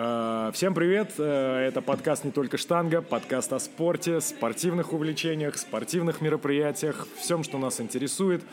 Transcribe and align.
Э, 0.00 0.52
Всем 0.54 0.74
привет! 0.74 1.14
Э, 1.18 1.66
Это 1.66 1.82
подкаст 1.82 2.22
«Не 2.22 2.30
только 2.30 2.56
штанга», 2.56 3.02
подкаст 3.02 3.52
о 3.52 3.58
спорте, 3.58 4.20
спортивных 4.20 4.92
увлечениях, 4.92 5.58
спортивных 5.58 6.20
мероприятиях, 6.20 7.08
всем, 7.16 7.42
что 7.42 7.58
нас 7.58 7.80
интересует, 7.80 8.44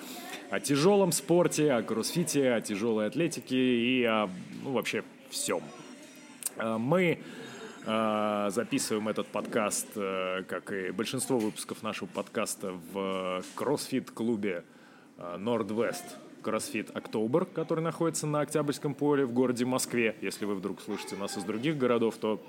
о 0.49 0.59
тяжелом 0.59 1.11
спорте, 1.11 1.71
о 1.73 1.83
кроссфите, 1.83 2.51
о 2.51 2.61
тяжелой 2.61 3.05
атлетике 3.05 3.55
и 3.55 4.03
о, 4.05 4.27
ну, 4.63 4.71
вообще 4.71 5.03
всем. 5.29 5.61
Э, 6.57 6.77
Мы 6.79 7.19
записываем 7.85 9.07
этот 9.09 9.27
подкаст, 9.27 9.89
как 9.93 10.71
и 10.71 10.89
большинство 10.89 11.37
выпусков 11.37 11.83
нашего 11.83 12.07
подкаста, 12.07 12.73
в 12.91 13.43
кроссфит-клубе 13.53 14.63
Нордвест 15.37 16.17
CrossFit 16.45 16.93
October, 16.93 17.47
который 17.53 17.81
находится 17.83 18.27
на 18.27 18.41
Октябрьском 18.41 18.93
поле 18.93 19.25
в 19.25 19.31
городе 19.33 19.65
Москве. 19.65 20.15
Если 20.21 20.45
вы 20.45 20.55
вдруг 20.55 20.81
слушаете 20.81 21.15
нас 21.15 21.37
из 21.37 21.43
других 21.43 21.77
городов, 21.77 22.15
то, 22.19 22.39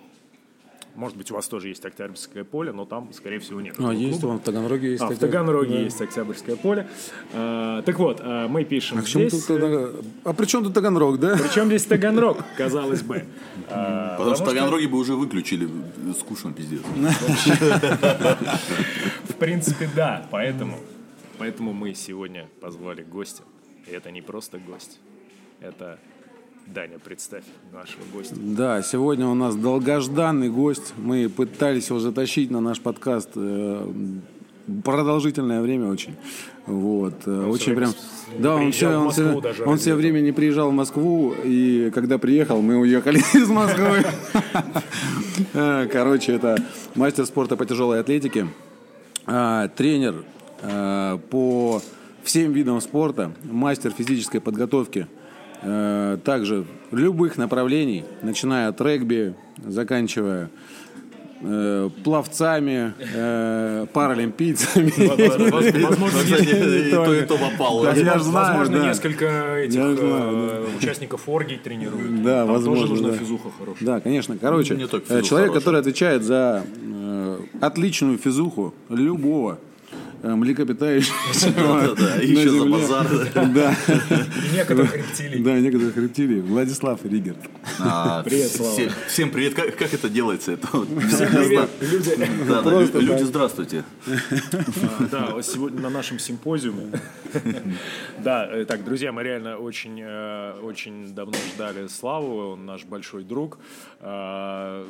может 0.95 1.17
быть, 1.17 1.31
у 1.31 1.35
вас 1.35 1.47
тоже 1.49 1.69
есть 1.69 1.85
Октябрьское 1.85 2.45
поле, 2.45 2.73
но 2.73 2.85
там, 2.87 3.13
скорее 3.13 3.39
всего, 3.39 3.61
нет. 3.61 3.75
А, 3.79 3.93
есть, 3.93 4.21
клуба. 4.21 4.35
в 4.39 4.41
Таганроге 4.43 4.91
есть. 4.93 5.03
А, 5.03 5.09
в. 5.09 5.19
Таганроге 5.19 5.75
Да. 5.75 5.81
есть 5.81 6.01
Октябрьское 6.01 6.57
поле. 6.57 6.89
А, 7.35 7.83
так 7.83 7.99
вот, 7.99 8.21
а, 8.23 8.49
мы 8.49 8.65
пишем 8.65 8.99
А, 8.99 9.03
здесь. 9.03 9.33
тут 9.45 9.57
Таган- 9.59 10.05
а 10.25 10.33
при 10.33 10.47
чем 10.47 10.65
тут 10.65 10.75
Таганрог, 10.75 11.19
да? 11.21 11.37
Причем 11.37 11.67
здесь 11.67 11.85
Таганрог, 11.85 12.39
казалось 12.57 13.03
бы. 13.03 13.25
А, 13.71 14.17
Потому 14.17 14.35
что 14.37 14.45
что- 14.45 14.55
Таганроги 14.55 14.87
бы 14.87 14.99
уже 14.99 15.15
выключили. 15.15 15.69
Скучно, 16.19 16.53
пиздец. 16.53 16.81
В 19.29 19.35
принципе, 19.39 19.89
да, 19.95 20.27
поэтому, 20.31 20.79
поэтому 21.39 21.73
мы 21.73 21.95
сегодня 21.95 22.49
позвали 22.61 23.03
гостя. 23.03 23.43
И 23.87 23.93
это 23.93 24.11
не 24.11 24.21
просто 24.21 24.59
гость, 24.59 24.99
это 25.61 25.99
Даня, 26.67 26.99
представь 26.99 27.45
нашего 27.73 28.03
гостя. 28.13 28.35
Да, 28.37 28.83
сегодня 28.83 29.29
у 29.29 29.35
нас 29.35 29.55
долгожданный 29.55 30.51
гость. 30.51 30.95
Мы 30.97 31.29
пытались 31.29 31.89
его 31.91 32.01
затащить 32.01 32.51
на 32.51 32.61
наш 32.61 32.81
подкаст 32.81 33.31
э, 33.37 33.89
продолжительное 34.83 35.63
время 35.63 35.89
очень. 35.89 36.17
Вот. 36.67 37.15
э, 37.27 37.43
всё 37.43 37.49
очень 37.49 37.75
прям. 37.77 37.93
Да, 38.41 38.57
он 38.57 38.73
все, 38.73 38.89
он 38.97 39.11
все, 39.13 39.41
даже 39.41 39.65
он 39.65 39.79
все 39.79 39.95
время 39.95 40.19
не 40.19 40.33
приезжал 40.33 40.71
в 40.71 40.75
Москву, 40.75 41.33
и 41.45 41.93
когда 41.95 42.19
приехал, 42.19 42.61
мы 42.61 42.77
уехали 42.79 43.19
из 43.35 43.49
Москвы. 43.49 44.05
Э, 45.55 45.87
Короче, 45.93 46.33
это 46.33 46.57
мастер 46.97 47.27
спорта 47.27 47.57
по 47.57 47.65
тяжелой 47.65 48.01
атлетике, 48.01 48.49
а, 49.27 49.69
тренер 49.69 50.25
по 51.31 51.81
всем 52.27 52.53
видам 52.53 52.81
спорта, 52.81 53.33
мастер 53.45 53.93
физической 53.93 54.41
подготовки, 54.41 55.07
э, 55.63 56.19
также 56.25 56.67
любых 56.91 57.39
направлений, 57.39 58.05
начиная 58.23 58.69
от 58.69 58.81
регби, 58.81 59.35
заканчивая 59.65 60.51
э, 61.41 61.89
пловцами, 62.03 62.95
э, 63.15 63.87
паралимпийцами. 63.93 64.93
Возможно, 65.81 66.21
Кстати, 66.25 66.89
и 66.89 66.91
то, 66.91 67.15
и 67.15 67.23
то 67.23 67.37
Возможно, 67.37 68.77
несколько 68.85 69.57
этих 69.59 69.81
э, 69.81 70.67
участников 70.79 71.29
оргий 71.29 71.59
тренируют. 71.59 72.25
Да, 72.25 72.45
возможно, 72.45 72.89
тоже 72.89 73.03
нужна 73.03 73.19
физуха 73.19 73.51
хорошая. 73.57 73.87
Да, 73.87 74.01
конечно. 74.01 74.37
Короче, 74.37 74.75
э, 74.75 75.23
человек, 75.23 75.53
который 75.53 75.81
отвечает 75.81 76.25
за 76.25 76.65
э, 76.83 77.39
отличную 77.61 78.19
физуху 78.19 78.75
любого 78.89 79.59
э, 80.27 80.35
на 80.37 82.23
и 82.23 82.31
еще 82.31 82.51
за 82.51 82.65
базар. 82.67 83.07
Да, 83.35 83.77
некоторых 84.53 84.97
рептилий. 84.97 85.43
да, 85.43 85.59
некоторых 85.59 85.97
рептилий. 85.97 86.41
Владислав 86.41 87.05
Ригер. 87.05 87.37
А, 87.81 88.23
Привет, 88.23 88.51
Слава. 88.51 88.73
всем, 88.73 88.91
всем 89.09 89.31
привет. 89.31 89.55
Как, 89.55 89.77
как 89.77 89.95
это 89.95 90.09
делается? 90.09 90.53
Это 90.53 90.69
вот 90.73 90.89
Всем 91.09 91.29
привет, 91.29 91.71
люди. 91.81 92.29
Да, 92.49 92.63
да, 92.63 92.81
люди, 93.01 93.23
здравствуйте. 93.23 93.85
А, 94.07 95.05
Да, 95.11 95.43
сегодня 95.43 95.81
на 95.81 95.91
нашем 95.91 96.19
симпозиуме. 96.19 96.93
Да, 98.19 98.49
э, 98.51 98.65
так, 98.65 98.85
друзья, 98.85 99.13
мы 99.13 99.23
реально 99.23 99.59
очень, 99.59 100.01
э, 100.01 100.53
очень 100.63 101.15
давно 101.15 101.35
ждали 101.55 101.87
Славу, 101.87 102.53
он 102.53 102.67
наш 102.67 102.85
большой 102.85 103.25
друг, 103.25 103.59
а, 104.01 104.87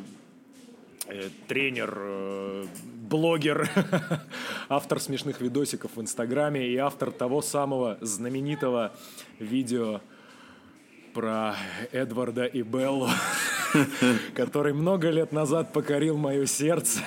тренер, 1.48 1.94
э, 1.96 2.66
блогер, 3.08 3.68
автор 4.68 5.00
смешных 5.00 5.40
видосиков 5.40 5.92
в 5.94 6.00
Инстаграме 6.00 6.66
и 6.66 6.76
автор 6.76 7.10
того 7.10 7.42
самого 7.42 7.98
знаменитого 8.00 8.92
видео 9.38 10.00
про 11.14 11.54
Эдварда 11.92 12.44
и 12.44 12.62
Беллу, 12.62 13.08
который 14.34 14.72
много 14.72 15.10
лет 15.10 15.32
назад 15.32 15.72
покорил 15.72 16.16
мое 16.16 16.46
сердце. 16.46 17.00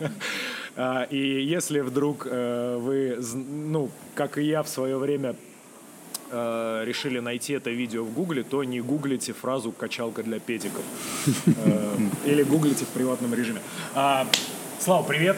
А, 0.78 1.04
И 1.04 1.42
если 1.42 1.80
вдруг 1.80 2.26
э, 2.26 2.76
вы, 2.76 3.18
ну, 3.34 3.90
как 4.14 4.36
и 4.36 4.42
я 4.42 4.62
в 4.62 4.68
свое 4.68 4.98
время, 4.98 5.34
э, 6.30 6.82
решили 6.84 7.18
найти 7.20 7.52
это 7.54 7.70
видео 7.70 8.04
в 8.04 8.12
Гугле, 8.12 8.42
то 8.42 8.64
не 8.64 8.80
гуглите 8.80 9.32
фразу 9.32 9.72
«качалка 9.72 10.22
для 10.22 10.38
педиков». 10.38 10.82
Э, 11.46 11.96
Или 12.24 12.42
гуглите 12.42 12.84
в 12.84 12.88
приватном 12.88 13.34
режиме. 13.34 13.60
А, 13.94 14.26
Слава, 14.78 15.02
привет! 15.04 15.36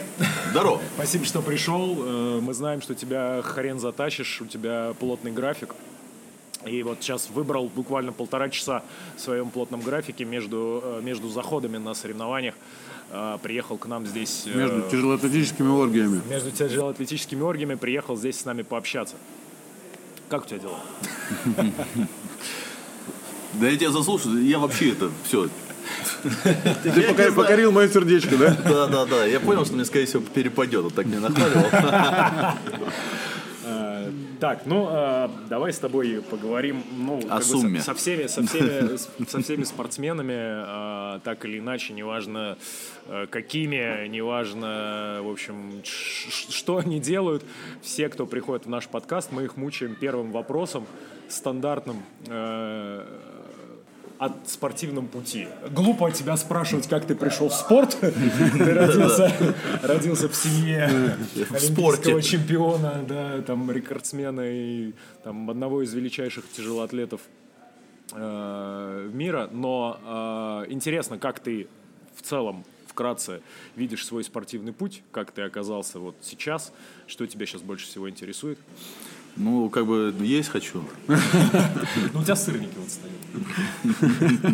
Здорово. 0.51 0.81
Спасибо, 0.95 1.25
что 1.25 1.41
пришел. 1.41 1.95
Э, 1.99 2.39
Мы 2.41 2.53
знаем, 2.53 2.81
что 2.81 2.93
тебя 2.95 3.41
хрен 3.41 3.79
затащишь, 3.79 4.41
у 4.41 4.45
тебя 4.45 4.93
плотный 4.99 5.31
график. 5.31 5.75
И 6.65 6.83
вот 6.83 6.97
сейчас 6.99 7.29
выбрал 7.29 7.69
буквально 7.73 8.11
полтора 8.11 8.49
часа 8.49 8.83
в 9.15 9.21
своем 9.21 9.49
плотном 9.49 9.79
графике 9.81 10.25
между, 10.25 10.81
э, 10.83 11.01
между 11.03 11.29
заходами 11.29 11.77
на 11.77 11.93
соревнованиях. 11.93 12.55
Приехал 13.41 13.79
к 13.79 13.87
нам 13.87 14.05
здесь... 14.05 14.45
Между 14.45 14.83
тяжелоатлетическими 14.83 15.67
оргиями. 15.67 16.21
между 16.29 16.51
тяжелоатлетическими 16.51 17.41
оргиями 17.41 17.73
приехал 17.73 18.15
здесь 18.15 18.39
с 18.39 18.45
нами 18.45 18.61
пообщаться. 18.61 19.15
Как 20.29 20.43
у 20.43 20.47
тебя 20.47 20.59
дела? 20.59 20.79
Да 23.53 23.67
я 23.67 23.77
тебя 23.77 23.91
заслушаю. 23.91 24.45
Я 24.45 24.59
вообще 24.59 24.91
это 24.91 25.09
все. 25.23 25.49
Ты 26.83 27.01
пока- 27.01 27.31
покорил 27.31 27.71
мое 27.71 27.89
сердечко, 27.89 28.37
да? 28.37 28.55
Да, 28.63 28.87
да, 28.87 29.05
да. 29.05 29.25
Я 29.25 29.39
понял, 29.39 29.65
что 29.65 29.73
мне, 29.73 29.85
скорее 29.85 30.05
всего, 30.05 30.21
перепадет. 30.21 30.83
Вот 30.83 30.93
так 30.93 31.07
меня 31.07 31.19
нахваливал. 31.21 32.53
Так, 34.39 34.65
ну 34.65 34.87
э, 34.89 35.27
давай 35.49 35.73
с 35.73 35.79
тобой 35.79 36.21
поговорим 36.29 36.81
ну, 36.97 37.19
как 37.21 37.39
бы 37.39 37.43
со- 37.43 37.49
сумме. 37.57 37.81
со, 37.81 37.93
всеми, 37.93 38.27
со, 38.27 38.41
всеми, 38.45 38.97
со 39.27 39.41
всеми 39.41 39.63
спортсменами, 39.65 41.17
э, 41.17 41.19
так 41.25 41.43
или 41.43 41.59
иначе, 41.59 41.91
неважно 41.93 42.57
э, 43.07 43.27
какими, 43.29 44.07
неважно, 44.07 45.19
в 45.23 45.29
общем, 45.29 45.81
что 45.83 46.77
они 46.77 47.01
делают. 47.01 47.43
Все, 47.81 48.07
кто 48.07 48.25
приходит 48.25 48.65
в 48.65 48.69
наш 48.69 48.87
подкаст, 48.87 49.33
мы 49.33 49.43
их 49.43 49.57
мучаем 49.57 49.95
первым 49.95 50.31
вопросом, 50.31 50.85
стандартным. 51.27 52.01
э, 52.27 53.05
о 54.19 54.35
спортивном 54.45 55.07
пути. 55.07 55.47
Глупо 55.71 56.11
тебя 56.11 56.35
спрашивать, 56.35 56.87
как 56.89 57.05
ты 57.05 57.15
пришел 57.15 57.47
в 57.47 57.53
спорт. 57.53 57.97
Ты 58.01 58.73
родился, 58.73 59.31
родился 59.81 60.27
в 60.27 60.35
семье 60.35 60.83
олимпийского 61.49 62.21
чемпиона, 62.21 63.05
да, 63.07 63.41
там 63.41 63.71
рекордсмена 63.71 64.41
и 64.43 64.93
там 65.23 65.49
одного 65.49 65.81
из 65.83 65.93
величайших 65.93 66.51
тяжелоатлетов 66.51 67.21
э, 68.11 69.09
мира. 69.13 69.49
Но 69.53 70.65
э, 70.67 70.71
интересно, 70.71 71.17
как 71.17 71.39
ты 71.39 71.69
в 72.13 72.21
целом 72.21 72.65
вкратце 72.87 73.41
видишь 73.77 74.05
свой 74.05 74.25
спортивный 74.25 74.73
путь, 74.73 75.01
как 75.13 75.31
ты 75.31 75.43
оказался 75.43 75.99
вот 75.99 76.17
сейчас, 76.21 76.73
что 77.07 77.25
тебя 77.25 77.45
сейчас 77.45 77.61
больше 77.61 77.85
всего 77.85 78.09
интересует. 78.09 78.59
Ну, 79.37 79.69
как 79.69 79.85
бы 79.85 80.13
есть 80.19 80.49
хочу. 80.49 80.83
Ну, 82.13 82.19
у 82.19 82.23
тебя 82.23 82.35
сырники 82.35 82.73
вот 82.77 82.89
стоят. 82.89 83.15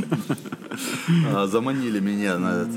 А, 1.34 1.47
Заманили 1.47 2.00
меня 2.00 2.38
на 2.38 2.64
это. 2.64 2.72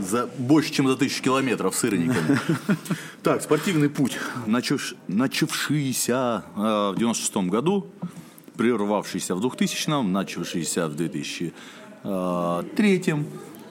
за 0.00 0.26
больше, 0.38 0.72
чем 0.72 0.88
за 0.88 0.96
тысячу 0.96 1.22
километров 1.22 1.74
сырниками. 1.76 2.38
Так, 3.22 3.42
спортивный 3.42 3.88
путь, 3.90 4.16
начавш- 4.46 4.96
начавшийся 5.08 6.44
э, 6.56 6.92
в 6.92 6.94
96 6.96 7.36
году, 7.48 7.86
прервавшийся 8.56 9.34
в 9.34 9.40
2000-м, 9.44 10.12
начавшийся 10.12 10.86
в 10.88 10.94
2003 10.96 11.52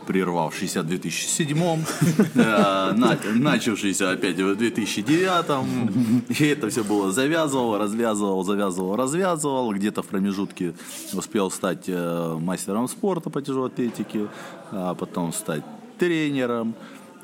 прервавшийся 0.08 0.82
в 0.82 0.88
2007 0.88 1.58
э, 2.36 2.94
на- 2.94 3.18
начавшийся 3.36 4.12
опять 4.12 4.40
в 4.40 4.56
2009 4.56 6.40
и 6.40 6.44
это 6.46 6.70
все 6.70 6.84
было 6.84 7.12
завязывал, 7.12 7.78
развязывал, 7.78 8.44
завязывал, 8.44 8.96
развязывал, 8.96 9.74
где-то 9.74 10.02
в 10.02 10.08
промежутке 10.08 10.74
успел 11.14 11.52
стать 11.52 11.90
э, 11.90 12.38
мастером 12.40 12.88
спорта 12.88 13.30
по 13.30 13.42
тяжелой 13.42 13.68
атлетике, 13.70 14.28
а 14.72 14.94
потом 14.96 15.34
стать 15.34 15.64
тренером, 16.00 16.74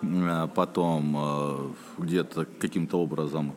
а 0.02 0.48
потом 0.48 1.16
э, 1.18 1.58
где-то 2.00 2.46
каким-то 2.60 2.98
образом 3.00 3.54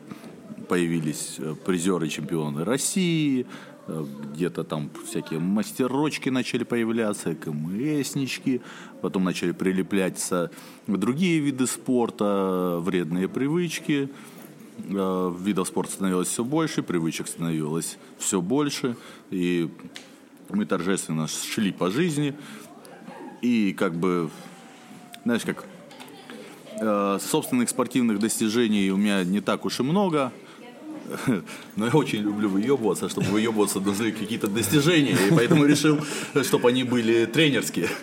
появились 0.69 1.35
э, 1.39 1.55
призеры 1.65 2.07
чемпионы 2.07 2.63
России, 2.63 3.45
Э, 3.87 4.05
Где-то 4.33 4.63
там 4.63 4.89
всякие 5.09 5.39
мастерочки 5.39 6.29
начали 6.29 6.63
появляться, 6.63 7.35
КМСнички, 7.35 8.61
потом 9.01 9.23
начали 9.23 9.51
прилепляться 9.51 10.51
другие 10.87 11.39
виды 11.39 11.67
спорта, 11.67 12.79
вредные 12.81 13.27
привычки. 13.27 14.09
Э, 14.89 15.33
Видов 15.39 15.67
спорта 15.67 15.93
становилось 15.93 16.27
все 16.27 16.43
больше, 16.43 16.83
привычек 16.83 17.27
становилось 17.27 17.97
все 18.17 18.41
больше. 18.41 18.95
И 19.31 19.69
мы 20.49 20.65
торжественно 20.65 21.27
шли 21.27 21.71
по 21.71 21.89
жизни. 21.89 22.35
И 23.41 23.73
как 23.73 23.95
бы, 23.95 24.29
знаешь, 25.23 25.43
как 25.43 25.65
э, 26.79 27.19
собственных 27.21 27.69
спортивных 27.69 28.19
достижений 28.19 28.91
у 28.91 28.97
меня 28.97 29.23
не 29.23 29.41
так 29.41 29.65
уж 29.65 29.79
и 29.79 29.83
много. 29.83 30.31
Но 31.75 31.85
я 31.85 31.91
очень 31.93 32.19
люблю 32.19 32.49
выебываться, 32.49 33.07
чтобы 33.09 33.27
выебываться 33.27 33.79
нужны 33.79 34.11
какие-то 34.11 34.47
достижения. 34.47 35.13
И 35.13 35.31
поэтому 35.31 35.65
решил, 35.65 35.99
чтобы 36.43 36.69
они 36.69 36.83
были 36.83 37.25
тренерские. 37.25 37.89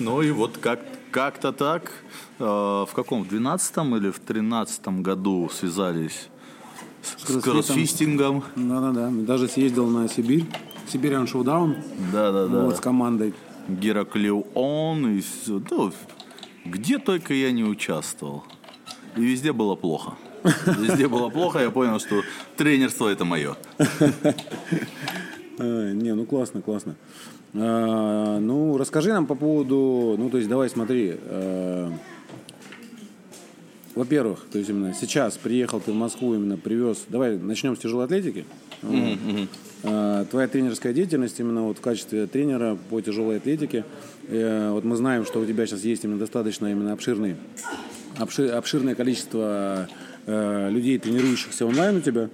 Ну 0.00 0.22
и 0.22 0.30
вот 0.30 0.56
как, 0.58 0.80
как-то 1.10 1.52
так. 1.52 1.92
э, 2.38 2.42
В 2.44 2.88
каком? 2.94 3.22
В 3.22 3.28
12 3.28 3.76
или 3.76 4.10
в 4.10 4.18
13 4.18 4.88
году 5.02 5.50
связались 5.52 6.28
с, 7.02 7.28
с 7.32 7.42
кроссфистингом. 7.42 8.42
Да-да-да. 8.56 9.10
Даже 9.10 9.46
съездил 9.46 9.86
на 9.88 10.08
Сибирь. 10.08 10.46
Сибириан 10.88 11.26
Шоудаун. 11.26 11.76
Да-да-да. 12.12 12.64
Вот, 12.64 12.76
с 12.76 12.80
командой. 12.80 13.34
Гераклеон, 13.68 15.18
и 15.18 15.20
всё. 15.20 15.60
Да, 15.60 15.92
где 16.64 16.98
только 16.98 17.34
я 17.34 17.52
не 17.52 17.62
участвовал. 17.62 18.44
И 19.16 19.20
везде 19.20 19.52
было 19.52 19.74
плохо. 19.76 20.14
Везде 20.66 21.08
было 21.08 21.28
плохо, 21.28 21.58
я 21.58 21.70
понял, 21.70 22.00
что 22.00 22.22
тренерство 22.56 23.08
это 23.08 23.24
мое. 23.26 23.56
А, 25.60 25.92
не, 25.92 26.14
ну 26.14 26.24
классно, 26.24 26.62
классно. 26.62 26.96
А, 27.54 28.38
ну, 28.38 28.76
расскажи 28.78 29.12
нам 29.12 29.26
по 29.26 29.34
поводу, 29.34 30.16
ну, 30.18 30.30
то 30.30 30.38
есть, 30.38 30.48
давай 30.48 30.70
смотри. 30.70 31.16
а, 31.24 31.92
во-первых, 33.94 34.46
то 34.50 34.58
есть 34.58 34.70
именно 34.70 34.94
сейчас 34.94 35.36
приехал 35.36 35.80
ты 35.80 35.92
в 35.92 35.96
Москву, 35.96 36.34
именно 36.34 36.56
привез. 36.56 37.04
Давай 37.08 37.36
начнем 37.36 37.76
с 37.76 37.80
тяжелой 37.80 38.06
атлетики. 38.06 38.46
Вот. 38.82 39.18
А, 39.82 40.24
твоя 40.26 40.46
тренерская 40.48 40.92
деятельность 40.92 41.38
именно 41.40 41.62
вот 41.62 41.78
в 41.78 41.80
качестве 41.80 42.26
тренера 42.26 42.78
по 42.88 43.00
тяжелой 43.00 43.38
атлетике. 43.38 43.84
Вот 44.28 44.84
мы 44.84 44.94
знаем, 44.94 45.24
что 45.24 45.40
у 45.40 45.46
тебя 45.46 45.66
сейчас 45.66 45.82
есть 45.82 46.04
именно 46.04 46.18
достаточно 46.18 46.70
именно 46.70 46.92
обширный, 46.92 47.36
обши- 48.16 48.48
обширное 48.48 48.94
количество 48.94 49.88
людей, 50.26 50.98
тренирующихся 50.98 51.66
онлайн 51.66 51.96
у 51.96 52.00
тебя. 52.00 52.30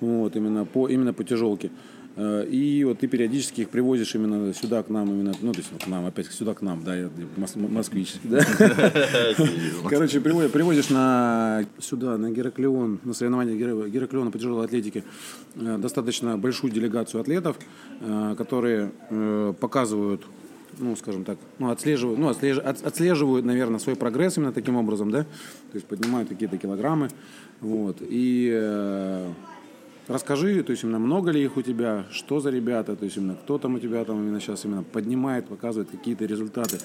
Вот, 0.00 0.36
именно 0.36 0.64
по, 0.64 0.88
именно 0.88 1.12
по 1.12 1.22
тяжелке. 1.22 1.68
Э, 1.68 1.93
И 2.16 2.84
вот 2.86 3.00
ты 3.00 3.08
периодически 3.08 3.62
их 3.62 3.70
привозишь 3.70 4.14
именно 4.14 4.54
сюда 4.54 4.82
к 4.84 4.88
нам, 4.88 5.08
именно, 5.10 5.32
ну, 5.40 5.52
то 5.52 5.58
есть 5.58 5.72
вот 5.72 5.82
к 5.82 5.86
нам, 5.88 6.06
опять 6.06 6.26
сюда 6.26 6.54
к 6.54 6.62
нам, 6.62 6.84
да, 6.84 6.94
я 6.94 7.10
мос- 7.36 7.56
москвич, 7.56 8.14
да. 8.22 8.38
Короче, 9.88 10.20
привозишь, 10.20 10.90
на 10.90 11.64
сюда, 11.80 12.16
на 12.16 12.30
Гераклеон, 12.30 13.00
на 13.04 13.14
соревнования 13.14 13.54
Гера- 13.56 13.88
Гераклеона 13.88 14.30
по 14.30 14.38
тяжелой 14.38 14.64
атлетике 14.66 15.02
э, 15.56 15.76
достаточно 15.78 16.38
большую 16.38 16.72
делегацию 16.72 17.20
атлетов, 17.20 17.56
э, 18.00 18.34
которые 18.38 18.92
э, 19.10 19.52
показывают 19.60 20.22
ну, 20.78 20.96
скажем 20.96 21.22
так, 21.22 21.38
ну, 21.60 21.70
отслеживают, 21.70 22.18
ну, 22.18 22.30
отслеж- 22.30 22.58
от- 22.58 22.84
отслеживают, 22.84 23.46
наверное, 23.46 23.78
свой 23.78 23.94
прогресс 23.94 24.38
именно 24.38 24.52
таким 24.52 24.74
образом, 24.74 25.08
да, 25.10 25.22
то 25.22 25.74
есть 25.74 25.86
поднимают 25.86 26.28
какие-то 26.28 26.58
килограммы, 26.58 27.10
вот, 27.60 27.98
и 28.00 28.50
э, 28.52 29.30
расскажи, 30.08 30.62
то 30.62 30.70
есть 30.72 30.84
именно 30.84 30.98
много 30.98 31.30
ли 31.30 31.42
их 31.42 31.56
у 31.56 31.62
тебя, 31.62 32.04
что 32.10 32.40
за 32.40 32.50
ребята, 32.50 32.96
то 32.96 33.04
есть 33.04 33.16
именно 33.16 33.34
кто 33.34 33.58
там 33.58 33.74
у 33.74 33.78
тебя 33.78 34.04
там 34.04 34.20
именно 34.20 34.40
сейчас 34.40 34.64
именно 34.64 34.82
поднимает, 34.82 35.46
показывает 35.46 35.90
какие-то 35.90 36.24
результаты, 36.24 36.78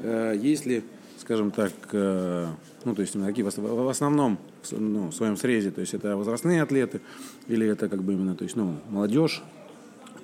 Э, 0.00 0.34
есть 0.38 0.66
ли, 0.66 0.82
скажем 1.18 1.50
так, 1.50 1.72
э, 1.92 2.46
ну, 2.84 2.94
то 2.94 3.00
есть 3.00 3.14
именно 3.14 3.28
какие 3.30 3.44
в 3.44 3.48
ос- 3.48 3.56
в 3.56 3.88
основном, 3.88 4.36
ну, 4.72 5.08
в 5.08 5.14
своем 5.14 5.38
срезе, 5.38 5.70
то 5.70 5.80
есть 5.80 5.94
это 5.94 6.18
возрастные 6.18 6.60
атлеты 6.60 7.00
или 7.48 7.66
это 7.66 7.88
как 7.88 8.02
бы 8.02 8.12
именно, 8.12 8.34
то 8.34 8.44
есть, 8.44 8.56
ну, 8.56 8.74
молодежь, 8.90 9.42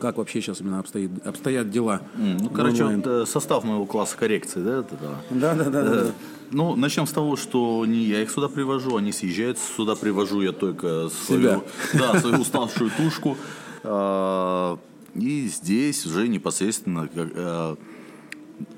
как 0.03 0.17
вообще 0.19 0.41
сейчас 0.41 0.61
именно 0.61 0.81
обстоит, 0.81 1.25
обстоят 1.25 1.71
дела? 1.71 2.03
Ну, 2.17 2.51
короче, 2.51 2.85
вот, 2.85 3.07
э, 3.07 3.25
состав 3.25 3.63
моего 3.63 3.87
класса 3.87 4.17
коррекции, 4.17 4.61
да? 4.61 4.81
это 4.81 4.97
да. 5.01 5.15
Да, 5.31 5.55
да, 5.55 5.71
да, 5.71 5.83
да. 5.83 6.01
Э, 6.09 6.11
Ну, 6.51 6.75
начнем 6.75 7.07
с 7.07 7.13
того, 7.13 7.37
что 7.37 7.87
не 7.87 8.01
я 8.01 8.21
их 8.21 8.31
сюда 8.31 8.49
привожу, 8.49 8.97
они 8.97 9.13
съезжают 9.13 9.59
сюда, 9.59 9.95
привожу 9.95 10.43
я 10.43 10.51
только 10.53 11.09
свою, 11.09 11.41
Себя. 11.41 11.61
да, 11.95 12.21
свою 12.21 12.41
уставшую 12.41 12.91
тушку. 12.91 13.37
А, 13.85 14.77
И 15.15 15.47
здесь 15.47 16.05
уже 16.05 16.27
непосредственно 16.27 17.09
э, 17.15 17.77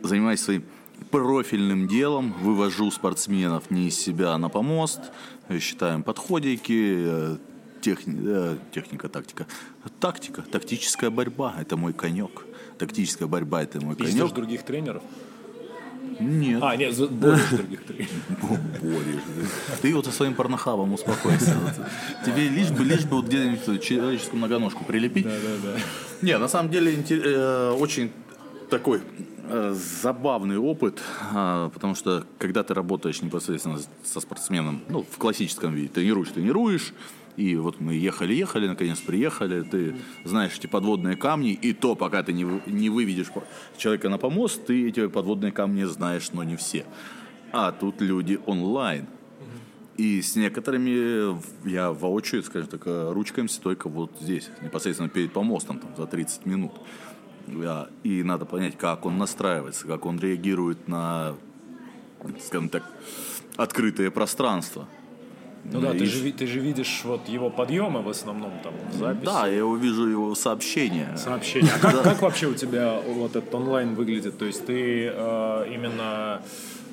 занимаюсь 0.02 0.40
своим 0.40 0.64
профильным 1.10 1.88
делом, 1.88 2.34
вывожу 2.42 2.90
спортсменов 2.90 3.70
не 3.70 3.88
из 3.88 3.98
себя 3.98 4.36
на 4.36 4.50
помост, 4.50 5.00
считаем 5.58 6.02
подходики, 6.02 7.38
техни- 7.84 8.22
э, 8.26 8.56
техника, 8.72 9.08
тактика. 9.08 9.46
Тактика, 10.00 10.42
тактическая 10.42 11.10
борьба– 11.10 11.54
это 11.60 11.76
мой 11.76 11.92
конек. 11.92 12.44
Тактическая 12.78 13.28
борьба– 13.28 13.62
это 13.64 13.80
мой 13.80 13.94
Пиздишь 13.94 14.20
конек. 14.20 14.34
других 14.34 14.62
тренеров? 14.62 15.02
Нет. 16.20 16.62
А, 16.62 16.76
нет, 16.76 16.96
борешь 17.10 17.48
других 17.50 17.84
тренеров. 17.84 18.10
Борешь. 18.82 19.22
да. 19.36 19.76
Ты 19.82 19.94
вот 19.94 20.04
со 20.06 20.12
своим 20.12 20.34
порнохабом 20.34 20.92
успокойся. 20.92 21.56
Тебе 22.24 22.48
лишь 22.48 22.70
бы, 22.70 22.84
лишь 22.84 23.04
бы 23.04 23.16
вот 23.16 23.26
где-нибудь 23.26 23.82
человеческую 23.82 24.38
многоножку 24.38 24.84
прилепить. 24.84 25.24
Да, 25.24 25.30
да, 25.30 25.72
да. 25.72 25.80
Не, 26.22 26.38
на 26.38 26.48
самом 26.48 26.70
деле 26.70 27.04
э, 27.08 27.70
очень 27.72 28.12
такой 28.70 29.00
э, 29.48 29.74
забавный 30.02 30.56
опыт, 30.56 31.00
а, 31.32 31.68
потому 31.70 31.94
что 31.94 32.24
когда 32.38 32.62
ты 32.62 32.74
работаешь 32.74 33.20
непосредственно 33.20 33.80
со 34.04 34.20
спортсменом, 34.20 34.82
ну, 34.88 35.04
в 35.10 35.18
классическом 35.18 35.74
виде, 35.74 35.88
тренируешь, 35.88 36.28
тренируешь, 36.30 36.94
и 37.36 37.56
вот 37.56 37.80
мы 37.80 37.94
ехали-ехали, 37.94 38.68
наконец 38.68 39.00
приехали, 39.00 39.62
ты 39.62 39.96
знаешь 40.24 40.56
эти 40.56 40.66
подводные 40.66 41.16
камни, 41.16 41.52
и 41.52 41.72
то, 41.72 41.94
пока 41.96 42.22
ты 42.22 42.32
не, 42.32 42.44
не 42.66 42.90
выведешь 42.90 43.30
человека 43.76 44.08
на 44.08 44.18
помост, 44.18 44.66
ты 44.66 44.88
эти 44.88 45.06
подводные 45.08 45.52
камни 45.52 45.84
знаешь, 45.84 46.30
но 46.32 46.44
не 46.44 46.56
все. 46.56 46.84
А 47.52 47.72
тут 47.72 48.00
люди 48.00 48.38
онлайн. 48.46 49.06
И 49.96 50.22
с 50.22 50.34
некоторыми 50.34 51.38
я 51.68 51.92
воочию, 51.92 52.42
скажем 52.42 52.68
так, 52.68 52.82
ручкаемся 53.12 53.60
только 53.60 53.88
вот 53.88 54.10
здесь, 54.20 54.50
непосредственно 54.60 55.08
перед 55.08 55.32
помостом, 55.32 55.78
там, 55.78 55.94
за 55.96 56.06
30 56.06 56.46
минут. 56.46 56.72
Я- 57.46 57.88
И 58.02 58.22
надо 58.24 58.44
понять, 58.44 58.76
как 58.76 59.06
он 59.06 59.18
настраивается, 59.18 59.86
как 59.86 60.04
он 60.06 60.18
реагирует 60.18 60.88
на, 60.88 61.36
скажем 62.40 62.68
так, 62.70 62.82
открытое 63.56 64.10
пространство. 64.10 64.88
Ну 65.72 65.80
да, 65.80 65.92
И 65.92 65.98
ты 65.98 66.06
же, 66.06 66.32
ты 66.32 66.46
же 66.46 66.60
видишь 66.60 67.00
вот 67.04 67.28
его 67.28 67.48
подъемы 67.50 68.02
в 68.02 68.08
основном 68.08 68.52
там 68.62 68.72
в 68.92 68.96
записи. 68.98 69.24
Да, 69.24 69.46
я 69.46 69.64
увижу 69.64 70.06
его 70.06 70.34
сообщения. 70.34 71.16
Сообщения. 71.16 71.70
А 71.74 71.78
как, 71.78 72.02
как 72.02 72.22
вообще 72.22 72.46
у 72.48 72.54
тебя 72.54 73.00
вот 73.06 73.34
этот 73.34 73.54
онлайн 73.54 73.94
выглядит? 73.94 74.36
То 74.38 74.44
есть 74.44 74.66
ты 74.66 75.10
э, 75.12 75.66
именно 75.74 76.42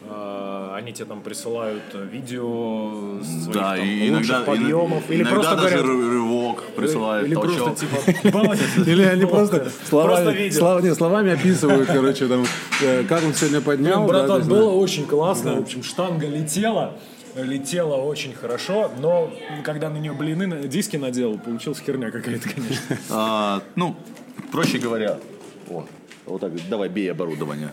э, 0.10 0.72
они 0.76 0.94
тебе 0.94 1.06
там 1.06 1.22
присылают 1.22 1.84
видео 2.12 3.22
своих 3.24 3.54
Да, 3.54 3.76
там, 3.76 3.86
и 3.86 4.10
лучших 4.10 4.30
иногда, 4.36 4.42
подъемов, 4.52 5.10
или 5.10 5.22
иногда 5.22 5.36
просто 5.36 5.56
даже 5.58 5.78
говорят, 5.78 5.96
ры- 5.98 6.12
рывок 6.14 6.64
присылают. 6.76 7.28
или 7.28 7.34
толчок. 7.36 7.58
просто 7.58 7.86
типа. 7.86 8.56
Или 8.90 9.04
они 9.04 9.26
просто 9.26 9.72
словами, 9.90 10.32
видео. 10.38 10.60
слов- 10.60 10.84
не, 10.84 10.96
словами 10.96 11.32
описывают, 11.34 11.88
короче, 11.88 12.28
там, 12.28 12.46
э, 12.82 13.04
как 13.04 13.24
он 13.24 13.34
сегодня 13.34 13.62
поднял. 13.62 14.02
То 14.04 14.08
братан, 14.08 14.48
было 14.48 14.72
очень 14.72 15.06
классно. 15.06 15.56
В 15.56 15.60
общем, 15.60 15.84
штанга 15.84 16.28
летела. 16.28 16.94
Летела 17.36 17.96
очень 17.96 18.34
хорошо, 18.34 18.92
но 19.00 19.32
когда 19.64 19.90
на 19.90 19.98
нее 19.98 20.12
блины, 20.14 20.48
на- 20.48 20.68
диски 20.68 20.98
наделал, 20.98 21.38
получилась 21.40 21.80
херня 21.80 22.12
какая-то, 22.12 22.50
конечно. 22.50 22.98
А, 23.10 23.62
ну, 23.76 23.96
проще 24.52 24.78
говоря, 24.80 25.18
о, 25.70 25.86
вот 26.26 26.42
так, 26.42 26.52
давай 26.70 26.90
бей 26.90 27.10
оборудование. 27.12 27.72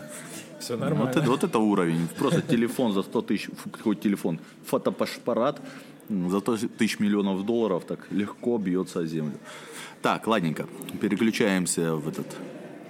Все 0.59 0.73
Вот 0.75 0.81
нормально. 0.81 1.09
это, 1.11 1.21
вот 1.21 1.43
это 1.43 1.59
уровень. 1.59 2.07
Просто 2.17 2.41
телефон 2.41 2.93
за 2.93 3.03
100 3.03 3.21
тысяч, 3.21 3.49
какой 3.71 3.95
телефон, 3.95 4.39
фотоаппарат 4.65 5.61
м, 6.09 6.29
за 6.29 6.39
100 6.39 6.57
тысяч 6.77 6.99
миллионов 6.99 7.45
долларов 7.45 7.83
так 7.85 8.07
легко 8.11 8.57
бьется 8.57 8.99
о 8.99 9.05
землю. 9.05 9.37
Так, 10.01 10.27
ладненько, 10.27 10.67
переключаемся 11.01 11.95
в 11.95 12.07
этот 12.07 12.27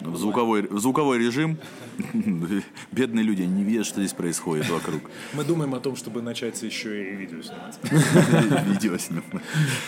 в 0.02 0.18
звуковой, 0.18 0.68
в 0.68 0.80
звуковой 0.80 1.20
режим. 1.20 1.58
Бедные 2.92 3.24
люди 3.24 3.44
не 3.44 3.64
видят, 3.64 3.86
что 3.86 4.00
здесь 4.00 4.14
происходит 4.14 4.70
вокруг. 4.70 5.02
Мы 5.34 5.44
думаем 5.44 5.74
о 5.76 5.80
том, 5.80 5.96
чтобы 5.96 6.22
начать 6.22 6.62
еще 6.62 7.12
и 7.12 7.16
видео 7.16 7.42
снимать. 7.42 7.80
Видео 8.68 8.98
снимать. 8.98 9.44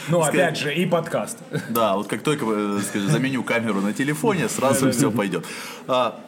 Ну, 0.10 0.22
опять 0.22 0.58
же, 0.58 0.74
и 0.74 0.86
подкаст. 0.86 1.38
Да, 1.70 1.96
вот 1.96 2.08
как 2.08 2.22
только 2.22 2.46
э, 2.48 2.80
скажи, 2.88 3.08
заменю 3.08 3.44
камеру 3.44 3.82
на 3.82 3.94
телефоне, 3.94 4.50
сразу 4.50 4.92
все 4.92 5.12
пойдет. 5.12 5.46
А, 5.88 6.20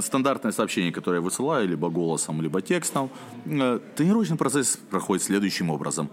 Стандартное 0.00 0.52
сообщение, 0.52 0.92
которое 0.92 1.16
я 1.16 1.20
высылаю, 1.22 1.66
либо 1.68 1.88
голосом, 1.88 2.42
либо 2.42 2.60
текстом. 2.60 3.10
Э, 3.46 3.80
Тренировочный 3.96 4.36
процесс 4.36 4.78
проходит 4.90 5.24
следующим 5.24 5.70
образом. 5.70 6.10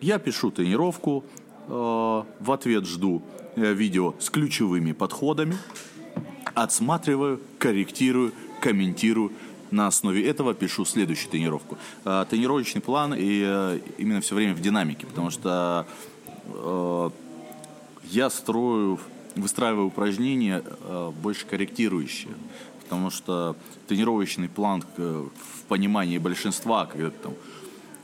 Я 0.00 0.18
пишу 0.18 0.50
тренировку, 0.50 1.24
Э, 1.70 2.24
в 2.40 2.52
ответ 2.52 2.84
жду 2.84 3.22
видео 3.56 4.14
с 4.18 4.30
ключевыми 4.30 4.92
подходами. 4.92 5.56
Отсматриваю, 6.54 7.40
корректирую, 7.58 8.32
комментирую. 8.60 9.32
На 9.70 9.86
основе 9.86 10.26
этого 10.26 10.52
пишу 10.52 10.84
следующую 10.84 11.30
тренировку. 11.30 11.78
Э, 12.04 12.24
тренировочный 12.28 12.80
план 12.80 13.14
и 13.16 13.80
именно 13.98 14.20
все 14.20 14.34
время 14.34 14.54
в 14.54 14.60
динамике, 14.60 15.06
потому 15.06 15.30
что 15.30 15.86
я 18.10 18.28
строю, 18.28 18.98
выстраиваю 19.36 19.86
упражнения 19.86 20.64
больше 21.22 21.46
корректирующие 21.46 22.34
потому 22.90 23.10
что 23.10 23.54
тренировочный 23.86 24.48
план 24.48 24.82
в 24.96 25.62
понимании 25.68 26.18
большинства, 26.18 26.86
когда 26.86 27.10
там 27.10 27.34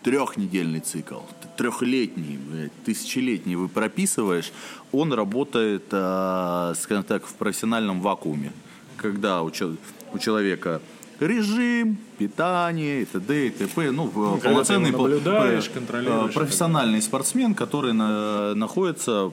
трехнедельный 0.05 0.79
цикл, 0.79 1.19
трехлетний, 1.57 2.39
тысячелетний 2.85 3.55
вы 3.55 3.69
прописываешь, 3.69 4.53
он 4.93 5.13
работает, 5.13 5.85
э, 5.91 6.75
скажем 6.79 7.05
так, 7.05 7.27
в 7.27 7.35
профессиональном 7.35 8.01
вакууме. 8.01 8.53
Когда 8.97 9.43
у, 9.43 9.49
у 9.49 10.19
человека 10.19 10.81
режим, 11.21 11.99
питание, 12.19 13.03
и 13.03 13.05
т.д. 13.05 13.47
и 13.47 13.51
т.п. 13.51 13.91
Ну, 13.91 14.11
ну 14.15 14.39
полноценный 14.39 14.91
наблюдаешь, 14.91 15.69
контролируешь, 15.69 16.35
профессиональный 16.35 17.03
спортсмен, 17.03 17.55
который 17.55 17.93
на, 17.93 18.55
находится 18.55 19.33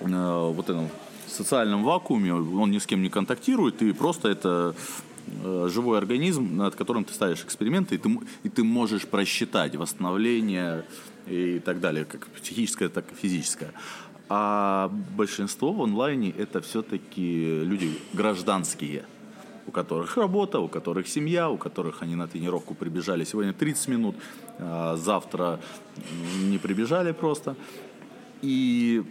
э, 0.00 0.52
вот 0.54 0.70
этом 0.70 0.88
социальном 1.26 1.82
вакууме, 1.82 2.32
он 2.32 2.70
ни 2.70 2.78
с 2.78 2.86
кем 2.86 3.02
не 3.02 3.08
контактирует, 3.08 3.82
и 3.82 3.92
просто 3.92 4.28
это 4.28 4.74
Э, 5.42 5.68
живой 5.70 5.98
организм, 5.98 6.56
над 6.56 6.74
которым 6.74 7.04
ты 7.04 7.14
ставишь 7.14 7.42
эксперименты, 7.42 7.94
и 7.94 7.98
ты, 7.98 8.10
и 8.42 8.48
ты 8.48 8.62
можешь 8.62 9.06
просчитать 9.06 9.74
восстановление 9.74 10.84
и 11.26 11.58
так 11.58 11.80
далее, 11.80 12.04
как 12.04 12.26
психическое, 12.28 12.88
так 12.88 13.10
и 13.12 13.14
физическое. 13.14 13.72
А 14.28 14.90
большинство 15.16 15.72
в 15.72 15.82
онлайне 15.82 16.30
это 16.30 16.60
все-таки 16.60 17.62
люди 17.64 17.98
гражданские, 18.12 19.04
у 19.66 19.70
которых 19.70 20.16
работа, 20.16 20.60
у 20.60 20.68
которых 20.68 21.08
семья, 21.08 21.50
у 21.50 21.56
которых 21.56 22.02
они 22.02 22.14
на 22.14 22.26
тренировку 22.26 22.74
прибежали 22.74 23.24
сегодня 23.24 23.52
30 23.52 23.88
минут, 23.88 24.16
а 24.58 24.96
завтра 24.96 25.60
не 26.40 26.58
прибежали 26.58 27.12
просто. 27.12 27.56
И 28.42 29.02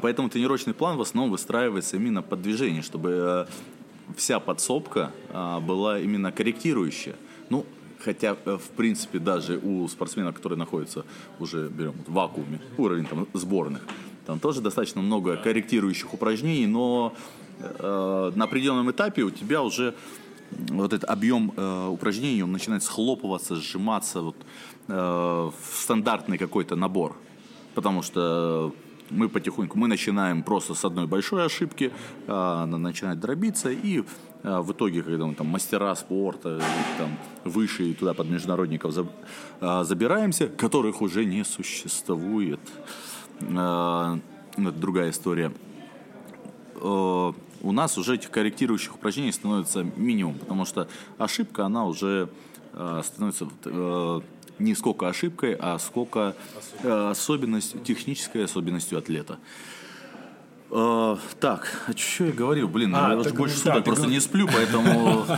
Поэтому 0.00 0.28
тренировочный 0.28 0.74
план 0.74 0.96
в 0.96 1.00
основном 1.00 1.32
выстраивается 1.32 1.96
именно 1.96 2.22
под 2.22 2.42
движение, 2.42 2.82
чтобы 2.82 3.10
э, 3.10 4.14
вся 4.16 4.40
подсобка 4.40 5.12
а, 5.30 5.60
была 5.60 5.98
именно 5.98 6.32
корректирующая. 6.32 7.16
Ну, 7.50 7.66
хотя, 8.04 8.36
э, 8.44 8.58
в 8.58 8.70
принципе, 8.76 9.18
даже 9.18 9.58
у 9.58 9.88
спортсмена, 9.88 10.32
который 10.32 10.58
находится 10.58 11.04
уже, 11.38 11.68
берем, 11.68 11.94
в 12.06 12.12
вакууме, 12.12 12.60
уровень 12.78 13.06
там, 13.06 13.26
сборных, 13.34 13.82
там 14.26 14.38
тоже 14.38 14.60
достаточно 14.60 15.02
много 15.02 15.36
корректирующих 15.36 16.14
упражнений, 16.14 16.66
но 16.66 17.14
э, 17.58 18.32
на 18.34 18.44
определенном 18.44 18.90
этапе 18.90 19.22
у 19.22 19.30
тебя 19.30 19.62
уже 19.62 19.94
вот 20.50 20.92
этот 20.92 21.08
объем 21.08 21.52
э, 21.56 21.88
упражнений, 21.88 22.42
он 22.42 22.52
начинает 22.52 22.82
схлопываться, 22.82 23.56
сжиматься 23.56 24.20
вот, 24.20 24.36
э, 24.88 24.92
в 24.92 25.52
стандартный 25.74 26.38
какой-то 26.38 26.76
набор. 26.76 27.16
Потому 27.74 28.02
что 28.02 28.74
мы 29.10 29.28
потихоньку, 29.28 29.78
мы 29.78 29.88
начинаем 29.88 30.42
просто 30.42 30.74
с 30.74 30.84
одной 30.84 31.06
большой 31.06 31.44
ошибки, 31.44 31.92
а, 32.26 32.62
она 32.62 32.78
начинает 32.78 33.20
дробиться, 33.20 33.70
и 33.70 34.04
в 34.42 34.72
итоге, 34.72 35.02
когда 35.02 35.26
мы 35.26 35.34
там 35.34 35.48
мастера 35.48 35.94
спорта, 35.94 36.62
там, 36.98 37.18
выше 37.44 37.90
и 37.90 37.94
туда 37.94 38.14
под 38.14 38.28
международников 38.28 38.94
а, 39.60 39.84
забираемся, 39.84 40.48
которых 40.48 41.02
уже 41.02 41.24
не 41.24 41.44
существует, 41.44 42.60
это 43.40 44.20
другая 44.56 45.10
история, 45.10 45.52
у 46.82 47.34
нас 47.62 47.98
уже 47.98 48.14
этих 48.14 48.30
корректирующих 48.30 48.94
упражнений 48.94 49.32
становится 49.32 49.82
минимум, 49.82 50.38
потому 50.38 50.64
что 50.64 50.88
ошибка, 51.18 51.66
она 51.66 51.84
уже 51.84 52.30
становится 52.72 53.48
не 54.58 54.74
сколько 54.74 55.08
ошибкой, 55.08 55.56
а 55.58 55.78
сколько 55.78 56.34
особенностью, 56.82 57.80
технической 57.80 58.44
особенностью 58.44 58.98
атлета. 58.98 59.38
Э, 60.70 61.16
так, 61.40 61.84
а 61.86 61.96
что 61.96 62.24
я 62.24 62.32
говорил? 62.32 62.68
Блин, 62.68 62.94
а, 62.94 63.10
я 63.10 63.16
уже 63.16 63.30
больше 63.30 63.56
да, 63.64 63.72
суток 63.72 63.84
просто 63.84 64.02
говор... 64.02 64.14
не 64.14 64.20
сплю, 64.20 64.48
поэтому... 64.52 65.26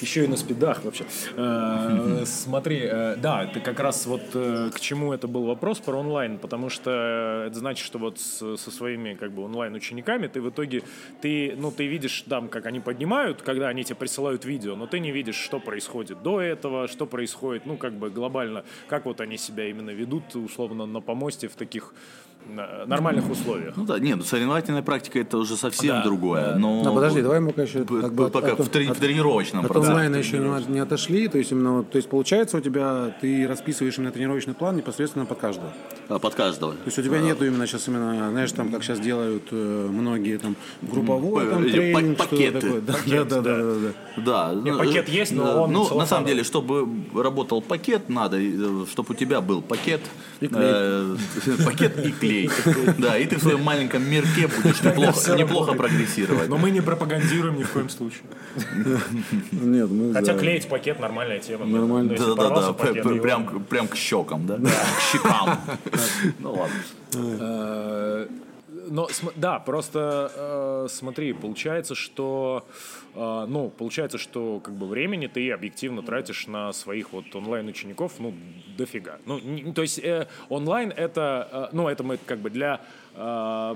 Еще 0.00 0.24
и 0.24 0.26
на 0.26 0.36
спидах 0.36 0.84
вообще. 0.84 1.06
Э, 1.36 2.24
смотри, 2.26 2.80
э, 2.82 3.16
да, 3.16 3.46
ты 3.46 3.60
как 3.60 3.80
раз 3.80 4.06
вот 4.06 4.22
э, 4.34 4.70
к 4.74 4.80
чему 4.80 5.12
это 5.12 5.28
был 5.28 5.44
вопрос 5.44 5.78
про 5.78 5.96
онлайн, 5.96 6.38
потому 6.38 6.68
что 6.68 7.44
это 7.46 7.58
значит, 7.58 7.86
что 7.86 7.98
вот 7.98 8.18
со 8.18 8.56
своими 8.56 9.14
как 9.14 9.32
бы 9.32 9.44
онлайн 9.44 9.74
учениками 9.74 10.26
ты 10.26 10.40
в 10.40 10.50
итоге 10.50 10.82
ты 11.20 11.54
ну 11.56 11.70
ты 11.70 11.86
видишь 11.86 12.22
там, 12.28 12.48
как 12.48 12.66
они 12.66 12.80
поднимают, 12.80 13.42
когда 13.42 13.68
они 13.68 13.84
тебе 13.84 13.96
присылают 13.96 14.44
видео, 14.44 14.76
но 14.76 14.86
ты 14.86 14.98
не 14.98 15.10
видишь, 15.10 15.36
что 15.36 15.60
происходит 15.60 16.22
до 16.22 16.40
этого, 16.40 16.88
что 16.88 17.06
происходит, 17.06 17.66
ну 17.66 17.76
как 17.76 17.94
бы 17.94 18.10
глобально, 18.10 18.64
как 18.88 19.06
вот 19.06 19.20
они 19.20 19.38
себя 19.38 19.68
именно 19.68 19.90
ведут 19.90 20.34
условно 20.34 20.86
на 20.86 21.00
помосте 21.00 21.48
в 21.48 21.54
таких 21.54 21.94
нормальных 22.86 23.30
условиях. 23.30 23.74
Ну 23.76 23.84
да, 23.84 23.98
нет, 23.98 24.16
ну, 24.16 24.22
соревновательная 24.22 24.82
практика 24.82 25.18
это 25.18 25.38
уже 25.38 25.56
совсем 25.56 25.96
да, 25.96 26.02
другое. 26.02 26.52
Да. 26.52 26.58
Но... 26.58 26.82
Ну, 26.82 26.94
подожди, 26.94 27.22
давай 27.22 27.40
мы 27.40 27.48
пока 27.48 27.62
еще 27.62 27.84
как 27.84 28.14
бы, 28.14 28.28
пока 28.30 28.52
от, 28.52 28.60
в, 28.60 28.68
трени- 28.68 28.90
от, 28.90 28.96
в 28.96 29.00
тренировочном 29.00 29.64
от 29.64 29.70
процессе. 29.70 29.90
онлайна 29.90 30.16
еще 30.16 30.38
не, 30.38 30.72
не 30.72 30.78
отошли, 30.78 31.28
то 31.28 31.38
есть 31.38 31.52
именно, 31.52 31.82
то 31.82 31.96
есть 31.96 32.08
получается 32.08 32.58
у 32.58 32.60
тебя 32.60 33.14
ты 33.20 33.46
расписываешь 33.46 33.98
именно 33.98 34.12
тренировочный 34.12 34.54
план 34.54 34.76
непосредственно 34.76 35.26
под 35.26 35.38
каждого. 35.38 35.72
А, 36.08 36.18
под 36.18 36.34
каждого. 36.34 36.72
То 36.72 36.86
есть 36.86 36.98
у 36.98 37.02
тебя 37.02 37.16
а. 37.16 37.20
нету 37.20 37.46
именно 37.46 37.66
сейчас 37.66 37.88
именно, 37.88 38.30
знаешь, 38.30 38.52
там 38.52 38.70
как 38.70 38.82
сейчас 38.82 39.00
делают 39.00 39.44
э, 39.50 39.88
многие 39.90 40.38
там 40.38 40.56
групповой 40.82 41.48
там 41.48 41.62
тренинг, 41.62 42.18
пакеты. 42.18 42.60
Такое. 42.60 42.80
Да, 42.80 42.92
пакет, 42.92 43.28
да, 43.28 43.40
да, 43.40 43.56
да, 43.56 43.62
да, 43.62 43.92
да. 44.16 44.52
да. 44.52 44.60
Не, 44.60 44.72
ну, 44.72 44.78
пакет 44.78 45.08
есть, 45.08 45.32
но 45.32 45.64
он 45.64 45.72
ну 45.72 45.98
на 45.98 46.06
самом 46.06 46.26
деле, 46.26 46.44
чтобы 46.44 46.86
работал 47.14 47.62
пакет, 47.62 48.08
надо, 48.08 48.38
э, 48.38 48.84
чтобы 48.90 49.12
у 49.12 49.14
тебя 49.14 49.40
был 49.40 49.62
пакет, 49.62 50.00
и 50.40 50.48
клей. 50.48 50.60
Э, 50.62 51.16
пакет 51.64 52.04
и 52.04 52.12
клей. 52.12 52.33
Да, 52.98 53.18
и 53.18 53.26
ты 53.26 53.36
в 53.36 53.42
своем 53.42 53.62
маленьком 53.62 54.08
мирке 54.08 54.48
будешь 54.48 54.82
неплохо, 54.82 55.72
прогрессировать. 55.74 56.48
Но 56.48 56.56
мы 56.58 56.70
не 56.70 56.80
пропагандируем 56.80 57.58
ни 57.58 57.62
в 57.62 57.70
коем 57.70 57.88
случае. 57.88 58.22
Нет, 59.52 59.90
мы 59.90 60.12
Хотя 60.12 60.34
клеить 60.34 60.68
пакет 60.68 61.00
нормальная 61.00 61.38
тема. 61.38 61.66
Нормально. 61.66 62.14
Да, 62.16 62.34
да, 62.34 62.50
да, 62.50 62.72
прям, 62.72 63.64
прям 63.64 63.88
к 63.88 63.96
щекам, 63.96 64.46
да? 64.46 64.56
К 64.56 65.00
щекам. 65.12 65.58
Ну 66.38 66.52
ладно. 66.52 68.28
Но 68.88 69.08
да, 69.36 69.58
просто 69.58 70.32
э, 70.34 70.86
смотри, 70.90 71.32
получается, 71.32 71.94
что 71.94 72.66
э, 73.14 73.46
ну, 73.48 73.70
получается, 73.70 74.18
что 74.18 74.60
как 74.60 74.74
бы 74.74 74.86
времени 74.86 75.26
ты 75.26 75.50
объективно 75.52 76.02
тратишь 76.02 76.46
на 76.46 76.72
своих 76.72 77.12
вот 77.12 77.34
онлайн-учеников, 77.34 78.14
ну, 78.18 78.34
дофига. 78.76 79.18
Ну, 79.26 79.38
не, 79.38 79.72
то 79.72 79.82
есть 79.82 79.98
э, 79.98 80.28
онлайн 80.48 80.90
это, 80.90 81.48
э, 81.72 81.76
ну, 81.76 81.88
это 81.88 82.02
мы 82.02 82.18
как 82.18 82.38
бы 82.38 82.50
для 82.50 82.80
э, 83.14 83.74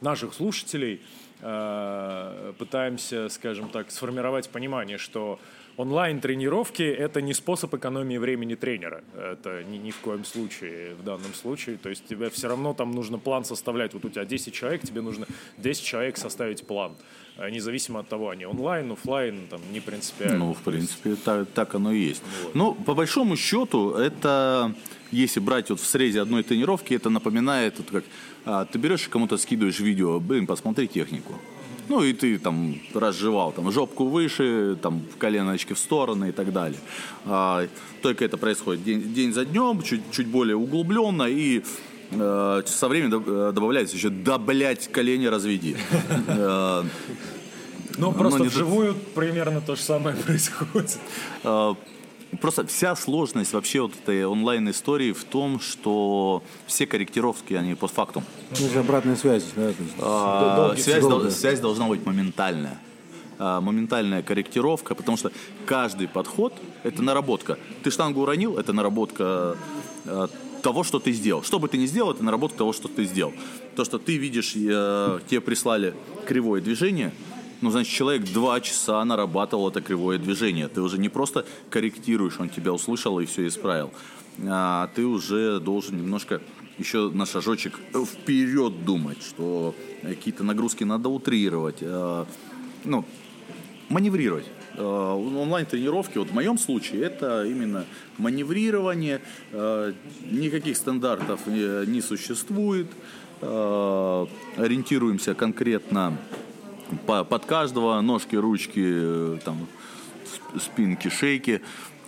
наших 0.00 0.34
слушателей 0.34 1.00
э, 1.40 2.52
пытаемся, 2.58 3.28
скажем 3.28 3.68
так, 3.68 3.90
сформировать 3.90 4.48
понимание, 4.50 4.98
что 4.98 5.38
онлайн-тренировки– 5.80 6.82
это 7.06 7.22
не 7.22 7.34
способ 7.34 7.74
экономии 7.74 8.18
времени 8.18 8.54
тренера. 8.54 9.02
Это 9.16 9.64
ни, 9.64 9.78
ни 9.78 9.90
в 9.90 9.96
коем 9.96 10.24
случае 10.24 10.94
в 10.94 11.04
данном 11.04 11.34
случае. 11.34 11.76
То 11.76 11.88
есть 11.88 12.06
тебе 12.06 12.28
все 12.28 12.48
равно 12.48 12.74
там 12.74 12.90
нужно 12.92 13.18
план 13.18 13.44
составлять. 13.44 13.94
Вот 13.94 14.04
у 14.04 14.10
тебя 14.10 14.24
10 14.24 14.54
человек, 14.54 14.82
тебе 14.82 15.00
нужно 15.00 15.26
10 15.58 15.84
человек 15.84 16.16
составить 16.18 16.66
план. 16.66 16.92
А 17.36 17.50
независимо 17.50 18.00
от 18.00 18.08
того, 18.08 18.28
они 18.28 18.46
онлайн, 18.46 18.92
офлайн, 18.92 19.46
там, 19.48 19.60
не 19.72 19.80
принципиально. 19.80 20.38
Ну, 20.38 20.52
в 20.54 20.62
принципе, 20.62 21.14
так, 21.14 21.48
так 21.54 21.74
оно 21.74 21.92
и 21.92 21.98
есть. 21.98 22.22
Вот. 22.42 22.54
Ну, 22.54 22.74
по 22.74 22.94
большому 22.94 23.36
счету, 23.36 23.92
это, 23.92 24.74
если 25.10 25.40
брать 25.40 25.70
вот 25.70 25.80
в 25.80 25.86
срезе 25.86 26.20
одной 26.20 26.42
тренировки, 26.42 26.92
это 26.94 27.08
напоминает, 27.08 27.78
вот 27.78 27.90
как 27.90 28.04
а, 28.44 28.64
ты 28.64 28.78
берешь 28.78 29.06
и 29.06 29.10
кому-то 29.10 29.38
скидываешь 29.38 29.80
видео, 29.80 30.20
блин, 30.20 30.46
посмотри 30.46 30.86
технику. 30.86 31.34
Ну, 31.90 32.04
и 32.04 32.12
ты 32.12 32.38
там 32.38 32.76
разжевал 32.94 33.50
там 33.50 33.72
жопку 33.72 34.04
выше, 34.06 34.78
там 34.80 35.02
коленочки 35.18 35.72
в 35.72 35.78
стороны 35.78 36.28
и 36.28 36.32
так 36.32 36.52
далее. 36.52 36.78
А, 37.24 37.66
только 38.00 38.24
это 38.24 38.36
происходит 38.36 38.84
день, 38.84 39.12
день 39.12 39.32
за 39.32 39.44
днем, 39.44 39.82
чуть, 39.82 40.02
чуть 40.12 40.28
более 40.28 40.54
углубленно, 40.54 41.24
и 41.24 41.64
э, 42.12 42.62
со 42.64 42.88
временем 42.88 43.24
э, 43.26 43.50
добавляется 43.52 43.96
еще 43.96 44.08
«да, 44.08 44.38
блядь, 44.38 44.86
колени 44.92 45.26
разведи». 45.26 45.76
Э, 46.28 46.84
ну, 47.98 48.12
просто 48.12 48.44
вживую 48.44 48.94
примерно 49.16 49.60
то 49.60 49.74
же 49.74 49.82
самое 49.82 50.14
происходит. 50.26 50.96
Э, 52.32 52.36
Просто 52.36 52.66
вся 52.66 52.96
сложность 52.96 53.52
вообще 53.52 53.80
вот 53.80 53.92
этой 54.02 54.24
онлайн-истории 54.24 55.12
в 55.12 55.24
том, 55.24 55.60
что 55.60 56.42
все 56.66 56.86
корректировки, 56.86 57.54
они 57.54 57.74
постфактум. 57.74 58.24
Ну, 58.58 58.68
же 58.68 58.78
обратная 58.78 59.16
связь, 59.16 59.44
да? 59.56 59.72
А, 59.98 60.74
связь, 60.76 61.02
дол- 61.02 61.30
связь 61.30 61.60
должна 61.60 61.86
быть 61.86 62.04
моментальная. 62.06 62.78
А, 63.38 63.60
моментальная 63.60 64.22
корректировка, 64.22 64.94
потому 64.94 65.16
что 65.16 65.32
каждый 65.66 66.08
подход– 66.08 66.52
это 66.82 67.02
наработка. 67.02 67.58
Ты 67.82 67.90
штангу 67.90 68.20
уронил– 68.22 68.56
это 68.58 68.72
наработка 68.72 69.56
а, 70.06 70.28
того, 70.62 70.84
что 70.84 70.98
ты 70.98 71.12
сделал. 71.12 71.42
Что 71.42 71.58
бы 71.58 71.68
ты 71.68 71.78
ни 71.78 71.86
сделал, 71.86 72.12
это 72.12 72.22
наработка 72.22 72.58
того, 72.58 72.72
что 72.72 72.88
ты 72.88 73.04
сделал. 73.04 73.32
То, 73.76 73.84
что 73.84 73.98
ты 73.98 74.18
видишь, 74.18 74.52
э, 74.56 75.20
тебе 75.26 75.40
прислали 75.40 75.94
кривое 76.26 76.60
движение, 76.60 77.12
ну, 77.60 77.70
значит, 77.70 77.92
человек 77.92 78.24
два 78.24 78.60
часа 78.60 79.04
нарабатывал 79.04 79.68
это 79.68 79.80
кривое 79.80 80.18
движение. 80.18 80.68
Ты 80.68 80.80
уже 80.80 80.98
не 80.98 81.08
просто 81.08 81.44
корректируешь, 81.68 82.38
он 82.38 82.48
тебя 82.48 82.72
услышал 82.72 83.20
и 83.20 83.26
все 83.26 83.46
исправил. 83.46 83.92
А 84.48 84.90
ты 84.94 85.04
уже 85.04 85.60
должен 85.60 85.98
немножко 85.98 86.40
еще 86.78 87.10
на 87.10 87.26
шажочек 87.26 87.78
вперед 87.92 88.84
думать, 88.84 89.22
что 89.22 89.74
какие-то 90.02 90.42
нагрузки 90.44 90.84
надо 90.84 91.10
утрировать, 91.10 91.78
э, 91.80 92.24
ну, 92.84 93.04
маневрировать. 93.90 94.46
Э, 94.76 94.82
онлайн-тренировки, 94.82 96.16
вот 96.16 96.30
в 96.30 96.34
моем 96.34 96.56
случае, 96.56 97.02
это 97.02 97.44
именно 97.44 97.84
маневрирование, 98.16 99.20
э, 99.52 99.92
никаких 100.30 100.78
стандартов 100.78 101.46
не 101.46 102.00
существует, 102.00 102.86
ориентируемся 103.42 105.34
конкретно 105.34 106.18
под 107.06 107.44
каждого, 107.46 108.00
ножки, 108.00 108.36
ручки, 108.36 109.38
там, 109.44 109.66
спинки, 110.60 111.08
шейки, 111.08 111.62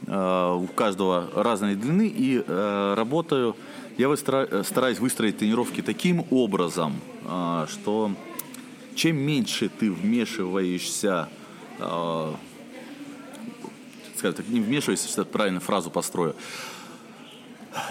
у 0.06 0.66
каждого 0.74 1.30
разной 1.34 1.74
длины 1.76 2.08
и 2.08 2.42
работаю 2.46 3.56
я 3.98 4.08
выстра... 4.08 4.62
стараюсь 4.64 4.98
выстроить 4.98 5.38
тренировки 5.38 5.82
таким 5.82 6.24
образом, 6.30 7.00
что 7.68 8.10
чем 8.94 9.16
меньше 9.16 9.68
ты 9.68 9.90
вмешиваешься, 9.92 11.28
скажем 14.16 14.34
так, 14.36 14.48
не 14.48 14.60
вмешиваешься, 14.60 15.08
что 15.08 15.24
правильно 15.24 15.60
фразу 15.60 15.90
построю, 15.90 16.34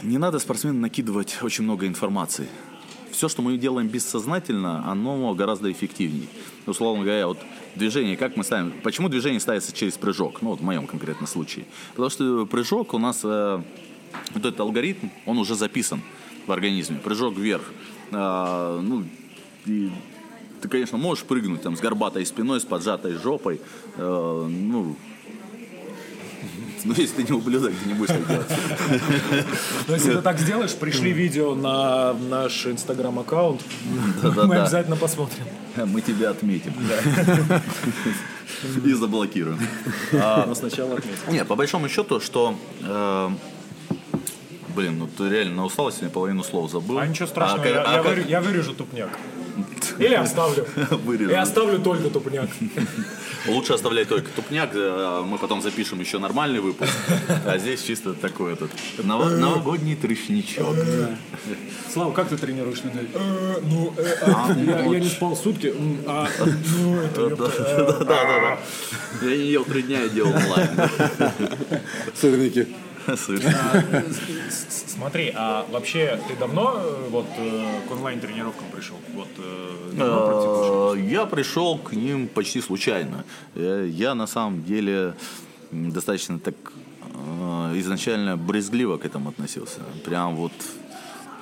не 0.03 0.17
надо 0.17 0.39
спортсмену 0.39 0.79
накидывать 0.79 1.39
очень 1.41 1.63
много 1.63 1.87
информации. 1.87 2.47
Все, 3.11 3.29
что 3.29 3.41
мы 3.41 3.57
делаем 3.57 3.87
бессознательно, 3.87 4.87
оно 4.89 5.33
гораздо 5.33 5.71
эффективнее. 5.71 6.27
Условно 6.65 7.03
говоря, 7.03 7.27
вот 7.27 7.39
движение, 7.75 8.17
как 8.17 8.37
мы 8.37 8.43
ставим, 8.43 8.71
почему 8.83 9.09
движение 9.09 9.39
ставится 9.39 9.71
через 9.73 9.97
прыжок, 9.97 10.41
ну 10.41 10.49
вот 10.49 10.59
в 10.59 10.63
моем 10.63 10.87
конкретном 10.87 11.27
случае. 11.27 11.65
Потому 11.91 12.09
что 12.09 12.45
прыжок 12.45 12.93
у 12.93 12.99
нас 12.99 13.21
э, 13.23 13.61
вот 14.33 14.45
этот 14.45 14.59
алгоритм, 14.59 15.07
он 15.25 15.37
уже 15.37 15.55
записан 15.55 16.01
в 16.45 16.51
организме. 16.51 16.97
Прыжок 16.97 17.35
вверх. 17.37 17.63
А, 18.11 18.79
ну, 18.81 19.05
и 19.65 19.89
ты, 20.61 20.67
конечно, 20.67 20.97
можешь 20.97 21.23
прыгнуть 21.23 21.61
там 21.61 21.75
с 21.75 21.79
горбатой 21.79 22.25
спиной, 22.25 22.61
с 22.61 22.65
поджатой 22.65 23.13
жопой. 23.13 23.59
А, 23.97 24.47
ну, 24.47 24.95
ну, 26.85 26.93
если 26.95 27.21
ты 27.21 27.23
не 27.23 27.37
ублюдок, 27.37 27.73
ты 27.81 27.87
не 27.87 27.93
будешь 27.93 28.09
так 28.09 28.27
делать. 28.27 28.47
Но 29.87 29.95
если 29.95 30.15
ты 30.15 30.21
так 30.21 30.39
сделаешь, 30.39 30.73
пришли 30.73 31.11
видео 31.11 31.55
на 31.55 32.13
наш 32.13 32.65
инстаграм-аккаунт, 32.65 33.61
мы 34.23 34.55
обязательно 34.57 34.95
посмотрим. 34.95 35.45
Мы 35.75 36.01
тебя 36.01 36.31
отметим. 36.31 36.73
И 38.85 38.93
заблокируем. 38.93 39.59
А, 40.13 40.45
но 40.45 40.53
сначала 40.55 40.95
отметим. 40.95 41.17
Нет, 41.29 41.47
по 41.47 41.55
большому 41.55 41.87
счету, 41.87 42.19
что 42.19 42.55
э, 42.81 43.29
Блин, 44.75 44.99
ну 44.99 45.07
ты 45.07 45.29
реально 45.29 45.55
на 45.55 45.65
усталости 45.65 46.07
половину 46.07 46.43
слов 46.43 46.71
забыл. 46.71 46.99
А 46.99 47.07
ничего 47.07 47.27
страшного, 47.27 47.63
а, 47.63 47.69
я, 47.69 47.81
а, 47.81 47.93
я, 47.95 48.01
вырежу, 48.01 48.27
я 48.27 48.41
вырежу 48.41 48.73
тупняк. 48.73 49.09
Или 49.99 50.13
оставлю. 50.15 50.65
Вырежу. 51.05 51.31
Я 51.31 51.41
оставлю 51.41 51.79
только 51.79 52.09
тупняк. 52.09 52.49
Лучше 53.47 53.73
оставлять 53.73 54.07
только 54.07 54.29
тупняк, 54.29 54.69
э, 54.73 55.23
мы 55.25 55.37
потом 55.37 55.61
запишем 55.61 55.99
еще 55.99 56.19
нормальный 56.19 56.59
выпуск. 56.59 56.91
А 57.45 57.57
здесь 57.57 57.83
чисто 57.83 58.13
такой 58.13 58.53
этот 58.53 58.71
новогодний 59.03 59.95
трышничок. 59.95 60.75
Слава, 61.91 62.11
как 62.11 62.29
ты 62.29 62.37
тренируешь 62.37 62.83
людей? 62.83 63.09
Э, 63.13 63.55
ну, 63.63 63.93
э, 63.97 64.15
а, 64.21 64.53
я 64.55 64.99
не 64.99 65.09
спал 65.09 65.35
сутки. 65.35 65.73
А, 66.07 66.27
ну, 66.77 67.01
это... 67.01 67.29
Да-да-да. 67.35 68.59
Я 69.21 69.37
не 69.37 69.51
ел 69.51 69.65
три 69.65 69.83
дня 69.83 70.03
и 70.03 70.09
делал 70.09 70.33
онлайн. 70.33 70.69
Сырники. 72.15 72.67
Смотри, 74.87 75.31
а 75.35 75.65
вообще 75.71 76.19
ты 76.27 76.35
давно 76.35 76.75
э, 76.75 77.07
вот 77.09 77.25
э, 77.37 77.87
к 77.87 77.91
онлайн-тренировкам 77.91 78.65
пришел? 78.71 78.97
Вот, 79.13 79.27
э, 79.37 80.95
я 81.09 81.25
пришел 81.25 81.77
к 81.77 81.93
ним 81.93 82.27
почти 82.27 82.61
случайно. 82.61 83.23
Я 83.55 84.15
на 84.15 84.27
самом 84.27 84.63
деле 84.63 85.15
достаточно 85.71 86.39
так 86.39 86.55
изначально 87.75 88.37
брезгливо 88.37 88.97
к 88.97 89.05
этому 89.05 89.29
относился. 89.29 89.79
Прям 90.05 90.35
вот 90.35 90.53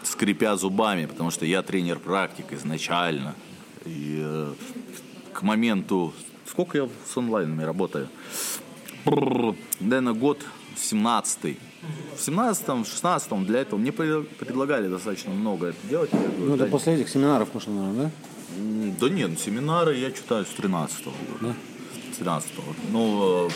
скрипя 0.04 0.56
зубами, 0.56 1.06
потому 1.06 1.32
что 1.32 1.46
я 1.46 1.62
тренер-практик 1.62 2.54
изначально. 2.54 3.36
И 3.86 4.24
к 5.34 5.42
моменту... 5.42 6.14
Сколько 6.46 6.78
я 6.78 6.90
с 7.06 7.18
онлайнами 7.18 7.64
работаю? 7.64 8.10
Наверное, 9.80 10.14
год 10.14 10.44
17 10.82 11.58
в 12.16 12.28
17-м, 12.28 12.82
16-м 12.82 13.46
для 13.46 13.62
этого 13.62 13.80
мне 13.80 13.92
предлагали 13.92 14.88
достаточно 14.88 15.32
много 15.32 15.68
это 15.68 15.88
делать. 15.88 16.10
ну, 16.38 16.56
это 16.56 16.66
после 16.66 16.96
этих 16.96 17.10
семинаров 17.10 17.50
пошло, 17.50 17.74
наверное, 17.74 18.06
да? 18.06 18.96
Да 19.00 19.10
нет, 19.10 19.40
семинары 19.40 19.96
я 19.96 20.12
читаю 20.12 20.46
с 20.46 20.50
13-го 20.50 21.12
года. 21.12 21.56
Да? 22.20 22.26
13-го. 22.26 22.64
Ну, 22.92 23.50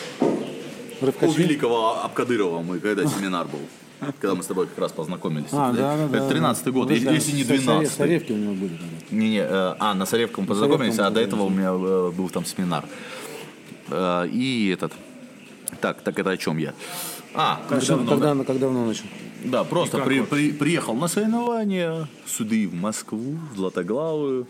Рывкачи? 1.01 1.31
у 1.31 1.33
великого 1.33 2.03
Абкадырова 2.03 2.61
мы 2.61 2.79
когда 2.79 3.05
семинар 3.07 3.47
был. 3.47 3.59
Когда 4.19 4.35
мы 4.35 4.43
с 4.43 4.47
тобой 4.47 4.67
как 4.67 4.77
раз 4.77 4.91
познакомились. 4.91 5.47
А, 5.51 5.71
да, 5.71 6.07
да, 6.07 6.17
это 6.17 6.35
13-й 6.35 6.71
год, 6.71 6.89
ну, 6.89 6.95
если 6.95 7.31
не 7.31 7.43
12-й. 7.43 7.87
Саревки 7.87 8.31
у 8.33 8.37
него 8.37 8.53
были. 8.53 8.77
Не-не, 9.11 9.39
э, 9.39 9.75
а, 9.79 9.93
на 9.93 10.05
Саревке 10.05 10.41
мы 10.41 10.47
познакомились, 10.47 10.99
а 10.99 11.09
до 11.09 11.21
этого 11.21 11.43
у 11.43 11.49
меня 11.49 11.71
э, 11.71 12.11
был 12.11 12.29
там 12.29 12.45
семинар. 12.45 12.85
Э, 13.89 14.27
и 14.27 14.69
этот... 14.69 14.93
Так, 15.79 16.01
так 16.01 16.19
это 16.19 16.31
о 16.31 16.37
чем 16.37 16.57
я? 16.57 16.73
А, 17.33 17.61
как 17.67 17.85
давно, 17.85 18.09
когда, 18.09 18.35
да? 18.35 18.43
как 18.43 18.59
давно 18.59 18.85
начал? 18.85 19.05
Да, 19.43 19.63
просто 19.63 19.97
при, 19.99 20.21
при, 20.21 20.51
приехал 20.51 20.93
на 20.93 21.07
соревнования, 21.07 22.07
суды 22.25 22.67
в 22.67 22.73
Москву, 22.73 23.37
в 23.53 23.57
Златоглавую, 23.57 24.47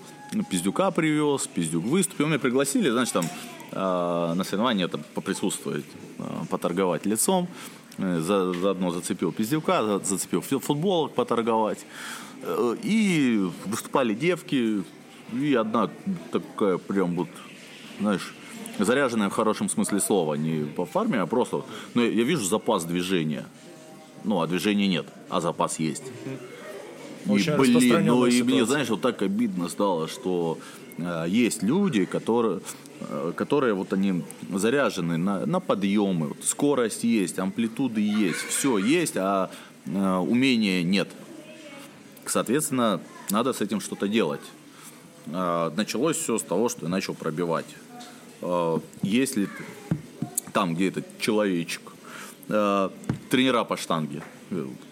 Пиздюка 0.50 0.92
привез, 0.92 1.48
Пиздюк 1.48 1.84
выступил. 1.86 2.28
Меня 2.28 2.40
пригласили, 2.40 2.90
значит, 2.90 3.14
там 3.14 3.26
э, 3.72 4.34
на 4.36 4.44
соревнования 4.44 4.88
там, 4.88 5.02
поприсутствовать, 5.14 5.86
э, 6.20 6.24
поторговать 6.50 7.06
лицом. 7.06 7.48
Э, 7.98 8.20
за, 8.20 8.54
заодно 8.54 8.92
зацепил 8.92 9.32
Пиздюка, 9.32 9.84
за, 9.84 10.00
зацепил 10.00 10.42
футболок 10.42 11.14
поторговать. 11.14 11.86
Э, 12.42 12.76
и 12.84 13.48
выступали 13.66 14.14
девки, 14.14 14.84
и 15.32 15.54
одна 15.54 15.90
такая 16.32 16.78
прям 16.78 17.16
вот, 17.16 17.30
знаешь, 18.00 18.34
заряженная 18.80 19.30
в 19.30 19.34
хорошем 19.34 19.70
смысле 19.70 20.00
слова, 20.00 20.36
не 20.36 20.66
по 20.66 20.86
фарме, 20.86 21.20
а 21.20 21.26
просто, 21.26 21.64
ну, 21.94 22.02
я 22.02 22.24
вижу 22.24 22.44
запас 22.44 22.86
движения, 22.86 23.46
ну, 24.24 24.42
а 24.42 24.48
движения 24.48 24.88
нет, 24.88 25.06
а 25.30 25.42
запас 25.42 25.80
есть. 25.80 26.04
Очень 27.28 27.54
и, 27.54 27.58
блин, 27.58 28.06
ну, 28.06 28.26
и 28.26 28.44
мне, 28.44 28.66
знаешь, 28.66 28.90
вот 28.90 29.02
так 29.02 29.22
обидно 29.22 29.70
стало, 29.70 30.08
что 30.08 30.58
э, 30.98 31.26
есть 31.28 31.64
люди, 31.64 32.04
которые, 32.04 32.60
э, 33.00 33.32
которые 33.36 33.74
вот 33.74 33.94
они 33.94 34.24
заряжены 34.52 35.18
на, 35.18 35.46
на 35.46 35.60
подъемы, 35.62 36.30
вот, 36.30 36.44
скорость 36.44 37.06
есть, 37.06 37.40
амплитуды 37.40 38.02
есть, 38.02 38.40
все 38.40 38.78
есть, 38.78 39.16
а 39.16 39.52
э, 39.86 40.16
умения 40.18 40.84
нет. 40.84 41.10
Соответственно, 42.26 43.00
надо 43.30 43.54
с 43.54 43.62
этим 43.62 43.80
что-то 43.80 44.10
делать. 44.10 44.42
Э, 45.28 45.72
началось 45.78 46.18
все 46.18 46.38
с 46.38 46.44
того, 46.44 46.68
что 46.68 46.88
я 46.88 46.90
начал 46.90 47.14
пробивать 47.14 47.68
если 49.02 49.48
там, 50.54 50.76
где 50.76 50.90
этот 50.90 51.06
человечек, 51.20 51.82
э, 52.50 52.90
тренера 53.30 53.64
по 53.64 53.78
штанге, 53.78 54.22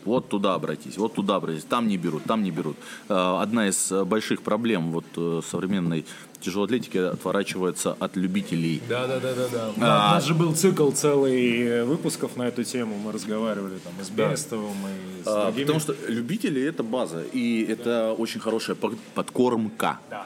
вот 0.06 0.30
туда 0.30 0.56
обратись, 0.56 0.98
вот 0.98 1.14
туда 1.14 1.36
обратись, 1.36 1.64
там 1.64 1.88
не 1.88 1.98
берут, 1.98 2.24
там 2.24 2.44
не 2.44 2.52
берут. 2.52 2.78
Э, 3.10 3.38
одна 3.42 3.68
из 3.68 3.92
больших 4.06 4.42
проблем 4.42 4.92
вот 4.92 5.46
современной 5.46 6.06
тяжелой 6.42 6.66
атлетики 6.66 6.98
отворачивается 6.98 7.96
от 8.00 8.18
любителей. 8.18 8.82
Да, 8.90 9.08
да, 9.08 9.20
да, 9.20 9.34
да, 9.34 9.48
да. 9.48 9.72
А, 9.78 10.12
У 10.12 10.16
нас 10.16 10.26
же 10.26 10.34
был 10.34 10.54
цикл 10.54 10.92
целый 10.92 11.86
выпусков 11.86 12.36
на 12.36 12.44
эту 12.44 12.64
тему. 12.64 12.98
Мы 12.98 13.12
разговаривали 13.12 13.78
там 13.78 13.94
и 14.02 14.04
с 14.04 14.10
Берестовым, 14.10 14.76
и 15.20 15.24
с 15.24 15.28
а, 15.28 15.46
другими. 15.46 15.66
Потому 15.66 15.80
что 15.80 15.96
любители 16.08 16.62
это 16.62 16.84
база, 16.84 17.24
и 17.32 17.66
да. 17.66 17.74
это 17.74 18.16
очень 18.18 18.40
хорошая 18.40 18.76
подкормка. 19.14 20.00
Да. 20.10 20.26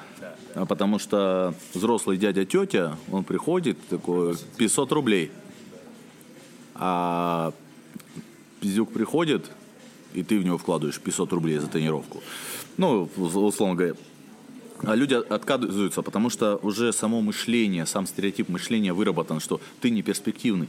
А 0.55 0.65
потому 0.65 0.99
что 0.99 1.53
взрослый 1.73 2.17
дядя 2.17 2.45
тетя, 2.45 2.97
он 3.11 3.23
приходит 3.23 3.77
такой 3.89 4.35
500 4.57 4.91
рублей. 4.93 5.31
А 6.75 7.53
пиздюк 8.59 8.91
приходит, 8.91 9.51
и 10.13 10.23
ты 10.23 10.39
в 10.39 10.43
него 10.43 10.57
вкладываешь 10.57 10.99
500 10.99 11.33
рублей 11.33 11.57
за 11.57 11.67
тренировку. 11.67 12.21
Ну, 12.77 13.09
условно 13.17 13.75
говоря. 13.75 13.95
А 14.83 14.93
люди 14.93 15.13
отказываются, 15.13 16.01
потому 16.01 16.29
что 16.29 16.57
уже 16.57 16.91
само 16.91 17.21
мышление, 17.21 17.85
сам 17.85 18.05
стереотип 18.05 18.49
мышления 18.49 18.93
выработан, 18.93 19.39
что 19.39 19.61
ты 19.79 19.89
не 19.89 20.01
перспективный. 20.01 20.67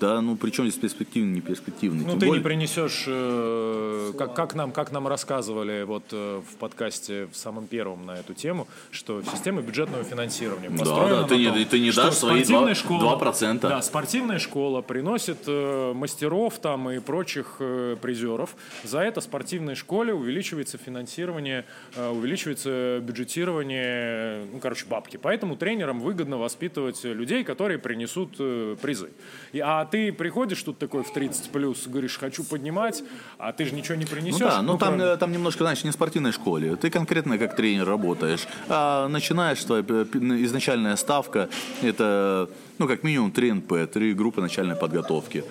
Да, 0.00 0.20
ну 0.20 0.36
причем 0.36 0.64
здесь 0.64 0.78
перспективный, 0.80 1.34
не 1.34 1.40
перспективный. 1.40 2.04
Ну, 2.04 2.10
Тем 2.10 2.18
ты 2.20 2.26
более- 2.26 2.40
не 2.40 2.44
принесешь, 2.44 3.04
э, 3.06 4.12
как, 4.18 4.34
как, 4.34 4.54
нам, 4.54 4.72
как 4.72 4.92
нам 4.92 5.06
рассказывали 5.08 5.84
вот 5.84 6.04
э, 6.12 6.40
в 6.48 6.56
подкасте 6.56 7.26
в 7.32 7.36
самом 7.36 7.66
первом 7.66 8.06
на 8.06 8.12
эту 8.18 8.34
тему, 8.34 8.66
что 8.90 9.22
система 9.22 9.62
бюджетного 9.62 10.04
финансирования 10.04 10.70
построена 10.70 11.22
да, 11.22 11.28
ты 11.28 11.34
на 11.34 11.38
не- 11.38 11.46
том, 11.46 11.64
ты 11.66 11.80
не 11.80 11.90
дашь 11.92 12.14
свои 12.14 12.42
спортивная 12.44 12.64
два- 12.66 12.74
школа- 12.74 13.16
2%. 13.18 13.60
Да, 13.68 13.82
спортивная 13.82 14.38
школа 14.38 14.82
приносит 14.82 15.38
э, 15.46 15.92
мастеров 15.94 16.58
там 16.58 16.90
и 16.90 16.98
прочих 16.98 17.56
э, 17.60 17.96
призеров. 18.00 18.56
За 18.82 19.00
это 19.00 19.20
спортивной 19.20 19.74
школе 19.74 20.12
увеличивается 20.12 20.78
финансирование, 20.78 21.64
э, 21.96 22.08
увеличивается 22.10 23.00
бюджетирование, 23.02 24.46
ну, 24.52 24.58
короче, 24.58 24.86
бабки. 24.86 25.16
Поэтому 25.16 25.56
тренерам 25.56 26.00
выгодно 26.00 26.38
воспитывать 26.38 27.02
людей, 27.04 27.44
которые 27.44 27.78
принесут 27.78 28.34
э, 28.38 28.76
призы. 28.80 29.10
И, 29.52 29.60
а 29.60 29.83
ты 29.84 30.12
приходишь 30.12 30.62
тут 30.62 30.78
такой 30.78 31.02
в 31.02 31.12
30 31.12 31.50
плюс, 31.50 31.86
говоришь, 31.86 32.18
хочу 32.18 32.44
поднимать, 32.44 33.02
а 33.38 33.52
ты 33.52 33.64
же 33.66 33.74
ничего 33.74 33.94
не 33.96 34.04
Ну 34.04 34.10
принесешь. 34.10 34.38
да, 34.40 34.62
но 34.62 34.76
там, 34.76 34.96
кроме- 34.96 35.12
э, 35.12 35.16
там 35.16 35.32
немножко, 35.32 35.64
знаешь, 35.64 35.84
не 35.84 35.92
спортивной 35.92 36.32
школе. 36.32 36.76
Ты 36.76 36.90
конкретно 36.90 37.38
как 37.38 37.56
тренер 37.56 37.86
работаешь. 37.86 38.46
А 38.68 39.08
начинаешь, 39.08 39.62
твоя 39.64 39.82
изначальная 39.82 40.96
ставка, 40.96 41.48
это, 41.82 42.48
ну, 42.78 42.86
как 42.88 43.02
минимум 43.04 43.30
3 43.30 43.52
НП, 43.52 43.86
3 43.92 44.14
группы 44.14 44.40
начальной 44.40 44.76
подготовки. 44.76 45.44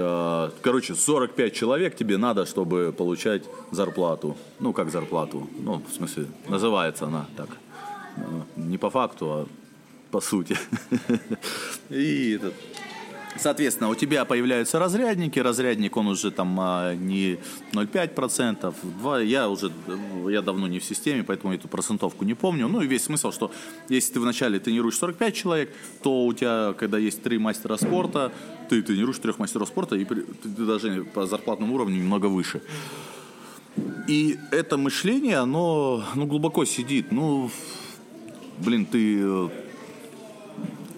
А, 0.00 0.50
Короче, 0.62 0.94
45 0.94 1.54
человек 1.54 1.96
тебе 1.96 2.16
надо, 2.18 2.44
чтобы 2.46 2.92
получать 2.96 3.42
зарплату. 3.70 4.36
Ну, 4.60 4.72
как 4.72 4.90
зарплату? 4.90 5.48
Ну, 5.58 5.82
в 5.88 5.92
смысле, 5.94 6.26
называется 6.48 7.06
она 7.06 7.26
так. 7.36 7.48
Э, 8.16 8.20
Не 8.56 8.78
по 8.78 8.90
факту, 8.90 9.26
а 9.30 9.46
по 10.10 10.20
сути. 10.20 10.56
И 11.90 12.32
этот, 12.36 12.54
Соответственно, 13.36 13.90
у 13.90 13.94
тебя 13.94 14.24
появляются 14.24 14.78
разрядники. 14.78 15.38
Разрядник, 15.38 15.96
он 15.96 16.08
уже 16.08 16.30
там 16.30 16.58
а, 16.60 16.94
не 16.94 17.38
0,5%. 17.72 18.74
2, 19.00 19.20
я 19.20 19.48
уже 19.48 19.70
я 20.28 20.42
давно 20.42 20.66
не 20.66 20.78
в 20.78 20.84
системе, 20.84 21.22
поэтому 21.22 21.54
эту 21.54 21.68
процентовку 21.68 22.24
не 22.24 22.34
помню. 22.34 22.68
Ну 22.68 22.80
и 22.80 22.86
весь 22.86 23.04
смысл, 23.04 23.32
что 23.32 23.52
если 23.88 24.14
ты 24.14 24.20
вначале 24.20 24.58
тренируешь 24.58 24.96
45 24.96 25.34
человек, 25.34 25.74
то 26.02 26.26
у 26.26 26.32
тебя, 26.32 26.74
когда 26.78 26.98
есть 26.98 27.22
три 27.22 27.38
мастера 27.38 27.76
спорта, 27.76 28.32
ты 28.68 28.82
тренируешь 28.82 29.18
трех 29.18 29.38
мастеров 29.38 29.68
спорта, 29.68 29.96
и 29.96 30.04
ты 30.04 30.24
даже 30.48 31.04
по 31.04 31.26
зарплатному 31.26 31.74
уровню 31.74 31.96
немного 31.96 32.26
выше. 32.26 32.62
И 34.08 34.38
это 34.50 34.76
мышление, 34.76 35.36
оно 35.36 36.04
ну, 36.14 36.26
глубоко 36.26 36.64
сидит. 36.64 37.12
Ну, 37.12 37.50
блин, 38.58 38.86
ты 38.86 39.20
э, 39.20 39.48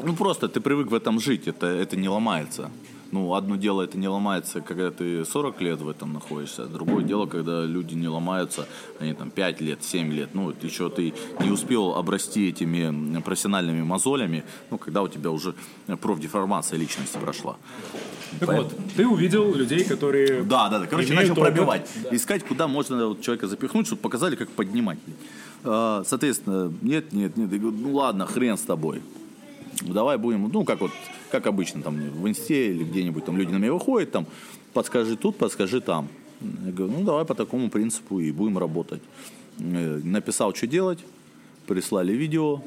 ну 0.02 0.14
просто 0.14 0.48
ты 0.48 0.60
привык 0.60 0.90
в 0.90 0.94
этом 0.94 1.20
жить, 1.20 1.46
это, 1.48 1.66
это 1.66 1.96
не 1.96 2.08
ломается. 2.08 2.70
Ну, 3.12 3.34
одно 3.34 3.56
дело 3.56 3.82
это 3.82 3.98
не 3.98 4.06
ломается, 4.06 4.60
когда 4.60 4.92
ты 4.92 5.24
40 5.24 5.60
лет 5.62 5.80
в 5.80 5.88
этом 5.88 6.12
находишься, 6.12 6.62
а 6.62 6.66
другое 6.66 7.02
дело, 7.02 7.26
когда 7.26 7.64
люди 7.64 7.94
не 7.94 8.06
ломаются, 8.06 8.68
они 9.00 9.14
там 9.14 9.30
5 9.32 9.60
лет, 9.60 9.82
7 9.82 10.12
лет, 10.12 10.28
ну, 10.32 10.54
еще 10.62 10.88
ты 10.90 11.12
не 11.40 11.50
успел 11.50 11.96
обрасти 11.96 12.48
этими 12.48 13.20
профессиональными 13.20 13.82
мозолями, 13.82 14.44
ну, 14.70 14.78
когда 14.78 15.02
у 15.02 15.08
тебя 15.08 15.32
уже 15.32 15.54
профдеформация 16.00 16.78
личности 16.78 17.18
прошла. 17.18 17.56
Так 18.38 18.46
Поэтому- 18.46 18.68
вот, 18.68 18.78
ты 18.96 19.04
увидел 19.08 19.52
людей, 19.56 19.82
которые 19.82 20.42
Да, 20.44 20.68
да, 20.68 20.78
да. 20.78 20.86
Короче, 20.86 21.12
начал 21.12 21.32
опыт. 21.32 21.46
пробивать. 21.46 21.90
Искать, 22.12 22.44
куда 22.46 22.68
можно 22.68 23.08
вот 23.08 23.22
человека 23.22 23.48
запихнуть, 23.48 23.86
чтобы 23.88 24.02
показали, 24.02 24.36
как 24.36 24.50
поднимать. 24.50 25.00
А, 25.64 26.04
Соответственно, 26.06 26.72
нет, 26.80 27.12
нет, 27.12 27.36
нет. 27.36 27.52
Я 27.52 27.58
говорю, 27.58 27.76
ну 27.76 27.92
ладно, 27.96 28.24
хрен 28.26 28.56
с 28.56 28.60
тобой. 28.62 29.02
Давай 29.80 30.18
будем, 30.18 30.50
ну, 30.52 30.64
как 30.64 30.80
вот, 30.80 30.90
как 31.30 31.46
обычно, 31.46 31.82
там, 31.82 31.96
в 31.96 32.28
инсте 32.28 32.70
или 32.70 32.84
где-нибудь 32.84 33.24
там 33.24 33.36
люди 33.36 33.50
на 33.50 33.56
меня 33.56 33.72
выходят, 33.72 34.10
там, 34.10 34.26
подскажи 34.72 35.16
тут, 35.16 35.36
подскажи 35.36 35.80
там. 35.80 36.08
Я 36.64 36.72
говорю, 36.72 36.98
ну, 36.98 37.04
давай 37.04 37.24
по 37.24 37.34
такому 37.34 37.70
принципу 37.70 38.20
и 38.20 38.30
будем 38.32 38.58
работать. 38.58 39.02
Э, 39.58 40.00
Написал, 40.04 40.54
что 40.54 40.66
делать, 40.66 40.98
прислали 41.66 42.12
видео, 42.12 42.62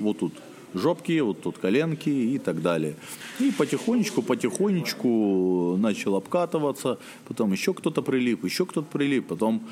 вот 0.00 0.18
тут 0.18 0.32
жопки, 0.74 1.20
вот 1.20 1.42
тут 1.42 1.58
коленки 1.58 2.08
и 2.08 2.38
так 2.38 2.62
далее. 2.62 2.96
И 3.40 3.50
потихонечку, 3.50 4.22
потихонечку 4.22 5.76
начал 5.78 6.16
обкатываться, 6.16 6.98
потом 7.26 7.52
еще 7.52 7.74
кто-то 7.74 8.02
прилип, 8.02 8.44
еще 8.44 8.66
кто-то 8.66 8.86
прилип, 8.90 9.26
потом 9.26 9.62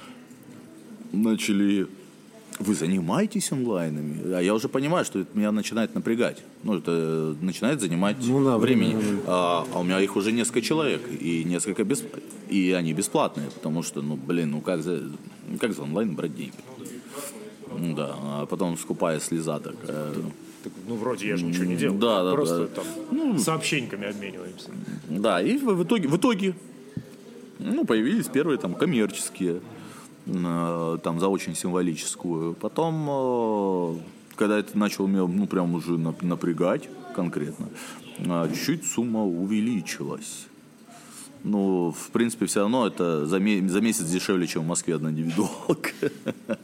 начали 1.13 1.89
вы 2.63 2.75
занимаетесь 2.75 3.53
онлайнами? 3.53 4.33
А 4.35 4.41
я 4.41 4.55
уже 4.55 4.69
понимаю, 4.69 5.05
что 5.05 5.21
это 5.21 5.37
меня 5.37 5.53
начинает 5.53 5.95
напрягать. 5.95 6.43
Ну, 6.63 6.79
это 6.79 7.37
начинает 7.41 7.81
занимать 7.81 8.17
Ну 8.21 8.45
да, 8.45 8.59
времени. 8.59 8.95
времени. 8.95 9.21
А, 9.27 9.67
а 9.73 9.81
у 9.81 9.83
меня 9.85 10.01
их 10.01 10.17
уже 10.17 10.33
несколько 10.33 10.61
человек, 10.63 11.03
и 11.21 11.45
несколько 11.45 11.85
бесп... 11.85 12.07
и 12.49 12.73
они 12.73 12.93
бесплатные, 12.93 13.51
потому 13.51 13.83
что, 13.83 14.03
ну, 14.03 14.17
блин, 14.17 14.51
ну 14.53 14.61
как 14.61 14.83
за, 14.83 15.03
ну, 15.49 15.59
как 15.59 15.73
за 15.75 15.83
онлайн 15.83 16.15
брать 16.15 16.35
деньги? 16.37 16.55
Ну 17.79 17.95
да, 17.95 18.15
а 18.19 18.47
потом 18.47 18.77
скупая 18.79 19.21
слеза 19.21 19.59
такая. 19.59 20.13
Так, 20.63 20.73
ну, 20.87 20.95
вроде 20.95 21.27
я 21.27 21.37
же 21.37 21.45
ничего 21.45 21.65
не 21.65 21.77
делал. 21.77 21.97
Да, 21.99 22.23
да, 22.23 22.33
Просто 22.33 22.69
да. 22.69 22.83
там 22.83 23.39
сообщениями 23.39 24.09
обмениваемся. 24.09 24.71
Да, 25.09 25.43
и 25.43 25.59
в, 25.59 25.65
в 25.75 25.83
итоге, 25.83 26.09
в 26.09 26.17
итоге 26.17 26.55
ну, 27.59 27.85
появились 27.85 28.29
первые 28.29 28.59
там 28.59 28.75
коммерческие, 28.75 29.57
э, 29.57 29.61
там 30.27 31.19
за 31.21 31.29
очень 31.29 31.55
символическую. 31.55 32.55
Потом, 32.55 33.07
э, 33.11 33.99
когда 34.37 34.59
это 34.59 34.79
начал 34.79 35.07
меня, 35.07 35.27
ну, 35.27 35.47
прям 35.47 35.75
уже 35.75 35.93
нап- 35.93 36.25
напрягать 36.25 36.89
конкретно, 37.15 37.69
э, 38.19 38.49
чуть-чуть 38.53 38.87
сумма 38.87 39.25
увеличилась. 39.25 40.47
Ну, 41.45 41.91
в 41.91 42.11
принципе, 42.11 42.47
все 42.47 42.61
равно 42.61 42.87
это 42.87 43.27
за, 43.27 43.41
ме- 43.41 43.69
за 43.69 43.81
месяц 43.81 44.05
дешевле, 44.05 44.47
чем 44.47 44.63
в 44.63 44.67
Москве 44.67 44.95
одна 44.95 45.11
индивидуалка. 45.11 45.91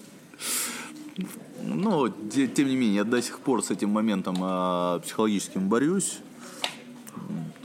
Ну, 1.65 2.09
те- 2.33 2.47
тем 2.47 2.69
не 2.69 2.77
менее, 2.77 2.97
я 2.97 3.05
до 3.05 3.21
сих 3.21 3.41
пор 3.41 3.63
с 3.63 3.71
этим 3.71 3.91
моментом 3.91 4.37
а, 4.41 5.01
психологическим 5.01 5.69
борюсь. 5.69 6.19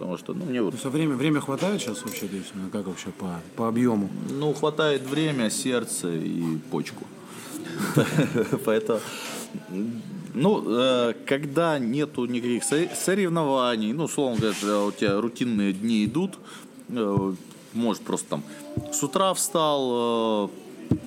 Потому 0.03 0.17
что, 0.17 0.33
ну, 0.33 0.43
мне 0.43 0.61
вот 0.61 0.75
Все 0.75 0.89
время, 0.89 1.15
время 1.15 1.39
хватает 1.39 1.79
сейчас 1.81 2.03
вообще, 2.03 2.27
то 2.27 2.35
есть, 2.35 2.51
ну, 2.55 2.69
как 2.69 2.87
вообще 2.87 3.09
по, 3.11 3.39
по 3.55 3.69
объему? 3.69 4.09
Ну, 4.29 4.53
хватает 4.53 5.03
время, 5.03 5.49
сердце 5.49 6.09
и 6.09 6.57
почку. 6.71 7.05
Поэтому, 8.65 8.99
ну, 10.33 10.61
э, 10.67 11.13
когда 11.25 11.79
нету 11.79 12.25
никаких 12.25 12.65
со- 12.65 12.93
соревнований, 12.93 13.93
ну, 13.93 14.03
условно 14.03 14.41
говоря, 14.41 14.81
у 14.81 14.91
тебя 14.91 15.21
рутинные 15.21 15.71
дни 15.71 16.03
идут, 16.03 16.37
э, 16.89 17.33
может 17.73 18.03
просто 18.03 18.27
там 18.27 18.43
с 18.91 19.01
утра 19.03 19.33
встал 19.33 20.49
э, 20.91 20.97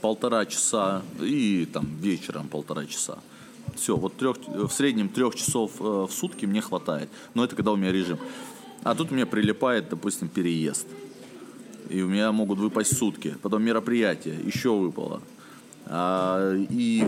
полтора 0.00 0.46
часа 0.46 1.02
и 1.20 1.68
там 1.70 1.84
вечером 2.00 2.48
полтора 2.48 2.86
часа. 2.86 3.18
Все, 3.78 3.96
вот 3.96 4.16
трех, 4.16 4.36
в 4.46 4.70
среднем 4.70 5.08
трех 5.08 5.34
часов 5.34 5.72
э, 5.80 5.84
в 5.84 6.10
сутки 6.10 6.46
мне 6.46 6.60
хватает. 6.60 7.08
Но 7.34 7.44
это 7.44 7.56
когда 7.56 7.72
у 7.72 7.76
меня 7.76 7.92
режим. 7.92 8.18
А 8.82 8.94
тут 8.94 9.10
меня 9.10 9.26
прилипает, 9.26 9.88
допустим, 9.88 10.28
переезд 10.28 10.86
и 11.88 12.02
у 12.02 12.08
меня 12.08 12.32
могут 12.32 12.58
выпасть 12.58 12.96
сутки. 12.96 13.36
Потом 13.42 13.62
мероприятие 13.62 14.36
еще 14.44 14.70
выпало. 14.70 15.22
А, 15.86 16.54
и 16.54 17.04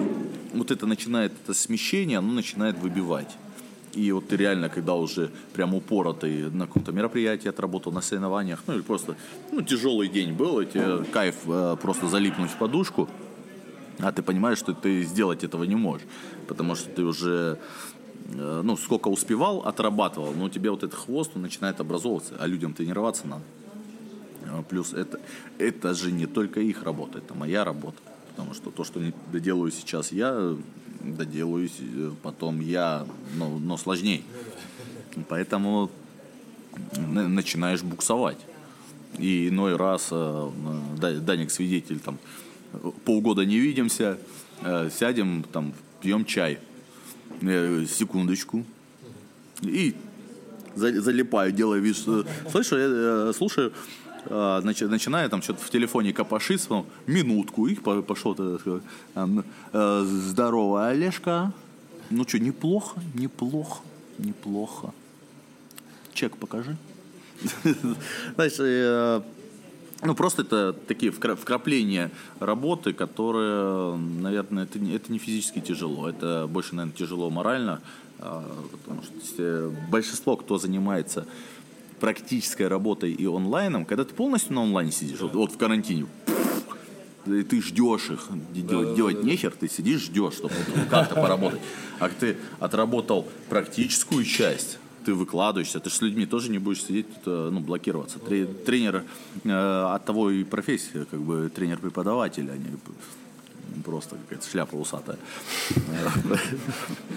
вот 0.54 0.70
это 0.70 0.87
начинает, 0.87 1.33
это 1.44 1.54
смещение, 1.54 2.18
оно 2.18 2.33
начинает 2.33 2.78
выбивать. 2.78 3.37
И 3.92 4.12
вот 4.12 4.28
ты 4.28 4.37
реально, 4.37 4.68
когда 4.68 4.94
уже 4.94 5.30
прям 5.52 5.74
упоротый 5.74 6.50
на 6.50 6.66
каком-то 6.66 6.92
мероприятии 6.92 7.48
отработал, 7.48 7.92
на 7.92 8.00
соревнованиях, 8.00 8.62
ну 8.66 8.74
или 8.74 8.83
просто, 8.83 9.16
ну, 9.50 9.62
тяжелый 9.62 10.09
день 10.09 10.33
был, 10.33 10.61
и 10.61 10.66
тебе 10.66 11.04
кайф 11.12 11.35
э, 11.46 11.76
просто 11.83 12.06
залипнуть 12.09 12.50
в 12.50 12.56
подушку, 12.56 13.09
а 14.03 14.13
ты 14.13 14.23
понимаешь, 14.23 14.59
что 14.59 14.73
ты 14.73 15.03
сделать 15.05 15.45
этого 15.45 15.65
не 15.65 15.77
можешь, 15.77 16.07
потому 16.49 16.75
что 16.75 16.89
ты 16.91 17.03
уже, 17.03 17.59
э, 18.33 18.61
ну, 18.65 18.77
сколько 18.77 19.09
успевал, 19.09 19.61
отрабатывал, 19.61 20.33
но 20.35 20.45
у 20.45 20.49
тебя 20.49 20.71
вот 20.71 20.83
этот 20.83 20.99
хвост, 20.99 21.33
он 21.35 21.43
начинает 21.43 21.81
образовываться, 21.81 22.35
а 22.39 22.47
людям 22.47 22.73
тренироваться 22.73 23.27
надо. 23.27 23.43
А, 24.47 24.63
Плюс 24.63 24.93
это, 24.93 25.21
это 25.59 25.95
же 25.95 26.13
не 26.13 26.27
только 26.27 26.61
их 26.61 26.83
работа, 26.83 27.19
это 27.19 27.35
моя 27.35 27.65
работа. 27.65 27.99
Потому 28.31 28.55
что 28.55 28.71
то, 28.71 28.85
что 28.85 29.01
доделаю 29.33 29.71
сейчас 29.71 30.13
я, 30.13 30.55
доделаюсь 31.03 31.77
э, 31.81 32.11
потом 32.23 32.61
я, 32.61 33.07
но, 33.37 33.59
но 33.59 33.77
сложнее. 33.77 34.23
Поэтому 35.29 35.91
на- 36.97 37.29
начинаешь 37.29 37.83
буксовать. 37.83 38.39
И 39.19 39.49
иной 39.49 39.77
раз 39.77 40.09
э, 40.13 40.51
Да- 40.99 41.15
Даник 41.19 41.51
свидетель, 41.51 41.99
там, 41.99 42.19
полгода 43.04 43.44
не 43.44 43.59
видимся, 43.59 44.18
э, 44.62 44.90
сядем, 44.90 45.44
там, 45.52 45.72
пьем 46.00 46.24
чай. 46.24 46.59
Э, 47.42 47.85
Секундочку. 47.88 48.64
И 49.62 49.94
за- 50.74 51.00
залипаю, 51.00 51.52
делаю 51.52 51.83
вид, 51.83 51.96
что 51.96 52.24
слышу, 52.50 52.76
я, 52.78 52.87
э, 52.88 53.33
слушаю, 53.37 53.72
начи- 54.26 54.87
начинаю 54.88 55.28
там 55.30 55.42
что-то 55.42 55.62
в 55.64 55.70
телефоне 55.70 56.12
копошиться, 56.12 56.68
потом 56.68 56.87
минутку, 57.06 57.66
и 57.68 57.74
по- 57.74 58.02
пошел 58.02 58.35
тогда, 58.35 58.80
там, 59.14 59.44
э, 59.72 60.02
здорово, 60.04 60.88
Олежка. 60.88 61.52
Ну 62.11 62.24
что, 62.28 62.38
неплохо, 62.38 63.00
неплохо, 63.14 63.80
неплохо. 64.18 64.92
чек 66.12 66.37
покажи. 66.37 66.76
Знаешь, 68.35 69.30
ну, 70.03 70.15
просто 70.15 70.43
это 70.43 70.73
такие 70.73 71.13
вкрапления 71.13 72.11
работы, 72.39 72.93
которые, 72.93 73.97
наверное, 73.97 74.65
это, 74.65 74.79
не- 74.79 74.95
это 74.95 75.13
не 75.13 75.19
физически 75.19 75.61
тяжело, 75.61 76.09
это 76.09 76.47
больше, 76.49 76.75
наверное, 76.75 76.97
тяжело 76.97 77.31
морально, 77.31 77.81
а, 78.19 78.45
потому 78.73 79.03
что 79.03 79.73
большинство, 79.91 80.37
кто 80.37 80.59
занимается 80.59 81.27
практической 82.01 82.67
работой 82.67 83.13
и 83.13 83.27
онлайном, 83.27 83.85
когда 83.85 84.05
ты 84.05 84.15
полностью 84.15 84.55
на 84.55 84.63
онлайне 84.63 84.91
сидишь, 84.93 85.21
вот, 85.21 85.35
вот 85.35 85.53
в 85.53 85.59
карантине, 85.59 86.07
и 87.27 87.43
ты 87.43 87.61
ждешь 87.61 88.11
их, 88.11 88.29
делать, 88.55 88.95
делать 88.97 89.23
нехер, 89.23 89.51
ты 89.53 89.69
сидишь, 89.69 90.05
ждешь, 90.05 90.35
чтобы 90.35 90.55
как-то 90.89 91.15
поработать. 91.15 91.61
А 91.99 92.09
ты 92.09 92.39
отработал 92.59 93.29
практическую 93.51 94.25
часть, 94.25 94.79
ты 95.05 95.15
выкладываешься, 95.15 95.81
ты 95.81 95.91
же 95.91 95.97
с 95.97 96.03
людьми 96.03 96.27
тоже 96.27 96.51
не 96.51 96.59
будешь 96.59 96.83
сидеть, 96.85 97.07
э, 97.27 97.49
ну, 97.53 97.61
блокироваться. 97.61 98.19
Тре- 98.19 98.47
Тренер 98.47 99.05
э, 99.45 99.51
от 99.95 100.05
того 100.05 100.31
и 100.31 100.45
профессия, 100.45 101.05
как 101.11 101.21
бы 101.21 101.51
тренер-преподаватель, 101.55 102.49
а 102.51 102.57
не 102.57 102.77
просто 103.85 104.17
какая-то 104.17 104.49
шляпа 104.51 104.75
усатая. 104.77 105.19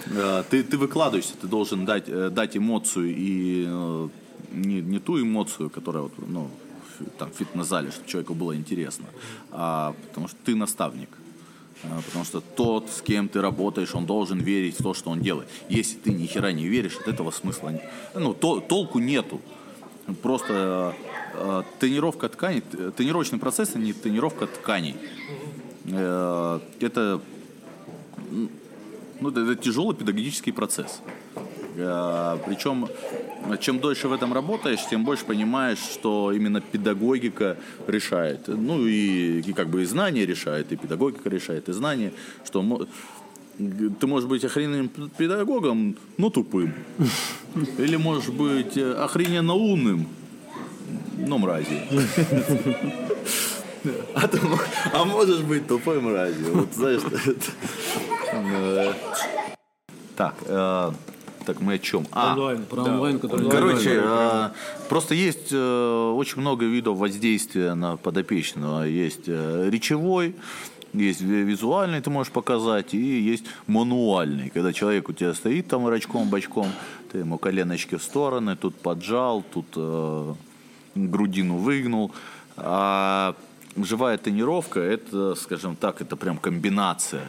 Э, 0.06 0.42
Ты, 0.50 0.62
ты 0.62 0.76
выкладываешься, 0.78 1.34
ты 1.40 1.46
должен 1.46 1.84
дать, 1.84 2.04
э, 2.08 2.30
дать 2.30 2.56
эмоцию 2.56 3.14
и 3.16 3.64
э, 3.68 4.08
не, 4.52 4.80
не 4.80 4.98
ту 4.98 5.20
эмоцию, 5.20 5.70
которая 5.70 6.04
вот, 6.04 6.12
ну, 6.28 6.50
там, 7.18 7.30
в 7.30 7.34
фитнес-зале, 7.34 7.90
чтобы 7.90 8.08
человеку 8.08 8.34
было 8.34 8.54
интересно, 8.56 9.06
а 9.50 9.94
потому 10.08 10.28
что 10.28 10.36
ты 10.44 10.54
наставник. 10.54 11.08
А, 11.90 12.00
Потому 12.02 12.24
что 12.24 12.40
тот, 12.40 12.88
с 12.90 13.00
кем 13.02 13.28
ты 13.28 13.40
работаешь, 13.40 13.94
он 13.94 14.06
должен 14.06 14.38
верить 14.38 14.78
в 14.78 14.82
то, 14.82 14.94
что 14.94 15.10
он 15.10 15.20
делает. 15.20 15.48
Если 15.68 15.96
ты 15.98 16.12
ни 16.12 16.26
хера 16.26 16.52
не 16.52 16.66
веришь, 16.66 16.96
от 16.96 17.08
этого 17.08 17.30
смысла 17.30 17.70
не- 17.70 17.82
ну, 18.14 18.34
то- 18.34 18.60
толку 18.60 18.98
нету. 18.98 19.40
Просто 20.22 20.94
э, 21.34 21.62
тренировка 21.80 22.28
тканей, 22.28 22.60
тренировочный 22.96 23.38
процесс, 23.38 23.72
а 23.74 23.78
не 23.78 23.92
тренировка 23.92 24.46
тканей. 24.46 24.96
Э, 25.86 26.60
это, 26.80 27.20
ну, 29.20 29.28
это, 29.30 29.40
это 29.40 29.56
тяжелый 29.56 29.94
педагогический 29.96 30.52
процесс. 30.52 31.00
Э, 31.76 32.38
Причем, 32.46 32.88
чем 33.60 33.78
дольше 33.78 34.08
в 34.08 34.12
этом 34.12 34.32
работаешь, 34.32 34.80
тем 34.88 35.04
больше 35.04 35.24
понимаешь, 35.24 35.78
что 35.78 36.32
именно 36.32 36.60
педагогика 36.60 37.56
решает. 37.86 38.48
Ну 38.48 38.86
и, 38.86 39.40
и 39.40 39.52
как 39.52 39.68
бы 39.68 39.82
и 39.82 39.84
знания 39.84 40.26
решает, 40.26 40.72
и 40.72 40.76
педагогика 40.76 41.28
решает, 41.28 41.68
и 41.68 41.72
знания, 41.72 42.12
что 42.44 42.86
ты 44.00 44.06
можешь 44.06 44.28
быть 44.28 44.44
охрененным 44.44 44.88
педагогом, 44.88 45.96
но 46.16 46.30
тупым. 46.30 46.74
Или 47.78 47.96
можешь 47.96 48.28
быть 48.28 48.76
э, 48.76 48.92
охрененно 48.92 49.54
умным, 49.54 50.06
но 51.18 51.38
мрази. 51.38 51.82
А, 54.14 54.26
ты 54.26 54.40
а 54.94 55.04
можешь 55.04 55.40
быть 55.40 55.66
тупой 55.66 56.00
мразью. 56.00 56.54
Вот 56.54 56.72
знаешь, 56.72 57.02
э, 58.32 58.92
Так, 60.16 60.34
так 61.44 61.60
мы 61.60 61.74
о 61.74 61.78
чем? 61.78 62.06
А, 62.12 62.32
Онлайн. 62.32 62.64
Про 62.64 62.84
да. 62.84 62.94
онлайн, 62.94 63.18
который... 63.18 63.50
Короче, 63.50 64.00
э, 64.02 64.50
просто 64.88 65.14
есть 65.14 65.52
э, 65.52 66.12
очень 66.16 66.40
много 66.40 66.64
видов 66.66 66.98
воздействия 66.98 67.74
на 67.74 67.96
подопечного. 67.96 68.84
Есть 68.84 69.24
э, 69.26 69.68
речевой, 69.70 70.34
есть 70.92 71.20
ви- 71.20 71.44
визуальный, 71.44 72.00
ты 72.00 72.10
можешь 72.10 72.32
показать, 72.32 72.94
и 72.94 73.20
есть 73.32 73.44
мануальный, 73.66 74.50
когда 74.50 74.72
человек 74.72 75.08
у 75.08 75.12
тебя 75.12 75.34
стоит 75.34 75.68
там 75.68 75.86
рачком, 75.86 76.28
бочком, 76.28 76.68
ты 77.12 77.18
ему 77.18 77.38
коленочки 77.38 77.96
в 77.96 78.02
стороны, 78.02 78.56
тут 78.56 78.74
поджал, 78.76 79.42
тут 79.42 79.66
э, 79.76 80.34
грудину 80.94 81.56
выгнул. 81.56 82.12
А 82.56 83.34
живая 83.76 84.18
тренировка, 84.18 84.80
это, 84.80 85.34
скажем 85.34 85.76
так, 85.76 86.00
это 86.00 86.16
прям 86.16 86.38
комбинация 86.38 87.24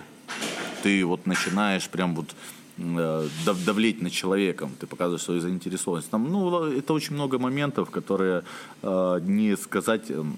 ты 0.86 1.04
вот 1.04 1.25
начинаешь 1.25 1.89
прям 1.89 2.13
вот 2.13 2.36
дав- 2.77 3.65
давлеть 3.65 4.01
над 4.01 4.11
человеком, 4.11 4.71
ты 4.79 4.88
показываешь 4.88 5.23
свою 5.23 5.39
заинтересованность. 5.39 6.09
Там, 6.09 6.31
ну, 6.31 6.65
это 6.65 6.93
очень 6.93 7.15
много 7.15 7.39
моментов, 7.39 7.89
которые 7.89 8.43
э, 8.81 9.19
не 9.23 9.55
сказать, 9.57 10.11
эм, 10.11 10.38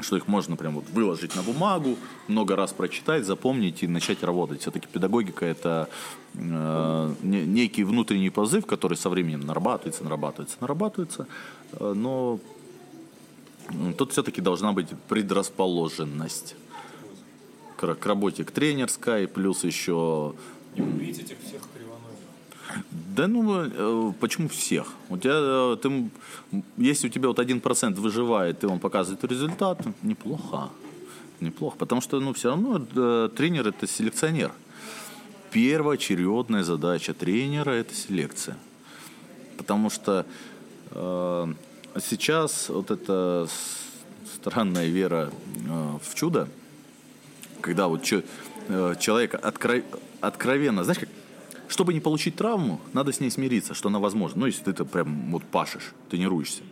что 0.00 0.16
их 0.16 0.28
можно 0.28 0.56
прям 0.56 0.74
вот 0.74 0.84
выложить 0.90 1.36
на 1.36 1.42
бумагу, 1.42 1.96
много 2.28 2.56
раз 2.56 2.72
прочитать, 2.72 3.24
запомнить 3.24 3.82
и 3.82 3.86
начать 3.86 4.22
работать. 4.22 4.60
Все-таки 4.60 4.88
педагогика 4.92 5.46
это 5.46 5.88
э, 6.34 7.14
не- 7.22 7.46
некий 7.46 7.84
внутренний 7.84 8.30
позыв, 8.30 8.66
который 8.66 8.96
со 8.96 9.08
временем 9.08 9.40
нарабатывается, 9.40 10.04
нарабатывается, 10.04 10.56
нарабатывается, 10.60 11.26
э, 11.72 11.92
но 11.96 12.38
тут 13.96 14.12
все-таки 14.12 14.42
должна 14.42 14.72
быть 14.72 14.88
предрасположенность 15.08 16.56
к, 17.78 17.94
к 17.94 18.06
работе 18.06 18.44
к 18.44 18.50
тренерской, 18.50 19.26
плюс 19.26 19.64
еще... 19.64 20.34
Не 20.74 20.82
убить 20.82 21.18
этих 21.18 21.36
всех 21.46 21.62
кривоногих. 21.74 22.84
Да 23.16 23.28
ну, 23.28 23.64
э, 23.64 24.12
почему 24.20 24.48
всех? 24.48 24.92
У 25.08 25.16
тебя, 25.16 25.34
э, 25.36 25.76
ты, 25.80 26.10
если 26.76 27.08
у 27.08 27.10
тебя 27.10 27.28
вот 27.28 27.38
один 27.38 27.60
процент 27.60 27.98
выживает, 27.98 28.64
и 28.64 28.66
он 28.66 28.78
показывает 28.78 29.24
результат, 29.24 29.78
неплохо. 30.02 30.70
Неплохо, 31.40 31.76
потому 31.76 32.00
что, 32.00 32.20
ну, 32.20 32.32
все 32.32 32.50
равно 32.50 32.84
э, 32.94 33.28
тренер– 33.36 33.68
это 33.68 33.86
селекционер. 33.86 34.52
Первоочередная 35.50 36.64
задача 36.64 37.14
тренера– 37.14 37.70
это 37.72 37.94
селекция. 37.94 38.56
Потому 39.56 39.90
что 39.90 40.26
э, 40.90 41.54
сейчас 42.00 42.68
вот 42.68 42.90
эта 42.90 43.46
странная 44.34 44.86
вера 44.86 45.30
э, 45.68 45.98
в 46.02 46.14
чудо, 46.14 46.48
когда 47.60 47.86
вот 47.86 48.02
чё- 48.02 48.22
э, 48.68 48.94
человек 48.98 49.34
откро- 49.34 49.84
откровенно, 50.26 50.84
знаешь, 50.84 51.00
как, 51.00 51.08
чтобы 51.68 51.92
не 51.94 52.00
получить 52.00 52.36
травму, 52.36 52.80
надо 52.92 53.12
с 53.12 53.20
ней 53.20 53.30
смириться, 53.30 53.74
что 53.74 53.88
она 53.88 53.98
возможна. 53.98 54.40
Ну, 54.40 54.46
если 54.46 54.62
ты 54.64 54.70
это 54.72 54.84
прям 54.84 55.30
вот 55.30 55.44
пашешь, 55.44 55.92
тренируешься. 56.10 56.62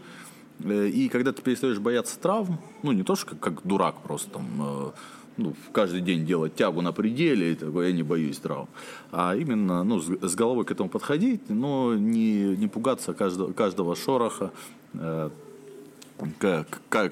Э, 0.64 0.88
И 0.88 1.08
когда 1.08 1.32
ты 1.32 1.42
перестаешь 1.42 1.78
бояться 1.78 2.18
травм, 2.18 2.58
ну, 2.82 2.92
не 2.92 3.02
то, 3.02 3.16
что 3.16 3.26
как, 3.30 3.40
как 3.40 3.66
дурак 3.66 4.00
просто 4.02 4.30
там, 4.30 4.46
э, 4.60 4.90
ну, 5.38 5.54
каждый 5.72 6.02
день 6.02 6.26
делать 6.26 6.54
тягу 6.54 6.82
на 6.82 6.92
пределе, 6.92 7.52
и 7.52 7.54
такой, 7.54 7.86
я 7.88 7.92
не 7.92 8.02
боюсь 8.02 8.38
травм, 8.38 8.68
а 9.12 9.34
именно, 9.34 9.82
ну, 9.82 10.00
с, 10.00 10.06
с 10.30 10.34
головой 10.34 10.64
к 10.64 10.70
этому 10.70 10.88
подходить, 10.90 11.48
но 11.48 11.94
не, 11.94 12.56
не 12.56 12.68
пугаться 12.68 13.14
каждого, 13.14 13.52
каждого 13.52 13.96
шороха, 13.96 14.50
э, 14.94 15.30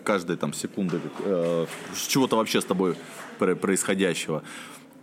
каждой 0.05 0.37
там 0.37 0.53
секунды 0.53 1.01
э, 1.25 1.67
чего-то 2.09 2.37
вообще 2.37 2.61
с 2.61 2.65
тобой 2.65 2.95
про- 3.39 3.57
происходящего. 3.57 4.43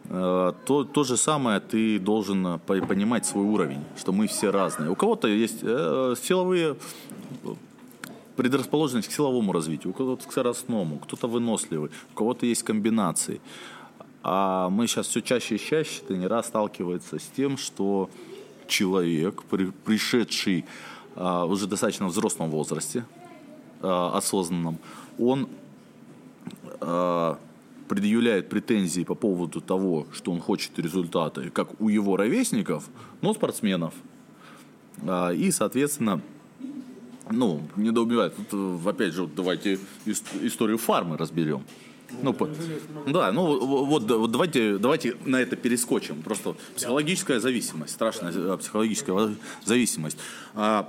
Э, 0.10 0.54
то, 0.66 0.84
то 0.84 1.04
же 1.04 1.18
самое 1.18 1.60
ты 1.60 2.00
должен 2.00 2.48
э, 2.48 2.60
по- 2.60 2.86
понимать 2.86 3.26
свой 3.26 3.46
уровень, 3.46 3.84
что 3.98 4.12
мы 4.14 4.28
все 4.28 4.52
разные. 4.52 4.90
У 4.90 4.96
кого-то 4.96 5.28
есть 5.28 5.60
э, 5.62 6.16
силовые 6.22 6.78
предрасположенность 8.38 9.10
к 9.10 9.12
силовому 9.12 9.52
развитию, 9.52 9.92
у 9.92 9.94
кого-то 9.94 10.28
к 10.28 10.32
скоростному, 10.32 11.00
кто-то 11.00 11.28
выносливый, 11.28 11.90
у 12.14 12.16
кого-то 12.16 12.46
есть 12.46 12.64
комбинации. 12.64 13.42
А 14.24 14.70
мы 14.70 14.88
сейчас 14.88 15.08
все 15.08 15.22
чаще 15.22 15.56
и 15.56 15.60
чаще 15.60 16.02
тренера 16.08 16.42
сталкиваются 16.44 17.18
с 17.20 17.26
тем, 17.36 17.58
что 17.58 18.10
человек, 18.68 19.44
при- 19.44 19.72
пришедший 19.72 20.66
а, 21.16 21.46
уже 21.46 21.68
достаточно 21.68 22.08
взрослом 22.08 22.50
возрасте, 22.52 23.06
а, 23.82 24.16
осознанном, 24.18 24.78
он 25.18 25.48
а, 26.80 27.40
предъявляет 27.88 28.50
претензии 28.50 29.04
по 29.04 29.16
поводу 29.16 29.62
того, 29.62 30.08
что 30.14 30.32
он 30.32 30.40
хочет 30.40 30.78
результаты, 30.80 31.50
как 31.50 31.80
у 31.82 31.90
его 31.90 32.18
ровесников, 32.18 32.84
но 33.22 33.34
спортсменов. 33.34 33.94
А, 35.06 35.32
И, 35.32 35.52
соответственно, 35.52 36.22
ну, 37.32 37.62
недоубивает. 37.76 38.36
Тут, 38.36 38.48
э, 38.86 38.90
опять 38.90 39.14
же, 39.14 39.28
давайте 39.28 39.80
ис- 40.06 40.24
историю 40.48 40.78
фармы 40.78 41.18
разберем. 41.18 41.64
Ну, 42.24 42.34
по- 42.34 42.48
да, 43.08 43.32
ну 43.34 43.46
вот, 43.46 43.88
вот, 43.88 44.06
да, 44.08 44.16
вот 44.16 44.32
давайте, 44.32 44.78
давайте 44.78 45.16
на 45.26 45.42
это 45.42 45.58
перескочим. 45.58 46.22
Просто 46.24 46.56
психологическая 46.76 47.40
зависимость, 47.42 47.94
страшная 47.94 48.32
э, 48.34 48.58
психологическая 48.58 49.36
зависимость. 49.66 50.18
А, 50.56 50.88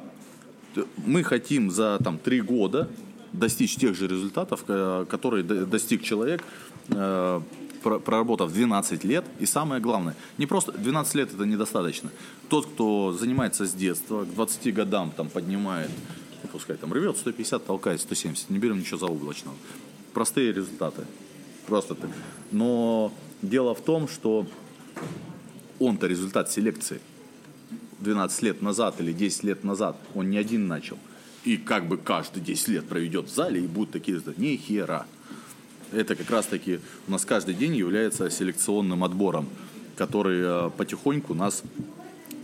мы 1.07 1.25
хотим 1.25 1.71
за 1.73 1.99
там 2.05 2.19
три 2.19 2.41
года 2.41 2.89
достичь 3.33 3.75
тех 3.77 3.97
же 3.97 4.07
результатов, 4.07 4.65
ко- 4.65 5.07
которые 5.11 5.43
достиг 5.43 6.03
человек, 6.03 6.41
э, 6.41 6.45
проработав 6.89 8.53
12 8.53 9.05
лет. 9.05 9.25
И 9.39 9.47
самое 9.47 9.81
главное, 9.81 10.15
не 10.39 10.47
просто 10.47 10.73
12 10.73 11.15
лет 11.15 11.35
это 11.35 11.45
недостаточно. 11.45 12.11
Тот, 12.49 12.67
кто 12.67 13.13
занимается 13.13 13.67
с 13.67 13.73
детства, 13.73 14.25
к 14.25 14.35
20 14.35 14.75
годам 14.75 15.13
там 15.17 15.29
поднимает, 15.29 15.91
ну, 16.43 16.49
пускай 16.51 16.77
там 16.77 16.93
рвет 16.93 17.17
150, 17.17 17.67
толкает 17.67 18.01
170, 18.01 18.51
не 18.51 18.59
берем 18.59 18.79
ничего 18.81 18.99
заоблачного. 18.99 19.57
Простые 20.15 20.53
результаты. 20.53 21.03
Просто 21.67 21.95
так. 21.95 22.11
Но 22.51 23.13
дело 23.43 23.75
в 23.75 23.81
том, 23.83 24.09
что 24.09 24.47
он-то 25.79 26.07
результат 26.07 26.51
селекции. 26.51 27.01
12 28.01 28.43
лет 28.43 28.63
назад 28.63 29.01
или 29.01 29.13
10 29.13 29.45
лет 29.45 29.65
назад, 29.65 29.97
он 30.15 30.31
не 30.31 30.39
один 30.39 30.67
начал. 30.69 30.99
И 31.45 31.57
как 31.57 31.89
бы 31.89 31.97
каждый 31.97 32.43
10 32.43 32.69
лет 32.69 32.89
проведет 32.89 33.27
в 33.27 33.35
зале 33.35 33.61
и 33.61 33.67
будут 33.67 33.91
такие 33.91 34.17
результаты. 34.17 34.41
Ни 34.41 34.57
хера. 34.57 35.07
Это 35.93 36.15
как 36.15 36.31
раз 36.31 36.47
таки 36.47 36.81
у 37.07 37.11
нас 37.11 37.25
каждый 37.25 37.55
день 37.55 37.75
является 37.75 38.31
селекционным 38.31 39.05
отбором, 39.05 39.49
который 39.97 40.41
э, 40.43 40.71
потихоньку 40.77 41.35
нас 41.35 41.63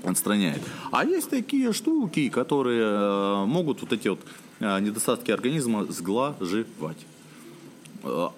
отстраняет. 0.03 0.63
А 0.91 1.05
есть 1.05 1.31
такие 1.31 1.73
штуки, 1.73 2.29
которые 2.29 2.85
э, 2.85 3.45
могут 3.47 3.83
вот 3.83 3.93
эти 3.93 4.09
вот 4.09 4.21
э, 4.61 4.81
недостатки 4.81 5.31
организма 5.31 5.85
сглаживать. 5.85 7.07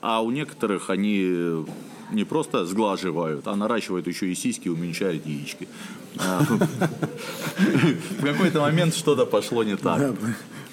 А 0.00 0.22
у 0.22 0.30
некоторых 0.30 0.90
они 0.90 1.64
не 2.12 2.24
просто 2.24 2.64
сглаживают, 2.66 3.48
а 3.48 3.56
наращивают 3.56 4.06
еще 4.06 4.30
и 4.30 4.34
сиськи, 4.36 4.68
уменьшают 4.68 5.26
яички. 5.26 5.66
В 6.14 6.58
какой-то 8.22 8.60
момент 8.60 8.94
что-то 8.94 9.26
пошло 9.26 9.64
не 9.64 9.76
так. 9.76 10.14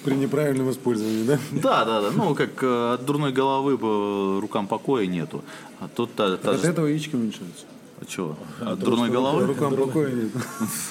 При 0.04 0.14
неправильном 0.14 0.70
использовании, 0.70 1.24
да? 1.24 1.38
Да, 1.52 1.84
да, 1.84 2.00
да. 2.02 2.10
Ну, 2.10 2.34
как 2.34 2.62
э, 2.62 2.94
от 2.94 3.04
дурной 3.06 3.32
головы 3.32 3.78
по 3.78 4.38
рукам 4.40 4.66
покоя 4.66 5.06
нету. 5.06 5.42
А 5.80 5.88
тут 5.88 6.14
та, 6.14 6.36
та 6.36 6.50
От 6.50 6.60
же- 6.60 6.68
этого 6.68 6.86
яички 6.86 7.16
уменьшаются. 7.16 7.64
А 8.00 8.04
чего? 8.04 8.36
От 8.60 8.80
дурной 8.80 9.08
головы? 9.08 9.46
Рукам 9.46 9.74
покоя 9.76 10.10
нет. 10.12 10.30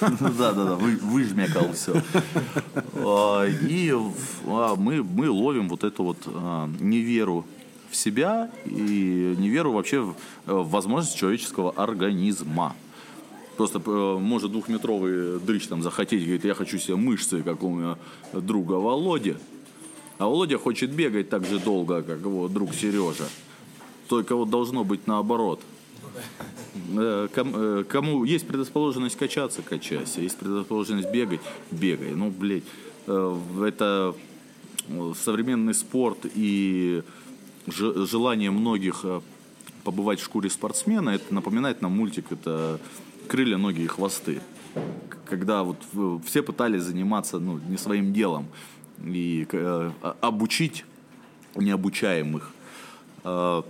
Да, 0.38 0.52
да, 0.54 0.66
да, 0.66 0.76
вы, 0.76 0.96
выжмякал 0.98 1.74
все. 1.74 2.02
И 3.70 3.94
а, 4.48 4.76
мы, 4.76 5.04
мы 5.04 5.30
ловим 5.30 5.70
вот 5.70 5.84
эту 5.84 6.04
вот 6.04 6.18
а, 6.28 6.70
неверу 6.80 7.46
в 7.92 7.96
себя 7.96 8.50
и 8.66 9.36
неверу 9.38 9.74
вообще 9.74 10.00
в 10.00 10.16
э, 10.48 10.54
в 10.54 10.70
возможность 10.70 11.16
человеческого 11.16 11.72
организма. 11.72 12.76
Просто 13.58 13.82
э, 13.86 14.18
может 14.20 14.52
двухметровый 14.52 15.40
дрыщ 15.40 15.68
там 15.68 15.84
захотеть, 15.84 16.24
говорит, 16.24 16.46
я 16.46 16.54
хочу 16.56 16.78
себе 16.80 16.96
мышцы, 16.96 17.44
как 17.44 17.64
у 17.64 17.70
меня 17.70 17.98
друга 18.34 18.74
Володя. 18.74 19.38
А 20.18 20.26
Володя 20.26 20.58
хочет 20.58 20.92
бегать 20.92 21.30
так 21.30 21.46
же 21.46 21.60
долго, 21.60 22.02
как 22.02 22.20
его 22.20 22.48
друг 22.48 22.74
Сережа. 22.74 23.28
Только 24.08 24.36
вот 24.36 24.50
должно 24.50 24.84
быть 24.84 25.08
наоборот. 25.08 25.62
Э, 26.98 27.28
э, 27.36 27.84
Кому 27.88 28.24
есть 28.24 28.48
предрасположенность 28.48 29.18
качаться, 29.18 29.62
качайся. 29.62 30.22
Есть 30.22 30.38
предрасположенность 30.38 31.12
бегать, 31.12 31.42
бегай. 31.72 32.12
Ну, 32.12 32.32
блядь, 32.32 32.64
э, 33.08 33.38
это 33.66 34.16
современный 35.16 35.74
спорт 35.74 36.26
и 36.36 37.04
же- 37.68 38.06
желание 38.06 38.52
многих 38.52 39.06
побывать 39.84 40.20
в 40.20 40.24
шкуре 40.24 40.50
спортсмена, 40.50 41.12
это 41.12 41.34
напоминает 41.34 41.82
нам 41.82 41.92
мультик, 41.92 42.32
это 42.32 42.80
крылья, 43.28 43.58
ноги 43.58 43.82
и 43.82 43.88
хвосты. 43.88 44.42
Когда 45.26 45.64
вот 45.64 45.78
все 46.26 46.44
пытались 46.44 46.84
заниматься 46.84 47.40
ну, 47.40 47.60
не 47.68 47.78
своим 47.78 48.14
делом 48.14 48.48
и 49.04 49.48
э, 49.52 49.92
а- 50.02 50.16
обучить 50.22 50.86
необучаемых. 51.56 52.52
Э, 53.24 53.62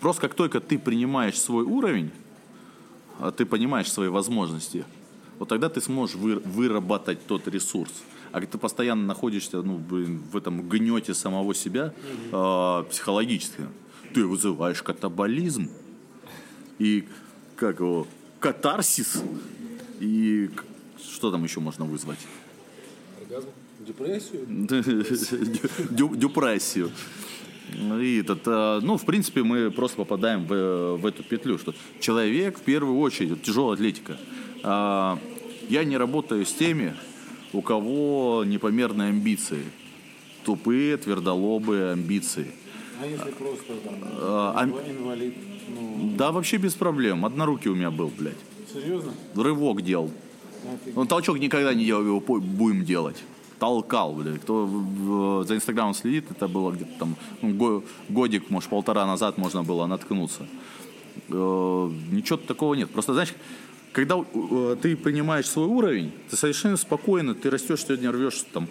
Просто 0.00 0.22
как 0.22 0.34
только 0.34 0.60
ты 0.60 0.78
принимаешь 0.78 1.38
свой 1.38 1.62
уровень, 1.64 2.10
а 3.18 3.30
ты 3.32 3.44
понимаешь 3.44 3.92
свои 3.92 4.08
возможности, 4.08 4.86
вот 5.38 5.50
тогда 5.50 5.68
ты 5.68 5.82
сможешь 5.82 6.16
вы- 6.16 6.38
выработать 6.38 7.26
тот 7.26 7.46
ресурс. 7.48 7.92
А 8.32 8.34
когда 8.40 8.52
ты 8.52 8.58
постоянно 8.58 9.04
находишься 9.06 9.60
ну, 9.60 9.76
блин, 9.76 10.22
в 10.32 10.36
этом 10.38 10.66
гнете 10.68 11.12
самого 11.12 11.54
себя 11.54 11.92
э, 12.32 12.84
психологически, 12.90 13.64
ты 14.14 14.24
вызываешь 14.24 14.82
катаболизм 14.82 15.68
и 16.78 17.06
как 17.56 17.80
его 17.80 18.06
катарсис 18.40 19.22
и 20.00 20.50
что 21.02 21.30
там 21.30 21.44
еще 21.44 21.60
можно 21.60 21.84
вызвать? 21.84 22.18
Депрессию? 23.86 24.46
Дю- 25.90 26.16
Депрессию. 26.16 26.90
И 28.02 28.18
этот, 28.20 28.42
э, 28.46 28.80
ну, 28.82 28.96
в 28.96 29.04
принципе, 29.06 29.42
мы 29.44 29.70
просто 29.70 29.96
попадаем 29.98 30.44
в, 30.44 30.96
в 30.96 31.06
эту 31.06 31.22
петлю, 31.22 31.56
что 31.58 31.72
человек 32.00 32.58
в 32.58 32.62
первую 32.62 32.98
очередь, 32.98 33.42
тяжелая 33.42 33.74
атлетика. 33.74 34.18
А, 34.64 35.18
Я 35.68 35.84
не 35.84 35.96
работаю 35.96 36.44
с 36.44 36.52
теми, 36.52 36.94
у 37.52 37.62
кого 37.62 38.44
непомерные 38.44 39.10
амбиции. 39.10 39.62
Тупые, 40.44 40.96
твердолобые 40.96 41.92
амбиции. 41.92 42.50
А 43.00 43.06
если 43.06 43.30
просто 43.30 43.72
там, 43.84 43.94
А, 44.18 44.64
инвалид? 44.66 45.34
Ну, 45.74 46.14
Да, 46.16 46.30
вообще 46.32 46.56
без 46.58 46.74
проблем. 46.74 47.24
Однорукий 47.24 47.70
у 47.70 47.74
меня 47.74 47.90
был, 47.90 48.10
блядь. 48.18 48.36
серьезно? 48.72 49.12
Рывок 49.36 49.82
делал. 49.82 50.10
Он 50.96 51.06
толчок 51.06 51.38
никогда 51.38 51.72
не 51.74 51.84
делал, 51.84 52.04
его 52.04 52.20
будем 52.20 52.84
делать. 52.84 53.16
Толкал, 53.58 54.14
блядь. 54.14 54.40
Кто 54.40 54.66
в- 54.66 55.40
в- 55.42 55.46
за 55.46 55.54
Инстаграмом 55.54 55.94
следит, 55.94 56.24
это 56.30 56.48
было 56.48 56.70
где-то 56.72 56.90
там 56.98 57.16
ну, 57.42 57.50
го- 57.54 57.84
годик, 58.08 58.50
может, 58.50 58.70
полтора 58.70 59.06
назад 59.06 59.38
можно 59.38 59.62
было 59.62 59.86
наткнуться. 59.86 60.46
Э, 61.28 61.90
Ничего 62.12 62.36
такого 62.38 62.74
нет. 62.74 62.90
Просто, 62.90 63.12
знаешь, 63.12 63.34
когда 63.92 64.16
э, 64.34 64.76
ты 64.80 64.96
принимаешь 64.96 65.46
свой 65.48 65.66
уровень, 65.66 66.12
ты 66.30 66.36
совершенно 66.36 66.76
спокойно, 66.76 67.34
ты 67.34 67.50
растешь, 67.50 67.84
сегодня 67.84 68.10
рвешь 68.12 68.44
там 68.52 68.68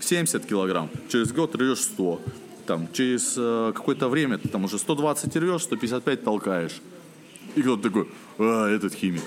70 0.00 0.44
килограмм, 0.46 0.88
через 1.08 1.32
год 1.32 1.54
рвешь 1.56 1.80
100, 1.80 2.20
там, 2.68 2.86
через 2.92 3.34
э, 3.38 3.72
какое-то 3.74 4.10
время 4.10 4.36
ты 4.36 4.46
там 4.48 4.64
уже 4.64 4.78
120 4.78 5.34
рвешь, 5.36 5.62
155 5.62 6.22
толкаешь. 6.22 6.82
И 7.56 7.62
кто-то 7.62 7.82
такой, 7.82 8.08
а, 8.38 8.68
этот 8.68 8.92
химик. 8.92 9.22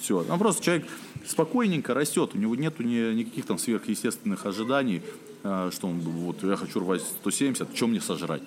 Все. 0.00 0.24
Ну, 0.28 0.38
просто 0.38 0.62
человек 0.64 0.86
спокойненько 1.26 1.92
растет, 1.92 2.30
у 2.34 2.38
него 2.38 2.54
нету 2.54 2.84
ни- 2.84 3.14
никаких 3.14 3.46
там 3.46 3.58
сверхъестественных 3.58 4.46
ожиданий, 4.46 5.02
а, 5.42 5.70
что 5.72 5.88
он, 5.88 5.98
вот, 5.98 6.44
я 6.44 6.54
хочу 6.56 6.78
рвать 6.78 7.02
170, 7.02 7.74
что 7.76 7.88
мне 7.88 8.00
сожрать? 8.00 8.42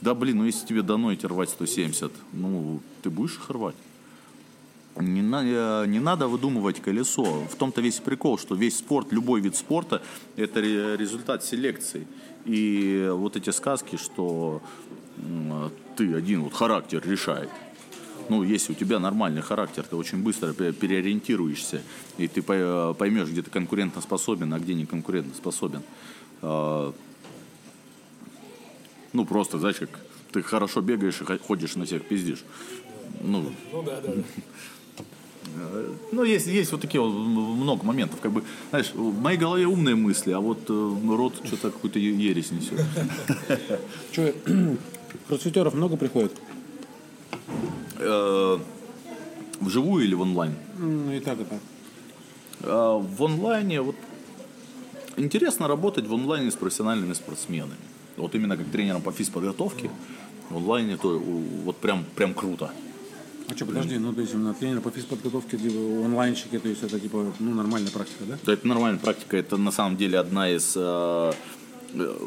Да, 0.00 0.14
блин, 0.14 0.36
ну 0.38 0.44
если 0.44 0.64
тебе 0.64 0.82
дано 0.82 1.12
эти 1.12 1.26
рвать 1.26 1.50
170, 1.50 2.12
ну, 2.32 2.80
ты 3.02 3.10
будешь 3.10 3.34
их 3.34 3.50
рвать. 3.50 3.74
Не, 5.00 5.22
на- 5.22 5.42
э, 5.44 5.86
не 5.88 5.98
надо 6.00 6.28
выдумывать 6.28 6.80
колесо. 6.80 7.24
В 7.50 7.56
том-то 7.56 7.80
весь 7.80 7.98
прикол, 7.98 8.38
что 8.38 8.54
весь 8.54 8.78
спорт, 8.78 9.12
любой 9.12 9.40
вид 9.40 9.56
спорта, 9.56 10.00
это 10.36 10.60
ре- 10.60 10.96
результат 10.96 11.44
селекции. 11.44 12.06
И 12.48 13.10
вот 13.12 13.36
эти 13.36 13.50
сказки, 13.50 13.96
что 13.96 14.62
ты 15.96 16.14
один, 16.14 16.42
вот 16.42 16.54
характер 16.54 17.02
решает. 17.06 17.50
Ну, 18.30 18.42
если 18.42 18.72
у 18.72 18.74
тебя 18.74 18.98
нормальный 18.98 19.42
характер, 19.42 19.84
ты 19.88 19.96
очень 19.96 20.22
быстро 20.22 20.52
пе- 20.54 20.72
переориентируешься, 20.72 21.82
и 22.16 22.26
ты 22.26 22.40
по- 22.42 22.94
поймешь, 22.98 23.28
где 23.28 23.42
ты 23.42 23.50
конкурентоспособен, 23.50 24.52
а 24.54 24.58
где 24.58 24.74
не 24.74 24.86
конкурентоспособен. 24.86 25.82
А, 26.42 26.92
Ну, 29.14 29.24
просто, 29.24 29.58
знаешь, 29.58 29.76
как 29.76 29.88
ты 30.32 30.42
хорошо 30.42 30.82
бегаешь 30.82 31.20
и 31.22 31.24
хо- 31.24 31.38
ходишь 31.38 31.76
на 31.76 31.84
всех 31.86 32.02
пиздишь. 32.04 32.44
Ну, 33.22 33.50
Ну 33.72 33.82
да, 33.82 34.00
да. 34.02 34.12
Ну, 36.12 36.24
есть, 36.24 36.46
есть 36.46 36.72
вот 36.72 36.80
такие 36.80 37.00
вот 37.00 37.10
много 37.10 37.84
моментов. 37.84 38.20
Как 38.20 38.32
бы, 38.32 38.42
знаешь, 38.70 38.92
в 38.94 39.20
моей 39.20 39.38
голове 39.38 39.66
умные 39.66 39.94
мысли, 39.94 40.32
а 40.32 40.40
вот 40.40 40.58
э, 40.68 40.96
рот 41.08 41.34
что-то 41.44 41.70
какую-то 41.70 41.98
ересь 41.98 42.50
несет. 42.50 42.84
Че, 44.12 44.34
кроссфитеров 45.28 45.74
много 45.74 45.96
приходит? 45.96 46.32
Э, 47.98 48.58
Вживую 49.60 50.04
или 50.04 50.14
в 50.14 50.20
онлайн? 50.20 50.54
Ну, 50.78 51.12
и 51.12 51.20
так, 51.20 51.40
и 51.40 51.44
так. 51.44 51.58
А, 52.62 52.98
В 52.98 53.24
онлайне 53.24 53.80
вот 53.80 53.96
интересно 55.16 55.66
работать 55.68 56.06
в 56.06 56.14
онлайне 56.14 56.50
с 56.50 56.54
профессиональными 56.54 57.12
спортсменами. 57.12 57.74
Вот 58.16 58.34
именно 58.34 58.56
как 58.56 58.68
тренером 58.68 59.02
по 59.02 59.12
физподготовке 59.12 59.90
в 60.50 60.56
онлайне 60.56 60.96
то 60.96 61.18
вот 61.18 61.76
прям, 61.76 62.04
прям 62.14 62.34
круто. 62.34 62.70
А 63.50 63.54
что, 63.56 63.64
подожди, 63.66 63.96
ну, 63.98 64.12
то 64.12 64.20
есть 64.20 64.34
именно 64.34 64.52
тренер 64.54 64.80
по 64.82 64.90
физподготовке, 64.90 65.56
типа, 65.56 65.74
онлайнщики, 66.04 66.58
то 66.58 66.68
есть 66.68 66.82
это, 66.82 67.00
типа, 67.00 67.32
ну, 67.38 67.54
нормальная 67.54 67.90
практика, 67.90 68.24
да? 68.28 68.38
Да, 68.44 68.52
это 68.52 68.66
нормальная 68.68 69.00
практика. 69.00 69.36
Это 69.38 69.56
на 69.56 69.70
самом 69.70 69.96
деле 69.96 70.18
одна 70.18 70.50
из... 70.50 70.74
э, 70.76 71.32
э, 71.94 72.18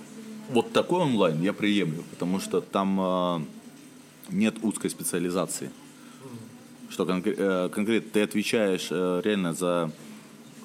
вот 0.50 0.74
такой 0.74 1.02
онлайн 1.02 1.42
я 1.44 1.54
приемлю, 1.54 2.04
потому 2.10 2.40
что 2.40 2.60
там 2.60 3.00
э, 3.00 3.40
нет 4.30 4.56
узкой 4.64 4.90
специализации. 4.90 5.70
Что 6.90 7.04
конкре- 7.06 7.36
э, 7.38 7.70
конкретно 7.70 8.10
ты 8.12 8.22
отвечаешь 8.24 8.88
э, 8.90 9.22
реально 9.24 9.54
за 9.54 9.92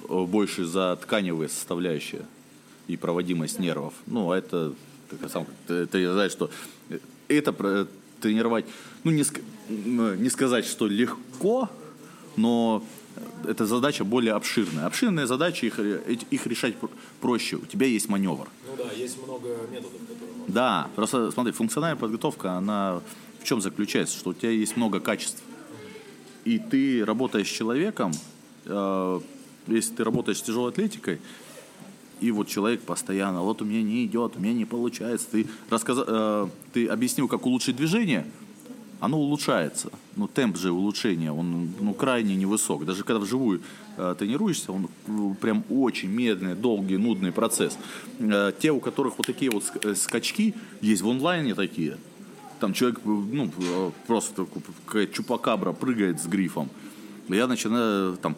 э, 0.09 0.25
больше 0.25 0.65
за 0.65 0.97
тканевые 1.03 1.49
составляющие 1.51 2.23
и 2.89 2.97
проводимость 2.97 3.59
нервов. 3.59 3.93
Ну, 4.07 4.31
а 4.31 4.39
это 4.39 4.73
ты 5.11 5.29
сам 5.29 5.47
ты, 5.67 5.85
ты 5.87 6.11
знаешь, 6.13 6.33
что 6.33 6.51
это 7.29 7.53
про- 7.53 7.87
тренировать, 8.21 8.65
ну 9.05 9.11
не, 9.13 9.23
ск- 9.23 9.39
м, 9.41 9.45
не 9.69 10.29
сказать, 10.31 10.65
что 10.65 10.87
легко, 10.87 11.69
но 12.37 12.83
эта 13.47 13.67
задача 13.67 14.05
более 14.05 14.33
обширная. 14.35 14.87
Обширные 14.87 15.27
задачи, 15.27 15.67
их, 15.67 15.79
эти- 15.79 16.27
их 16.31 16.47
решать 16.47 16.77
пр- 16.77 16.91
проще. 17.21 17.57
У 17.57 17.65
тебя 17.67 17.87
есть 17.87 18.09
маневр. 18.09 18.49
Ну 18.69 18.77
да, 18.77 18.93
есть 18.93 19.23
много 19.23 19.49
методов, 19.71 20.01
которые 20.09 20.37
можно. 20.39 20.55
Да, 20.55 20.89
просто 20.97 21.31
смотри, 21.33 21.53
функциональная 21.53 21.99
подготовка, 21.99 22.53
она 22.53 23.01
в 23.41 23.45
чем 23.45 23.61
заключается? 23.61 24.19
Что 24.19 24.31
у 24.31 24.35
тебя 24.35 24.51
есть 24.51 24.77
много 24.77 25.01
качеств. 25.01 25.43
И 26.45 26.59
ты, 26.59 27.05
работая 27.05 27.45
с 27.45 27.49
человеком, 27.49 28.13
э, 28.67 29.21
если 29.69 29.95
ты 29.95 30.05
работаешь 30.05 30.39
с 30.39 30.43
тяжелой 30.43 30.71
атлетикой, 30.71 31.21
и 32.21 32.31
вот 32.31 32.49
человек 32.49 32.81
постоянно, 32.83 33.43
вот 33.43 33.63
у 33.63 33.65
меня 33.65 33.83
не 33.83 34.05
идет, 34.07 34.37
у 34.37 34.41
меня 34.41 34.53
не 34.55 34.65
получается, 34.65 35.27
ты, 35.33 35.47
рассказ... 35.71 35.99
э, 36.07 36.49
ты 36.73 36.87
объяснил, 36.87 37.29
как 37.29 37.47
улучшить 37.47 37.77
движение, 37.77 38.27
оно 39.01 39.19
улучшается. 39.19 39.91
Но 40.17 40.27
темп 40.27 40.57
же 40.57 40.71
улучшения, 40.71 41.33
он 41.33 41.71
ну, 41.81 41.95
крайне 41.95 42.35
невысок. 42.35 42.85
Даже 42.85 43.05
когда 43.05 43.21
вживую 43.21 43.61
э, 43.97 44.15
тренируешься, 44.19 44.73
он 44.73 44.89
ну, 45.07 45.35
прям 45.35 45.65
очень 45.69 46.09
медленный, 46.09 46.55
долгий, 46.55 46.97
нудный 46.97 47.33
процесс. 47.33 47.77
Э, 48.19 48.53
те, 48.59 48.71
у 48.71 48.81
которых 48.81 49.19
вот 49.19 49.27
такие 49.27 49.51
вот 49.51 49.65
э, 49.83 49.95
скачки, 49.95 50.55
есть 50.81 51.03
в 51.03 51.09
онлайне 51.09 51.55
такие. 51.55 51.99
Там 52.61 52.73
человек, 52.73 53.01
э, 53.05 53.09
ну, 53.09 53.51
э, 53.59 53.91
просто 54.07 54.47
какая 54.87 55.07
чупакабра 55.07 55.73
прыгает 55.73 56.21
с 56.21 56.27
грифом. 56.27 56.71
Я 57.29 57.47
начинаю 57.47 58.17
там 58.17 58.37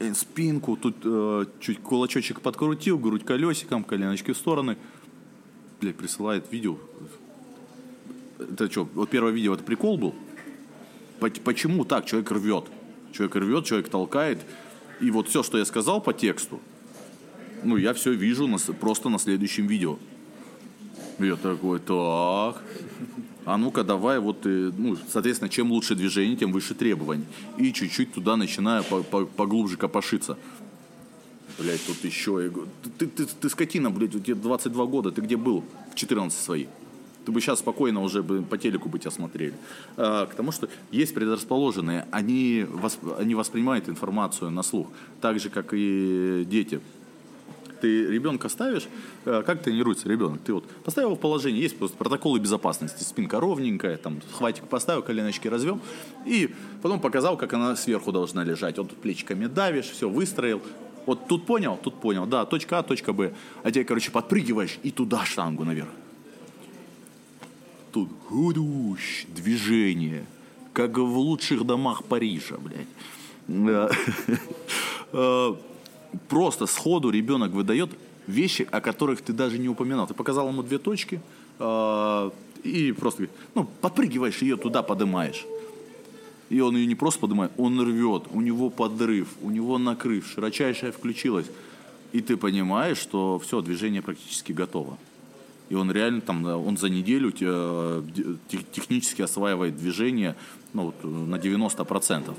э, 0.00 0.12
спинку, 0.14 0.76
тут 0.76 0.96
э, 1.04 1.46
чуть 1.60 1.80
кулачочек 1.80 2.42
подкрутил, 2.42 2.98
грудь 2.98 3.24
колесиком, 3.24 3.84
коленочки 3.84 4.32
в 4.32 4.36
стороны. 4.36 4.76
Блядь, 5.80 5.96
присылает 5.96 6.52
видео. 6.52 6.76
Это 8.38 8.70
что, 8.70 8.88
вот 8.94 9.10
первое 9.10 9.32
видео, 9.32 9.54
это 9.54 9.64
прикол 9.64 9.98
был? 9.98 10.14
По- 11.20 11.30
Почему 11.30 11.84
так 11.84 12.06
человек 12.06 12.30
рвет? 12.30 12.64
Человек 13.12 13.36
рвет, 13.36 13.64
человек 13.64 13.88
толкает. 13.88 14.38
И 15.00 15.10
вот 15.10 15.28
все, 15.28 15.42
что 15.42 15.58
я 15.58 15.64
сказал 15.64 16.00
по 16.00 16.12
тексту, 16.12 16.60
ну, 17.64 17.76
я 17.76 17.92
все 17.94 18.12
вижу 18.12 18.46
на 18.46 18.58
просто 18.58 19.08
на 19.08 19.18
следующем 19.18 19.66
видео. 19.66 19.98
Я 21.18 21.34
такой, 21.36 21.80
так, 21.80 22.62
а 23.44 23.56
ну-ка 23.56 23.82
давай, 23.82 24.20
вот, 24.20 24.46
э, 24.46 24.70
ну, 24.76 24.96
соответственно, 25.10 25.48
чем 25.48 25.72
лучше 25.72 25.94
движение, 25.96 26.36
тем 26.36 26.52
выше 26.52 26.74
требований. 26.74 27.24
И 27.56 27.72
чуть-чуть 27.72 28.12
туда 28.12 28.36
начинаю 28.36 28.84
по- 28.84 29.02
по- 29.02 29.26
поглубже 29.26 29.76
копошиться. 29.76 30.36
Блять, 31.58 31.80
тут 31.84 32.04
еще, 32.04 32.40
я 32.42 32.50
говорю, 32.50 32.68
ты, 32.84 33.06
ты, 33.06 33.06
ты, 33.06 33.26
ты 33.26 33.48
скотина, 33.48 33.90
блядь, 33.90 34.14
у 34.14 34.20
тебя 34.20 34.36
22 34.36 34.86
года, 34.86 35.10
ты 35.10 35.20
где 35.22 35.36
был 35.36 35.64
в 35.90 35.94
14 35.96 36.38
свои? 36.38 36.66
Ты 37.28 37.32
бы 37.32 37.42
сейчас 37.42 37.58
спокойно 37.58 38.00
уже 38.00 38.22
бы 38.22 38.40
по 38.40 38.56
телеку 38.56 38.88
бы 38.88 38.98
тебя 38.98 39.10
смотрели. 39.10 39.52
А, 39.98 40.24
к 40.24 40.34
тому, 40.34 40.50
что 40.50 40.66
есть 40.90 41.14
предрасположенные, 41.14 42.06
они, 42.10 42.64
восп- 42.66 43.20
они 43.20 43.34
воспринимают 43.34 43.86
информацию 43.90 44.50
на 44.50 44.62
слух, 44.62 44.86
так 45.20 45.38
же, 45.38 45.50
как 45.50 45.74
и 45.74 46.46
дети 46.48 46.80
ты 47.82 48.06
ребенка 48.06 48.48
ставишь, 48.48 48.88
э, 49.26 49.42
как 49.44 49.62
тренируется 49.62 50.08
ребенок? 50.08 50.40
Ты 50.40 50.54
вот 50.54 50.66
поставил 50.84 51.16
в 51.16 51.20
положение, 51.20 51.60
есть 51.60 51.76
просто 51.76 51.98
протоколы 51.98 52.38
безопасности, 52.38 53.02
спинка 53.02 53.38
ровненькая, 53.38 53.98
там 53.98 54.22
хватик 54.32 54.64
поставил, 54.64 55.02
коленочки 55.02 55.48
развел, 55.48 55.80
и 56.24 56.54
потом 56.80 56.98
показал, 56.98 57.36
как 57.36 57.52
она 57.52 57.76
сверху 57.76 58.10
должна 58.10 58.42
лежать. 58.42 58.78
Вот 58.78 58.88
тут 58.88 58.98
плечиками 59.02 59.48
давишь, 59.48 59.90
все, 59.90 60.08
выстроил. 60.08 60.62
Вот 61.04 61.28
тут 61.28 61.44
понял, 61.44 61.78
тут 61.82 62.00
понял, 62.00 62.24
да, 62.24 62.46
точка 62.46 62.78
А, 62.78 62.82
точка 62.82 63.12
Б. 63.12 63.34
А 63.62 63.70
тебе, 63.70 63.84
короче, 63.84 64.10
подпрыгиваешь 64.10 64.78
и 64.82 64.90
туда 64.90 65.26
штангу 65.26 65.66
наверх. 65.66 65.88
Тут 67.92 68.08
гудущ, 68.28 69.26
движение, 69.26 70.26
как 70.72 70.98
в 70.98 71.18
лучших 71.18 71.64
домах 71.64 72.04
Парижа, 72.04 72.56
блядь. 72.58 72.86
Э, 75.10 75.54
Просто 76.28 76.66
сходу 76.66 77.10
ребенок 77.10 77.52
выдает 77.52 77.90
вещи, 78.26 78.66
о 78.70 78.80
которых 78.80 79.20
ты 79.20 79.32
даже 79.32 79.58
не 79.58 79.68
упоминал. 79.68 80.06
Ты 80.06 80.14
показал 80.14 80.48
ему 80.48 80.62
две 80.62 80.78
точки 80.78 81.20
э, 81.58 82.30
и 82.64 82.92
просто 82.92 83.28
ну, 83.54 83.68
подпрыгиваешь 83.80 84.38
ее 84.42 84.56
туда, 84.56 84.82
подымаешь. 84.82 85.46
И 86.48 86.60
он 86.60 86.76
ее 86.76 86.86
не 86.86 86.94
просто 86.94 87.20
поднимает, 87.20 87.52
он 87.58 87.78
рвет, 87.80 88.24
у 88.32 88.40
него 88.40 88.70
подрыв, 88.70 89.28
у 89.42 89.50
него 89.50 89.76
накрыв, 89.76 90.26
широчайшая 90.26 90.92
включилась. 90.92 91.46
И 92.12 92.22
ты 92.22 92.38
понимаешь, 92.38 92.96
что 92.96 93.38
все, 93.38 93.60
движение 93.60 94.00
практически 94.00 94.52
готово. 94.52 94.96
И 95.68 95.74
он 95.74 95.90
реально 95.90 96.20
там, 96.20 96.44
он 96.46 96.76
за 96.76 96.88
неделю 96.88 97.30
те- 97.30 98.02
те- 98.48 98.64
технически 98.72 99.22
осваивает 99.22 99.76
движение 99.76 100.34
ну, 100.72 100.86
вот, 100.86 101.04
на 101.04 101.36
90%. 101.36 102.34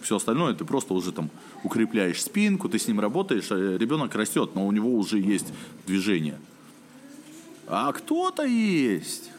Все 0.00 0.16
остальное 0.16 0.52
ты 0.52 0.66
просто 0.66 0.92
уже 0.92 1.12
там 1.12 1.30
укрепляешь 1.62 2.22
спинку, 2.22 2.68
ты 2.68 2.78
с 2.78 2.86
ним 2.86 3.00
работаешь, 3.00 3.50
а 3.50 3.78
ребенок 3.78 4.14
растет, 4.14 4.50
но 4.54 4.66
у 4.66 4.72
него 4.72 4.94
уже 4.94 5.18
есть 5.18 5.46
движение. 5.86 6.38
А 7.66 7.92
кто-то 7.92 8.44
есть. 8.44 9.30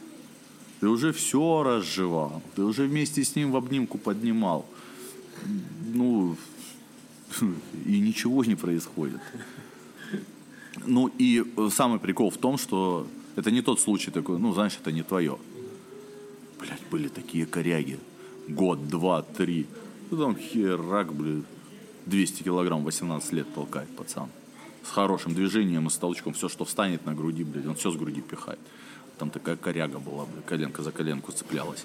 Ты 0.80 0.88
уже 0.88 1.12
все 1.12 1.62
разжевал. 1.62 2.42
Ты 2.54 2.62
уже 2.62 2.86
вместе 2.86 3.24
с 3.24 3.34
ним 3.36 3.52
в 3.52 3.56
обнимку 3.56 3.98
поднимал. 3.98 4.66
Ну, 5.94 6.36
и 7.86 8.00
ничего 8.00 8.44
не 8.44 8.56
происходит. 8.56 9.20
Ну 10.84 11.10
и 11.18 11.44
э, 11.56 11.68
самый 11.70 11.98
прикол 11.98 12.30
в 12.30 12.36
том, 12.36 12.58
что 12.58 13.06
это 13.36 13.50
не 13.50 13.62
тот 13.62 13.80
случай 13.80 14.10
такой, 14.10 14.38
ну 14.38 14.52
знаешь, 14.52 14.76
это 14.80 14.92
не 14.92 15.02
твое. 15.02 15.38
Блять, 16.60 16.80
были 16.90 17.08
такие 17.08 17.46
коряги. 17.46 17.98
Год, 18.48 18.88
два, 18.88 19.22
три. 19.22 19.66
Ну 20.10 20.18
там 20.18 20.36
херак, 20.36 21.14
блин. 21.14 21.44
200 22.06 22.44
килограмм, 22.44 22.84
18 22.84 23.32
лет 23.32 23.52
толкает 23.54 23.88
пацан. 23.96 24.28
С 24.84 24.90
хорошим 24.90 25.34
движением 25.34 25.88
и 25.88 25.90
с 25.90 25.96
толчком. 25.96 26.34
Все, 26.34 26.48
что 26.48 26.64
встанет 26.64 27.04
на 27.04 27.14
груди, 27.14 27.42
блядь, 27.42 27.66
он 27.66 27.74
все 27.74 27.90
с 27.90 27.96
груди 27.96 28.20
пихает. 28.20 28.60
Там 29.18 29.30
такая 29.30 29.56
коряга 29.56 29.98
была, 29.98 30.24
блядь, 30.26 30.46
коленка 30.46 30.82
за 30.82 30.92
коленку 30.92 31.32
цеплялась. 31.32 31.84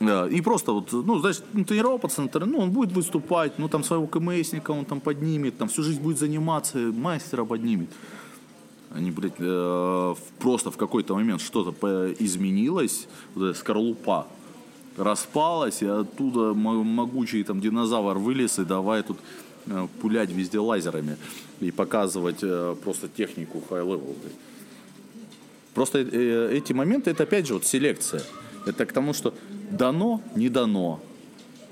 Да, 0.00 0.26
и 0.26 0.40
просто 0.40 0.72
вот, 0.72 0.92
ну, 0.92 1.18
знаешь, 1.18 1.42
ну, 1.52 1.62
тренировал 1.62 1.98
пацан, 1.98 2.30
ну, 2.46 2.58
он 2.58 2.70
будет 2.70 2.90
выступать, 2.92 3.58
ну, 3.58 3.68
там 3.68 3.84
своего 3.84 4.06
КМСника 4.06 4.70
он 4.70 4.86
там 4.86 4.98
поднимет, 4.98 5.58
там 5.58 5.68
всю 5.68 5.82
жизнь 5.82 6.00
будет 6.00 6.18
заниматься, 6.18 6.78
мастера 6.78 7.44
поднимет. 7.44 7.90
Они, 8.90 9.10
блядь, 9.10 9.34
э, 9.38 10.14
просто 10.38 10.70
в 10.70 10.78
какой-то 10.78 11.14
момент 11.14 11.42
что-то 11.42 12.14
изменилось, 12.18 13.08
вот 13.34 13.50
эта 13.50 13.58
скорлупа 13.58 14.26
распалась, 14.96 15.82
и 15.82 15.86
оттуда 15.86 16.54
мо- 16.54 16.82
могучий 16.82 17.44
там 17.44 17.60
динозавр 17.60 18.18
вылез 18.18 18.58
и 18.58 18.64
давай 18.64 19.02
тут 19.02 19.18
э, 19.66 19.86
пулять 20.00 20.30
везде 20.30 20.58
лазерами 20.58 21.18
и 21.60 21.70
показывать 21.70 22.38
э, 22.42 22.74
просто 22.82 23.08
технику 23.08 23.60
блядь. 23.60 24.32
Просто 25.74 25.98
э, 25.98 26.56
эти 26.56 26.72
моменты, 26.72 27.10
это 27.10 27.24
опять 27.24 27.46
же 27.46 27.54
вот 27.54 27.66
селекция. 27.66 28.22
Это 28.70 28.86
к 28.86 28.92
тому, 28.92 29.12
что 29.12 29.34
дано, 29.70 30.22
не 30.36 30.48
дано. 30.48 31.00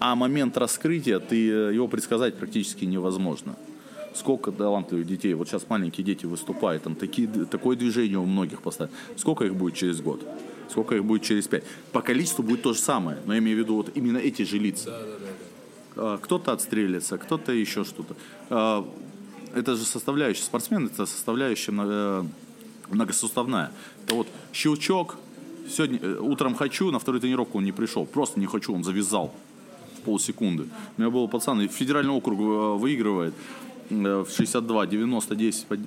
А 0.01 0.15
момент 0.15 0.57
раскрытия, 0.57 1.19
ты, 1.19 1.49
э, 1.51 1.75
его 1.75 1.89
предсказать 1.89 2.37
практически 2.37 2.85
невозможно. 2.85 3.57
Сколько 4.15 4.51
талантливых 4.53 5.07
детей, 5.07 5.35
вот 5.35 5.49
сейчас 5.49 5.69
маленькие 5.69 6.05
дети 6.05 6.27
выступают, 6.27 6.83
там 6.83 6.95
такие, 6.95 7.29
такое 7.51 7.77
движение 7.77 8.19
у 8.19 8.25
многих 8.25 8.63
поставят. 8.63 8.93
Сколько 9.17 9.45
их 9.45 9.55
будет 9.55 9.75
через 9.75 10.01
год? 10.01 10.21
Сколько 10.71 10.95
их 10.97 11.05
будет 11.05 11.23
через 11.23 11.47
пять? 11.49 11.65
По 11.93 12.01
количеству 12.03 12.43
будет 12.45 12.63
то 12.63 12.73
же 12.75 12.81
самое, 12.81 13.19
но 13.27 13.33
я 13.33 13.39
имею 13.39 13.57
в 13.57 13.61
виду 13.61 13.75
вот 13.77 13.91
именно 13.97 14.19
эти 14.19 14.43
же 14.43 14.59
лица. 14.59 14.91
А, 15.97 16.19
Кто-то 16.19 16.53
отстрелится, 16.53 17.17
кто-то 17.19 17.53
еще 17.53 17.85
что-то. 17.85 18.15
А, 18.51 18.85
Это 19.55 19.77
же 19.77 19.85
составляющая, 19.85 20.43
спортсмен 20.43 20.87
это 20.87 21.07
составляющая 21.07 21.73
много- 21.73 22.27
многосуставная. 22.91 23.71
Это 24.05 24.15
вот 24.15 24.27
щелчок, 24.53 25.17
сегодня, 25.69 25.99
э, 26.03 26.19
утром 26.21 26.55
хочу, 26.55 26.91
на 26.91 26.99
вторую 26.99 27.21
тренировку 27.21 27.59
он 27.59 27.65
не 27.65 27.73
пришел, 27.73 28.07
просто 28.07 28.41
не 28.41 28.47
хочу, 28.47 28.75
он 28.75 28.85
завязал 28.85 29.35
в 29.99 30.01
полсекунды. 30.03 30.65
У 30.97 31.01
меня 31.01 31.11
был 31.11 31.29
пацан, 31.29 31.61
и 31.61 31.69
федеральный 31.69 32.13
округ 32.13 32.39
э, 32.41 32.77
выигрывает 32.79 33.35
э, 33.91 34.25
в 34.27 34.31
62, 34.31 34.87
90, 34.87 35.35
10, 35.37 35.67
под- 35.67 35.81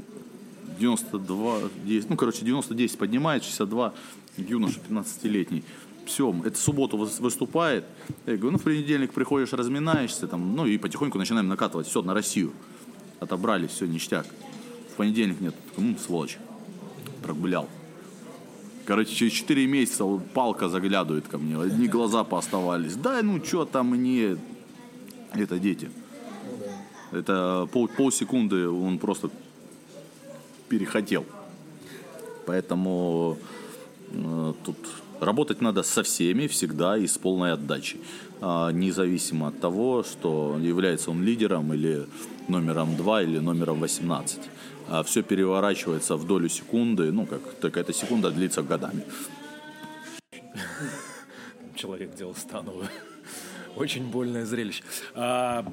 92, 0.79 1.55
10, 1.85 2.09
ну, 2.09 2.15
короче, 2.15 2.45
90-10 2.45 2.97
поднимает, 2.97 3.43
62, 3.43 3.93
юноша 4.37 4.79
15-летний. 4.89 5.63
Все, 6.05 6.33
это 6.43 6.57
субботу 6.57 6.97
выс- 6.97 7.21
выступает. 7.21 7.85
Я 8.25 8.35
говорю, 8.37 8.51
ну, 8.51 8.57
в 8.57 8.63
понедельник 8.63 9.13
приходишь, 9.13 9.53
разминаешься, 9.53 10.27
там, 10.27 10.55
ну, 10.55 10.65
и 10.65 10.77
потихоньку 10.77 11.17
начинаем 11.17 11.47
накатывать. 11.47 11.87
Все, 11.87 12.01
на 12.01 12.13
Россию. 12.13 12.51
Отобрали, 13.19 13.67
все, 13.67 13.85
ништяк. 13.85 14.25
В 14.93 14.95
понедельник 14.97 15.39
нет. 15.41 15.53
Ну, 15.77 15.95
сволочь. 15.97 16.37
Прогулял. 17.21 17.69
Короче, 18.85 19.13
через 19.13 19.33
4 19.33 19.67
месяца 19.67 20.03
вот 20.03 20.25
палка 20.33 20.69
заглядывает 20.69 21.27
ко 21.27 21.37
мне. 21.37 21.59
Одни 21.59 21.87
глаза 21.87 22.23
пооставались. 22.23 22.95
Да, 22.95 23.21
ну 23.21 23.43
что 23.43 23.65
там 23.65 23.89
мне... 23.89 24.37
Это 25.33 25.59
дети. 25.59 25.89
Это 27.11 27.67
пол, 27.71 27.87
полсекунды 27.87 28.67
он 28.67 28.99
просто 28.99 29.29
перехотел. 30.67 31.25
Поэтому 32.45 33.37
э, 34.11 34.53
тут 34.65 34.77
работать 35.19 35.61
надо 35.61 35.83
со 35.83 36.03
всеми 36.03 36.47
всегда 36.47 36.97
и 36.97 37.07
с 37.07 37.17
полной 37.17 37.53
отдачей. 37.53 38.01
А, 38.41 38.71
независимо 38.71 39.47
от 39.47 39.59
того, 39.59 40.03
что 40.03 40.57
является 40.59 41.11
он 41.11 41.23
лидером 41.23 41.73
или 41.73 42.07
номером 42.47 42.95
2 42.95 43.21
или 43.21 43.39
номером 43.39 43.79
18. 43.79 44.39
А 44.93 45.03
все 45.03 45.23
переворачивается 45.23 46.17
в 46.17 46.27
долю 46.27 46.49
секунды, 46.49 47.13
ну 47.13 47.25
как, 47.25 47.41
так 47.61 47.77
эта 47.77 47.93
секунда 47.93 48.29
длится 48.29 48.61
годами. 48.61 49.05
Человек 51.75 52.13
делал 52.13 52.35
становую. 52.35 52.89
Очень 53.77 54.11
больное 54.11 54.45
зрелище. 54.45 54.83
А, 55.15 55.65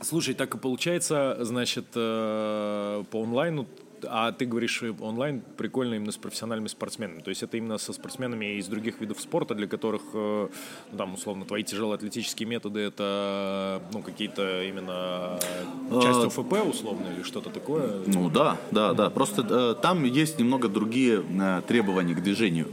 Слушай, 0.00 0.32
так 0.32 0.54
и 0.54 0.58
получается, 0.58 1.36
значит, 1.40 1.84
э, 1.94 3.04
по 3.10 3.22
онлайну, 3.22 3.66
а 4.08 4.32
ты 4.32 4.46
говоришь 4.46 4.82
э, 4.82 4.92
онлайн 5.00 5.42
прикольно 5.56 5.94
именно 5.94 6.12
с 6.12 6.16
профессиональными 6.16 6.68
спортсменами. 6.68 7.20
То 7.20 7.30
есть 7.30 7.42
это 7.42 7.56
именно 7.56 7.78
со 7.78 7.92
спортсменами 7.92 8.58
из 8.58 8.66
других 8.66 9.00
видов 9.00 9.20
спорта, 9.20 9.54
для 9.54 9.66
которых, 9.66 10.02
э, 10.14 10.48
ну, 10.92 10.98
там, 10.98 11.14
условно, 11.14 11.44
твои 11.44 11.62
тяжелоатлетические 11.62 12.48
методы 12.48 12.80
это, 12.80 13.82
ну, 13.92 14.02
какие-то 14.02 14.62
именно 14.64 15.38
часть 16.02 16.24
ОФП, 16.38 16.68
условно, 16.68 17.06
или 17.14 17.22
что-то 17.22 17.50
такое? 17.50 18.02
Ну 18.06 18.30
да, 18.30 18.56
да, 18.70 18.94
да. 18.94 19.10
Просто 19.10 19.46
э, 19.48 19.74
там 19.82 20.04
есть 20.04 20.38
немного 20.38 20.68
другие 20.68 21.22
э, 21.40 21.62
требования 21.66 22.14
к 22.14 22.22
движению. 22.22 22.68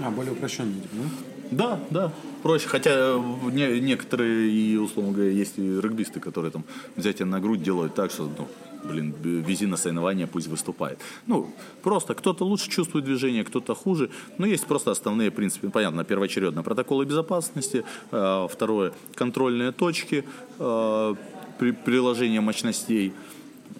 А, 0.00 0.10
более 0.10 0.32
упрощенный, 0.32 0.80
типа, 0.80 0.94
да? 0.94 1.08
Да, 1.50 1.80
да. 1.90 2.12
Проще. 2.42 2.68
Хотя 2.68 2.90
э, 2.92 3.20
не- 3.52 3.80
некоторые, 3.80 4.50
и, 4.50 4.76
условно 4.76 5.12
говоря, 5.12 5.30
есть 5.30 5.58
и 5.58 5.62
регбисты, 5.80 6.20
которые 6.20 6.50
там 6.50 6.64
взятие 6.96 7.26
на 7.26 7.40
грудь 7.40 7.62
делают 7.62 7.94
так, 7.94 8.10
что, 8.10 8.24
ну, 8.38 8.48
блин, 8.86 9.14
вези 9.22 9.66
на 9.66 9.76
соревнования, 9.76 10.26
пусть 10.26 10.48
выступает. 10.48 10.98
Ну, 11.26 11.50
просто 11.82 12.14
кто-то 12.14 12.44
лучше 12.44 12.70
чувствует 12.70 13.04
движение, 13.04 13.44
кто-то 13.44 13.74
хуже. 13.74 14.10
Но 14.38 14.46
есть 14.46 14.66
просто 14.66 14.90
основные 14.90 15.30
принципы. 15.30 15.70
Понятно, 15.70 16.04
первоочередно 16.04 16.62
протоколы 16.62 17.04
безопасности, 17.04 17.84
э, 18.12 18.48
второе, 18.50 18.92
контрольные 19.14 19.72
точки, 19.72 20.24
э, 20.58 21.14
при- 21.58 21.72
приложение 21.72 22.40
мощностей 22.40 23.12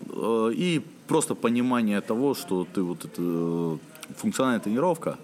э, 0.09 0.53
и 0.57 0.83
просто 1.07 1.35
понимание 1.35 2.01
того, 2.01 2.35
что 2.35 2.67
ты 2.75 2.83
вот 2.83 3.05
это 3.05 3.79
функциональная 4.17 4.61
тренировка, 4.61 5.19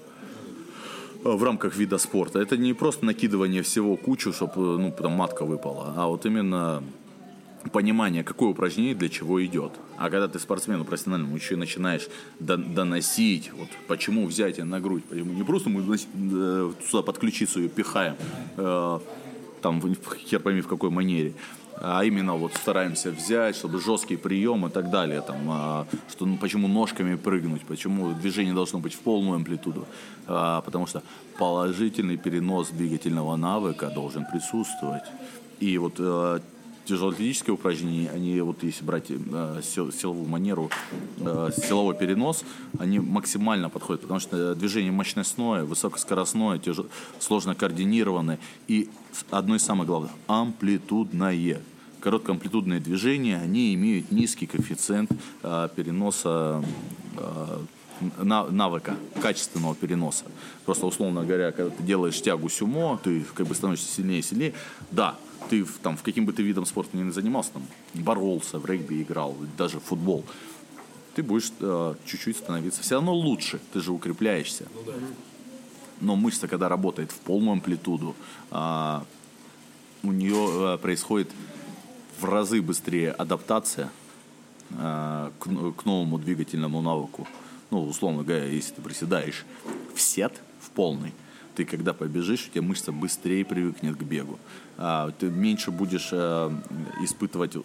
в 1.25 1.45
рамках 1.45 1.77
вида 1.77 1.99
спорта. 1.99 2.41
Это 2.41 2.57
не 2.57 2.75
просто 2.75 3.05
накидывание 3.05 3.63
всего 3.63 3.97
кучу, 3.97 4.33
чтобы 4.33 4.79
ну, 4.79 4.91
там 4.91 5.13
матка 5.13 5.45
выпала, 5.45 5.95
а 5.97 6.07
вот 6.07 6.27
именно 6.27 6.83
понимание, 7.71 8.25
какое 8.25 8.51
упражнение 8.51 8.95
для 8.95 9.09
чего 9.09 9.45
идет. 9.45 9.73
А 9.97 10.11
когда 10.11 10.29
ты 10.29 10.39
спортсмену 10.39 10.85
профессиональному 10.85 11.37
еще 11.37 11.55
и 11.55 11.57
начинаешь 11.57 12.09
дон- 12.41 12.75
доносить, 12.75 13.53
вот 13.53 13.69
почему 13.87 14.27
взятие 14.27 14.65
на 14.65 14.81
грудь, 14.81 15.05
не 15.11 15.45
просто 15.45 15.71
мы 15.71 15.83
э, 15.83 16.73
сюда 16.89 17.03
под 17.03 17.19
ключицу 17.19 17.61
ее 17.61 17.69
пихаем, 17.69 18.17
э, 18.57 18.99
там 19.61 19.81
хер 20.27 20.41
пойми 20.41 20.61
в 20.61 20.67
какой 20.67 20.91
манере, 20.91 21.35
а 21.85 22.05
именно 22.05 22.35
вот 22.35 22.55
стараемся 22.55 23.11
взять, 23.11 23.57
чтобы 23.57 23.81
жесткий 23.81 24.17
прием 24.17 24.67
и 24.67 24.71
так 24.71 24.91
далее, 24.91 25.21
там, 25.21 25.37
а, 25.49 25.87
что, 26.11 26.27
ну, 26.27 26.37
почему 26.37 26.69
ножками 26.69 27.17
прыгнуть, 27.17 27.63
почему 27.63 28.13
движение 28.13 28.55
должно 28.55 28.79
быть 28.79 28.95
в 28.95 29.01
полную 29.01 29.37
амплитуду, 29.37 29.87
А, 30.27 30.61
потому 30.61 30.87
что 30.87 31.03
положительный 31.39 32.17
перенос 32.17 32.69
двигательного 32.71 33.37
навыка 33.37 33.91
должен 33.91 34.25
присутствовать. 34.27 35.03
И 35.61 35.79
вот 35.79 35.95
э, 35.99 36.41
тяжелоатлетические 36.85 37.55
упражнения, 37.55 38.11
они 38.11 38.41
вот 38.41 38.63
если 38.63 38.85
брать 38.85 39.07
э, 39.09 39.61
сил- 39.63 39.93
силовую 39.93 40.29
манеру, 40.29 40.71
э, 41.19 41.51
силовой 41.69 41.95
перенос, 41.97 42.45
они 42.79 42.99
максимально 42.99 43.69
подходят, 43.71 44.03
потому 44.03 44.21
что 44.21 44.55
движение 44.55 44.93
мощностное, 44.93 45.65
высокоскоростное, 45.65 46.59
тяжел- 46.59 46.89
сложно 47.19 47.55
координированное 47.55 48.39
и 48.69 48.89
одно 49.31 49.57
из 49.57 49.63
самых 49.63 49.87
главных 49.87 50.11
амплитудное. 50.27 51.61
Короткоамплитудные 52.01 52.81
движения, 52.81 53.37
они 53.39 53.73
имеют 53.75 54.11
низкий 54.11 54.47
коэффициент 54.47 55.11
э, 55.43 55.69
переноса 55.77 56.65
э, 57.17 57.59
на- 58.19 58.49
навыка, 58.51 58.97
качественного 59.23 59.77
переноса. 59.77 60.25
Просто, 60.65 60.87
условно 60.87 61.23
говоря, 61.25 61.53
когда 61.53 61.71
ты 61.71 61.83
делаешь 61.85 62.21
тягу 62.21 62.49
сюмо, 62.49 62.99
ты 63.05 63.25
как 63.35 63.47
бы 63.47 63.55
становишься 63.55 63.89
сильнее 63.89 64.19
и 64.19 64.23
сильнее. 64.23 64.53
Да, 64.91 65.17
ты 65.51 65.63
в- 65.65 65.79
там 65.79 65.97
в 65.97 66.03
каким 66.03 66.25
бы 66.27 66.33
ты 66.33 66.43
видом 66.43 66.67
спорта 66.67 66.97
ни 66.97 67.11
занимался, 67.11 67.53
там, 67.53 67.63
боролся, 67.95 68.59
в 68.59 68.67
регби 68.67 69.03
играл, 69.03 69.37
даже 69.57 69.79
в 69.81 69.85
футбол, 69.85 70.25
ты 71.15 71.23
будешь 71.23 71.53
э, 71.61 71.95
чуть-чуть 72.07 72.37
становиться 72.39 72.83
все 72.83 72.95
равно 72.97 73.15
лучше, 73.15 73.61
ты 73.73 73.81
же 73.81 73.93
укрепляешься. 73.93 74.67
Но 76.01 76.17
мышца, 76.17 76.49
когда 76.49 76.69
работает 76.69 77.13
в 77.13 77.19
полную 77.19 77.53
амплитуду, 77.53 78.17
а, 78.51 79.05
у 80.03 80.11
нее 80.11 80.75
э, 80.75 80.79
происходит 80.79 81.31
в 82.19 82.25
разы 82.25 82.61
быстрее 82.63 83.13
адаптация 83.13 83.91
а, 84.79 85.31
к, 85.39 85.47
н- 85.47 85.73
к 85.73 85.85
новому 85.85 86.19
двигательному 86.19 86.81
навыку. 86.81 87.29
Ну, 87.71 87.87
условно 87.87 88.23
говоря, 88.23 88.47
если 88.47 88.75
ты 88.75 88.83
приседаешь 88.83 89.45
в 89.95 90.01
сет, 90.01 90.41
в 90.61 90.71
полный, 90.71 91.13
ты 91.55 91.65
когда 91.65 91.93
побежишь, 91.93 92.47
у 92.49 92.51
тебя 92.51 92.63
мышца 92.63 92.93
быстрее 92.93 93.45
привыкнет 93.45 93.97
к 93.97 94.03
бегу. 94.03 94.39
А, 94.79 95.11
ты 95.19 95.27
меньше 95.27 95.71
будешь 95.71 96.09
э, 96.13 96.51
испытывать 97.03 97.57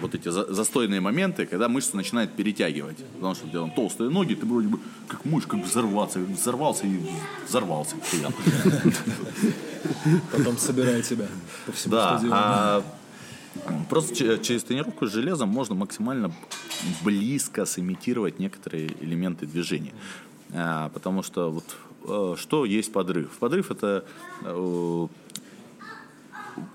вот 0.00 0.14
эти 0.14 0.28
за- 0.28 0.52
застойные 0.52 1.00
моменты, 1.00 1.46
когда 1.46 1.68
мышцу 1.68 1.96
начинает 1.96 2.32
перетягивать. 2.32 2.98
Потому 3.14 3.34
что 3.34 3.46
у 3.46 3.48
тебя 3.50 3.60
там 3.60 3.70
толстые 3.70 4.10
ноги, 4.10 4.34
ты 4.34 4.44
вроде 4.46 4.68
бы 4.68 4.78
как 5.06 5.24
мышь, 5.24 5.46
как 5.46 5.60
взорваться, 5.64 6.18
взорвался 6.18 6.86
и 6.86 7.00
взорвался. 7.46 7.96
Потом 10.32 10.56
собирает 10.58 11.06
себя 11.06 11.26
по 11.66 11.72
всему 11.72 11.94
Да, 11.94 12.18
стадиону. 12.18 12.34
а 12.36 12.82
просто 13.88 14.14
че- 14.14 14.38
через 14.38 14.64
тренировку 14.64 15.06
с 15.06 15.12
железом 15.12 15.48
можно 15.48 15.74
максимально 15.74 16.32
близко 17.02 17.64
сымитировать 17.64 18.38
некоторые 18.38 18.88
элементы 19.00 19.46
движения. 19.46 19.92
А, 20.52 20.88
потому 20.90 21.22
что 21.22 21.50
вот 21.50 21.64
э, 21.64 21.87
что 22.36 22.64
есть 22.64 22.92
подрыв? 22.92 23.30
Подрыв 23.38 23.70
это 23.70 24.04
э, 24.42 25.06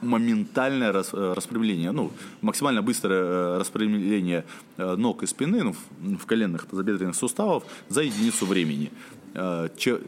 моментальное 0.02 0.92
э, 0.94 1.34
распрямление, 1.36 1.92
ну, 1.92 2.12
максимально 2.42 2.82
быстрое 2.82 3.24
э, 3.24 3.58
распрямление 3.60 4.46
э, 4.78 4.96
ног 4.96 5.24
и 5.24 5.28
спины, 5.28 5.64
ну, 5.64 6.18
в, 6.18 6.26
коленных 6.26 6.66
тазобедренных 6.66 7.16
суставов 7.16 7.64
за 7.90 8.02
единицу 8.04 8.46
времени. 8.46 8.92
Э, 9.34 9.70
че- 9.78 10.02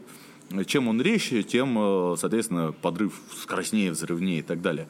чем 0.66 0.88
он 0.88 1.00
резче, 1.02 1.42
тем, 1.42 1.76
э, 1.78 2.16
соответственно, 2.18 2.72
подрыв 2.72 3.20
скоростнее, 3.42 3.90
взрывнее 3.90 4.38
и 4.40 4.42
так 4.42 4.60
далее. 4.62 4.88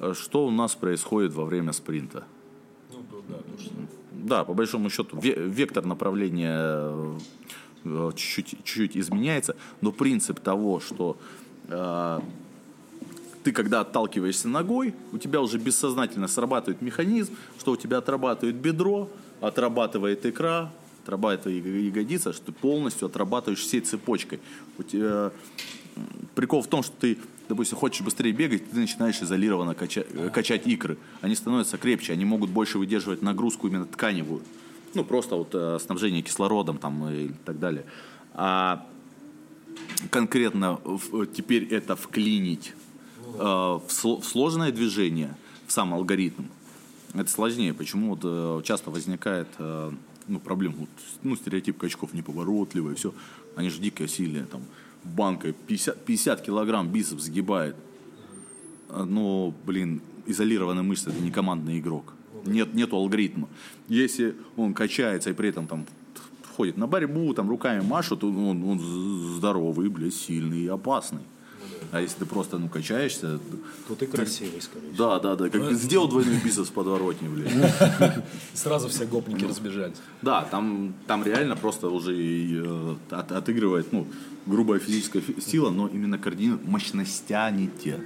Э, 0.00 0.14
Что 0.14 0.46
у 0.46 0.50
нас 0.50 0.74
происходит 0.74 1.32
во 1.34 1.44
время 1.44 1.72
спринта? 1.72 2.24
Да, 4.12 4.44
по 4.44 4.54
большому 4.54 4.90
счету, 4.90 5.16
ве- 5.18 5.48
вектор 5.48 5.84
направления 5.84 6.56
э, 6.56 7.16
э, 7.16 7.18
чуть-чуть, 7.84 8.48
чуть-чуть 8.64 8.96
изменяется, 8.96 9.56
но 9.80 9.92
принцип 9.92 10.40
того, 10.40 10.80
что 10.80 11.16
э, 11.68 12.20
ты 13.42 13.52
когда 13.52 13.80
отталкиваешься 13.80 14.48
ногой, 14.48 14.94
у 15.12 15.18
тебя 15.18 15.40
уже 15.40 15.58
бессознательно 15.58 16.28
срабатывает 16.28 16.80
механизм, 16.82 17.34
что 17.58 17.72
у 17.72 17.76
тебя 17.76 17.98
отрабатывает 17.98 18.56
бедро, 18.56 19.08
отрабатывает 19.40 20.24
икра, 20.24 20.72
отрабатывает 21.02 21.64
яго- 21.64 21.78
ягодица, 21.80 22.32
что 22.32 22.46
ты 22.46 22.52
полностью 22.52 23.06
отрабатываешь 23.06 23.60
всей 23.60 23.80
цепочкой. 23.80 24.40
У 24.78 24.82
тебя 24.82 25.30
м, 25.96 26.06
прикол 26.34 26.62
в 26.62 26.66
том, 26.66 26.82
что 26.82 26.94
ты, 26.98 27.18
допустим, 27.48 27.76
хочешь 27.76 28.00
быстрее 28.00 28.32
бегать, 28.32 28.70
ты 28.70 28.76
начинаешь 28.78 29.20
изолированно 29.20 29.72
кача- 29.74 30.06
э, 30.10 30.30
качать 30.30 30.66
икры. 30.66 30.96
Они 31.20 31.34
становятся 31.34 31.76
крепче, 31.76 32.14
они 32.14 32.24
могут 32.24 32.48
больше 32.48 32.78
выдерживать 32.78 33.20
нагрузку 33.20 33.68
именно 33.68 33.84
тканевую. 33.84 34.40
Ну, 34.94 35.04
просто 35.04 35.36
вот 35.36 35.48
э, 35.54 35.78
снабжение 35.80 36.22
кислородом 36.22 36.78
там 36.78 37.08
и 37.08 37.28
так 37.44 37.58
далее. 37.58 37.84
А 38.34 38.86
конкретно 40.10 40.80
в- 40.84 41.26
теперь 41.26 41.64
это 41.64 41.96
вклинить 41.96 42.74
э, 43.24 43.38
в, 43.38 43.84
сло- 43.88 44.20
в 44.20 44.24
сложное 44.24 44.70
движение, 44.72 45.36
в 45.66 45.72
сам 45.72 45.94
алгоритм, 45.94 46.44
это 47.14 47.30
сложнее. 47.30 47.74
Почему 47.74 48.10
вот, 48.14 48.20
э, 48.24 48.62
часто 48.64 48.90
возникает 48.90 49.48
э, 49.58 49.92
ну, 50.28 50.38
проблема, 50.40 50.74
вот, 50.78 50.88
ну, 51.22 51.36
стереотип 51.36 51.76
качков 51.78 52.14
неповоротливый, 52.14 52.94
все. 52.94 53.12
Они 53.56 53.70
же 53.70 53.80
дико 53.80 54.06
сильные, 54.08 54.44
там, 54.44 54.62
банкой 55.04 55.52
50, 55.52 56.04
50 56.04 56.40
килограмм 56.40 56.88
бицепс 56.88 57.24
сгибает. 57.24 57.76
Ну, 58.88 59.54
блин, 59.66 60.00
изолированная 60.26 60.82
мышца, 60.82 61.10
это 61.10 61.20
не 61.20 61.30
командный 61.30 61.78
игрок. 61.78 62.12
Нет, 62.46 62.74
нету 62.74 62.96
алгоритма. 62.96 63.48
Если 63.88 64.34
он 64.56 64.74
качается 64.74 65.30
и 65.30 65.32
при 65.32 65.48
этом 65.48 65.66
там 65.66 65.86
ходит 66.56 66.76
на 66.76 66.86
борьбу, 66.86 67.34
там 67.34 67.48
руками 67.50 67.80
машет, 67.80 68.20
то 68.20 68.28
он, 68.28 68.62
он 68.64 68.78
з- 68.80 69.36
здоровый, 69.36 69.88
блядь, 69.88 70.14
сильный 70.14 70.60
и 70.60 70.68
опасный. 70.68 71.20
А 71.92 72.00
если 72.00 72.20
ты 72.20 72.24
просто, 72.26 72.58
ну, 72.58 72.68
качаешься, 72.68 73.38
Тут 73.86 74.02
и 74.02 74.06
красивый, 74.06 74.60
скорее. 74.62 74.90
да, 74.96 75.20
да, 75.20 75.36
да, 75.36 75.48
как 75.48 75.72
сделал 75.74 76.08
двойной 76.08 76.36
бицепс 76.44 76.70
подворотни, 76.70 77.28
блядь. 77.28 77.52
Сразу 78.54 78.88
все 78.88 79.04
гопники 79.06 79.44
разбежались. 79.44 79.96
Да, 80.22 80.42
там, 80.50 80.94
там 81.06 81.22
реально 81.24 81.56
просто 81.56 81.88
уже 81.88 82.16
и, 82.16 82.56
э, 82.64 82.94
от- 83.10 83.32
отыгрывает, 83.32 83.92
ну, 83.92 84.06
грубая 84.46 84.80
физическая 84.80 85.22
фи- 85.22 85.40
сила, 85.40 85.70
но 85.70 85.86
именно 85.88 86.18
координирует 86.18 86.66
мощностя 86.66 87.48
не 87.50 87.68
те. 87.68 88.00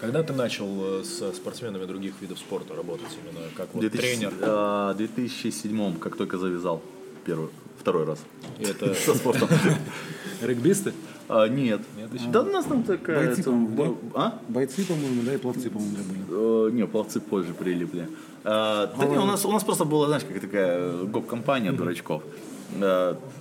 Когда 0.00 0.22
ты 0.22 0.32
начал 0.34 1.00
э, 1.00 1.04
с 1.04 1.32
спортсменами 1.34 1.86
других 1.86 2.14
видов 2.20 2.38
спорта 2.38 2.74
работать 2.74 3.06
именно 3.22 3.46
как 3.56 3.68
вот 3.72 3.80
2000 3.80 3.98
тренер? 4.00 4.32
э, 4.40 4.94
2007 4.98 5.98
как 5.98 6.16
только 6.16 6.36
завязал 6.38 6.82
первый, 7.24 7.48
второй 7.80 8.04
раз 8.04 8.18
И 8.58 8.64
это 8.64 8.94
со 9.06 9.14
спортом. 9.14 9.48
регбисты? 10.42 10.92
А, 11.28 11.48
нет. 11.48 11.80
Нет 11.96 12.12
еще? 12.14 12.26
Да 12.28 12.42
у 12.42 12.44
нас 12.50 12.66
там 12.66 12.82
такая... 12.82 13.26
Бойцы, 13.26 13.42
там, 13.42 13.66
по-моему, 13.68 13.98
А? 14.14 14.38
Бойцы, 14.48 14.84
по-моему, 14.84 15.22
да, 15.22 15.34
и 15.34 15.38
пловцы, 15.38 15.70
по-моему, 15.70 15.96
были. 15.96 16.68
Э, 16.68 16.70
Не, 16.72 16.86
пловцы 16.86 17.20
позже 17.20 17.54
прилипли. 17.54 18.08
А, 18.44 18.92
Да 18.98 19.06
не, 19.06 19.16
у 19.18 19.24
нас, 19.24 19.44
у 19.44 19.50
нас 19.50 19.64
просто 19.64 19.84
была, 19.86 20.06
знаешь, 20.08 20.24
как 20.24 20.40
такая 20.40 21.04
гоп-компания 21.04 21.72
дурачков. 21.72 22.22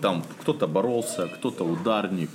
Там 0.01 0.23
кто-то 0.41 0.67
боролся, 0.67 1.27
кто-то 1.27 1.63
ударник, 1.63 2.29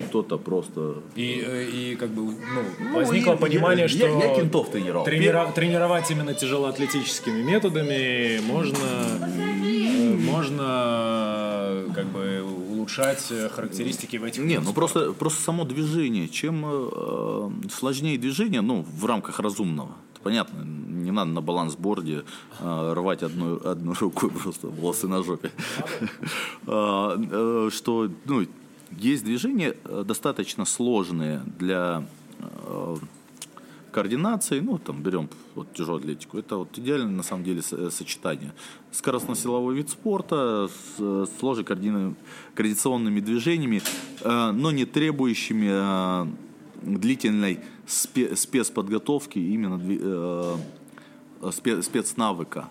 кто-то 0.00 0.38
просто... 0.38 1.02
И, 1.16 1.42
э, 1.44 1.68
и 1.70 1.96
как 1.96 2.10
бы, 2.10 2.22
ну, 2.22 2.34
Ну, 2.80 2.94
возникло 2.96 3.32
я- 3.32 3.36
понимание, 3.36 3.82
я- 3.82 3.88
что 3.88 4.06
я- 4.06 4.28
я 4.28 4.34
кентов 4.36 4.70
тренировал. 4.70 5.06
тренира- 5.06 5.52
тренировать 5.52 6.10
именно 6.10 6.34
тяжелоатлетическими 6.34 7.42
методами 7.42 8.40
можно, 8.46 8.78
э, 9.22 10.16
можно 10.16 11.84
как 11.94 12.06
бы 12.06 12.42
улучшать 12.70 13.26
э, 13.30 13.48
характеристики 13.48 14.16
в 14.18 14.24
этих 14.24 14.42
Не, 14.44 14.60
ну 14.60 14.72
просто, 14.72 15.12
просто 15.12 15.42
само 15.42 15.64
движение. 15.64 16.28
Чем 16.28 16.64
э, 16.66 17.50
сложнее 17.70 18.18
движение, 18.18 18.60
ну, 18.60 18.84
в 19.00 19.04
рамках 19.06 19.40
разумного. 19.40 19.90
Понятно, 20.22 20.62
не 20.64 21.10
надо 21.12 21.30
на 21.30 21.40
балансборде 21.40 22.22
э, 22.60 22.92
рвать 22.94 23.22
одну, 23.22 23.60
одну 23.64 23.94
руку 24.00 24.28
просто 24.42 24.68
волосы 24.68 25.08
на 25.08 25.22
жопе. 25.22 25.50
Э, 26.66 27.68
Что, 27.72 28.08
ну, 28.26 28.46
есть 28.90 29.24
движения 29.24 29.74
э, 29.84 30.04
достаточно 30.06 30.64
сложные 30.64 31.42
для 31.58 32.04
э, 32.40 32.96
координации, 33.92 34.60
ну, 34.60 34.78
там, 34.78 35.02
берем 35.02 35.28
вот 35.54 35.72
тяжелую 35.72 36.00
атлетику, 36.00 36.38
это 36.38 36.56
вот 36.56 36.78
идеальное, 36.78 37.10
на 37.10 37.22
самом 37.22 37.44
деле, 37.44 37.62
со- 37.62 37.90
сочетание. 37.90 38.52
Скоростно-силовой 38.92 39.74
вид 39.76 39.90
спорта 39.90 40.68
с 40.68 41.00
э, 41.00 41.26
сложными 41.38 41.66
координа- 41.66 42.14
координационными 42.54 43.20
движениями, 43.20 43.82
э, 44.20 44.50
но 44.52 44.70
не 44.70 44.84
требующими 44.84 45.68
э, 45.70 46.26
длительной 46.82 47.60
спе- 47.86 48.36
спецподготовки, 48.36 49.38
именно 49.38 49.80
э, 49.82 50.56
спецнавыка. 51.82 52.68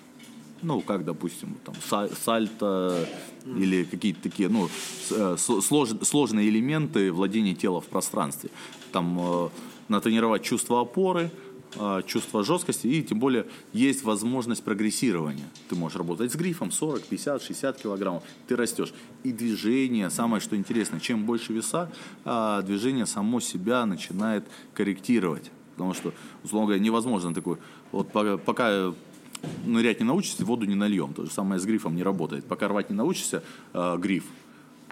Ну, 0.62 0.82
как, 0.82 1.06
допустим, 1.06 1.56
там, 1.64 1.76
са- 1.90 2.14
сальто 2.24 3.08
или 3.46 3.84
какие-то 3.84 4.22
такие, 4.24 4.50
ну, 4.50 4.70
э, 5.12 5.38
сложные 5.38 6.50
элементы 6.50 7.12
владения 7.12 7.54
тела 7.56 7.80
в 7.80 7.86
пространстве. 7.86 8.50
Там 8.92 9.18
э, 9.20 9.50
натренировать 9.88 10.44
чувство 10.44 10.82
опоры, 10.82 11.32
э, 11.76 12.02
чувство 12.08 12.44
жесткости, 12.44 12.88
и 12.88 13.04
тем 13.04 13.20
более 13.20 13.46
есть 13.72 14.04
возможность 14.04 14.64
прогрессирования. 14.64 15.48
Ты 15.70 15.76
можешь 15.76 15.98
работать 15.98 16.32
с 16.32 16.36
грифом 16.36 16.72
40, 16.72 17.04
50, 17.04 17.42
60 17.44 17.82
килограммов, 17.82 18.24
ты 18.48 18.56
растешь. 18.56 18.94
И 19.24 19.32
движение, 19.32 20.10
самое 20.10 20.42
что 20.42 20.56
интересно, 20.56 21.00
чем 21.00 21.26
больше 21.26 21.54
веса, 21.54 21.90
движение 22.64 23.06
само 23.06 23.40
себя 23.40 23.86
начинает 23.86 24.44
корректировать. 24.74 25.52
Потому 25.76 25.94
что, 25.94 26.12
условно 26.44 26.68
говоря, 26.68 26.84
невозможно 26.84 27.34
такой, 27.34 27.58
вот 27.92 28.12
пока 28.12 28.94
нырять 29.66 30.00
не 30.00 30.06
научишься, 30.06 30.46
воду 30.46 30.66
не 30.66 30.76
нальем. 30.76 31.14
То 31.14 31.26
же 31.26 31.32
самое 31.32 31.60
с 31.60 31.66
грифом 31.66 31.96
не 31.96 32.04
работает. 32.04 32.46
Пока 32.46 32.68
рвать 32.68 32.90
не 32.90 32.96
научишься, 32.96 33.44
э, 33.74 33.98
гриф, 33.98 34.26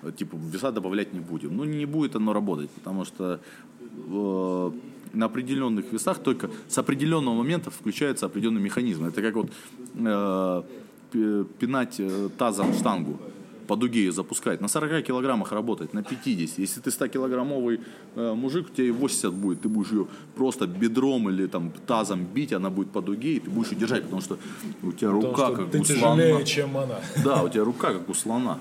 э, 0.03 0.11
типа 0.11 0.35
веса 0.35 0.71
добавлять 0.71 1.13
не 1.13 1.19
будем. 1.19 1.55
Ну, 1.55 1.63
не 1.63 1.85
будет 1.85 2.15
оно 2.15 2.33
работать, 2.33 2.69
потому 2.71 3.05
что 3.05 3.39
э, 3.81 4.71
на 5.13 5.25
определенных 5.25 5.91
весах 5.91 6.19
только 6.19 6.49
с 6.67 6.77
определенного 6.77 7.35
момента 7.35 7.71
включается 7.71 8.25
определенный 8.25 8.61
механизм. 8.61 9.05
Это 9.05 9.21
как 9.21 9.35
вот 9.35 9.51
э, 9.95 10.63
пи- 11.11 11.43
пинать 11.59 11.95
э, 11.99 12.29
тазом 12.37 12.73
штангу 12.73 13.19
по 13.67 13.75
дуге 13.75 14.11
запускать. 14.11 14.61
На 14.61 14.67
40 14.67 15.03
килограммах 15.03 15.51
работать, 15.51 15.93
на 15.93 16.03
50. 16.03 16.59
Если 16.59 16.81
ты 16.81 16.89
100-килограммовый 16.89 17.79
э, 18.15 18.33
мужик, 18.33 18.67
у 18.71 18.73
тебя 18.73 18.87
и 18.87 18.91
80 18.91 19.33
будет. 19.33 19.61
Ты 19.61 19.69
будешь 19.69 19.91
ее 19.91 20.07
просто 20.35 20.67
бедром 20.67 21.29
или 21.29 21.47
там 21.47 21.71
тазом 21.87 22.25
бить, 22.25 22.53
она 22.53 22.69
будет 22.69 22.91
по 22.91 23.01
дуге, 23.01 23.35
и 23.35 23.39
ты 23.39 23.49
будешь 23.49 23.71
ее 23.71 23.79
держать, 23.79 24.03
потому 24.03 24.21
что 24.21 24.37
у 24.83 24.91
тебя 24.91 25.11
Потому 25.11 25.21
рука 25.21 25.51
как 25.51 25.71
ты 25.71 25.79
у 25.79 25.83
тяжелее, 25.83 26.29
слона. 26.29 26.43
чем 26.43 26.77
она. 26.77 26.99
Да, 27.23 27.43
у 27.43 27.49
тебя 27.49 27.63
рука 27.63 27.93
как 27.93 28.09
у 28.09 28.13
слона. 28.13 28.59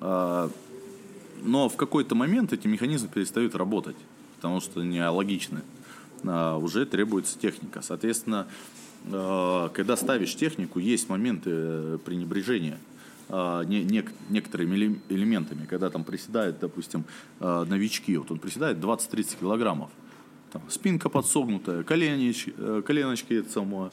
А, 0.00 0.50
Но 1.44 1.68
в 1.68 1.76
какой-то 1.76 2.14
момент 2.14 2.52
эти 2.52 2.66
механизмы 2.68 3.08
перестают 3.08 3.54
работать, 3.54 3.96
потому 4.36 4.60
что 4.60 4.82
не 4.82 5.06
логичны. 5.08 5.60
А, 6.24 6.56
Уже 6.58 6.86
требуется 6.86 7.38
техника. 7.38 7.82
Соответственно, 7.82 8.46
а, 9.10 9.68
когда 9.70 9.96
ставишь 9.96 10.34
технику, 10.36 10.78
есть 10.78 11.08
моменты 11.08 11.50
э, 11.52 11.98
пренебрежения 12.04 12.78
а, 13.34 13.64
не- 13.64 13.84
нек- 13.84 14.12
некоторыми 14.28 14.76
эле- 14.76 15.00
элементами. 15.08 15.64
Когда 15.64 15.88
там 15.88 16.04
приседают, 16.04 16.58
допустим, 16.60 17.04
а, 17.40 17.64
новички, 17.64 18.16
вот 18.18 18.30
он 18.30 18.38
приседает 18.38 18.78
20-30 18.78 19.38
килограммов. 19.40 19.90
Там, 20.52 20.62
спинка 20.68 21.08
подсогнутая, 21.08 21.82
коленич, 21.82 22.48
э, 22.58 22.82
коленочки 22.86 23.32
это 23.32 23.50
самое, 23.50 23.90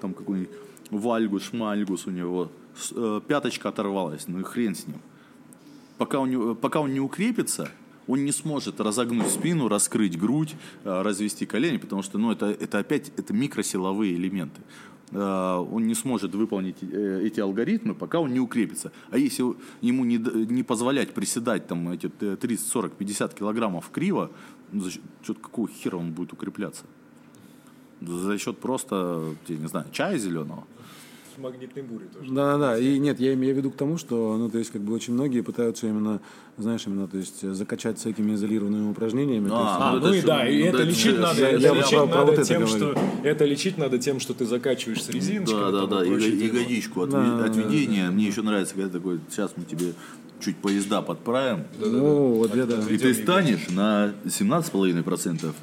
там 0.00 0.14
какой-нибудь 0.14 0.54
вальгус, 0.90 1.42
шмальгус 1.42 2.06
у 2.06 2.12
него, 2.12 2.52
э, 2.92 3.20
пяточка 3.26 3.70
оторвалась, 3.70 4.28
ну 4.28 4.38
и 4.38 4.44
хрен 4.44 4.76
с 4.76 4.86
ним. 4.86 5.00
Пока 5.98 6.20
он, 6.20 6.30
не, 6.30 6.54
пока 6.54 6.80
он 6.80 6.92
не 6.92 7.00
укрепится, 7.00 7.72
он 8.06 8.24
не 8.24 8.30
сможет 8.30 8.80
разогнуть 8.80 9.26
спину, 9.26 9.66
раскрыть 9.66 10.16
грудь, 10.16 10.54
э, 10.84 11.02
развести 11.02 11.44
колени, 11.44 11.78
потому 11.78 12.02
что 12.02 12.18
ну, 12.18 12.30
это, 12.30 12.46
это 12.46 12.78
опять 12.78 13.10
это 13.16 13.34
микросиловые 13.34 14.14
элементы. 14.14 14.60
Э, 15.12 15.66
Он 15.72 15.86
не 15.86 15.94
сможет 15.94 16.34
выполнить 16.34 16.76
э, 16.82 17.20
эти 17.24 17.40
алгоритмы, 17.40 17.94
пока 17.94 18.18
он 18.20 18.32
не 18.32 18.40
укрепится. 18.40 18.90
А 19.10 19.18
если 19.18 19.44
ему 19.80 20.04
не, 20.04 20.18
не 20.52 20.62
позволять 20.62 21.14
приседать 21.14 21.66
там, 21.66 21.88
эти 21.90 22.10
э, 22.20 22.36
30, 22.40 22.66
40, 22.66 22.92
50 22.92 23.34
килограммов 23.34 23.90
криво, 23.90 24.30
ну, 24.72 24.80
за 24.82 24.90
счет 24.90 25.02
чё- 25.22 25.34
какого 25.34 25.68
хера 25.68 25.96
он 25.98 26.12
будет 26.12 26.32
укрепляться? 26.32 26.84
За 28.00 28.38
счет 28.38 28.58
просто, 28.58 29.34
я 29.48 29.56
не 29.56 29.68
знаю, 29.68 29.86
чая 29.92 30.18
зеленого? 30.18 30.64
Магнитной 31.38 31.82
бури 31.82 32.04
тоже. 32.06 32.32
Да-да-да, 32.32 32.78
и 32.78 32.98
нет, 32.98 33.20
я 33.20 33.34
имею 33.34 33.54
в 33.54 33.58
виду 33.58 33.70
к 33.70 33.76
тому, 33.76 33.98
что, 33.98 34.36
ну, 34.38 34.48
то 34.48 34.58
есть, 34.58 34.70
как 34.70 34.82
бы 34.82 34.94
очень 34.94 35.12
многие 35.14 35.40
пытаются 35.42 35.86
именно, 35.86 36.20
знаешь, 36.58 36.82
именно, 36.86 37.06
то 37.08 37.16
есть, 37.18 37.42
закачать 37.54 37.98
всякими 37.98 38.34
изолированными 38.34 38.90
упражнениями. 38.90 39.48
то 39.48 39.54
есть, 39.54 39.66
А, 39.66 39.90
А, 39.90 39.92
ну, 39.96 40.06
ну 40.08 40.14
и 40.14 40.20
да, 40.22 40.48
и 40.48 40.58
ну, 40.62 40.66
это 40.68 40.78
да, 40.78 40.84
лечить 40.84 41.18
надо, 41.18 41.40
я- 41.40 41.48
это 41.50 41.60
я 41.62 41.74
лечить 41.74 41.90
про- 41.90 42.06
про 42.06 42.16
надо 42.18 42.32
вот 42.32 42.42
тем, 42.46 42.66
что 42.66 42.94
это 43.24 43.44
лечить 43.44 43.78
надо 43.78 43.98
тем, 43.98 44.20
что 44.20 44.34
ты 44.34 44.44
закачиваешь 44.46 45.02
с 45.02 45.08
резиночкой. 45.10 45.58
Да, 45.60 45.70
да, 45.70 45.86
да, 45.86 46.04
и, 46.04 46.08
прочее 46.08 46.30
го- 46.30 46.36
и 46.36 46.38
дерьмо. 46.48 46.58
годичку 46.60 47.00
от, 47.02 47.14
отведения. 47.14 48.10
Мне 48.10 48.26
еще 48.28 48.42
нравится, 48.42 48.74
когда 48.74 48.88
такой, 48.90 49.20
сейчас 49.30 49.52
мы 49.56 49.64
тебе 49.64 49.92
чуть 50.40 50.56
поезда 50.56 51.00
подправим. 51.02 51.64
Ну, 51.80 52.34
вот 52.34 52.54
я, 52.54 52.66
да. 52.66 52.78
И 52.90 52.98
ты 52.98 53.14
станешь 53.14 53.68
на 53.70 54.12
17,5% 54.28 55.54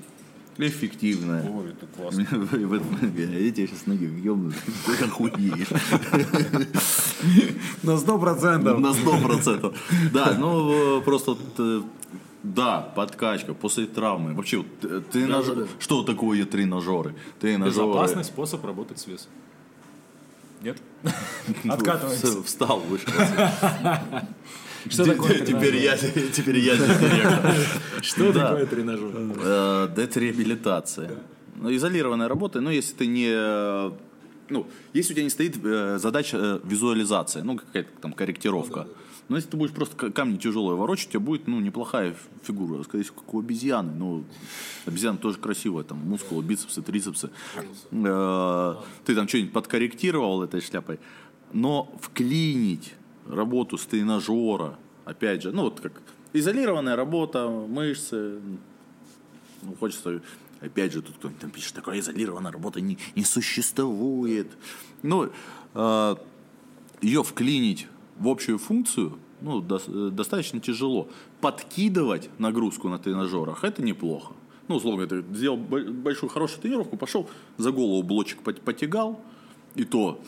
эффективная. 0.57 1.49
Ой, 1.49 1.71
это 1.71 1.87
классно. 1.95 2.21
Я 2.21 3.51
тебя 3.51 3.67
сейчас 3.67 3.85
ноги 3.85 4.05
въебну, 4.05 4.51
ты 4.85 5.05
охуеешь. 5.05 5.69
На 7.83 7.97
сто 7.97 8.17
процентов. 8.19 8.79
На 8.79 8.87
100%. 8.91 9.75
Да, 10.13 10.35
ну 10.39 11.01
просто 11.01 11.37
э, 11.57 11.81
да, 12.43 12.81
подкачка 12.95 13.53
после 13.53 13.85
травмы. 13.85 14.33
Вообще, 14.33 14.57
вот, 14.57 14.67
э, 14.83 15.01
тренаж- 15.11 15.67
что 15.79 16.03
такое 16.03 16.45
тренажеры? 16.45 17.15
Тренажеры. 17.39 17.87
Безопасный 17.87 18.23
способ 18.23 18.65
работать 18.65 18.99
с 18.99 19.07
весом. 19.07 19.29
Нет? 20.61 20.77
Откатываемся. 21.69 22.27
Вс- 22.27 22.43
Встал, 22.43 22.79
вышел. 22.81 23.11
Что 24.89 25.05
такое 25.05 25.39
Теперь 25.45 25.75
я, 25.77 25.97
теперь 25.97 26.59
я. 26.59 26.75
Что 28.01 28.31
Да. 28.34 28.49
такое 28.49 28.65
тренажер? 28.65 29.09
Да, 29.43 30.01
это 30.01 30.19
реабилитация. 30.19 31.11
Ну, 31.55 31.73
изолированная 31.75 32.27
работа, 32.27 32.61
но 32.61 32.71
если 32.71 32.93
ты 32.95 33.07
не... 33.07 33.31
Ну, 34.49 34.67
если 34.93 35.13
у 35.13 35.15
тебя 35.15 35.23
не 35.23 35.29
стоит 35.29 35.57
э, 35.63 35.97
задача 35.99 36.38
э, 36.38 36.59
визуализация, 36.65 37.43
ну, 37.43 37.57
какая-то 37.57 37.89
там 38.01 38.11
корректировка. 38.13 38.88
Но 39.29 39.38
если 39.38 39.49
ты 39.51 39.55
будешь 39.57 39.71
просто 39.73 40.11
камни 40.11 40.36
тяжелые 40.36 40.75
ворочать, 40.75 41.07
у 41.07 41.11
тебя 41.11 41.19
будет, 41.21 41.47
ну, 41.47 41.61
неплохая 41.61 42.13
фигура. 42.43 42.84
Скорее 42.84 43.03
всего, 43.05 43.15
как 43.21 43.34
у 43.34 43.39
обезьяны. 43.39 43.93
Ну, 43.95 44.25
обезьяна 44.86 45.17
тоже 45.17 45.38
красивая, 45.38 45.86
там, 45.86 45.99
мускулы, 45.99 46.43
бицепсы, 46.43 46.81
трицепсы. 46.81 47.29
Э, 47.91 48.75
Ты 49.05 49.15
там 49.15 49.27
что-нибудь 49.29 49.53
подкорректировал 49.53 50.43
этой 50.43 50.59
шляпой. 50.59 50.99
Но 51.53 51.95
вклинить 52.01 52.93
работу 53.28 53.78
с 53.78 53.86
тренажера, 53.86 54.78
опять 55.05 55.43
же, 55.43 55.51
ну, 55.51 55.63
вот 55.63 55.80
как 55.80 56.01
изолированная 56.34 56.95
работа, 56.95 57.47
мышцы, 57.47 58.39
ну, 59.61 59.76
хочется, 59.80 60.21
опять 60.61 60.93
же, 60.93 61.01
тут 61.01 61.15
кто-нибудь 61.15 61.41
там 61.41 61.51
пишет, 61.51 61.74
такая 61.74 61.99
изолированная 61.99 62.51
работа 62.51 62.82
не, 62.82 62.97
не 63.15 63.24
существует. 63.24 64.47
Ну, 65.03 65.30
э, 65.74 66.15
ее 67.01 67.24
вклинить 67.24 67.88
в 68.17 68.28
общую 68.28 68.57
функцию, 68.57 69.17
ну, 69.41 69.61
э, 69.65 70.09
достаточно 70.11 70.59
тяжело. 70.59 71.07
Подкидывать 71.41 72.30
нагрузку 72.39 72.89
на 72.89 72.97
тренажерах, 72.99 73.63
это 73.63 73.84
неплохо. 73.84 74.34
Ну, 74.67 74.76
условно, 74.76 75.05
ты 75.07 75.21
сделал 75.34 75.57
бо- 75.57 75.84
большую 75.91 76.30
хорошую 76.30 76.61
тренировку, 76.61 76.95
пошел, 76.97 77.30
за 77.57 77.71
голову 77.71 78.01
блочек 78.03 78.41
пот- 78.41 78.61
потягал, 78.61 79.21
и 79.76 79.84
то 79.84 80.19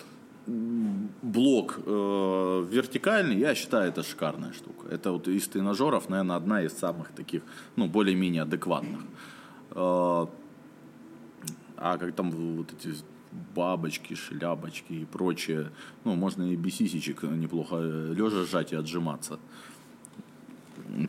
блок 0.48 1.80
э, 1.86 2.68
вертикальный, 2.70 3.38
я 3.38 3.56
считаю, 3.56 3.90
это 3.90 4.04
шикарная 4.04 4.54
штука. 4.54 4.88
Это 4.90 5.12
вот 5.12 5.28
из 5.28 5.48
тренажеров, 5.48 6.10
наверное, 6.10 6.36
одна 6.36 6.62
из 6.62 6.74
самых 6.74 7.12
таких, 7.12 7.42
ну, 7.76 7.88
более-менее 7.88 8.44
адекватных. 8.44 9.02
Э, 9.72 10.26
а 11.78 11.98
как 11.98 12.16
там 12.16 12.32
вот 12.32 12.74
эти 12.74 12.96
бабочки, 13.56 14.14
шляпочки 14.14 14.94
и 14.94 15.06
прочее, 15.06 15.72
ну, 16.04 16.16
можно 16.16 16.44
и 16.44 16.56
без 16.56 16.76
сисечек 16.76 17.24
неплохо 17.24 17.78
лежа 17.78 18.46
сжать 18.46 18.74
и 18.74 18.76
отжиматься. 18.76 19.40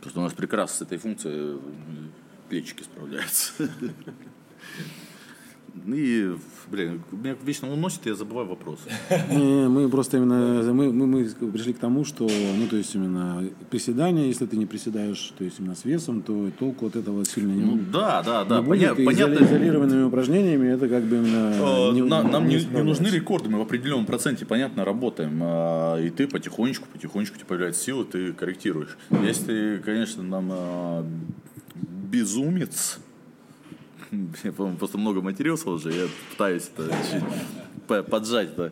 Что 0.07 0.19
у 0.19 0.23
нас 0.23 0.33
прекрасно 0.33 0.77
с 0.77 0.81
этой 0.81 0.97
функцией 0.97 1.55
э, 1.55 1.59
плечики 2.49 2.83
справляются. 2.83 3.69
И, 5.85 6.35
блин, 6.69 7.01
меня 7.11 7.35
вечно 7.45 7.71
уносит, 7.71 8.05
я 8.07 8.15
забываю 8.15 8.47
вопрос. 8.49 8.79
Не, 9.31 9.67
мы 9.69 9.87
просто 9.89 10.17
именно 10.17 10.61
мы, 10.73 10.91
мы, 10.91 11.07
мы 11.07 11.25
пришли 11.51 11.71
к 11.73 11.77
тому, 11.79 12.03
что, 12.03 12.27
ну, 12.57 12.67
то 12.67 12.75
есть 12.75 12.93
именно 12.95 13.43
приседания, 13.69 14.25
если 14.25 14.45
ты 14.47 14.57
не 14.57 14.65
приседаешь, 14.65 15.31
то 15.37 15.43
есть 15.45 15.59
именно 15.59 15.75
с 15.75 15.85
весом, 15.85 16.21
то 16.23 16.49
толку 16.59 16.87
от 16.87 16.95
этого 16.97 17.23
сильно 17.25 17.53
не, 17.53 17.61
Ну 17.63 17.79
да, 17.91 18.21
да, 18.23 18.43
да, 18.43 18.57
не 18.59 18.63
будет. 18.65 18.81
поня- 18.97 19.05
понятно. 19.05 19.33
изоли- 19.35 19.45
изолированными 19.45 20.03
упражнениями 20.03 20.67
это 20.67 20.89
как 20.89 21.03
бы 21.03 21.17
именно 21.17 21.53
Э, 21.55 21.91
не- 21.93 22.01
на- 22.03 22.23
Нам 22.23 22.47
не, 22.49 22.55
не 22.57 22.83
нужны 22.83 23.07
рекорды, 23.07 23.49
мы 23.49 23.59
в 23.59 23.61
определенном 23.61 24.05
проценте, 24.05 24.45
понятно, 24.45 24.83
работаем. 24.83 25.39
А, 25.41 25.97
И 26.01 26.09
ты 26.09 26.27
потихонечку, 26.27 26.87
потихонечку 26.91 27.35
тебе 27.37 27.45
появляются 27.45 27.83
силы, 27.83 28.03
ты 28.05 28.33
корректируешь. 28.33 28.97
Если, 29.23 29.81
конечно, 29.85 30.21
нам 30.23 30.49
а, 30.51 31.05
безумец, 31.75 32.99
я, 34.43 34.51
по-моему, 34.51 34.77
просто 34.77 34.97
много 34.97 35.21
матерился 35.21 35.69
уже, 35.69 35.91
я 35.91 36.07
пытаюсь 36.31 36.69
это 36.75 38.03
поджать 38.03 38.55
это. 38.55 38.71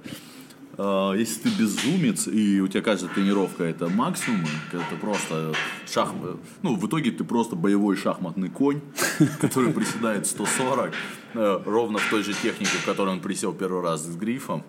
А, 0.77 1.13
Если 1.13 1.41
ты 1.41 1.49
безумец, 1.49 2.27
и 2.27 2.61
у 2.61 2.67
тебя 2.67 2.81
каждая 2.81 3.13
тренировка 3.13 3.63
это 3.63 3.87
максимум, 3.87 4.45
это 4.71 4.95
просто 4.99 5.53
шах... 5.91 6.13
Ну, 6.61 6.75
в 6.75 6.87
итоге 6.87 7.11
ты 7.11 7.23
просто 7.23 7.55
боевой 7.55 7.95
шахматный 7.95 8.49
конь, 8.49 8.81
который 9.39 9.71
приседает 9.71 10.27
140, 10.27 10.91
э, 11.33 11.59
ровно 11.65 11.99
в 11.99 12.09
той 12.09 12.23
же 12.23 12.33
технике, 12.33 12.77
в 12.77 12.85
которой 12.85 13.09
он 13.09 13.19
присел 13.21 13.53
первый 13.53 13.81
раз 13.81 14.03
с 14.05 14.15
грифом, 14.15 14.63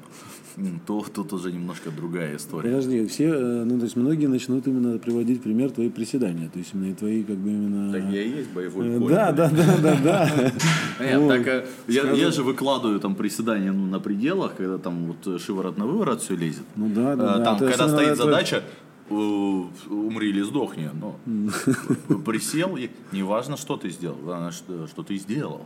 то 0.87 1.05
тут 1.15 1.33
уже 1.33 1.53
немножко 1.53 1.91
другая 1.91 2.37
история. 2.37 2.71
Подожди, 2.71 3.07
все, 3.07 3.25
э, 3.25 3.65
ну, 3.65 3.79
то 3.79 3.85
есть 3.85 3.97
многие 3.97 4.27
начнут 4.27 4.67
именно 4.67 4.99
приводить 4.99 5.43
пример 5.43 5.71
твои 5.71 5.91
приседания, 5.91 6.49
то 6.49 6.59
есть 6.59 6.73
именно 6.73 6.95
твои 6.95 7.23
как 7.25 7.37
бы 7.37 7.51
именно... 7.51 7.93
Так 7.93 8.05
я 8.11 8.23
и 8.23 8.31
есть 8.31 8.51
боевой 8.51 8.89
Э, 8.89 8.99
конь. 8.99 9.09
Да, 9.09 9.33
да, 9.33 9.51
да, 9.51 9.77
да, 9.83 10.01
да. 10.03 10.53
Нет, 11.01 11.21
Вот. 11.21 11.29
так, 11.29 11.67
я, 11.89 12.31
же 12.31 12.43
выкладываю 12.43 13.01
там 13.01 13.15
приседания 13.17 13.73
ну, 13.73 13.87
на 13.87 14.01
пределах, 14.01 14.57
когда 14.57 14.79
там 14.79 15.13
вот 15.13 15.41
шиворот 15.41 15.77
на 15.77 15.87
выворот 15.97 16.21
все 16.23 16.37
лезет. 16.37 16.65
Ну 16.77 16.89
да, 16.95 17.13
Э, 17.13 17.17
да, 17.17 17.39
да. 17.39 17.45
Там, 17.45 17.59
То 17.59 17.69
когда 17.71 17.89
стоит 17.89 18.09
это- 18.09 18.25
задача, 18.25 18.63
э, 19.09 19.15
умри 19.15 20.29
или 20.29 20.43
сдохни. 20.43 20.91
Но 21.01 21.17
присел, 22.25 22.77
и 22.77 22.91
неважно, 23.13 23.57
что 23.57 23.77
ты 23.77 23.89
сделал, 23.91 24.17
главное, 24.17 24.51
что, 24.53 24.87
что 24.87 25.03
ты 25.03 25.17
сделал. 25.17 25.65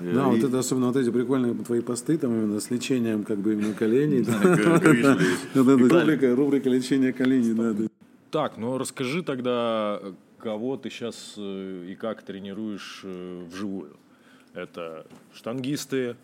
Э, 0.00 0.12
Да, 0.14 0.24
вот 0.26 0.36
и- 0.38 0.46
это 0.46 0.58
особенно 0.58 0.86
вот 0.88 0.96
эти 0.96 1.10
прикольные 1.10 1.54
твои 1.54 1.80
посты, 1.80 2.18
там 2.18 2.32
именно 2.32 2.58
с 2.60 2.70
лечением 2.70 3.22
как 3.24 3.38
бы 3.38 3.52
именно 3.52 3.72
коленей. 3.74 4.24
Рубрика 5.54 6.34
рубрика 6.34 6.68
лечения 6.68 7.12
коленей, 7.12 7.54
да. 7.54 7.88
Так, 8.30 8.58
ну 8.58 8.78
расскажи 8.78 9.22
тогда, 9.22 10.00
э, 10.02 10.12
кого 10.38 10.76
ты 10.76 10.90
сейчас 10.90 11.34
и 11.38 11.96
как 12.00 12.22
тренируешь 12.22 13.02
э, 13.04 13.44
вживую. 13.52 13.96
Это 14.54 15.06
штангисты 15.34 16.16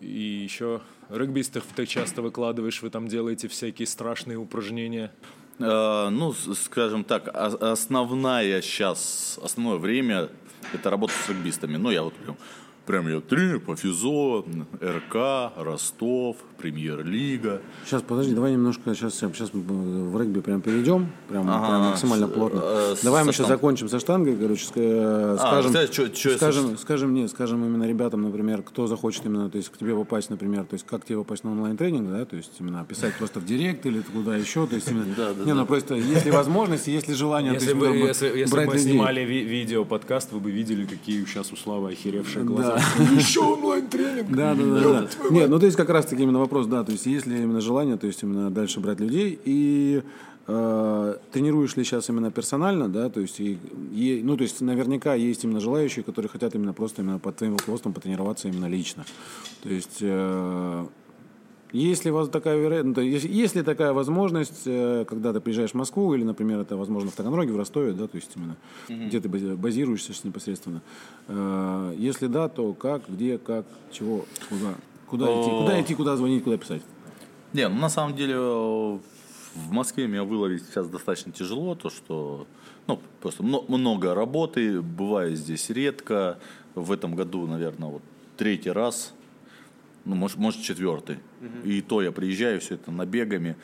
и 0.00 0.42
еще 0.44 0.80
регбистов 1.16 1.64
ты 1.74 1.86
часто 1.86 2.22
выкладываешь, 2.22 2.82
вы 2.82 2.90
там 2.90 3.08
делаете 3.08 3.48
всякие 3.48 3.86
страшные 3.86 4.38
упражнения. 4.38 5.12
Э, 5.58 6.08
Ну, 6.10 6.32
скажем 6.32 7.04
так, 7.04 7.28
о- 7.28 7.72
основная 7.72 8.60
сейчас, 8.62 9.38
основное 9.42 9.76
время 9.76 10.28
это 10.72 10.90
работа 10.90 11.12
с 11.14 11.28
регбистами. 11.28 11.76
Ну, 11.76 11.90
я 11.90 12.02
вот 12.02 12.14
прям, 12.14 12.36
прям 12.86 13.08
я 13.08 13.20
тренер 13.20 13.60
по 13.60 13.76
физо, 13.76 14.44
РК, 14.82 15.52
Ростов, 15.56 16.36
Премьер-лига. 16.58 17.60
Сейчас, 17.84 18.02
подожди, 18.02 18.34
давай 18.34 18.52
немножко, 18.52 18.94
сейчас, 18.94 19.14
сейчас 19.14 19.52
мы 19.52 20.10
в 20.10 20.20
регби 20.20 20.40
прям 20.40 20.60
перейдем, 20.60 21.08
прям, 21.28 21.48
Ага, 21.50 21.66
прям 21.68 21.80
максимально 21.82 22.26
с- 22.26 22.30
плотно. 22.30 22.60
э, 22.62 22.94
с- 22.96 23.02
давай 23.02 23.22
мы 23.24 23.32
сейчас 23.32 23.46
штангой. 23.46 23.56
закончим 23.56 23.88
со 23.88 23.98
штангой, 23.98 24.36
короче, 24.36 24.66
э, 24.76 25.36
А, 25.40 25.48
скажем, 25.48 25.70
знаешь, 25.72 25.90
чё- 25.90 26.08
чё 26.08 26.30
я 26.30 26.36
скажем, 26.36 26.78
скажем, 26.78 27.14
нет, 27.14 27.30
скажем 27.30 27.64
именно 27.64 27.84
ребятам, 27.88 28.22
например, 28.22 28.62
кто 28.62 28.86
захочет 28.86 29.26
именно, 29.26 29.50
то 29.50 29.56
есть 29.58 29.70
к 29.70 29.76
тебе 29.76 29.94
попасть, 29.96 30.30
например, 30.30 30.64
то 30.64 30.74
есть 30.74 30.86
как 30.86 31.04
тебе 31.04 31.18
попасть 31.18 31.42
на 31.44 31.50
онлайн-тренинг, 31.52 32.10
да, 32.10 32.24
то 32.24 32.36
есть 32.36 32.52
именно 32.60 32.84
писать 32.84 33.14
просто 33.16 33.40
в 33.40 33.44
директ 33.44 33.84
или 33.86 34.00
куда 34.00 34.36
еще, 34.36 34.66
то 34.68 34.76
есть 34.76 34.88
именно, 34.88 35.06
Да, 35.16 35.32
да, 35.34 35.44
не, 35.44 35.52
ну 35.54 35.66
просто 35.66 35.94
если 35.96 36.30
возможность, 36.30 36.86
если 36.86 37.12
желание, 37.14 37.54
Если 37.54 37.72
то 37.72 37.76
есть, 37.76 37.90
бы, 37.90 37.96
если, 38.08 38.38
если 38.38 38.64
бы 38.66 38.78
снимали 38.78 39.20
ви- 39.22 39.44
видео-подкаст, 39.44 40.32
вы 40.32 40.38
бы 40.40 40.50
видели, 40.52 40.84
какие 40.86 41.24
сейчас 41.24 41.52
у 41.52 41.56
Славы 41.56 41.90
охеревшие 41.92 42.44
глаза. 42.44 42.68
Да. 42.71 42.71
Еще 43.16 43.40
онлайн-тренинг. 43.40 44.30
Да, 44.34 44.54
да, 44.54 44.64
да, 44.64 44.80
да. 44.80 45.08
Нет, 45.30 45.48
ну 45.50 45.58
то 45.58 45.66
есть 45.66 45.76
как 45.76 45.90
раз 45.90 46.06
таки 46.06 46.22
именно 46.22 46.38
вопрос, 46.38 46.66
да, 46.66 46.84
то 46.84 46.92
есть 46.92 47.06
если 47.06 47.36
именно 47.36 47.60
желание, 47.60 47.96
то 47.96 48.06
есть 48.06 48.22
именно 48.22 48.50
дальше 48.50 48.80
брать 48.80 49.00
людей 49.00 49.38
и 49.44 50.02
э, 50.46 51.14
тренируешь 51.32 51.76
ли 51.76 51.84
сейчас 51.84 52.08
именно 52.08 52.30
персонально, 52.30 52.88
да, 52.88 53.08
то 53.10 53.20
есть, 53.20 53.38
и, 53.40 53.58
и- 53.92 54.20
ну, 54.24 54.36
то 54.36 54.42
есть 54.42 54.60
наверняка 54.60 55.14
есть 55.14 55.44
именно 55.44 55.60
желающие, 55.60 56.02
которые 56.04 56.28
хотят 56.28 56.54
именно 56.54 56.72
просто 56.72 57.02
именно 57.02 57.18
под 57.18 57.36
твоим 57.36 57.56
руководством 57.56 57.92
потренироваться 57.92 58.48
именно 58.48 58.66
лично. 58.66 59.04
То 59.62 59.68
есть, 59.68 59.98
э, 60.00 60.86
если 61.72 62.10
вас 62.10 62.28
такая 62.28 62.56
вероятность, 62.58 62.98
если, 63.08 63.28
если 63.28 63.62
такая 63.62 63.92
возможность, 63.92 64.62
э, 64.66 65.04
когда 65.08 65.32
ты 65.32 65.40
приезжаешь 65.40 65.70
в 65.70 65.74
Москву, 65.74 66.14
или, 66.14 66.22
например, 66.24 66.60
это 66.60 66.76
возможно 66.76 67.10
в 67.10 67.14
Таганроге, 67.14 67.52
в 67.52 67.56
Ростове, 67.56 67.92
да, 67.92 68.06
то 68.06 68.16
есть 68.16 68.30
именно, 68.36 68.56
где 69.08 69.20
ты 69.20 69.28
бази- 69.28 69.56
базируешься 69.56 70.12
непосредственно. 70.26 70.82
Э, 71.28 71.94
Если 71.96 72.26
да, 72.26 72.48
то 72.48 72.72
как, 72.74 73.02
где, 73.08 73.38
как, 73.38 73.64
чего, 73.90 74.24
куда, 74.48 74.74
куда 75.06 75.26
идти, 75.26 75.50
куда 75.50 75.80
идти, 75.80 75.94
куда 75.94 76.16
звонить, 76.16 76.44
куда 76.44 76.56
писать. 76.58 76.82
Не, 77.52 77.68
ну 77.68 77.78
на 77.80 77.88
самом 77.88 78.16
деле 78.16 78.36
в 78.38 79.70
Москве 79.70 80.06
меня 80.06 80.24
выловить 80.24 80.64
сейчас 80.66 80.88
достаточно 80.88 81.32
тяжело, 81.32 81.74
то 81.74 81.90
что 81.90 82.46
ну, 82.86 82.98
просто 83.20 83.42
мно- 83.42 83.64
много 83.68 84.14
работы, 84.14 84.80
бываю 84.82 85.36
здесь 85.36 85.70
редко. 85.70 86.38
В 86.74 86.90
этом 86.90 87.14
году, 87.14 87.46
наверное, 87.46 87.88
вот 87.90 88.02
третий 88.38 88.70
раз, 88.70 89.12
ну, 90.04 90.14
может, 90.14 90.36
может 90.36 90.62
четвертый. 90.62 91.18
И 91.64 91.80
то 91.80 92.02
я 92.02 92.12
приезжаю, 92.12 92.60
все 92.60 92.74
это 92.74 92.90
набегами, 92.90 93.56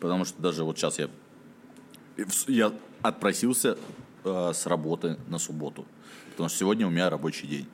потому 0.00 0.24
что 0.24 0.40
даже 0.40 0.64
вот 0.64 0.78
сейчас 0.78 0.98
я, 0.98 1.08
я 2.48 2.72
отпросился 3.02 3.78
э, 4.24 4.52
с 4.54 4.66
работы 4.66 5.18
на 5.28 5.38
субботу, 5.38 5.84
потому 6.30 6.48
что 6.48 6.58
сегодня 6.58 6.86
у 6.86 6.90
меня 6.90 7.10
рабочий 7.10 7.46
день. 7.46 7.66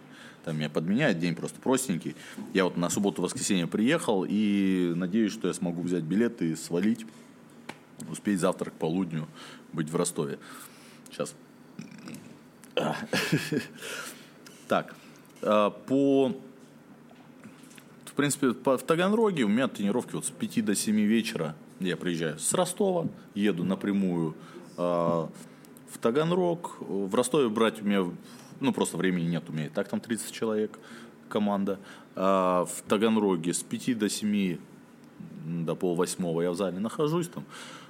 Там 0.45 0.57
меня 0.57 0.69
подменяют, 0.69 1.21
день 1.21 1.37
просто 1.37 1.61
простенький. 1.61 2.17
Я 2.53 2.65
вот 2.65 2.77
на 2.77 2.91
субботу-воскресенье 2.91 3.69
приехал 3.69 4.27
и 4.29 4.93
надеюсь, 4.97 5.33
что 5.33 5.47
я 5.47 5.55
смогу 5.55 5.83
взять 5.83 6.03
билет 6.03 6.43
и 6.43 6.57
свалить, 6.57 7.07
успеть 8.11 8.41
завтра 8.41 8.71
к 8.71 8.73
полудню 8.73 9.29
быть 9.73 9.89
в 9.89 9.97
Ростове. 9.97 10.39
Сейчас. 11.11 11.35
Так, 14.69 14.95
а, 15.43 15.69
по... 15.69 16.35
В 18.13 18.15
принципе, 18.15 18.49
в 18.49 18.79
Таганроге 18.83 19.45
у 19.45 19.49
меня 19.49 19.69
тренировки 19.69 20.15
вот 20.15 20.27
с 20.27 20.31
5 20.31 20.67
до 20.67 20.75
7 20.75 20.95
вечера. 21.01 21.57
Я 21.81 21.97
приезжаю 21.97 22.39
с 22.39 22.53
Ростова, 22.53 23.09
еду 23.35 23.65
напрямую 23.65 24.35
а, 24.77 25.31
в 25.91 25.97
Таганрог. 25.97 26.77
В 26.81 27.15
Ростове 27.15 27.49
брать 27.49 27.81
у 27.81 27.87
меня, 27.87 28.05
ну, 28.61 28.75
просто 28.75 28.99
времени 28.99 29.25
нет 29.25 29.45
у 29.49 29.53
меня. 29.55 29.65
И 29.65 29.69
так 29.71 29.89
там 29.89 29.99
30 29.99 30.31
человек 30.31 30.79
команда. 31.31 31.79
А 32.15 32.67
в 32.67 32.83
Таганроге 32.87 33.55
с 33.55 33.63
5 33.63 33.99
до 33.99 34.11
7 34.11 34.59
м, 35.47 35.65
до 35.65 35.75
полвосьмого 35.75 36.43
я 36.43 36.51
в 36.51 36.55
зале 36.55 36.81
нахожусь 36.81 37.29
там. 37.29 37.45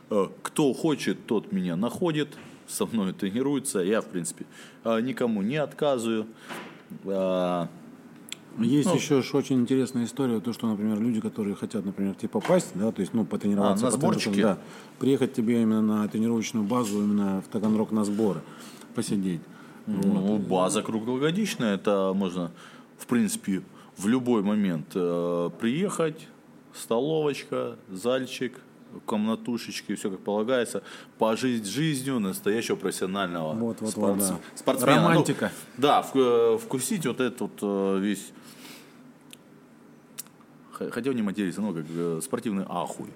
Э, 0.09 0.29
Кто 0.45 0.73
хочет, 0.73 1.27
тот 1.27 1.51
меня 1.51 1.75
находит, 1.75 2.29
со 2.69 2.87
мной 2.87 3.13
тренируется. 3.13 3.81
Я, 3.81 4.01
в 4.01 4.07
принципе, 4.07 4.47
э, 4.85 5.01
никому 5.01 5.43
не 5.43 5.57
отказываю. 5.57 6.29
Есть 8.59 8.89
Ну. 8.89 8.95
еще 8.97 9.23
ж 9.23 9.35
очень 9.35 9.61
интересная 9.61 10.05
история, 10.05 10.41
то, 10.41 10.53
что, 10.53 10.67
например, 10.67 11.01
люди, 11.01 11.21
которые 11.21 11.55
хотят, 11.57 11.85
например, 11.87 12.15
тебе 12.15 12.29
попасть, 12.29 12.73
да, 12.75 12.93
то 12.93 13.01
есть, 13.01 13.15
ну, 13.15 13.25
потренироваться. 13.25 13.87
А, 13.87 13.91
на 13.91 13.97
сборчики? 13.97 14.41
Да, 14.43 14.59
приехать 14.99 15.33
тебе 15.33 15.63
именно 15.63 15.81
на 15.83 16.09
тренировочную 16.09 16.65
базу, 16.65 17.03
именно 17.03 17.43
в 17.43 17.49
Таганрог 17.53 17.93
на 17.93 18.05
сборы, 18.05 18.41
посидеть. 18.95 19.41
Ну, 19.87 20.39
база 20.39 20.83
круглогодичная, 20.83 21.75
это 21.75 22.13
можно, 22.15 22.51
в 22.99 23.07
принципе, 23.07 23.63
в 23.97 24.07
любой 24.07 24.43
момент 24.43 24.87
э, 24.95 25.51
приехать, 25.61 26.29
столовочка, 26.75 27.77
зальчик, 27.91 28.61
комнатушечки, 29.07 29.95
все 29.95 30.11
как 30.11 30.21
полагается, 30.21 30.83
пожить 31.19 31.67
жизнью 31.67 32.21
настоящего 32.21 32.77
профессионального 32.77 33.55
Вот, 33.55 33.81
вот, 33.81 33.91
спорт- 33.91 34.17
вот, 34.17 34.19
да. 34.19 34.39
спортсмена. 34.55 35.15
Ну, 35.15 35.25
да, 35.79 36.03
вк- 36.13 36.55
э, 36.55 36.59
вкусить 36.59 37.07
вот 37.07 37.21
этот 37.21 37.41
вот 37.41 37.59
э, 37.63 37.99
весь 38.01 38.33
х- 40.87 40.91
хотел 40.91 41.13
не 41.13 41.23
материться, 41.23 41.61
ну, 41.61 41.73
как 41.73 41.85
э, 41.89 42.21
спортивный 42.23 42.65
ахуй. 42.69 43.09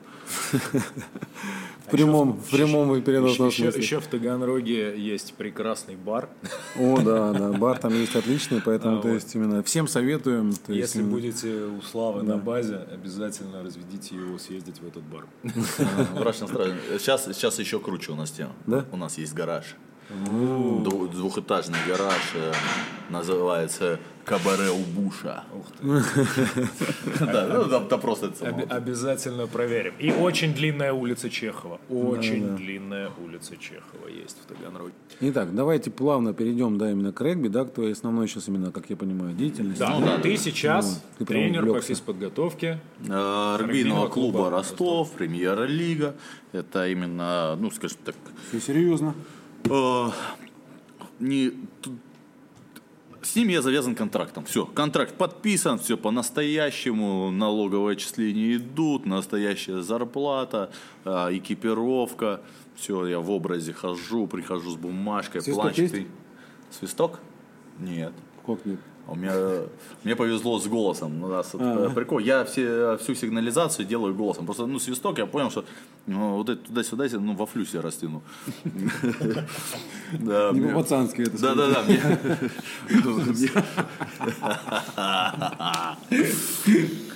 В 1.87 1.91
прямом, 1.91 2.33
в 2.33 2.51
прямом 2.51 2.97
и 2.97 3.01
переносном 3.01 3.49
Еще, 3.49 3.63
смысле. 3.65 3.81
еще 3.83 4.01
в 4.01 4.07
Таганроге 4.09 4.99
есть 4.99 5.35
прекрасный 5.35 5.95
бар. 5.95 6.29
О, 6.77 7.01
да, 7.01 7.33
да, 7.33 7.53
бар 7.53 7.79
там 7.79 7.93
есть 7.95 8.17
отличный, 8.17 8.61
поэтому, 8.61 9.01
то 9.01 9.09
есть, 9.09 9.35
именно 9.37 9.63
всем 9.63 9.87
советуем. 9.87 10.53
то 10.53 10.73
есть, 10.73 10.95
Если 10.95 11.03
будете 11.09 11.49
у 11.67 11.81
Славы 11.83 12.23
на 12.25 12.39
базе, 12.39 12.77
обязательно 12.93 13.63
разведите 13.63 14.17
его 14.17 14.37
съездить 14.39 14.81
в 14.81 14.87
этот 14.87 15.05
бар. 15.05 15.27
Мрачно 16.19 16.49
страшно. 16.49 16.75
Сейчас, 16.99 17.25
сейчас 17.27 17.59
еще 17.61 17.79
круче 17.79 18.13
у 18.13 18.17
нас 18.17 18.31
тема. 18.33 18.53
Да? 18.67 18.85
У 18.91 18.97
нас 18.97 19.17
есть 19.19 19.35
гараж. 19.35 19.77
Дву- 20.25 21.09
Двухэтажный 21.09 21.79
гараж 21.87 22.33
э, 22.35 22.53
называется 23.11 23.99
Кабаре 24.27 24.71
у 24.71 25.01
Буша. 25.01 25.45
Да, 27.21 27.47
ну 27.71 27.89
там 27.89 28.01
просто 28.01 28.27
это 28.27 28.75
обязательно 28.75 29.47
проверим. 29.47 29.95
И 30.01 30.11
очень 30.11 30.53
длинная 30.53 30.93
улица 30.93 31.31
Чехова. 31.31 31.79
Очень 31.89 32.57
длинная 32.57 33.11
улица 33.25 33.57
Чехова 33.57 34.09
есть 34.09 34.37
в 34.43 34.47
Таганроге. 34.53 34.93
Итак, 35.21 35.55
давайте 35.55 35.91
плавно 35.93 36.35
перейдем, 36.35 36.77
да, 36.77 36.91
именно 36.91 37.13
к 37.13 37.21
регби, 37.21 37.47
да, 37.49 37.65
к 37.65 37.73
твоей 37.73 37.93
основной 37.93 38.27
сейчас 38.27 38.49
именно, 38.49 38.73
как 38.73 38.91
я 38.91 38.97
понимаю, 38.97 39.33
деятельности. 39.35 39.79
Да, 39.79 40.19
ты 40.19 40.37
сейчас 40.37 41.03
Ну, 41.19 41.25
ты 41.25 41.25
прям 41.33 41.43
тренер 41.43 41.67
по 41.67 41.81
физподготовке. 41.81 42.81
Э, 43.09 43.57
Регбийного 43.61 44.09
клуба 44.09 44.51
Ростов, 44.51 45.13
премьер-лига. 45.13 46.17
Это 46.53 46.89
именно, 46.89 47.55
ну, 47.57 47.71
скажем 47.71 47.99
так, 48.05 48.17
Все 48.49 48.61
серьезно. 48.61 49.15
э, 49.71 50.11
не, 51.21 51.53
с 53.23 53.37
ним 53.37 53.49
я 53.49 53.63
завязан 53.63 53.95
контрактом. 53.95 54.45
Все, 54.45 54.67
контракт 54.67 55.15
подписан, 55.15 55.79
все 55.79 55.97
по-настоящему, 55.97 57.31
налоговые 57.31 57.95
отчисления 57.95 58.57
идут, 58.57 59.07
настоящая 59.07 59.83
зарплата, 59.83 60.71
э, 61.05 61.11
экипировка. 61.33 62.41
Все, 62.75 63.07
я 63.07 63.21
в 63.21 63.31
образе 63.31 63.73
хожу, 63.73 64.27
прихожу 64.27 64.71
с 64.71 64.77
бумажкой, 64.77 65.41
Свисток 65.41 65.63
планчик. 65.63 65.95
есть? 65.95 66.07
Свисток? 66.71 67.21
Нет. 67.79 68.13
Как 68.45 68.65
нет? 68.67 68.79
А 69.09 69.13
У 69.13 69.15
меня, 69.15 69.33
мне 70.05 70.17
повезло 70.17 70.59
с 70.59 70.67
голосом. 70.67 71.23
У 71.23 71.29
нас 71.29 71.53
вот, 71.55 71.63
э, 71.63 71.91
прикол. 71.95 72.19
Я 72.19 72.45
все, 72.45 72.97
всю 72.97 73.15
сигнализацию 73.15 73.87
делаю 73.87 74.15
голосом. 74.15 74.47
Просто, 74.47 74.67
ну, 74.67 74.79
свисток, 74.81 75.19
я 75.19 75.27
понял, 75.27 75.51
что 75.51 75.65
ну, 76.07 76.37
вот 76.37 76.49
это 76.49 76.61
туда-сюда, 76.67 77.07
ну, 77.13 77.35
во 77.35 77.47
флюсе 77.47 77.81
растяну. 77.81 78.23
Не 80.13 80.69
по-пацански 80.69 81.23
это. 81.23 81.41
да, 81.41 81.55
да, 81.55 81.69
да. 81.71 81.83
мне- 81.83 82.19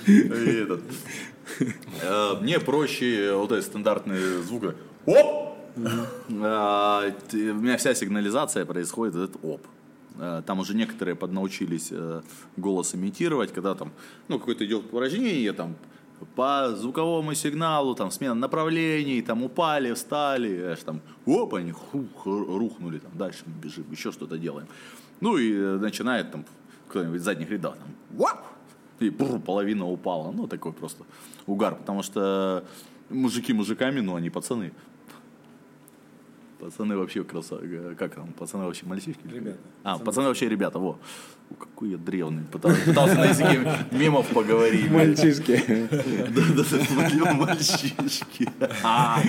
И 0.07 0.63
этот, 0.63 0.81
э, 2.01 2.35
Мне 2.41 2.59
проще 2.59 3.33
вот 3.35 3.51
этот 3.51 3.65
стандартный 3.65 4.41
звук. 4.43 4.75
Оп! 5.05 5.57
А, 6.43 7.03
У 7.33 7.35
меня 7.35 7.77
вся 7.77 7.93
сигнализация 7.95 8.65
происходит 8.65 9.15
этот 9.15 9.37
оп. 9.43 9.61
Э, 10.17 10.41
Там 10.45 10.59
уже 10.59 10.75
некоторые 10.75 11.15
поднаучились 11.15 11.89
э, 11.91 12.21
голос 12.57 12.95
имитировать, 12.95 13.53
когда 13.53 13.75
там, 13.75 13.91
ну, 14.27 14.39
какое-то 14.39 14.65
идет 14.65 14.85
упражнение, 14.85 15.53
там, 15.53 15.75
по 16.35 16.75
звуковому 16.75 17.33
сигналу, 17.33 17.95
там, 17.95 18.11
смена 18.11 18.35
направлений, 18.35 19.21
там, 19.21 19.43
упали, 19.43 19.93
встали, 19.93 20.61
аж 20.61 20.79
там, 20.79 21.01
оп, 21.25 21.55
они 21.55 21.71
хух, 21.71 22.25
рухнули, 22.25 22.99
там, 22.99 23.11
дальше 23.13 23.43
мы 23.45 23.53
бежим, 23.61 23.85
еще 23.91 24.11
что-то 24.11 24.37
делаем. 24.37 24.67
Ну, 25.19 25.37
и 25.37 25.53
э, 25.53 25.77
начинает 25.77 26.31
там 26.31 26.45
кто-нибудь 26.87 27.21
задних 27.21 27.49
рядов, 27.49 27.75
там, 27.77 28.17
вап, 28.17 28.45
и 28.99 29.09
бррр, 29.09 29.39
половина 29.39 29.87
упала. 29.87 30.31
Ну, 30.31 30.47
такой 30.47 30.73
просто 30.73 31.03
угар, 31.47 31.75
потому 31.75 32.03
что 32.03 32.63
мужики 33.09 33.53
мужиками, 33.53 34.01
но 34.01 34.15
они 34.15 34.29
пацаны. 34.29 34.71
Пацаны 36.61 36.95
вообще 36.95 37.23
красавцы. 37.23 37.95
Как 37.97 38.13
там? 38.13 38.33
Пацаны 38.33 38.65
вообще 38.65 38.85
мальчишки? 38.85 39.19
Ребята. 39.25 39.57
А, 39.83 39.97
пацаны 39.97 40.27
вообще 40.27 40.47
ребята, 40.47 40.77
во. 40.77 40.99
О, 41.49 41.55
какой 41.55 41.89
я 41.89 41.97
древний. 41.97 42.43
Пытался, 42.51 42.79
пытался 42.85 43.15
на 43.15 43.25
языке 43.25 43.67
мемов 43.91 44.27
поговорить. 44.27 44.89
Мальчишки. 44.91 45.59
Да, 45.89 46.41
да, 46.55 46.63
да, 46.69 46.95
мои 46.95 47.33
мальчишки. 47.33 48.47
А, 48.83 49.19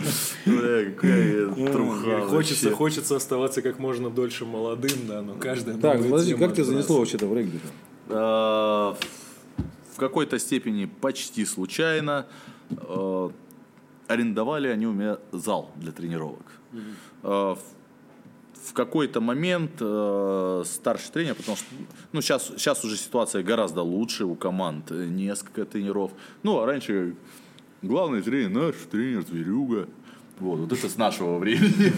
бля, 0.45 0.91
какая 0.91 1.49
труха 1.73 2.29
Хочется, 2.29 2.71
хочется 2.71 3.17
оставаться 3.17 3.63
как 3.63 3.79
можно 3.79 4.11
дольше 4.11 4.45
молодым, 4.45 5.07
да, 5.09 5.23
но 5.23 5.35
каждая 5.37 5.79
Так, 5.79 6.03
подожди, 6.03 6.35
как 6.35 6.53
тебя 6.53 6.65
занесло 6.65 6.99
вообще-то 6.99 7.27
в 7.27 7.35
регби? 7.35 7.61
Э, 8.09 8.95
В 9.95 9.97
какой-то 9.97 10.39
степени 10.39 10.85
почти 10.85 11.47
случайно 11.47 12.27
э, 12.71 13.31
арендовали 14.07 14.69
они 14.69 14.87
у 14.87 14.93
меня 14.93 15.17
зал 15.33 15.71
для 15.77 15.93
тренировок. 15.93 16.45
Э, 16.73 16.77
в- 17.23 17.59
В 18.65 18.73
какой-то 18.75 19.21
момент 19.21 19.73
э, 19.81 20.63
старший 20.65 21.11
тренер, 21.13 21.35
потому 21.35 21.57
что 21.57 21.67
ну, 22.13 22.21
сейчас, 22.23 22.47
сейчас 22.57 22.85
уже 22.85 22.97
ситуация 22.97 23.43
гораздо 23.43 23.83
лучше 23.83 24.25
у 24.25 24.37
команд, 24.37 24.93
э, 24.93 25.07
несколько 25.07 25.65
тренеров. 25.65 26.13
Ну, 26.45 26.61
а 26.61 26.67
раньше 26.67 27.17
главный 27.83 28.23
тренер 28.23 28.51
наш, 28.51 28.75
тренер 28.91 29.23
Зверюга. 29.27 29.89
Вот, 30.39 30.61
вот 30.61 30.73
это 30.73 30.89
с 30.89 30.97
нашего 30.97 31.39
времени. 31.39 31.93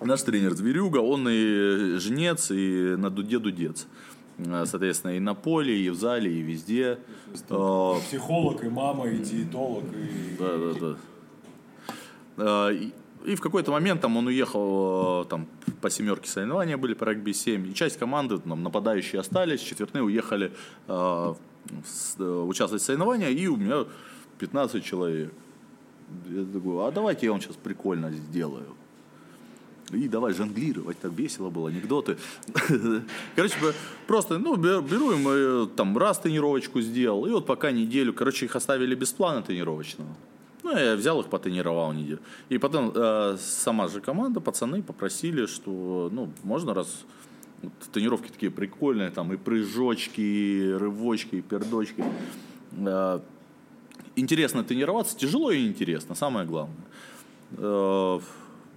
Наш 0.04 0.22
тренер 0.22 0.54
Зверюга, 0.54 0.98
он 0.98 1.26
и 1.28 1.96
жнец, 1.98 2.50
и 2.50 2.94
на 2.96 3.08
дуде 3.10 3.38
дудец. 3.38 3.86
Э, 4.38 4.64
Соответственно, 4.66 5.16
и 5.16 5.20
на 5.20 5.34
поле, 5.34 5.78
и 5.78 5.88
в 5.90 5.94
зале, 5.94 6.30
и 6.30 6.42
везде. 6.42 6.98
Э, 7.48 7.94
Психолог, 8.06 8.62
и 8.64 8.68
мама, 8.68 9.08
и 9.08 9.18
диетолог, 9.18 9.84
и... 9.94 10.36
да, 10.38 10.58
да, 10.58 10.96
да. 12.36 12.70
И, 13.26 13.34
в 13.34 13.40
какой-то 13.40 13.70
момент 13.70 14.00
там 14.00 14.16
он 14.16 14.26
уехал, 14.26 15.22
э, 15.22 15.28
там 15.28 15.46
по 15.80 15.90
семерке 15.90 16.28
соревнования 16.28 16.76
были 16.76 16.94
по 16.94 17.04
регби 17.04 17.32
7, 17.32 17.66
и 17.70 17.74
часть 17.74 17.98
команды, 17.98 18.38
там, 18.38 18.62
нападающие 18.62 19.20
остались, 19.20 19.60
четвертные 19.60 20.02
уехали 20.02 20.52
э, 20.88 21.34
с- 21.84 22.16
э, 22.18 22.22
участвовать 22.48 22.82
в 22.82 22.86
соревнованиях, 22.86 23.30
и 23.38 23.48
у 23.48 23.56
меня 23.56 23.84
15 24.38 24.84
человек. 24.84 25.32
Я 26.28 26.44
такой, 26.44 26.86
а 26.86 26.90
давайте 26.90 27.26
я 27.26 27.32
вам 27.32 27.40
сейчас 27.40 27.56
прикольно 27.56 28.10
сделаю. 28.10 28.66
И 29.92 30.08
давай 30.08 30.32
жонглировать, 30.34 30.98
так 31.00 31.12
весело 31.12 31.50
было, 31.50 31.68
анекдоты. 31.68 32.16
Короче, 33.36 33.56
просто, 34.06 34.38
ну, 34.38 34.56
бе- 34.56 34.80
беру 34.80 35.12
им, 35.12 35.26
э, 35.28 35.66
там, 35.76 35.98
раз 35.98 36.18
тренировочку 36.20 36.80
сделал, 36.80 37.26
и 37.26 37.30
вот 37.30 37.44
пока 37.46 37.70
неделю, 37.72 38.12
короче, 38.14 38.46
их 38.46 38.56
оставили 38.56 38.94
без 38.94 39.12
плана 39.12 39.42
тренировочного. 39.42 40.08
Ну, 40.72 40.78
я 40.78 40.94
взял 40.94 41.20
их, 41.20 41.26
потренировал 41.26 41.92
неделю. 41.92 42.20
И 42.48 42.58
потом 42.58 42.92
э, 42.94 43.36
сама 43.40 43.88
же 43.88 44.00
команда, 44.00 44.40
пацаны 44.40 44.82
попросили, 44.82 45.46
что, 45.46 46.08
ну, 46.12 46.30
можно 46.44 46.74
раз 46.74 47.04
вот 47.62 47.72
тренировки 47.92 48.28
такие 48.30 48.52
прикольные, 48.52 49.10
там 49.10 49.32
и 49.32 49.36
прыжочки, 49.36 50.20
и 50.20 50.72
рывочки, 50.72 51.36
и 51.36 51.40
пердочки. 51.42 52.04
Э, 52.72 53.18
интересно 54.14 54.62
тренироваться, 54.62 55.16
тяжело 55.18 55.50
и 55.50 55.66
интересно, 55.66 56.14
самое 56.14 56.46
главное. 56.46 56.76
Э, 57.58 58.20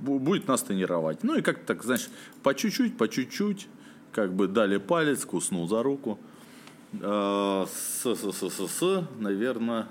бу- 0.01 0.19
будет 0.19 0.47
нас 0.47 0.63
тренировать. 0.63 1.23
Ну 1.23 1.35
и 1.37 1.41
как 1.43 1.59
так, 1.63 1.83
знаешь, 1.83 2.09
по 2.41 2.55
чуть-чуть, 2.55 2.97
по 2.97 3.07
чуть-чуть, 3.07 3.67
как 4.11 4.33
бы 4.33 4.47
дали 4.47 4.77
палец, 4.77 5.25
куснул 5.25 5.67
за 5.67 5.83
руку. 5.83 6.17
Э, 6.93 7.65
С, 7.71 8.03
с, 8.05 8.31
с, 8.31 8.49
с, 8.49 8.67
с, 8.67 9.07
наверное, 9.19 9.85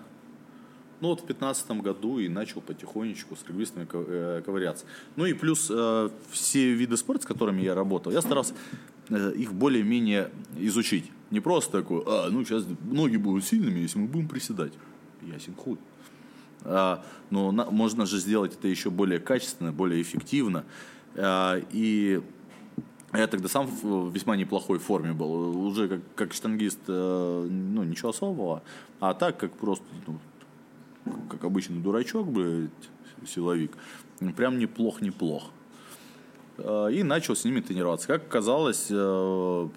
ну 1.02 1.08
вот 1.08 1.20
в 1.20 1.26
15 1.26 1.68
году 1.82 2.20
и 2.20 2.28
начал 2.28 2.60
потихонечку 2.60 3.34
с 3.34 3.44
регбистами 3.48 3.88
э, 3.92 4.40
ковыряться. 4.46 4.84
Ну 5.16 5.26
и 5.26 5.32
плюс 5.32 5.68
э, 5.68 6.08
все 6.30 6.72
виды 6.74 6.96
спорта, 6.96 7.24
с 7.24 7.26
которыми 7.26 7.60
я 7.60 7.74
работал, 7.74 8.12
я 8.12 8.22
старался 8.22 8.54
э, 9.08 9.32
их 9.34 9.52
более-менее 9.52 10.30
изучить. 10.58 11.10
Не 11.32 11.40
просто 11.40 11.80
такой, 11.82 12.04
а, 12.06 12.30
ну 12.30 12.44
сейчас 12.44 12.64
ноги 12.84 13.16
будут 13.16 13.44
сильными, 13.44 13.80
если 13.80 13.98
мы 13.98 14.06
будем 14.06 14.28
приседать. 14.28 14.72
Ясен 15.22 15.56
хуй. 15.56 15.76
А, 16.62 17.04
но 17.30 17.50
на- 17.50 17.68
можно 17.68 18.06
же 18.06 18.18
сделать 18.18 18.54
это 18.54 18.68
еще 18.68 18.88
более 18.88 19.18
качественно, 19.18 19.72
более 19.72 20.00
эффективно. 20.00 20.64
А, 21.16 21.60
и 21.72 22.22
я 23.12 23.26
тогда 23.26 23.48
сам 23.48 23.66
в 23.66 24.14
весьма 24.14 24.36
неплохой 24.36 24.78
форме 24.78 25.14
был. 25.14 25.66
Уже 25.66 25.88
как, 25.88 26.00
как 26.14 26.32
штангист, 26.32 26.78
ну, 26.86 27.82
ничего 27.82 28.10
особого. 28.10 28.62
А 29.00 29.14
так, 29.14 29.36
как 29.36 29.52
просто, 29.54 29.84
ну, 30.06 30.20
как 31.30 31.44
обычный 31.44 31.80
дурачок, 31.80 32.28
блядь, 32.28 32.70
силовик, 33.26 33.72
ну, 34.20 34.32
прям 34.32 34.58
неплох-неплох. 34.58 35.50
Э, 36.58 36.88
И 36.92 37.02
начал 37.02 37.34
с 37.36 37.44
ними 37.44 37.60
тренироваться. 37.60 38.06
Как 38.06 38.22
оказалось, 38.22 38.86
э, 38.90 39.68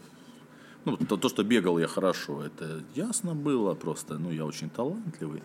ну, 0.85 0.97
то, 0.97 1.17
то, 1.17 1.29
что 1.29 1.43
бегал 1.43 1.79
я 1.79 1.87
хорошо, 1.87 2.43
это 2.43 2.83
ясно 2.95 3.33
было 3.33 3.73
просто. 3.73 4.17
Ну, 4.19 4.31
я 4.31 4.45
очень 4.45 4.69
талантливый. 4.69 5.41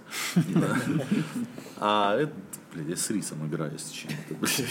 А 1.78 2.16
это, 2.16 2.32
блядь, 2.74 2.88
я 2.88 2.96
с 2.96 3.10
рисом 3.10 3.46
играю 3.46 3.78
с 3.78 3.90
чем-то. 3.90 4.34
блядь. 4.34 4.64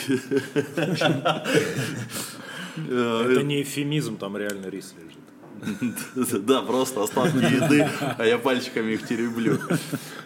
Э, 2.87 3.25
Это 3.31 3.43
не 3.43 3.61
эвфемизм, 3.63 4.17
там 4.17 4.37
реально 4.37 4.67
рис 4.67 4.93
лежит. 4.97 5.18
Да, 6.41 6.61
просто 6.61 7.03
остатки 7.03 7.37
еды, 7.37 7.87
а 8.17 8.25
я 8.25 8.37
пальчиками 8.37 8.93
их 8.93 9.07
тереблю. 9.07 9.59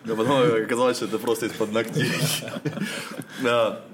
А 0.05 0.15
потом 0.15 0.63
оказалось, 0.63 0.97
что 0.97 1.05
это 1.05 1.17
просто 1.17 1.47
из-под 1.47 1.71
ногтей. 1.71 2.11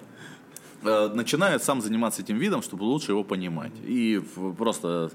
Э, 0.82 1.10
начинает 1.14 1.64
сам 1.64 1.82
заниматься 1.82 2.22
этим 2.22 2.38
видом, 2.38 2.62
чтобы 2.62 2.84
лучше 2.84 3.12
его 3.12 3.24
понимать. 3.24 3.74
И 3.86 4.22
просто 4.58 5.12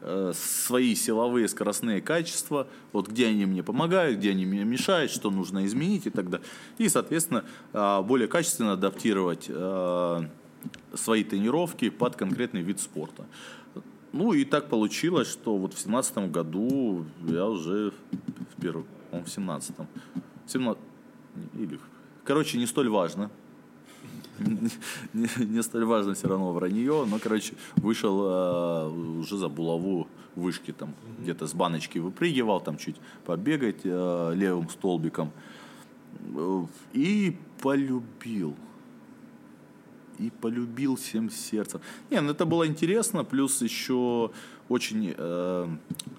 э, 0.00 0.32
свои 0.34 0.94
силовые 0.94 1.48
скоростные 1.48 2.00
качества, 2.00 2.66
вот 2.92 3.08
где 3.08 3.28
они 3.28 3.46
мне 3.46 3.62
помогают, 3.62 4.18
где 4.18 4.30
они 4.30 4.44
мне 4.44 4.64
мешают, 4.64 5.10
что 5.10 5.30
нужно 5.30 5.66
изменить 5.66 6.06
и 6.06 6.10
так 6.10 6.30
далее. 6.30 6.46
И, 6.78 6.88
соответственно, 6.88 7.44
э, 7.72 8.02
более 8.02 8.28
качественно 8.28 8.72
адаптировать 8.72 9.50
свои 10.94 11.24
тренировки 11.24 11.90
под 11.90 12.16
конкретный 12.16 12.62
вид 12.62 12.80
спорта. 12.80 13.26
Ну 14.14 14.32
и 14.32 14.44
так 14.44 14.68
получилось, 14.68 15.26
что 15.26 15.56
вот 15.56 15.74
в 15.74 15.78
семнадцатом 15.80 16.30
году 16.30 17.04
я 17.26 17.46
уже 17.46 17.92
в 18.56 18.62
первом, 18.62 18.86
в 19.10 19.28
семнадцатом, 19.28 19.88
17 20.46 20.80
или, 21.54 21.80
короче, 22.22 22.56
не 22.56 22.66
столь 22.66 22.90
важно, 22.90 23.28
не, 24.38 25.28
не 25.44 25.62
столь 25.64 25.84
важно 25.84 26.14
все 26.14 26.28
равно 26.28 26.52
вранье, 26.52 27.04
но, 27.10 27.18
короче, 27.18 27.54
вышел 27.74 28.22
э, 28.22 28.88
уже 29.18 29.36
за 29.36 29.48
булаву 29.48 30.06
вышки, 30.36 30.72
там, 30.72 30.90
mm-hmm. 30.90 31.22
где-то 31.22 31.48
с 31.48 31.52
баночки 31.52 31.98
выпрыгивал, 31.98 32.60
там 32.60 32.76
чуть 32.76 32.96
побегать 33.26 33.80
э, 33.82 34.32
левым 34.36 34.68
столбиком. 34.68 35.32
Э, 36.36 36.64
и 36.92 37.36
полюбил. 37.60 38.54
И 40.18 40.30
полюбил 40.30 40.96
всем 40.96 41.30
сердцем. 41.30 41.80
Не, 42.10 42.20
ну 42.20 42.30
это 42.30 42.46
было 42.46 42.66
интересно, 42.66 43.24
плюс 43.24 43.62
еще 43.62 44.30
очень, 44.68 45.14
э, 45.16 45.68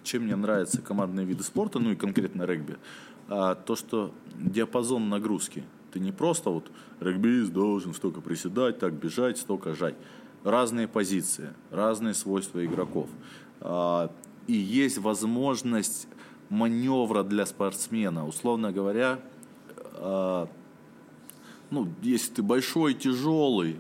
чем 0.04 0.24
мне 0.24 0.36
нравятся 0.36 0.82
командные 0.82 1.26
виды 1.26 1.44
спорта, 1.44 1.80
ну 1.80 1.92
и 1.92 1.96
конкретно 1.96 2.44
регби, 2.44 2.78
э, 3.30 3.56
то, 3.66 3.76
что 3.76 4.12
диапазон 4.40 5.10
нагрузки– 5.10 5.64
ты 5.96 6.02
не 6.02 6.12
просто 6.12 6.50
вот 6.50 6.70
регбист 7.00 7.54
должен 7.54 7.94
столько 7.94 8.20
приседать, 8.20 8.80
так 8.80 8.92
бежать, 8.92 9.38
столько 9.38 9.74
жать. 9.74 9.96
Разные 10.44 10.90
позиции, 10.90 11.54
разные 11.72 12.14
свойства 12.14 12.66
игроков. 12.66 13.08
А, 13.62 14.12
и 14.46 14.54
есть 14.56 14.98
возможность 14.98 16.10
маневра 16.50 17.24
для 17.24 17.46
спортсмена. 17.46 18.28
Условно 18.28 18.74
говоря, 18.74 19.22
а, 19.94 20.50
ну, 21.76 21.94
если 22.02 22.34
ты 22.36 22.42
большой, 22.42 22.94
тяжелый, 22.94 23.76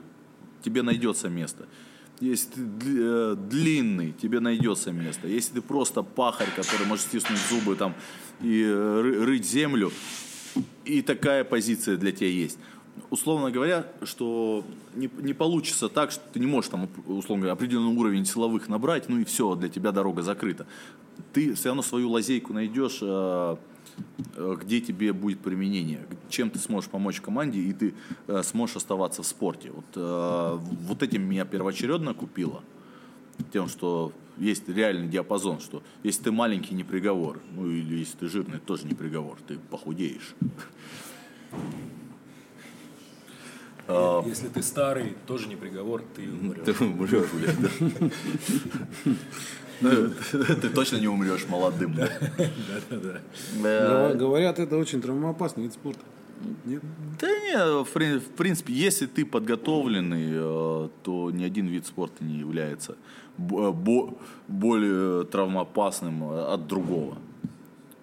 тебе 0.63 0.81
найдется 0.81 1.29
место. 1.29 1.65
Если 2.19 2.49
ты 2.49 2.61
э, 2.85 3.35
длинный, 3.35 4.13
тебе 4.13 4.39
найдется 4.39 4.91
место. 4.91 5.27
Если 5.27 5.55
ты 5.55 5.61
просто 5.61 6.03
пахарь, 6.03 6.49
который 6.55 6.85
может 6.87 7.05
стиснуть 7.05 7.39
зубы 7.49 7.75
там 7.75 7.93
и 8.41 8.63
э, 8.63 9.01
рыть 9.25 9.45
землю, 9.45 9.91
и 10.85 11.01
такая 11.01 11.43
позиция 11.43 11.97
для 11.97 12.11
тебя 12.11 12.29
есть. 12.29 12.57
Условно 13.09 13.51
говоря, 13.51 13.87
что 14.03 14.63
не, 14.93 15.09
не 15.19 15.33
получится 15.33 15.89
так, 15.89 16.11
что 16.11 16.21
ты 16.31 16.39
не 16.39 16.47
можешь 16.47 16.71
там, 16.71 16.89
условно 17.07 17.43
говоря, 17.43 17.53
определенный 17.53 17.93
уровень 17.93 18.25
силовых 18.25 18.69
набрать, 18.69 19.09
ну 19.09 19.19
и 19.19 19.25
все, 19.25 19.55
для 19.55 19.69
тебя 19.69 19.91
дорога 19.91 20.21
закрыта. 20.21 20.65
Ты 21.33 21.53
все 21.53 21.69
равно 21.69 21.81
свою 21.81 22.09
лазейку 22.09 22.53
найдешь, 22.53 22.99
э, 23.01 23.55
где 24.35 24.81
тебе 24.81 25.13
будет 25.13 25.39
применение, 25.39 26.05
чем 26.29 26.49
ты 26.49 26.59
сможешь 26.59 26.89
помочь 26.89 27.21
команде, 27.21 27.59
и 27.59 27.73
ты 27.73 27.93
э, 28.27 28.43
сможешь 28.43 28.75
оставаться 28.75 29.23
в 29.23 29.27
спорте. 29.27 29.71
Вот, 29.71 29.85
вот 29.95 31.03
этим 31.03 31.23
меня 31.23 31.45
первоочередно 31.45 32.13
купило. 32.13 32.63
Тем, 33.51 33.67
что 33.67 34.13
есть 34.37 34.67
реальный 34.67 35.07
диапазон, 35.07 35.59
что 35.59 35.83
если 36.03 36.23
ты 36.23 36.31
маленький, 36.31 36.75
не 36.75 36.83
приговор. 36.83 37.41
Ну 37.53 37.69
или 37.69 37.95
если 37.97 38.17
ты 38.17 38.27
жирный, 38.27 38.59
тоже 38.59 38.87
не 38.87 38.93
приговор, 38.93 39.37
ты 39.47 39.57
похудеешь. 39.57 40.35
А, 43.87 44.23
если 44.25 44.47
ты 44.47 44.63
старый, 44.63 45.15
тоже 45.27 45.47
не 45.47 45.55
приговор, 45.55 46.03
ты 46.15 46.23
умрешь. 46.23 46.65
Ты 46.65 46.83
умрешь, 46.83 47.29
блядь, 47.33 47.55
Ты 50.61 50.69
точно 50.69 50.97
не 50.97 51.07
умрешь 51.07 51.45
молодым. 51.47 51.95
Да, 51.95 52.09
да, 52.89 53.21
да. 53.61 54.13
Говорят, 54.13 54.59
это 54.59 54.77
очень 54.77 55.01
травмоопасный 55.01 55.63
вид 55.63 55.73
спорта. 55.73 56.01
Нет? 56.65 56.81
Да 57.19 57.27
не, 57.27 57.83
в 57.83 58.29
принципе, 58.35 58.73
если 58.73 59.05
ты 59.05 59.25
подготовленный, 59.25 60.31
э, 60.33 60.89
то 61.03 61.31
ни 61.31 61.43
один 61.43 61.67
вид 61.67 61.85
спорта 61.87 62.23
не 62.23 62.37
является 62.37 62.97
более 63.37 65.25
травмоопасным 65.25 66.23
от 66.29 66.67
другого. 66.67 67.17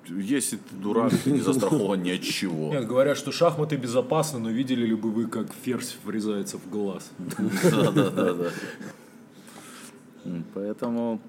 Если 0.09 0.57
ты 0.57 0.75
дурак, 0.77 1.12
ты 1.25 1.31
не 1.31 1.41
застрахован 1.41 2.03
ни 2.03 2.11
от 2.11 2.23
чего. 2.23 2.70
Нет, 2.70 2.87
говорят, 2.87 3.16
что 3.16 3.33
шахматы 3.33 3.77
безопасны, 3.77 4.41
но 4.41 4.51
видели 4.51 4.85
ли 4.85 4.95
бы 4.95 5.11
вы, 5.11 5.27
как 5.27 5.47
ферзь 5.62 5.97
врезается 6.05 6.59
в 6.59 6.68
глаз? 6.68 7.11
Да, 7.70 7.93
да, 7.93 8.11
да, 8.11 8.35
да. 8.35 8.51
Поэтому 10.55 11.20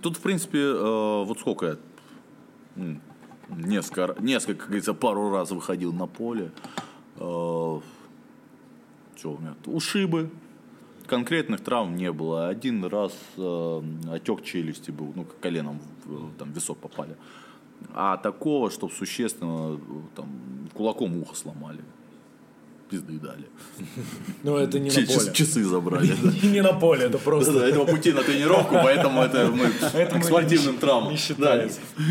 тут, 0.00 0.16
в 0.16 0.20
принципе, 0.20 0.58
э, 0.58 1.24
вот 1.24 1.38
сколько 1.40 1.66
я 1.66 1.76
несколько, 3.48 4.16
несколько, 4.20 4.60
как 4.60 4.68
говорится, 4.68 4.94
пару 4.94 5.30
раз 5.30 5.50
выходил 5.50 5.92
на 5.92 6.06
поле. 6.06 6.52
Э, 7.16 7.80
что 9.16 9.32
у 9.34 9.38
меня? 9.38 9.54
Ушибы, 9.66 10.30
конкретных 11.06 11.60
травм 11.60 11.96
не 11.96 12.12
было. 12.12 12.48
Один 12.48 12.84
раз 12.84 13.12
э, 13.36 13.82
отек 14.10 14.42
челюсти 14.42 14.90
был, 14.90 15.12
ну, 15.14 15.26
коленом 15.40 15.80
там, 16.38 16.52
висок 16.52 16.78
попали. 16.78 17.16
А 17.94 18.16
такого, 18.16 18.70
чтобы 18.70 18.92
существенно, 18.92 19.78
там, 20.14 20.28
кулаком 20.72 21.16
ухо 21.18 21.34
сломали. 21.34 21.80
Пизды 22.92 23.18
дали. 23.18 23.46
Но 24.42 24.58
это 24.58 24.78
не 24.78 24.90
на 24.90 25.06
поле. 25.06 25.32
Часы 25.32 25.64
забрали. 25.64 26.12
Не 26.46 26.60
на 26.60 26.74
поле, 26.74 27.06
это 27.06 27.18
просто... 27.18 27.52
Да, 27.52 27.66
этого 27.66 27.86
пути 27.86 28.12
на 28.12 28.22
тренировку, 28.22 28.74
поэтому 28.74 29.22
это 29.22 29.50
мы 29.50 29.70
к 30.20 30.24
спортивным 30.24 30.76
травмам. 30.76 31.14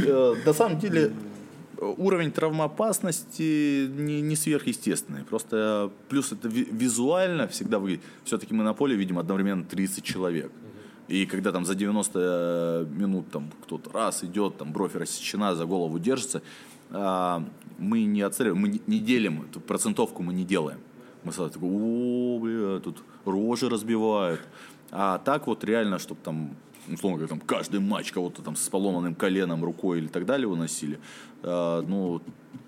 Э, 0.07 0.35
на 0.43 0.53
самом 0.53 0.79
деле, 0.79 1.11
уровень 1.77 2.31
травмоопасности 2.31 3.87
не, 3.87 4.21
не 4.21 4.35
сверхъестественный. 4.35 5.23
Просто 5.23 5.91
плюс 6.09 6.31
это 6.31 6.47
визуально 6.47 7.47
всегда 7.47 7.77
выглядит. 7.77 8.03
Все-таки 8.23 8.55
мы 8.55 8.63
на 8.63 8.73
поле 8.73 8.95
видим 8.95 9.19
одновременно 9.19 9.63
30 9.63 10.03
человек. 10.03 10.51
И 11.07 11.25
когда 11.25 11.51
там 11.51 11.65
за 11.65 11.75
90 11.75 12.11
э, 12.15 12.85
минут 12.89 13.29
там 13.31 13.51
кто-то 13.63 13.91
раз 13.91 14.23
идет, 14.23 14.57
там 14.57 14.71
бровь 14.71 14.95
рассечена, 14.95 15.55
за 15.55 15.65
голову 15.65 15.99
держится, 15.99 16.41
мы 16.91 18.03
не 18.03 18.21
оцениваем, 18.21 18.61
мы 18.61 18.81
не 18.85 18.99
делим, 18.99 19.47
процентовку 19.67 20.23
мы 20.23 20.33
не 20.33 20.43
делаем. 20.43 20.79
Мы 21.23 21.31
сразу 21.31 21.51
такой, 21.51 21.69
о, 21.71 22.39
бля, 22.39 22.79
тут 22.79 23.03
рожи 23.25 23.69
разбивают. 23.69 24.41
А 24.91 25.19
так 25.19 25.47
вот 25.47 25.63
реально, 25.63 25.99
чтобы 25.99 26.19
там 26.23 26.55
условно 26.89 27.17
говоря, 27.17 27.29
там, 27.29 27.39
каждый 27.39 27.79
матч 27.79 28.11
кого-то 28.11 28.41
там 28.41 28.55
с 28.55 28.69
поломанным 28.69 29.15
коленом, 29.15 29.63
рукой 29.63 29.99
или 29.99 30.07
так 30.07 30.25
далее 30.25 30.47
выносили, 30.47 30.99
э, 31.43 31.83
ну, 31.87 32.21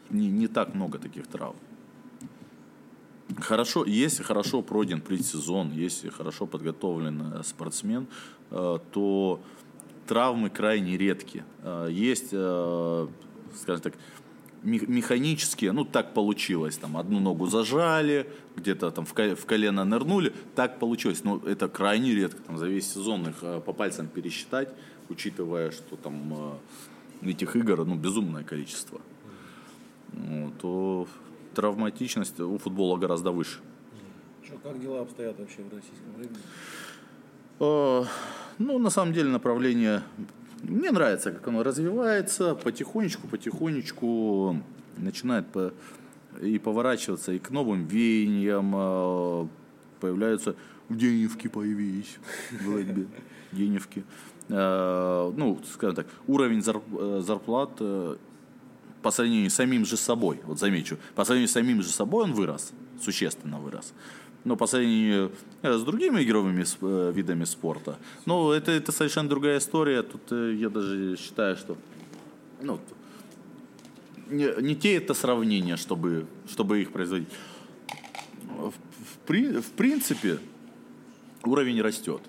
не, 0.09 0.30
не 0.30 0.47
так 0.47 0.76
много 0.76 0.99
таких 0.99 1.28
травм. 1.28 1.55
Хорошо, 3.39 3.86
если 3.86 4.24
хорошо 4.24 4.61
пройден 4.61 5.01
предсезон, 5.01 5.71
если 5.71 6.09
хорошо 6.09 6.45
подготовлен 6.45 7.34
э, 7.34 7.43
спортсмен, 7.43 8.07
э, 8.51 8.78
то 8.91 9.41
травмы 10.07 10.49
крайне 10.49 10.97
редки. 10.97 11.43
Э, 11.63 11.88
есть, 11.89 12.34
скажем 13.56 13.82
так, 13.82 13.93
механические, 14.64 15.74
ну 15.74 15.84
так 15.84 16.14
получилось, 16.14 16.78
там 16.78 16.97
одну 16.97 17.20
ногу 17.20 17.47
зажали, 17.47 18.30
где-то 18.56 18.91
там 18.91 19.06
в 19.06 19.45
колено 19.45 19.84
нырнули, 19.84 20.34
так 20.56 20.80
получилось, 20.80 21.24
но 21.24 21.41
это 21.45 21.68
крайне 21.68 22.16
редко, 22.16 22.41
там 22.41 22.58
за 22.58 22.68
весь 22.68 22.91
сезон 22.91 23.28
их 23.28 23.36
э, 23.41 23.60
по 23.60 23.74
пальцам 23.74 24.08
пересчитать, 24.08 24.70
учитывая, 25.10 25.72
что 25.72 25.97
там 25.97 26.60
э, 27.22 27.30
этих 27.30 27.56
игр, 27.56 27.86
ну, 27.86 27.95
безумное 27.95 28.43
количество, 28.43 29.01
то 30.62 31.08
травматичность 31.54 32.39
у 32.39 32.58
футбола 32.58 32.97
гораздо 32.97 33.32
выше. 33.32 33.60
Что, 34.43 34.58
как 34.58 34.80
дела 34.80 35.01
обстоят 35.01 35.39
вообще 35.39 35.62
в 35.62 35.74
российском 35.74 36.20
регби? 36.20 36.39
Э, 37.60 38.04
ну, 38.60 38.80
на 38.80 38.89
самом 38.89 39.14
деле 39.14 39.30
направление 39.30 40.04
мне 40.64 40.91
нравится, 40.91 41.32
как 41.32 41.47
оно 41.47 41.61
развивается, 41.64 42.55
потихонечку, 42.55 43.28
потихонечку 43.28 44.61
начинает 44.97 45.47
по, 45.47 45.74
и 46.41 46.57
поворачиваться 46.57 47.34
и 47.34 47.39
к 47.39 47.49
новым 47.51 47.86
веяниям, 47.86 48.72
а, 48.74 49.47
появляются 49.99 50.55
деневки 50.89 51.47
появились 51.47 52.18
регби, 52.51 53.07
деневки. 53.51 54.03
А, 54.49 55.32
ну, 55.38 55.57
скажем 55.74 55.95
так, 55.95 56.07
уровень 56.28 56.61
зарплат 56.61 57.72
э, 57.80 58.18
по 59.01 59.09
сравнению 59.09 59.49
с 59.49 59.53
самим 59.53 59.86
же 59.86 59.95
собой, 59.95 60.41
вот 60.43 60.59
замечу, 60.59 60.97
по 61.16 61.24
сравнению 61.24 61.47
с 61.47 61.53
самим 61.53 61.82
же 61.82 61.88
собой 61.88 62.26
он 62.26 62.34
вырос, 62.34 62.74
существенно 63.01 63.59
вырос. 63.59 63.93
Но 64.44 64.56
по 64.58 64.68
сравнению 64.68 65.32
э, 65.62 65.78
с 65.78 65.84
другими 65.84 66.22
игровыми 66.24 66.66
э, 66.82 67.12
видами 67.14 67.46
спорта, 67.46 67.98
ну, 68.26 68.52
это, 68.52 68.72
это 68.72 68.91
совершенно 68.91 69.30
другая 69.30 69.60
история. 69.60 70.04
Тут 70.04 70.32
э, 70.32 70.56
я 70.56 70.70
даже 70.70 71.16
считаю, 71.18 71.56
что 71.56 71.78
ну, 72.62 72.80
не, 74.30 74.50
не 74.62 74.76
те 74.76 74.96
это 74.96 75.14
сравнения, 75.14 75.78
чтобы, 75.78 76.26
чтобы 76.50 76.82
их 76.82 76.91
производить. 76.91 77.30
В, 78.58 78.72
в 78.72 79.62
в 79.62 79.72
принципе, 79.72 80.39
уровень 81.44 81.82
растет. 81.82 82.22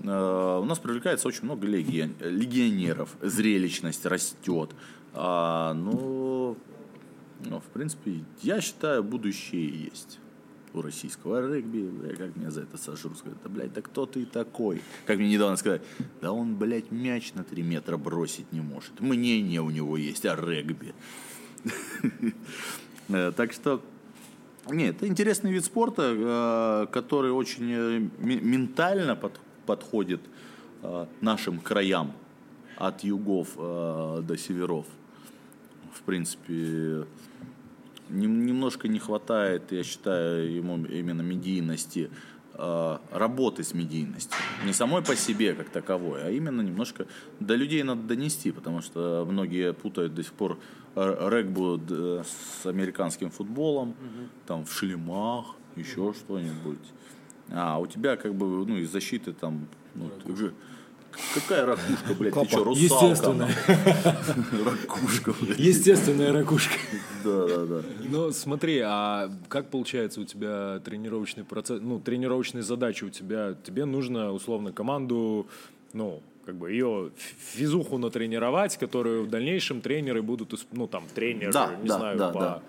У 0.00 0.06
нас 0.06 0.78
привлекается 0.80 1.28
очень 1.28 1.44
много 1.44 1.66
легион- 1.66 2.14
легионеров, 2.20 3.16
зрелищность 3.22 4.04
растет. 4.04 4.70
А, 5.14 5.72
ну, 5.72 6.56
ну, 7.40 7.60
в 7.60 7.72
принципе, 7.72 8.24
я 8.42 8.60
считаю, 8.60 9.02
будущее 9.02 9.84
есть 9.84 10.18
у 10.74 10.82
российского 10.82 11.46
регби. 11.54 11.82
Бля, 11.88 12.14
Как 12.16 12.36
меня 12.36 12.50
за 12.50 12.62
это 12.62 12.76
сожрут, 12.76 13.18
скажут, 13.18 13.38
да, 13.42 13.48
блядь, 13.48 13.72
да 13.72 13.80
кто 13.82 14.06
ты 14.06 14.26
такой? 14.26 14.82
Как 15.06 15.18
мне 15.18 15.30
недавно 15.30 15.56
сказали, 15.56 15.82
да 16.20 16.32
он, 16.32 16.56
блядь, 16.56 16.90
мяч 16.90 17.32
на 17.34 17.44
3 17.44 17.62
метра 17.62 17.96
бросить 17.96 18.50
не 18.52 18.60
может. 18.60 19.00
Мнение 19.00 19.60
у 19.62 19.70
него 19.70 19.96
есть 19.96 20.26
о 20.26 20.36
регби. 20.36 20.94
Э, 23.08 23.32
Так 23.36 23.52
что, 23.52 23.82
нет, 24.70 24.96
это 24.96 25.06
интересный 25.06 25.52
вид 25.52 25.62
спорта, 25.64 26.14
э, 26.16 26.86
который 26.90 27.30
очень 27.32 27.70
э, 27.70 27.98
ме- 28.18 28.40
ментально 28.40 29.14
под- 29.16 29.38
подходит 29.66 30.20
нашим 31.22 31.60
краям 31.60 32.12
от 32.76 33.04
югов 33.04 33.56
до 33.56 34.36
северов. 34.38 34.84
В 35.94 36.02
принципе, 36.02 37.06
немножко 38.08 38.88
не 38.88 38.98
хватает, 38.98 39.72
я 39.72 39.82
считаю, 39.82 40.52
ему 40.54 40.84
именно 40.84 41.22
медийности, 41.22 42.10
э, 42.54 42.98
работы 43.10 43.62
с 43.64 43.74
медийностью. 43.74 44.38
Не 44.64 44.72
самой 44.72 45.02
по 45.02 45.16
себе 45.16 45.54
как 45.54 45.68
таковой, 45.70 46.22
а 46.24 46.30
именно 46.30 46.60
немножко 46.62 47.06
до 47.40 47.56
людей 47.56 47.82
надо 47.82 48.02
донести, 48.02 48.52
потому 48.52 48.80
что 48.82 49.26
многие 49.28 49.72
путают 49.72 50.14
до 50.14 50.22
сих 50.22 50.32
пор 50.32 50.58
регбу 50.94 51.80
с 52.22 52.66
американским 52.66 53.30
футболом, 53.30 53.94
там 54.46 54.64
в 54.64 54.72
шлемах, 54.72 55.56
еще 55.76 56.12
что-нибудь. 56.12 56.78
А 57.50 57.78
у 57.80 57.86
тебя 57.86 58.16
как 58.16 58.34
бы, 58.34 58.64
ну, 58.66 58.76
из 58.78 58.90
защиты 58.92 59.32
там, 59.32 59.66
ну, 59.94 60.10
ты 60.24 60.36
же- 60.36 60.54
Какая 61.34 61.66
ракушка, 61.66 62.14
блядь, 62.18 62.34
ты 62.34 62.44
что, 62.46 62.64
русалка? 62.64 63.06
Естественно. 63.06 63.48
Ракушка, 64.64 65.34
блядь. 65.40 65.58
Естественная 65.58 66.32
ракушка. 66.32 66.74
Да, 67.24 67.46
да, 67.46 67.64
да. 67.66 67.82
Ну, 68.08 68.30
смотри, 68.32 68.80
а 68.84 69.30
как 69.48 69.70
получается 69.70 70.20
у 70.20 70.24
тебя 70.24 70.80
тренировочный 70.84 71.44
процесс, 71.44 71.80
ну, 71.80 72.00
тренировочные 72.00 72.62
задачи 72.62 73.04
у 73.04 73.10
тебя? 73.10 73.54
Тебе 73.64 73.84
нужно, 73.84 74.32
условно, 74.32 74.72
команду, 74.72 75.46
ну, 75.92 76.22
как 76.44 76.56
бы 76.56 76.70
ее 76.70 77.10
физуху 77.52 77.98
натренировать, 77.98 78.76
которую 78.76 79.24
в 79.24 79.30
дальнейшем 79.30 79.80
тренеры 79.80 80.22
будут, 80.22 80.54
ну, 80.72 80.86
там, 80.86 81.04
тренер, 81.14 81.52
Да, 81.52 81.74
не 81.82 81.88
да, 81.88 81.98
знаю, 81.98 82.18
да, 82.18 82.30
по... 82.30 82.40
да. 82.40 82.62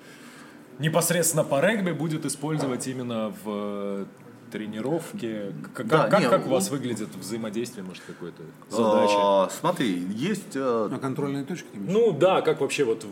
Непосредственно 0.79 1.43
по 1.43 1.61
регби 1.61 1.91
будет 1.91 2.25
использовать 2.25 2.87
именно 2.87 3.33
в 3.43 4.07
э, 4.47 4.51
тренировке. 4.51 5.51
Как, 5.73 5.87
Да, 5.87 6.07
как, 6.07 6.19
не, 6.21 6.29
как 6.29 6.45
у 6.47 6.49
вас 6.49 6.69
выглядит 6.69 7.09
взаимодействие, 7.15 7.83
может, 7.83 8.03
какое-то 8.05 8.41
задача? 8.69 9.13
А, 9.17 9.49
Смотри, 9.59 10.03
есть... 10.15 10.55
э, 10.55 10.89
А 10.91 10.97
контрольные 10.99 11.43
точки? 11.45 11.67
Ну 11.73 12.11
да, 12.11 12.41
как 12.41 12.61
вообще 12.61 12.83
вот, 12.85 13.05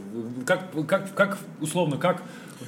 как, 0.46 0.72
как, 0.88 1.14
как 1.16 1.38
условно, 1.62 1.98
как, 1.98 2.22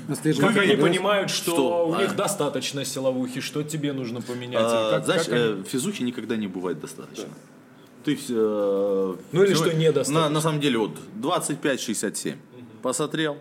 как 0.07 0.57
они 0.57 0.76
понимают, 0.76 1.30
что, 1.30 1.51
Что? 1.51 1.88
у 1.89 1.93
А. 1.93 2.01
них 2.01 2.16
достаточно 2.16 2.84
силовухи, 2.86 3.41
что 3.41 3.63
тебе 3.63 3.93
нужно 3.93 4.22
поменять? 4.22 4.61
а, 4.63 4.91
как- 4.91 5.05
знаешь, 5.05 5.24
как 5.24 5.34
они- 5.34 5.61
э, 5.61 5.63
физухи 5.68 6.03
никогда 6.03 6.36
не 6.36 6.47
бывает 6.47 6.80
достаточно. 6.80 7.30
Ты 8.03 8.16
все... 8.16 9.18
Ну 9.32 9.43
или 9.43 9.53
что 9.55 9.74
недостаточно. 9.74 10.22
На, 10.28 10.30
на 10.30 10.41
самом 10.41 10.59
деле, 10.59 10.78
вот 10.78 10.91
25-67. 11.22 12.36
Посмотрел, 12.84 13.38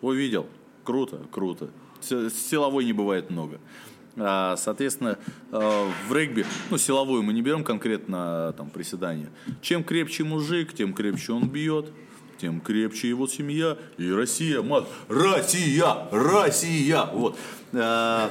увидел. 0.00 0.46
Круто, 0.84 1.20
круто. 1.30 1.68
Силовой 2.00 2.86
не 2.86 2.94
бывает 2.94 3.28
много. 3.28 3.56
А, 3.56 3.60
Соответственно, 4.56 5.18
э, 5.52 5.88
в 6.08 6.12
регби, 6.14 6.44
ну, 6.70 6.78
силовую 6.78 7.22
мы 7.22 7.32
не 7.32 7.42
берем 7.42 7.64
конкретно 7.64 8.54
там 8.56 8.70
приседания. 8.70 9.28
Чем 9.62 9.82
крепче 9.84 10.24
мужик, 10.24 10.74
тем 10.74 10.92
крепче 10.92 11.32
он 11.32 11.48
бьет, 11.48 11.92
тем 12.38 12.60
крепче 12.60 13.08
его 13.08 13.26
семья 13.26 13.76
и 13.98 14.10
Россия, 14.10 14.62
мат, 14.62 14.86
Россия, 15.08 16.08
Россия, 16.10 17.04
вот. 17.12 17.38
А, 17.72 18.30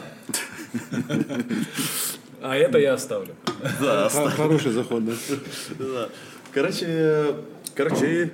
А 2.42 2.56
это 2.56 2.78
я 2.80 2.94
оставлю. 2.94 3.36
Х- 3.80 4.10
Хороший 4.30 4.72
заход, 4.72 5.06
да. 5.06 5.14
Да. 5.78 6.10
Короче, 6.54 7.36
короче, 7.76 8.32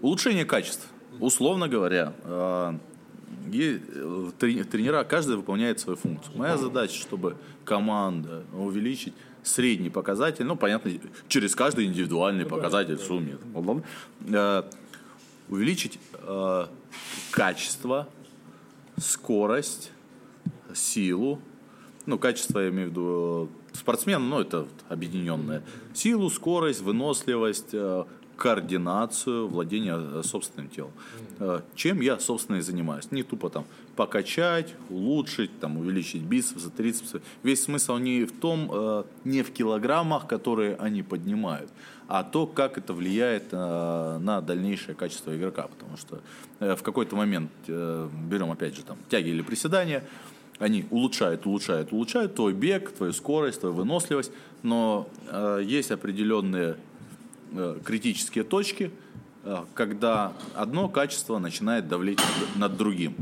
улучшение 0.00 0.44
качеств. 0.44 0.86
Условно 1.20 1.68
говоря, 1.68 2.12
е- 3.52 3.80
э, 3.88 4.64
тренера, 4.70 5.04
каждый 5.04 5.36
выполняет 5.36 5.80
свою 5.80 5.96
функцию. 5.96 6.36
Моя 6.36 6.56
задача, 6.56 6.94
чтобы 7.00 7.36
команда 7.64 8.44
увеличить 8.52 9.14
средний 9.42 9.90
показатель, 9.90 10.44
ну, 10.44 10.56
понятно, 10.56 10.90
через 11.28 11.54
каждый 11.54 11.84
индивидуальный 11.86 12.44
показатель 12.44 12.96
в 12.96 13.02
сумме. 13.02 13.38
Э, 14.28 14.62
Увеличить 15.48 16.00
э, 16.14 16.66
качество, 17.30 18.08
скорость, 18.98 19.92
силу, 20.74 21.40
ну, 22.04 22.18
качество, 22.18 22.58
я 22.58 22.70
имею 22.70 22.88
в 22.88 22.90
виду, 22.90 23.48
спортсмен, 23.72 24.28
ну, 24.28 24.40
это 24.40 24.66
объединенное. 24.88 25.62
Силу, 25.94 26.30
скорость, 26.30 26.80
выносливость, 26.80 27.74
э, 27.74 28.04
координацию, 28.36 29.46
владение 29.48 30.22
собственным 30.24 30.68
телом. 30.68 30.90
Э, 31.38 31.60
Чем 31.74 32.00
я, 32.00 32.18
собственно, 32.18 32.56
и 32.56 32.60
занимаюсь. 32.60 33.10
Не 33.10 33.22
тупо 33.22 33.50
там 33.50 33.64
покачать, 33.96 34.74
улучшить, 34.90 35.58
там, 35.60 35.78
увеличить 35.78 36.22
бицепсы, 36.22 36.70
трицепсы. 36.70 37.22
Весь 37.42 37.62
смысл 37.62 37.96
не 37.96 38.24
в 38.24 38.32
том, 38.32 38.70
э, 38.72 39.04
не 39.24 39.42
в 39.42 39.52
килограммах, 39.52 40.26
которые 40.26 40.76
они 40.76 41.02
поднимают, 41.02 41.70
а 42.08 42.22
то, 42.22 42.46
как 42.46 42.78
это 42.78 42.92
влияет 42.92 43.48
э, 43.52 44.18
на 44.18 44.40
дальнейшее 44.40 44.94
качество 44.94 45.36
игрока. 45.36 45.68
Потому 45.68 45.96
что 45.96 46.20
в 46.58 46.82
какой-то 46.82 47.16
момент, 47.16 47.50
берем 47.66 48.50
опять 48.50 48.74
же 48.74 48.82
там 48.82 48.96
тяги 49.10 49.28
или 49.28 49.42
приседания, 49.42 50.04
они 50.58 50.86
улучшают, 50.90 51.46
улучшают, 51.46 51.92
улучшают 51.92 52.34
твой 52.34 52.52
бег, 52.52 52.90
твою 52.92 53.12
скорость, 53.12 53.60
твою 53.60 53.74
выносливость, 53.74 54.32
но 54.62 55.08
э, 55.28 55.60
есть 55.64 55.90
определенные 55.90 56.76
э, 57.52 57.78
критические 57.84 58.44
точки, 58.44 58.90
когда 59.74 60.32
одно 60.54 60.88
качество 60.88 61.38
начинает 61.38 61.88
давлеть 61.88 62.20
над, 62.56 62.76
другим. 62.76 63.14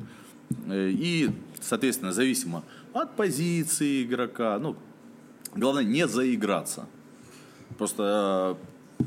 Э, 0.66 0.89
и, 0.91 1.31
соответственно, 1.61 2.12
зависимо 2.12 2.62
от 2.93 3.14
позиции 3.16 4.05
игрока, 4.05 4.59
ну, 4.59 4.77
главное 5.55 5.85
не 5.85 6.07
заиграться. 6.07 6.87
Просто 7.77 8.57
э, 9.01 9.05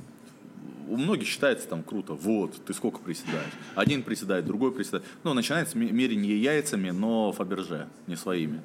у 0.89 0.97
многих 0.97 1.27
считается 1.27 1.67
там 1.67 1.83
круто, 1.83 2.13
вот, 2.13 2.55
ты 2.65 2.73
сколько 2.73 2.99
приседаешь. 2.99 3.51
Один 3.75 4.03
приседает, 4.03 4.45
другой 4.45 4.71
приседает. 4.71 5.05
Ну, 5.23 5.33
начинается 5.33 5.77
ме- 5.77 5.91
мерение 5.91 6.41
яйцами, 6.41 6.91
но 6.91 7.31
Фаберже, 7.31 7.87
не 8.07 8.15
своими. 8.15 8.61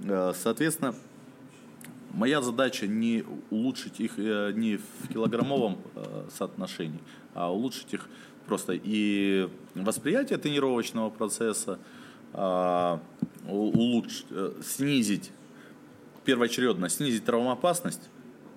Э, 0.00 0.32
Соответственно, 0.34 0.94
моя 2.12 2.42
задача 2.42 2.86
не 2.86 3.24
улучшить 3.50 4.00
их 4.00 4.18
э, 4.18 4.52
не 4.54 4.76
в 4.78 5.12
килограммовом 5.12 5.78
э, 5.94 6.28
соотношении, 6.36 7.00
улучшить 7.44 7.92
их 7.94 8.08
просто 8.46 8.72
и 8.74 9.48
восприятие 9.74 10.38
тренировочного 10.38 11.10
процесса, 11.10 11.78
а, 12.32 13.00
у- 13.48 13.72
улучш- 13.72 14.24
э, 14.30 14.52
снизить 14.62 15.30
первоочередно 16.24 16.88
снизить 16.88 17.24
травмоопасность, 17.24 18.08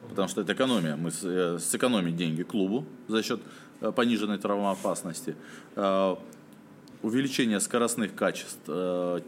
потому 0.09 0.27
что 0.27 0.41
это 0.41 0.53
экономия. 0.53 0.95
Мы 0.95 1.11
э, 1.23 1.57
сэкономим 1.59 2.15
деньги 2.15 2.43
клубу 2.43 2.85
за 3.07 3.21
счет 3.23 3.41
э, 3.81 3.91
пониженной 3.91 4.37
травмоопасности. 4.37 5.35
Э, 5.75 6.15
Увеличение 7.01 7.61
скоростных 7.61 8.13
качеств. 8.13 8.59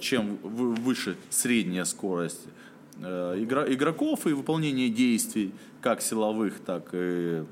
Чем 0.01 0.35
вы- 0.43 0.75
выше 0.75 1.15
средняя 1.29 1.85
скорость 1.85 2.41
игроков 2.99 4.27
и 4.27 4.33
выполнение 4.33 4.89
действий, 4.89 5.53
как 5.81 6.01
силовых, 6.01 6.59
так 6.59 6.89
и 6.91 7.43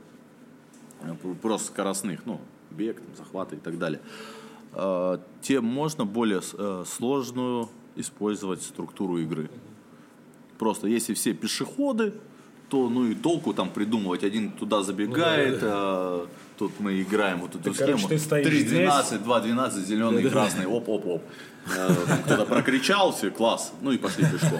просто 1.41 1.67
скоростных, 1.67 2.25
ну, 2.25 2.39
бег, 2.71 2.97
там, 2.97 3.15
захваты 3.15 3.55
и 3.55 3.59
так 3.59 3.77
далее, 3.77 3.99
э, 4.73 5.17
тем 5.41 5.65
можно 5.65 6.05
более 6.05 6.41
э, 6.53 6.83
сложную 6.87 7.69
использовать 7.95 8.61
структуру 8.61 9.17
игры. 9.17 9.49
Просто 10.57 10.87
если 10.87 11.13
все 11.13 11.33
пешеходы, 11.33 12.13
то 12.69 12.87
ну 12.89 13.07
и 13.07 13.15
толку 13.15 13.53
там 13.53 13.71
придумывать. 13.71 14.23
Один 14.23 14.51
туда 14.51 14.83
забегает, 14.83 15.59
э, 15.61 16.25
тут 16.57 16.79
мы 16.79 17.01
играем 17.01 17.39
вот 17.39 17.55
эту 17.55 17.63
Ты, 17.63 17.73
схему. 17.73 17.87
короче, 17.87 18.07
ты 18.09 18.19
стоишь 18.19 18.47
3-12, 18.47 19.23
2-12, 19.23 19.85
зеленый, 19.85 20.29
красный, 20.29 20.65
оп-оп-оп. 20.67 21.23
Э, 21.75 21.89
Кто-то 22.25 22.45
прокричал, 22.45 23.11
все, 23.11 23.31
класс, 23.31 23.73
ну 23.81 23.91
и 23.91 23.97
пошли 23.97 24.25
пешком. 24.25 24.59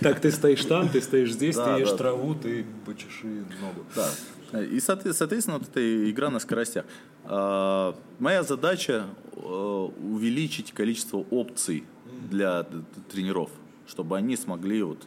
Так 0.00 0.20
ты 0.20 0.30
стоишь 0.30 0.64
там, 0.64 0.88
ты 0.88 1.00
стоишь 1.00 1.32
здесь, 1.32 1.56
Да, 1.56 1.74
ты 1.74 1.80
ешь 1.80 1.90
да. 1.90 1.96
траву, 1.96 2.34
ты 2.34 2.64
почеши 2.86 3.26
ногу. 3.60 3.84
Да. 3.96 4.08
И, 4.52 4.78
соотве- 4.78 5.12
соответственно, 5.12 5.58
вот 5.58 5.68
эта 5.68 6.10
игра 6.10 6.30
на 6.30 6.38
скоростях. 6.38 6.84
А, 7.24 7.94
Моя 8.18 8.42
задача 8.42 9.06
э, 9.32 9.38
увеличить 9.40 10.72
количество 10.72 11.18
опций 11.30 11.84
для 12.30 12.64
тренеров, 13.10 13.50
чтобы 13.86 14.16
они 14.16 14.36
смогли 14.36 14.82
вот 14.82 15.06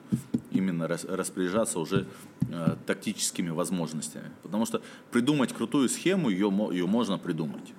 именно 0.52 0.88
рас- 0.88 1.06
распоряжаться 1.06 1.80
уже 1.80 2.06
э, 2.50 2.76
тактическими 2.86 3.50
возможностями. 3.50 4.32
Потому 4.44 4.66
что 4.66 4.82
придумать 5.12 5.54
крутую 5.54 5.90
схему, 5.90 6.30
ее, 6.30 6.52
ее 6.72 6.86
можно 6.86 7.18
придумать. 7.18 7.74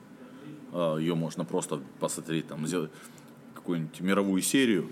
А, 0.72 0.96
Ее 0.98 1.14
можно 1.14 1.44
просто 1.44 1.80
посмотреть, 2.00 2.48
там, 2.48 2.66
сделать 2.66 2.90
какую-нибудь 3.54 4.00
мировую 4.00 4.42
серию 4.42 4.88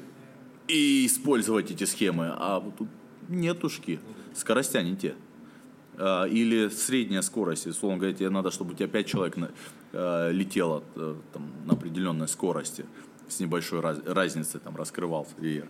и 0.69 1.05
использовать 1.07 1.71
эти 1.73 1.83
схемы. 1.85 2.29
А 2.37 2.61
тут 2.79 2.89
нетушки, 3.29 3.99
скоростя 4.35 4.83
не 4.83 4.95
те. 4.97 5.15
А, 6.03 6.25
Или 6.25 6.69
средняя 6.71 7.21
скорость, 7.23 7.67
условно 7.67 7.99
говоря, 7.99 8.15
тебе 8.17 8.31
надо, 8.31 8.51
чтобы 8.51 8.73
у 8.73 8.75
тебя 8.75 8.89
5 8.89 9.07
человек 9.07 9.37
э, 9.93 10.31
летело 10.33 10.83
э, 10.97 11.15
там, 11.33 11.51
на 11.67 11.75
определенной 11.75 12.27
скорости 12.27 12.87
с 13.29 13.39
небольшой 13.41 13.81
раз- 13.81 14.01
разницей, 14.07 14.61
там, 14.61 14.77
раскрывался 14.77 15.35
веер. 15.39 15.69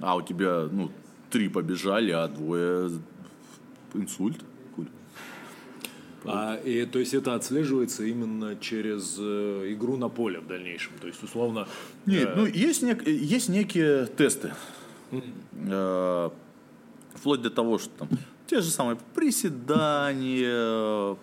А 0.00 0.16
у 0.16 0.22
тебя, 0.22 0.68
ну, 0.72 0.90
три 1.30 1.48
побежали, 1.48 2.10
а 2.10 2.26
двое 2.26 2.90
инсульт. 3.94 4.38
А, 6.24 6.56
и, 6.56 6.84
то 6.84 6.98
есть 6.98 7.14
это 7.14 7.34
отслеживается 7.34 8.02
именно 8.04 8.56
через 8.56 9.16
э, 9.18 9.72
игру 9.72 9.96
на 9.96 10.08
поле 10.08 10.40
в 10.40 10.46
дальнейшем. 10.48 10.92
То 11.00 11.06
есть, 11.06 11.22
условно, 11.22 11.68
Нет, 12.06 12.30
э, 12.30 12.34
ну 12.36 12.44
есть, 12.46 12.82
нек- 12.82 13.08
есть 13.08 13.48
некие 13.48 14.06
тесты. 14.06 14.52
Э, 15.52 16.30
Вплоть 17.14 17.42
до 17.42 17.50
того, 17.50 17.78
что 17.78 17.90
там 17.98 18.08
те 18.48 18.60
же 18.62 18.70
самые 18.70 18.96
приседания. 19.14 21.16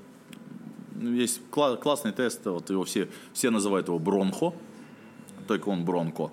Есть 1.01 1.41
кла- 1.51 1.77
классный 1.77 2.13
тест, 2.13 2.45
вот 2.45 2.69
его 2.69 2.83
все, 2.85 3.09
все 3.33 3.49
называют 3.49 3.87
его 3.87 3.99
бронхо, 3.99 4.53
только 5.47 5.69
он 5.69 5.83
бронко. 5.83 6.31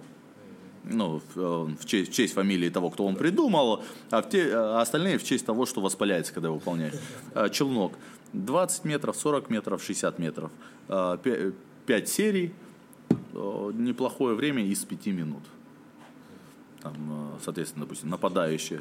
Ну, 0.85 1.21
в, 1.35 1.41
э, 1.41 1.65
в 1.81 1.85
честь, 1.87 2.13
в 2.13 2.15
честь 2.15 2.35
фамилии 2.35 2.69
того, 2.69 2.91
кто 2.91 3.07
он 3.07 3.17
придумал, 3.17 3.83
а, 4.11 4.23
в 4.23 4.29
те- 4.29 4.53
а 4.55 4.81
остальные 4.81 5.19
в 5.19 5.25
честь 5.25 5.47
того, 5.47 5.67
что 5.67 5.81
воспаляется, 5.81 6.33
когда 6.33 6.49
его 6.49 6.59
выполняешь. 6.59 6.95
Э, 7.35 7.49
Челнок. 7.51 7.95
20 8.33 8.85
метров, 8.85 9.17
40 9.17 9.51
метров, 9.51 9.83
60 9.83 10.19
метров. 10.19 10.51
5 10.89 12.09
серий, 12.09 12.55
неплохое 13.33 14.35
время 14.35 14.65
из 14.65 14.85
5 14.85 15.13
минут. 15.13 15.43
Там, 16.81 17.39
соответственно, 17.45 17.85
допустим, 17.85 18.09
нападающие. 18.09 18.81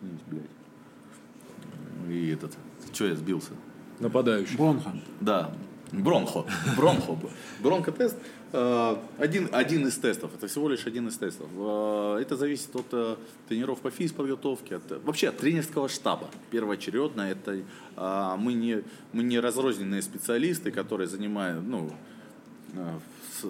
Заткнись, 0.00 0.20
блядь. 0.26 0.50
И 2.10 2.30
этот, 2.30 2.56
что 2.92 3.06
я 3.06 3.14
сбился? 3.16 3.52
нападающий. 3.98 4.56
Бронха. 4.56 4.92
Да, 5.20 5.50
бронхо. 5.92 6.46
Бронхо. 6.74 7.18
Бронхотест. 7.62 8.16
э, 8.52 8.96
Один, 9.18 9.50
один 9.52 9.86
из 9.86 9.98
тестов. 9.98 10.30
Это 10.34 10.46
всего 10.48 10.70
лишь 10.70 10.86
один 10.86 11.08
из 11.08 11.18
тестов. 11.18 11.48
Э, 11.54 12.18
Это 12.22 12.36
зависит 12.36 12.74
от 12.74 12.86
э, 12.92 13.16
тренеров 13.48 13.80
по 13.80 13.90
физподготовке, 13.90 14.76
от, 14.76 15.04
вообще 15.04 15.28
от 15.28 15.36
тренерского 15.36 15.90
штаба. 15.90 16.30
Первоочередно 16.50 17.22
это 17.22 17.62
мы 18.38 18.54
не, 18.54 18.82
мы 19.12 19.22
не 19.22 19.38
разрозненные 19.38 20.00
специалисты, 20.00 20.70
которые 20.70 21.06
занимают, 21.06 21.62
ну, 21.62 21.92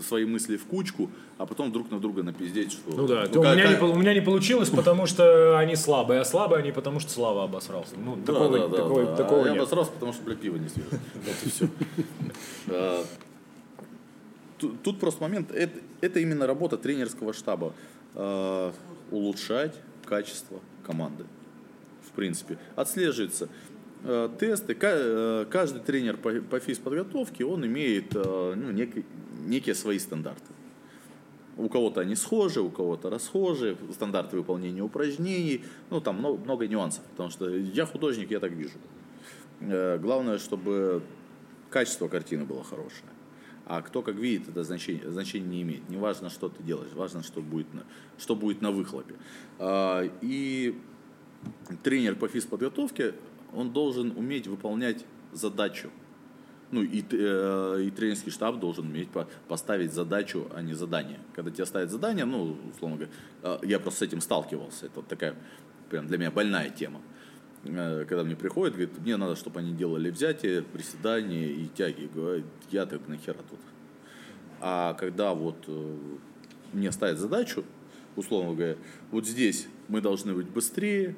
свои 0.03 0.25
мысли 0.25 0.57
в 0.57 0.65
кучку, 0.67 1.11
а 1.39 1.47
потом 1.47 1.73
друг 1.73 1.91
на 1.91 1.99
друга 2.01 2.23
напиздеть, 2.23 2.73
что... 2.73 2.91
Ну 2.95 3.07
да, 3.07 3.27
ну, 3.33 3.41
у, 3.41 3.45
меня 3.45 3.55
не, 3.55 3.63
как- 3.63 3.81
пол- 3.81 3.91
у 3.93 3.97
меня 3.97 4.15
не 4.15 4.21
получилось, 4.21 4.71
потому 4.71 5.07
что 5.07 5.59
они 5.59 5.77
слабые, 5.77 6.21
а 6.21 6.25
слабые 6.25 6.61
они 6.61 6.73
потому 6.73 7.01
что 7.01 7.11
Слава 7.11 7.45
обосрался. 7.45 7.95
Ну, 7.97 8.17
Да, 8.17 8.33
такого, 8.33 8.59
да, 8.59 8.69
да, 8.69 8.77
такого, 8.77 9.05
да. 9.05 9.17
такого 9.17 9.41
А 9.43 9.45
я 9.47 9.51
нет. 9.53 9.59
обосрался, 9.61 9.91
потому 9.93 10.13
что, 10.13 10.23
блядь, 10.25 10.39
пиво 10.41 10.57
не 10.57 10.69
свежее. 10.69 11.01
Вот 11.15 11.37
и 11.45 11.49
все. 11.51 11.69
А, 12.69 13.05
Тут 14.83 15.01
просто 15.01 15.23
момент, 15.23 15.51
это, 15.53 16.21
именно 16.21 16.47
работа 16.47 16.77
тренерского 16.77 17.33
штаба. 17.33 17.73
А, 18.15 18.73
Улучшать 19.11 19.75
качество 20.05 20.61
команды. 20.87 21.25
В 22.07 22.13
принципе. 22.13 22.59
Отслеживается 22.77 23.49
э, 24.05 24.29
тесты. 24.39 24.77
Э, 24.81 25.47
Каждый 25.51 25.81
тренер 25.81 26.17
по, 26.17 26.31
по 26.33 26.59
физподготовке, 26.61 27.45
он 27.45 27.65
имеет 27.67 28.13
ну, 28.15 28.71
некий- 28.73 29.05
некие 29.47 29.75
свои 29.75 29.99
стандарты. 29.99 30.53
У 31.57 31.69
кого-то 31.69 32.01
они 32.01 32.15
схожи, 32.15 32.61
у 32.61 32.71
кого-то 32.71 33.11
расхожи, 33.11 33.77
стандарты 33.93 34.37
выполнения 34.37 34.83
упражнений, 34.83 35.65
ну 35.91 36.01
там 36.01 36.19
много, 36.19 36.43
много 36.43 36.67
нюансов, 36.67 37.05
потому 37.05 37.31
что 37.31 37.49
я 37.51 37.87
художник, 37.87 38.31
я 38.31 38.41
так 38.41 38.53
вижу. 38.53 38.79
Э, 39.61 39.99
Главное, 39.99 40.39
чтобы 40.39 41.03
качество 41.69 42.09
картины 42.09 42.45
было 42.45 42.65
хорошее. 42.65 43.05
А 43.67 43.83
кто 43.83 44.03
как 44.03 44.17
видит, 44.17 44.49
это 44.49 44.65
значение, 44.65 45.09
значения 45.11 45.47
не 45.47 45.63
имеет. 45.63 45.89
Не 45.89 45.97
важно, 45.97 46.29
что 46.29 46.49
ты 46.49 46.63
делаешь, 46.63 46.93
важно, 46.93 47.23
что 47.23 47.41
будет 47.41 47.73
на, 47.73 47.85
что 48.19 48.35
будет 48.35 48.63
на 48.63 48.73
выхлопе. 48.73 49.15
А, 49.59 50.03
И 50.23 50.77
тренер 51.83 52.17
по 52.17 52.27
физподготовке, 52.27 53.15
он 53.55 53.73
должен 53.73 54.13
уметь 54.17 54.47
выполнять 54.47 55.05
задачу. 55.33 55.91
Ну 56.71 56.83
и, 56.83 57.03
э, 57.11 57.83
и 57.87 57.91
тренерский 57.91 58.31
штаб 58.31 58.61
должен 58.61 58.87
уметь 58.87 59.11
по- 59.11 59.27
поставить 59.49 59.93
задачу, 59.93 60.49
а 60.55 60.63
не 60.63 60.75
задание. 60.75 61.19
Когда 61.35 61.51
тебе 61.51 61.67
ставят 61.67 61.91
задание, 61.91 62.25
ну, 62.25 62.57
условно 62.73 62.97
говоря, 62.97 63.13
э, 63.43 63.59
я 63.65 63.81
просто 63.81 64.01
с 64.01 64.03
этим 64.09 64.21
сталкивался. 64.21 64.87
Это 64.87 64.97
вот 64.97 65.09
такая 65.09 65.35
прям 65.91 66.07
для 66.07 66.17
меня 66.19 66.31
больная 66.31 66.71
тема. 66.71 67.01
Э, 67.65 68.05
Когда 68.09 68.23
мне 68.23 68.37
приходят, 68.37 68.75
говорят, 68.77 68.97
мне 69.01 69.17
надо, 69.17 69.35
чтобы 69.35 69.59
они 69.61 69.73
делали 69.73 70.11
взятие, 70.11 70.63
приседания 70.63 71.47
и 71.49 71.67
тяги. 71.67 72.09
Говорю, 72.15 72.45
я 72.71 72.87
так 72.87 73.07
нахера 73.09 73.39
тут. 73.51 73.59
А 74.61 74.95
когда 74.95 75.35
вот 75.35 75.57
э, 75.67 75.97
мне 76.73 76.93
ставят 76.93 77.19
задачу, 77.19 77.65
условно 78.15 78.55
говоря, 78.55 78.77
вот 79.11 79.27
здесь 79.27 79.67
мы 79.89 80.01
должны 80.01 80.35
быть 80.35 80.47
быстрее, 80.49 81.17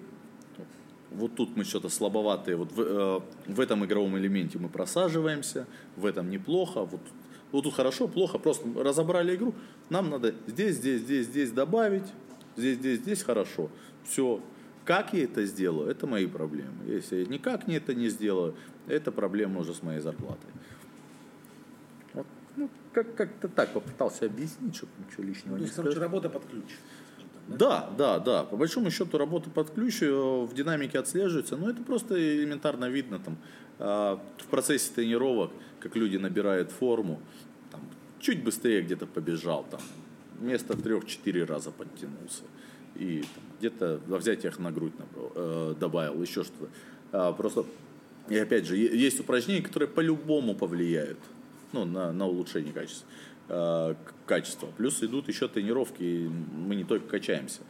вот 1.17 1.35
тут 1.35 1.57
мы 1.57 1.65
что-то 1.65 1.89
слабоватые, 1.89 2.57
вот 2.57 2.73
в, 2.73 2.81
э, 2.81 3.21
в 3.47 3.61
этом 3.61 3.85
игровом 3.85 4.17
элементе 4.19 4.59
мы 4.59 4.69
просаживаемся, 4.69 5.67
в 5.97 6.07
этом 6.07 6.31
неплохо, 6.31 6.85
вот, 6.85 7.01
вот 7.53 7.65
тут 7.65 7.75
хорошо, 7.75 8.09
плохо, 8.09 8.39
просто 8.39 8.67
разобрали 8.83 9.37
игру, 9.37 9.55
нам 9.91 10.11
надо 10.11 10.35
здесь, 10.47 10.77
здесь, 10.77 11.03
здесь, 11.03 11.27
здесь 11.27 11.51
добавить, 11.51 12.07
здесь, 12.57 12.79
здесь, 12.79 12.99
здесь 13.01 13.23
хорошо, 13.23 13.71
все. 14.05 14.41
Как 14.85 15.13
я 15.15 15.23
это 15.25 15.47
сделаю, 15.47 15.89
это 15.89 16.09
мои 16.09 16.27
проблемы. 16.27 16.85
Если 16.87 17.19
я 17.19 17.27
никак 17.27 17.69
не 17.69 17.77
это 17.77 17.95
не 17.95 18.09
сделаю, 18.09 18.57
это 18.89 19.13
проблема 19.13 19.61
уже 19.61 19.75
с 19.75 19.83
моей 19.85 20.01
зарплатой. 20.01 20.51
Вот, 22.15 22.27
ну, 22.57 22.69
как- 22.93 23.15
как-то 23.15 23.49
так 23.49 23.73
попытался 23.73 24.27
объяснить, 24.27 24.75
чтобы 24.75 24.91
ничего 25.07 25.23
лишнего 25.23 25.55
То 25.55 25.59
не 25.59 25.63
есть, 25.63 25.75
сказать. 25.75 25.95
короче, 25.95 26.01
работа 26.05 26.29
под 26.31 26.45
ключ. 26.47 26.65
Да, 27.49 27.91
да, 27.99 28.19
да. 28.19 28.45
По 28.45 28.57
большому 28.57 28.91
счету 28.91 29.19
работа 29.19 29.51
под 29.51 29.71
ключ 29.71 30.03
э, 30.03 30.11
в 30.11 30.55
динамике 30.55 30.99
отслеживается, 30.99 31.57
но 31.57 31.71
это 31.71 31.83
просто 31.83 32.15
элементарно 32.17 32.89
видно 32.89 33.19
там 33.19 33.37
а, 33.79 34.21
в 34.39 34.47
процессе 34.47 34.93
тренировок, 34.95 35.51
как 35.81 35.97
люди 35.97 36.17
набирают 36.17 36.71
форму, 36.71 37.21
там, 37.73 37.81
чуть 38.21 38.45
быстрее 38.45 38.83
где-то 38.83 39.07
побежал, 39.07 39.67
там, 39.69 39.81
вместо 40.39 40.77
трех-четыре 40.81 41.45
раза 41.45 41.73
подтянулся. 41.73 42.45
И 42.95 43.25
там, 43.35 43.45
где-то 43.59 44.01
во 44.07 44.19
взятиях 44.19 44.59
на 44.61 44.71
грудь 44.71 44.93
набрал, 44.99 45.33
э, 45.35 45.75
добавил, 45.81 46.23
еще 46.23 46.45
что-то. 46.45 46.71
А, 47.11 47.33
просто, 47.33 47.65
и 48.29 48.37
опять 48.37 48.67
же, 48.67 48.77
есть 48.77 49.19
упражнения, 49.19 49.63
которые 49.63 49.89
по-любому 49.89 50.55
повлияют 50.55 51.19
ну, 51.73 51.85
на, 51.85 52.13
на 52.13 52.27
улучшение 52.27 52.73
качества, 52.73 53.09
э, 53.09 53.32
качества. 54.27 54.69
Плюс 54.77 55.03
идут 55.03 55.29
еще 55.29 55.49
тренировки, 55.49 56.31
мы 56.57 56.75
не 56.75 56.85
только 56.85 57.07
качаемся. 57.07 57.61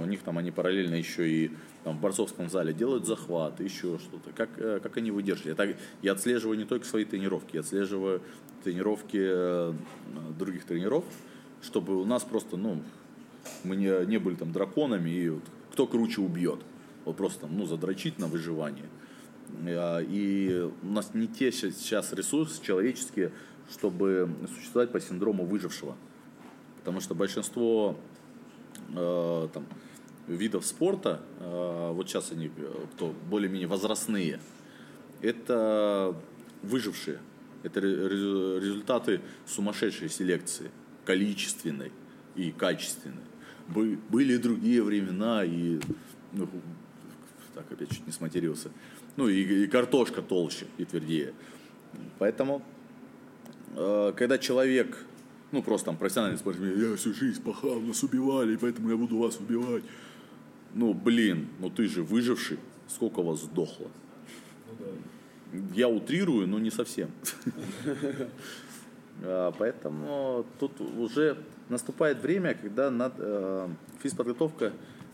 У 0.00 0.04
них 0.06 0.22
там 0.22 0.38
они 0.38 0.50
параллельно 0.50 0.94
еще 0.94 1.28
и 1.28 1.50
там, 1.84 1.98
в 1.98 2.00
борцовском 2.00 2.50
зале 2.50 2.72
делают 2.72 3.06
захват, 3.06 3.60
еще 3.60 3.98
что-то. 3.98 4.30
Как, 4.34 4.50
э, 4.56 4.80
как 4.82 4.96
они 4.96 5.10
выдерживают. 5.10 5.58
Я, 5.58 5.66
так, 5.66 5.76
я 6.02 6.12
отслеживаю 6.12 6.58
не 6.58 6.64
только 6.64 6.84
свои 6.84 7.04
тренировки, 7.04 7.54
я 7.54 7.60
отслеживаю 7.60 8.20
тренировки 8.64 9.18
э, 9.20 9.72
других 10.36 10.64
тренеров, 10.64 11.04
чтобы 11.62 12.00
у 12.00 12.04
нас 12.04 12.24
просто, 12.24 12.56
ну, 12.56 12.82
мы 13.64 13.76
не, 13.76 14.06
не 14.06 14.18
были 14.18 14.34
там 14.34 14.52
драконами, 14.52 15.10
и 15.10 15.28
вот 15.28 15.44
кто 15.72 15.86
круче 15.86 16.20
убьет. 16.20 16.60
Вот 17.04 17.16
просто 17.16 17.46
ну, 17.46 17.64
задрочить 17.66 18.18
на 18.18 18.26
выживание. 18.26 18.86
И 19.66 20.70
у 20.82 20.86
нас 20.86 21.14
не 21.14 21.26
те 21.26 21.52
сейчас 21.52 22.12
ресурсы 22.12 22.62
человеческие, 22.62 23.32
чтобы 23.70 24.28
существовать 24.54 24.92
по 24.92 25.00
синдрому 25.00 25.44
выжившего. 25.44 25.96
Потому 26.78 27.00
что 27.00 27.14
большинство 27.14 27.98
э, 28.94 29.48
там, 29.52 29.66
видов 30.26 30.64
спорта, 30.64 31.20
э, 31.40 31.90
вот 31.92 32.08
сейчас 32.08 32.32
они, 32.32 32.50
э, 32.56 32.86
кто 32.94 33.14
более-менее 33.30 33.68
возрастные, 33.68 34.40
это 35.20 36.14
выжившие. 36.62 37.18
Это 37.62 37.80
ре- 37.80 38.06
ре- 38.08 38.60
результаты 38.60 39.20
сумасшедшей 39.46 40.08
селекции, 40.08 40.70
количественной 41.04 41.92
и 42.36 42.52
качественной. 42.52 43.24
Бы- 43.66 43.98
Были 44.08 44.36
другие 44.36 44.82
времена, 44.82 45.44
и 45.44 45.80
ну, 46.32 46.48
так 47.54 47.70
опять 47.72 47.90
чуть 47.90 48.06
не 48.06 48.12
сматерился. 48.12 48.70
Ну 49.16 49.28
и, 49.28 49.64
и 49.64 49.66
картошка 49.66 50.22
толще 50.22 50.66
и 50.78 50.84
твердее. 50.84 51.34
Поэтому, 52.18 52.62
когда 53.74 54.38
человек, 54.38 55.04
ну 55.52 55.62
просто 55.62 55.86
там 55.86 55.96
профессиональный 55.96 56.38
спортсмен, 56.38 56.90
я 56.90 56.96
всю 56.96 57.14
жизнь 57.14 57.42
пахал, 57.42 57.80
нас 57.80 58.02
убивали, 58.02 58.56
поэтому 58.56 58.90
я 58.90 58.96
буду 58.96 59.18
вас 59.18 59.38
убивать. 59.38 59.82
Ну 60.74 60.94
блин, 60.94 61.48
ну 61.60 61.70
ты 61.70 61.86
же 61.86 62.02
выживший, 62.02 62.58
сколько 62.88 63.22
вас 63.22 63.42
сдохло? 63.42 63.88
Я 65.74 65.88
утрирую, 65.88 66.46
но 66.46 66.58
не 66.58 66.70
совсем. 66.70 67.10
А, 69.20 69.52
Поэтому 69.58 70.46
тут 70.60 70.80
уже 70.80 71.38
наступает 71.68 72.22
время, 72.22 72.54
когда 72.54 73.12
э, 73.18 73.68
физподготовка, 74.00 74.72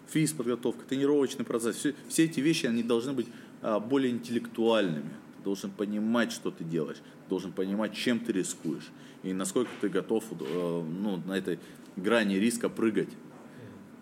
физподготовка, 0.08 0.84
тренировочный 0.84 1.44
процесс, 1.46 1.76
все, 1.76 1.94
все 2.08 2.24
эти 2.24 2.40
вещи, 2.40 2.66
они 2.66 2.82
должны 2.82 3.14
быть 3.14 3.28
а, 3.62 3.80
более 3.80 4.12
интеллектуальными. 4.12 5.08
Должен 5.44 5.70
понимать, 5.70 6.32
что 6.32 6.50
ты 6.50 6.64
делаешь, 6.64 6.98
должен 7.28 7.52
понимать, 7.52 7.94
чем 7.94 8.18
ты 8.18 8.32
рискуешь 8.32 8.90
и 9.24 9.32
насколько 9.32 9.70
ты 9.80 9.88
готов 9.88 10.24
э, 10.30 10.82
ну, 10.82 11.16
на 11.26 11.32
этой 11.32 11.58
грани 11.96 12.34
риска 12.34 12.68
прыгать. 12.68 13.08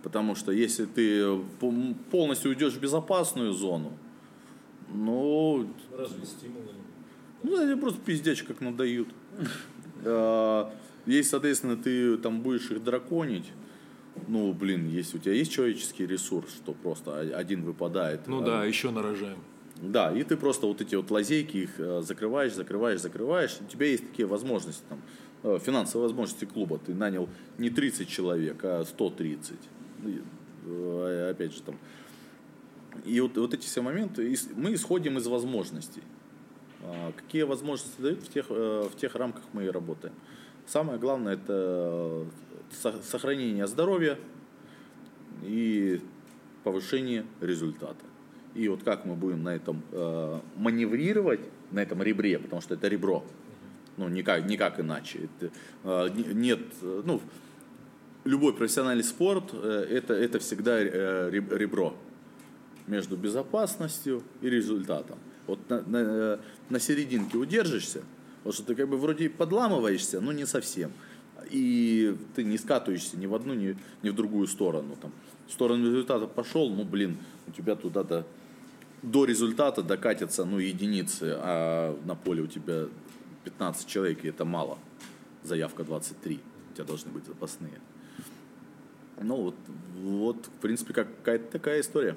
Потому 0.03 0.35
что 0.35 0.51
если 0.51 0.85
ты 0.85 1.39
полностью 2.11 2.51
уйдешь 2.51 2.73
в 2.75 2.81
безопасную 2.81 3.53
зону, 3.53 3.93
ну, 4.93 5.73
Разве 5.97 6.27
стимулы? 6.27 6.73
ну, 7.45 7.57
они 7.57 7.81
просто 7.81 8.01
пиздячь 8.01 8.43
как 8.43 8.61
надают. 8.61 9.09
А, 10.05 10.75
Если, 11.07 11.31
соответственно, 11.31 11.77
ты 11.77 12.17
там 12.17 12.41
будешь 12.41 12.69
их 12.73 12.83
драконить, 12.83 13.53
ну, 14.27 14.53
блин, 14.53 14.89
если 14.89 15.17
у 15.17 15.21
тебя 15.21 15.35
есть 15.35 15.53
человеческий 15.53 16.05
ресурс, 16.07 16.53
что 16.53 16.73
просто 16.73 17.21
один 17.21 17.63
выпадает. 17.63 18.27
Ну 18.27 18.43
а, 18.43 18.45
да, 18.45 18.65
еще 18.65 18.91
нарожаем. 18.91 19.39
Да, 19.83 20.17
и 20.17 20.23
ты 20.23 20.37
просто 20.37 20.67
вот 20.69 20.81
эти 20.81 20.95
вот 20.95 21.11
лазейки 21.11 21.57
их 21.57 21.71
э, 21.79 22.03
закрываешь, 22.03 22.55
закрываешь, 22.55 23.01
закрываешь. 23.01 23.59
У 23.61 23.65
тебя 23.65 23.87
есть 23.87 24.07
такие 24.09 24.27
возможности, 24.29 24.85
там, 24.89 25.03
э, 25.43 25.59
финансовые 25.59 26.07
возможности 26.07 26.45
клуба. 26.45 26.79
Ты 26.79 26.95
нанял 26.95 27.29
не 27.59 27.69
30 27.69 28.09
человек, 28.09 28.61
а 28.63 28.85
130. 28.85 29.57
Ну, 30.03 30.09
и, 30.09 30.21
э, 30.67 31.31
Опять 31.33 31.53
же, 31.53 31.63
там. 31.63 31.77
И 33.05 33.21
вот, 33.21 33.37
вот 33.37 33.55
эти 33.55 33.67
все 33.67 33.83
моменты, 33.83 34.37
мы 34.55 34.73
исходим 34.75 35.19
из 35.19 35.27
возможностей. 35.27 36.03
А, 36.85 37.13
Какие 37.17 37.43
возможности 37.43 38.01
дают, 38.01 38.23
в 38.23 38.29
тех, 38.29 38.51
в 38.51 38.93
тех 38.97 39.17
рамках 39.17 39.43
мы 39.53 39.65
и 39.65 39.69
работаем. 39.69 40.15
Самое 40.67 41.01
главное 41.01 41.35
это 41.35 42.25
со- 42.71 43.03
сохранение 43.03 43.67
здоровья 43.67 44.17
и 45.43 46.01
повышение 46.63 47.25
результата. 47.41 48.12
И 48.55 48.69
вот 48.69 48.83
как 48.83 49.05
мы 49.07 49.15
будем 49.15 49.43
на 49.43 49.55
этом 49.55 49.83
э, 49.93 50.41
маневрировать, 50.57 51.41
на 51.71 51.81
этом 51.81 52.03
ребре, 52.03 52.39
потому 52.39 52.61
что 52.61 52.75
это 52.75 52.89
ребро, 52.89 53.25
ну 53.97 54.09
никак, 54.09 54.47
никак 54.47 54.79
иначе. 54.81 55.29
Это, 55.41 55.53
э, 55.85 56.09
не- 56.15 56.35
нет, 56.35 56.61
э, 56.83 57.03
ну, 57.05 57.21
любой 58.25 58.53
профессиональный 58.55 59.05
спорт 59.05 59.51
э, 59.55 59.87
это, 59.91 60.13
это 60.15 60.39
всегда 60.39 60.79
э, 60.81 61.31
реб- 61.31 61.53
ребро 61.53 61.97
между 62.87 63.17
безопасностью 63.17 64.23
и 64.43 64.51
результатом. 64.51 65.19
Вот 65.47 65.59
на, 65.71 65.81
на, 65.83 65.97
э, 65.99 66.39
на 66.69 66.79
серединке 66.79 67.39
удержишься, 67.39 68.03
потому 68.39 68.53
что 68.53 68.65
ты 68.65 68.75
как 68.75 68.89
бы 68.89 68.99
вроде 68.99 69.31
подламываешься, 69.31 70.21
но 70.21 70.33
не 70.33 70.45
совсем. 70.47 70.93
И 71.51 72.17
ты 72.37 72.45
не 72.45 72.59
скатываешься 72.59 73.17
ни 73.17 73.27
в 73.27 73.35
одну, 73.35 73.55
ни, 73.55 73.77
ни 74.03 74.11
в 74.11 74.15
другую 74.15 74.47
сторону. 74.47 74.97
Там, 75.01 75.11
в 75.49 75.53
сторону 75.53 75.87
результата 75.87 76.27
пошел, 76.27 76.71
ну 76.71 76.85
блин, 76.85 77.17
у 77.49 77.51
тебя 77.51 77.75
туда-то 77.77 78.27
до 79.03 79.25
результата 79.25 79.83
докатятся 79.83 80.45
ну, 80.45 80.59
единицы, 80.59 81.35
а 81.39 81.99
на 82.05 82.15
поле 82.15 82.43
у 82.43 82.47
тебя 82.47 82.87
15 83.45 83.87
человек, 83.87 84.25
и 84.25 84.29
это 84.29 84.45
мало. 84.45 84.79
Заявка 85.43 85.85
23. 85.85 86.41
У 86.71 86.75
тебя 86.75 86.85
должны 86.85 87.11
быть 87.11 87.27
запасные. 87.27 87.81
Ну 89.21 89.37
вот, 89.37 89.55
вот 89.97 90.47
в 90.47 90.61
принципе, 90.61 90.95
как- 90.95 91.17
какая-то 91.19 91.51
такая 91.51 91.81
история. 91.81 92.17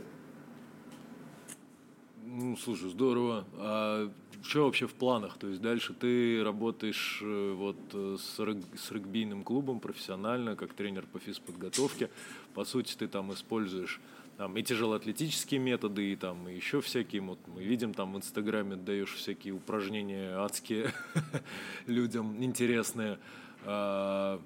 Ну, 2.24 2.58
слушай, 2.58 2.90
здорово. 2.90 3.46
А 3.58 4.12
что 4.44 4.66
вообще 4.66 4.88
в 4.88 4.94
планах? 4.94 5.38
То 5.38 5.48
есть 5.48 5.62
дальше 5.62 5.94
ты 5.94 6.44
работаешь 6.44 7.20
э, 7.24 7.54
вот 7.54 7.78
э, 7.94 8.18
с, 8.20 8.40
рэг- 8.40 8.78
с 8.78 8.92
регбийным 8.92 9.44
клубом 9.44 9.80
профессионально, 9.80 10.56
как 10.56 10.74
тренер 10.74 11.06
по 11.12 11.20
физподготовке. 11.20 12.10
По 12.54 12.66
сути, 12.66 12.96
ты 12.96 13.08
там 13.08 13.34
используешь 13.34 14.02
там, 14.38 14.58
и 14.58 14.64
тяжелоатлетические 14.64 15.60
методы, 15.60 16.12
и 16.12 16.16
там 16.16 16.48
и 16.50 16.56
еще 16.56 16.82
всякие. 16.82 17.22
Вот 17.22 17.40
мы 17.48 17.64
видим 17.64 17.94
там 17.94 18.14
в 18.14 18.18
Инстаграме 18.18 18.76
даешь 18.76 19.14
всякие 19.14 19.54
упражнения 19.54 20.36
адские 20.38 20.92
людям 21.88 22.44
интересные. 22.44 23.18
А, 23.64 24.42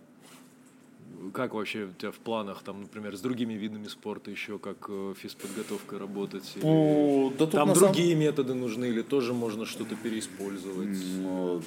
как 1.34 1.53
вообще 1.53 1.86
у 1.86 1.94
тебя 1.94 2.11
в 2.11 2.18
планах, 2.20 2.61
там, 2.61 2.82
например, 2.82 3.16
с 3.18 3.22
другими 3.22 3.53
видами 3.53 3.88
спорта 3.88 4.32
еще 4.32 4.60
как 4.60 4.86
э, 4.90 5.14
физподготовкой 5.18 5.98
работать? 5.99 6.53
Или 6.56 6.64
О, 6.64 7.34
да 7.38 7.48
там 7.48 7.70
на 7.70 7.76
самом- 7.76 7.94
другие 7.94 8.16
методы 8.16 8.53
нужны 8.53 8.86
или 8.86 9.02
тоже 9.02 9.34
можно 9.34 9.66
что-то 9.66 9.95
переиспользовать? 9.95 10.98
Ну, 11.18 11.61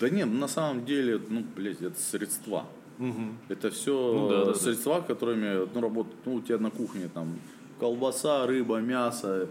Да 0.00 0.10
нет, 0.10 0.26
на 0.28 0.48
самом 0.48 0.84
деле, 0.84 1.20
ну, 1.28 1.44
блядь, 1.54 1.80
это 1.82 2.00
средства. 2.00 2.66
Это 3.48 3.70
все 3.70 3.92
Ну 3.92 4.28
да, 4.28 4.44
да, 4.44 4.52
да. 4.52 4.54
средства, 4.58 5.00
которыми 5.00 5.68
ну, 5.74 5.80
работают, 5.80 6.16
ну, 6.24 6.34
у 6.34 6.40
тебя 6.40 6.58
на 6.58 6.70
кухне 6.70 7.08
там 7.12 7.38
колбаса, 7.80 8.46
рыба, 8.46 8.78
мясо. 8.80 9.48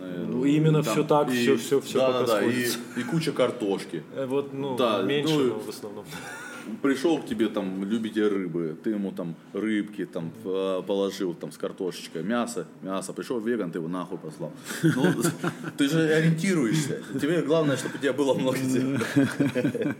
э, 0.00 0.26
Ну, 0.28 0.44
именно 0.44 0.82
всё 0.82 1.04
так, 1.04 1.28
всё- 1.30 1.56
всё- 1.56 1.80
всё 1.80 1.98
да, 1.98 2.06
пока 2.06 2.26
да, 2.26 2.40
да, 2.40 2.46
и, 2.46 2.66
и 2.96 3.02
куча 3.04 3.32
картошки. 3.32 4.02
Э, 4.16 4.26
Вот, 4.26 4.52
ну, 4.54 4.76
Да, 4.76 5.02
меньше, 5.02 5.34
ну, 5.38 5.58
в 5.58 5.68
основном. 5.68 6.04
Пришел 6.80 7.18
к 7.18 7.26
тебе 7.26 7.48
там 7.48 7.84
любитель 7.84 8.28
рыбы, 8.28 8.76
ты 8.84 8.90
ему 8.90 9.10
там 9.10 9.34
рыбки 9.52 10.04
там 10.06 10.30
э, 10.44 10.82
положил 10.86 11.34
там 11.34 11.50
с 11.50 11.58
картошечкой, 11.58 12.22
мясо, 12.22 12.66
мясо. 12.82 13.12
Пришел 13.12 13.40
веган, 13.40 13.70
ты 13.72 13.78
его 13.78 13.88
нахуй 13.88 14.16
послал. 14.18 14.52
Ну, 14.82 15.12
ты 15.76 15.88
же 15.88 15.98
ориентируешься. 15.98 17.02
Тебе 17.20 17.42
главное, 17.42 17.76
чтобы 17.76 17.94
у 17.96 17.98
тебя 17.98 18.12
было 18.12 18.34
много 18.34 18.58
дел. 18.58 18.96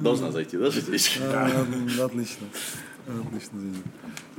Должна 0.00 0.32
зайти, 0.32 0.56
да, 0.56 0.70
житечка? 0.70 1.20
А, 1.32 2.04
Отлично. 2.04 2.46
Отлично. 3.06 3.60
Зайдет. 3.60 3.84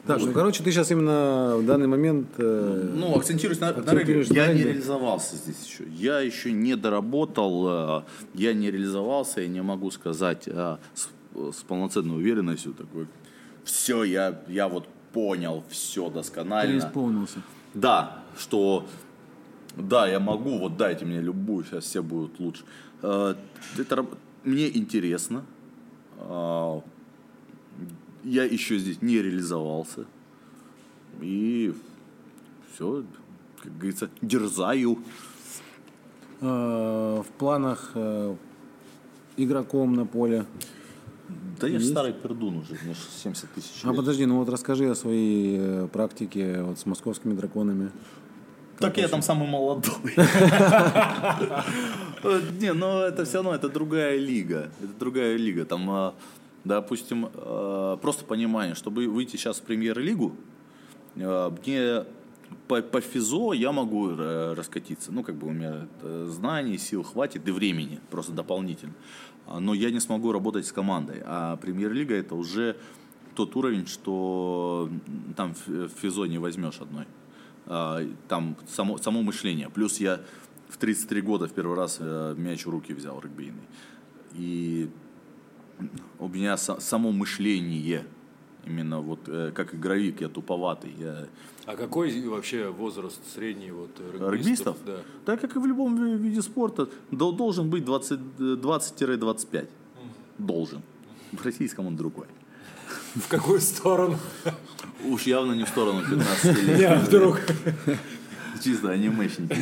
Так, 0.08 0.20
ну, 0.20 0.32
короче, 0.34 0.64
ты 0.64 0.72
сейчас 0.72 0.90
именно 0.92 1.58
в 1.58 1.66
данный 1.66 1.86
момент... 1.88 2.28
э, 2.38 2.92
Ну, 2.96 3.16
акцентируюсь 3.16 3.60
на, 3.60 3.68
на 3.68 3.76
регби. 3.76 3.90
Акцентируешь 3.92 4.30
на 4.30 4.34
Я 4.34 4.54
не 4.54 4.64
реализовался 4.64 5.36
здесь 5.36 5.64
еще. 5.64 5.84
Я 5.92 6.20
еще 6.22 6.52
не 6.52 6.76
доработал, 6.76 8.00
э, 8.00 8.04
я 8.34 8.54
не 8.54 8.72
реализовался, 8.72 9.42
я 9.42 9.48
не 9.48 9.62
могу 9.62 9.92
сказать 9.92 10.48
э, 10.48 10.78
с, 10.96 11.10
с 11.56 11.62
полноценной 11.64 12.16
уверенностью 12.16 12.74
такой. 12.74 13.06
Все, 13.64 14.04
я, 14.04 14.42
я 14.48 14.68
вот 14.68 14.88
понял 15.14 15.64
все 15.70 16.10
досконально. 16.10 16.80
Преисполнился. 16.82 17.42
Да, 17.76 18.24
что 18.40 18.88
да, 19.78 20.08
я 20.08 20.20
могу, 20.20 20.58
вот 20.58 20.78
дайте 20.78 21.06
мне 21.06 21.22
любую, 21.22 21.64
сейчас 21.66 21.84
все 21.86 22.02
будут 22.02 22.40
лучше. 22.40 22.64
Э, 23.04 23.36
раб- 23.90 24.18
мне 24.44 24.76
интересно. 24.76 25.44
А, 26.18 26.82
Я 28.24 28.44
еще 28.44 28.78
здесь 28.78 29.02
не 29.02 29.22
реализовался. 29.22 30.06
И 31.22 31.74
все, 32.74 33.04
как 33.62 33.74
говорится, 33.78 34.10
дерзаю. 34.22 35.00
Э, 36.42 37.22
В 37.22 37.28
планах 37.38 37.92
э, 37.96 38.36
игроком 39.38 39.94
на 39.96 40.06
поле. 40.06 40.46
Да 41.60 41.68
я 41.68 41.80
старый 41.80 42.14
пердун 42.14 42.58
уже, 42.58 42.76
мне 42.84 42.94
ж 42.94 42.98
70 43.24 43.50
тысяч 43.54 43.82
А 43.84 43.94
подожди, 43.94 44.26
ну 44.26 44.40
вот 44.40 44.50
расскажи 44.50 44.90
о 44.90 44.96
своей 44.96 45.58
э, 45.60 45.88
практике 45.88 46.64
вот 46.64 46.80
с 46.80 46.86
московскими 46.86 47.34
драконами. 47.34 47.92
Так 48.82 48.98
я 48.98 49.08
там 49.08 49.22
самый 49.22 49.48
молодой. 49.48 49.94
Не, 52.60 52.74
ну 52.74 53.00
это 53.00 53.26
все 53.26 53.36
равно, 53.36 53.56
это 53.56 53.70
другая 53.70 54.18
лига. 54.18 54.72
Это 54.82 54.94
другая 55.00 55.38
лига. 55.38 55.66
Там, 55.66 55.90
а, 55.90 56.14
допустим, 56.64 57.30
а, 57.34 57.98
просто 57.98 58.26
понимание, 58.26 58.76
чтобы 58.76 59.08
выйти 59.08 59.38
сейчас 59.38 59.60
в 59.60 59.64
премьер-лигу, 59.64 60.36
мне 61.16 62.06
по, 62.68 62.82
по 62.82 63.02
физо 63.02 63.54
я 63.54 63.72
могу 63.72 64.12
э, 64.12 64.54
раскатиться. 64.54 65.12
Ну, 65.12 65.24
как 65.24 65.36
бы 65.36 65.48
у 65.48 65.52
меня 65.52 65.88
э, 66.02 66.28
знаний, 66.30 66.78
сил 66.78 67.04
хватит 67.04 67.48
и 67.48 67.52
времени 67.52 68.00
просто 68.10 68.32
дополнительно. 68.32 68.94
А, 69.48 69.60
Но 69.60 69.74
я 69.74 69.92
не 69.92 70.00
смогу 70.00 70.32
работать 70.32 70.66
с 70.66 70.72
командой. 70.72 71.22
А 71.26 71.58
премьер-лига 71.58 72.16
это 72.16 72.36
уже 72.36 72.78
тот 73.36 73.56
уровень, 73.56 73.88
что 73.88 74.90
там 75.36 75.54
в 75.66 75.90
физо 75.90 76.24
не 76.26 76.38
возьмешь 76.38 76.80
одной. 76.80 77.06
А, 77.74 78.06
там 78.28 78.58
само, 78.68 78.98
само 78.98 79.22
мышление. 79.22 79.70
Плюс 79.70 80.02
я 80.02 80.20
в 80.68 80.76
33 80.76 81.22
года 81.22 81.48
в 81.48 81.54
первый 81.54 81.78
раз 81.78 82.00
э, 82.02 82.36
мяч 82.38 82.66
в 82.66 82.70
руки 82.70 82.94
взял 82.94 83.18
регбийный. 83.22 83.64
И 84.34 84.90
у 86.20 86.28
меня 86.28 86.58
само 86.58 87.14
мышление, 87.14 88.06
именно 88.66 89.00
вот 89.00 89.22
э, 89.28 89.54
как 89.56 89.74
игровик, 89.74 90.20
я 90.20 90.28
туповатый. 90.28 90.94
Я... 91.00 91.28
А 91.66 91.78
какой 91.78 92.22
вообще 92.28 92.68
возраст 92.68 93.22
средний 93.34 93.72
вот 93.72 93.98
регбистов? 94.00 94.34
регбистов? 94.34 94.78
Да. 94.86 94.98
да, 95.26 95.38
как 95.38 95.56
и 95.56 95.60
в 95.60 95.66
любом 95.66 96.18
виде 96.18 96.42
спорта, 96.42 96.90
должен 97.10 97.70
быть 97.70 97.86
20-25. 97.86 99.70
Должен. 100.38 100.82
В 101.32 101.46
российском 101.46 101.88
он 101.88 101.96
другой. 101.96 102.28
В 103.16 103.28
какую 103.28 103.60
сторону? 103.62 104.20
Уж 105.06 105.24
явно 105.24 105.54
не 105.54 105.64
в 105.64 105.68
сторону 105.70 106.02
15 106.02 106.64
лет. 106.64 106.80
Не, 106.80 106.96
вдруг. 106.96 107.42
Чисто 108.64 108.92
анимешники. 108.92 109.58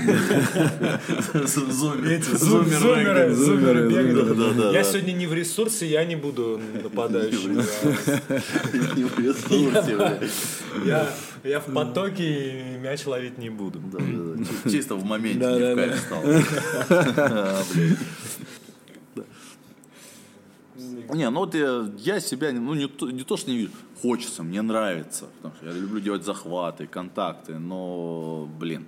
Зумеры. 1.45 3.33
Зумеры 3.33 3.87
бегают. 3.89 4.73
Я 4.73 4.83
сегодня 4.83 5.13
не 5.13 5.25
в 5.25 5.33
ресурсе, 5.33 5.87
я 5.87 6.03
не 6.03 6.17
буду 6.17 6.59
нападающим. 6.83 7.55
Не 8.95 9.03
в 9.05 9.17
ресурсе. 9.17 10.19
Я 11.45 11.59
в 11.61 11.73
потоке 11.73 12.23
и 12.73 12.77
мяч 12.77 13.05
ловить 13.05 13.37
не 13.37 13.49
буду. 13.49 13.79
Чисто 14.69 14.95
в 14.95 15.05
моменте 15.05 15.45
не 15.45 15.73
в 15.73 15.75
кайф 15.75 15.99
стал. 15.99 16.23
Не, 21.09 21.29
ну 21.29 21.39
вот 21.39 21.55
я, 21.55 21.89
я 21.97 22.19
себя 22.19 22.51
ну, 22.51 22.73
не, 22.73 22.87
то, 22.87 23.09
не 23.09 23.23
то, 23.23 23.37
что 23.37 23.49
не 23.51 23.57
вижу, 23.57 23.71
хочется, 24.01 24.43
мне 24.43 24.61
нравится, 24.61 25.25
потому 25.37 25.55
что 25.55 25.65
я 25.65 25.73
люблю 25.73 25.99
делать 25.99 26.23
захваты, 26.23 26.87
контакты, 26.87 27.57
но, 27.57 28.47
блин, 28.59 28.85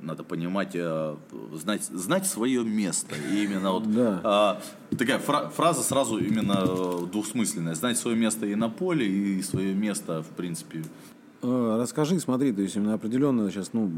надо 0.00 0.22
понимать, 0.22 0.72
э, 0.74 1.16
знать, 1.54 1.84
знать 1.84 2.26
свое 2.26 2.62
место. 2.62 3.16
И 3.32 3.44
именно 3.44 3.72
вот 3.72 3.92
да. 3.92 4.20
а, 4.22 4.62
такая 4.96 5.18
фра- 5.18 5.48
фраза 5.48 5.82
сразу 5.82 6.18
именно 6.18 6.64
э, 6.66 7.06
двухсмысленная. 7.10 7.74
Знать 7.74 7.98
свое 7.98 8.16
место 8.16 8.46
и 8.46 8.54
на 8.54 8.68
поле, 8.68 9.06
и 9.06 9.42
свое 9.42 9.74
место, 9.74 10.22
в 10.22 10.36
принципе, 10.36 10.84
расскажи, 11.40 12.18
смотри, 12.18 12.52
то 12.52 12.62
есть 12.62 12.74
именно 12.74 12.94
определенно 12.94 13.48
сейчас, 13.50 13.70
ну, 13.72 13.90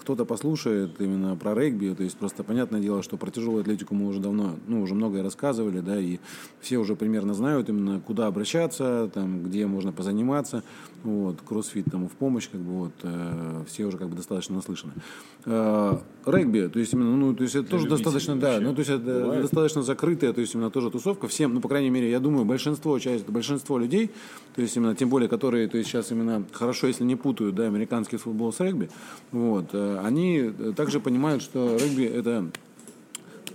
кто-то 0.00 0.24
послушает 0.24 0.98
именно 0.98 1.36
про 1.36 1.54
регби, 1.54 1.94
то 1.94 2.02
есть 2.02 2.16
просто 2.16 2.42
понятное 2.42 2.80
дело, 2.80 3.02
что 3.02 3.18
про 3.18 3.30
тяжелую 3.30 3.60
атлетику 3.60 3.94
мы 3.94 4.08
уже 4.08 4.18
давно, 4.18 4.56
ну, 4.66 4.80
уже 4.80 4.94
многое 4.94 5.22
рассказывали, 5.22 5.80
да, 5.80 6.00
и 6.00 6.18
все 6.60 6.78
уже 6.78 6.96
примерно 6.96 7.34
знают 7.34 7.68
именно 7.68 8.00
куда 8.00 8.28
обращаться, 8.28 9.10
там, 9.12 9.42
где 9.44 9.66
можно 9.66 9.92
позаниматься, 9.92 10.62
вот, 11.04 11.36
кроссфит 11.46 11.84
тому 11.90 12.08
в 12.08 12.12
помощь, 12.12 12.48
как 12.50 12.62
бы 12.62 12.72
вот, 12.72 12.92
э, 13.02 13.64
все 13.68 13.84
уже 13.84 13.98
как 13.98 14.08
бы 14.08 14.16
достаточно 14.16 14.54
наслышаны. 14.54 14.94
Э, 15.44 15.98
регби, 16.24 16.68
то 16.68 16.78
есть 16.78 16.94
именно, 16.94 17.14
ну, 17.14 17.34
то 17.34 17.42
есть 17.42 17.54
это 17.56 17.68
тоже 17.68 17.88
достаточно, 17.88 18.36
да, 18.40 18.58
ну, 18.58 18.72
то 18.74 18.80
есть 18.80 18.90
это 18.90 19.20
бывает. 19.20 19.42
достаточно 19.42 19.82
закрытая, 19.82 20.32
то 20.32 20.40
есть 20.40 20.54
именно 20.54 20.70
тоже 20.70 20.90
тусовка, 20.90 21.28
всем, 21.28 21.52
ну, 21.52 21.60
по 21.60 21.68
крайней 21.68 21.90
мере, 21.90 22.10
я 22.10 22.20
думаю, 22.20 22.46
большинство, 22.46 22.98
часть, 22.98 23.28
большинство 23.28 23.78
людей, 23.78 24.10
то 24.54 24.62
есть 24.62 24.74
именно, 24.76 24.94
тем 24.96 25.10
более, 25.10 25.28
которые, 25.28 25.68
то 25.68 25.76
есть 25.76 25.90
сейчас 25.90 26.10
именно 26.10 26.42
хорошо 26.52 26.85
если 26.86 27.04
не 27.04 27.16
путают, 27.16 27.54
да, 27.54 27.64
американский 27.64 28.16
футбол 28.16 28.52
с 28.52 28.60
регби, 28.60 28.90
вот, 29.32 29.66
э, 29.72 30.00
они 30.04 30.52
также 30.76 31.00
понимают, 31.00 31.42
что 31.42 31.76
регби 31.76 32.04
это 32.04 32.46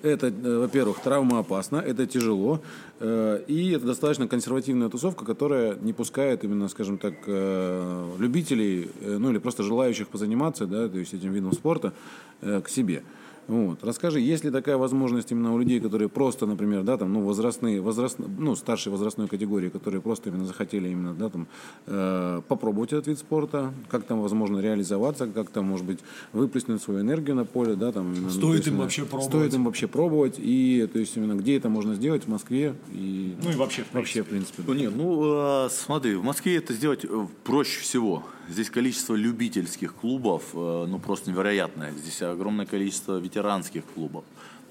это, 0.03 0.27
э, 0.27 0.57
во-первых, 0.57 0.99
травмоопасно, 0.99 1.77
это 1.77 2.07
тяжело, 2.07 2.61
э, 2.99 3.43
и 3.47 3.71
это 3.71 3.85
достаточно 3.85 4.27
консервативная 4.27 4.89
тусовка, 4.89 5.25
которая 5.25 5.75
не 5.75 5.93
пускает 5.93 6.43
именно, 6.43 6.67
скажем 6.69 6.97
так, 6.97 7.13
любителей, 7.27 8.89
ну 8.99 9.29
или 9.29 9.37
просто 9.37 9.61
желающих 9.61 10.07
позаниматься, 10.07 10.65
да, 10.65 10.89
то 10.89 10.97
есть 10.97 11.13
этим 11.13 11.33
видом 11.33 11.53
спорта 11.53 11.93
к 12.41 12.67
себе. 12.67 13.03
Вот. 13.47 13.83
Расскажи, 13.83 14.19
есть 14.19 14.43
ли 14.43 14.51
такая 14.51 14.77
возможность 14.77 15.31
именно 15.31 15.53
у 15.53 15.57
людей, 15.57 15.79
которые 15.79 16.09
просто, 16.09 16.45
например, 16.45 16.83
да, 16.83 16.97
там, 16.97 17.13
ну, 17.13 17.23
возрастные, 17.23 17.81
возраст, 17.81 18.17
ну, 18.17 18.55
старшей 18.55 18.91
возрастной 18.91 19.27
категории, 19.27 19.69
которые 19.69 20.01
просто 20.01 20.29
именно 20.29 20.45
захотели 20.45 20.89
именно, 20.89 21.13
да, 21.13 21.29
там, 21.29 21.47
э, 21.87 22.41
попробовать 22.47 22.93
этот 22.93 23.07
вид 23.07 23.19
спорта, 23.19 23.73
как 23.89 24.03
там 24.03 24.21
возможно 24.21 24.59
реализоваться, 24.59 25.27
как 25.27 25.49
там, 25.49 25.65
может 25.65 25.85
быть, 25.85 25.99
выплеснуть 26.33 26.81
свою 26.81 27.01
энергию 27.01 27.35
на 27.35 27.45
поле, 27.45 27.75
да, 27.75 27.91
там. 27.91 28.13
Стоит 28.29 28.41
ну, 28.41 28.53
есть, 28.53 28.67
им 28.67 28.73
именно, 28.73 28.83
вообще 28.83 29.05
пробовать. 29.05 29.29
Стоит 29.29 29.53
им 29.53 29.65
вообще 29.65 29.87
пробовать, 29.87 30.35
и, 30.37 30.87
то 30.91 30.99
есть, 30.99 31.15
именно, 31.17 31.33
где 31.33 31.57
это 31.57 31.69
можно 31.69 31.95
сделать, 31.95 32.25
в 32.25 32.27
Москве, 32.27 32.75
и... 32.91 33.35
Ну, 33.41 33.51
и 33.51 33.55
вообще, 33.55 33.83
в 33.83 34.01
Вообще, 34.01 34.23
в 34.23 34.27
принципе. 34.27 34.63
Ну, 34.65 34.73
нет, 34.73 34.93
ну, 34.95 35.65
э, 35.65 35.69
смотри, 35.69 36.15
в 36.15 36.23
Москве 36.23 36.57
это 36.57 36.73
сделать 36.73 37.05
э, 37.05 37.27
проще 37.43 37.81
всего. 37.81 38.23
Здесь 38.49 38.69
количество 38.69 39.15
любительских 39.15 39.95
клубов, 39.95 40.43
э, 40.53 40.85
ну, 40.87 40.99
просто 40.99 41.29
невероятное. 41.29 41.91
Здесь 41.91 42.21
огромное 42.21 42.65
количество 42.65 43.17
ветеранских 43.17 43.85
клубов 43.85 44.23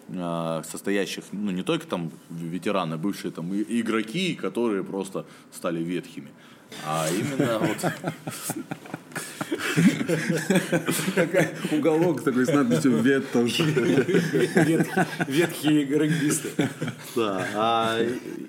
э, 0.08 0.62
состоящих, 0.68 1.24
ну, 1.32 1.50
не 1.50 1.62
только 1.62 1.86
там 1.86 2.10
ветераны, 2.30 2.96
бывшие 2.98 3.30
там 3.30 3.52
игроки, 3.54 4.34
которые 4.34 4.84
просто 4.84 5.24
стали 5.52 5.82
ветхими, 5.82 6.28
а 6.84 7.06
именно 7.08 7.58
вот... 7.60 7.92
Уголок 11.72 12.22
такой 12.22 12.46
с 12.46 12.52
надписью 12.52 12.98
«Вет» 12.98 13.30
тоже. 13.32 13.64
Ветхие 15.26 15.84
регбисты. 15.84 16.50
Да, 17.16 17.46
а 17.54 17.98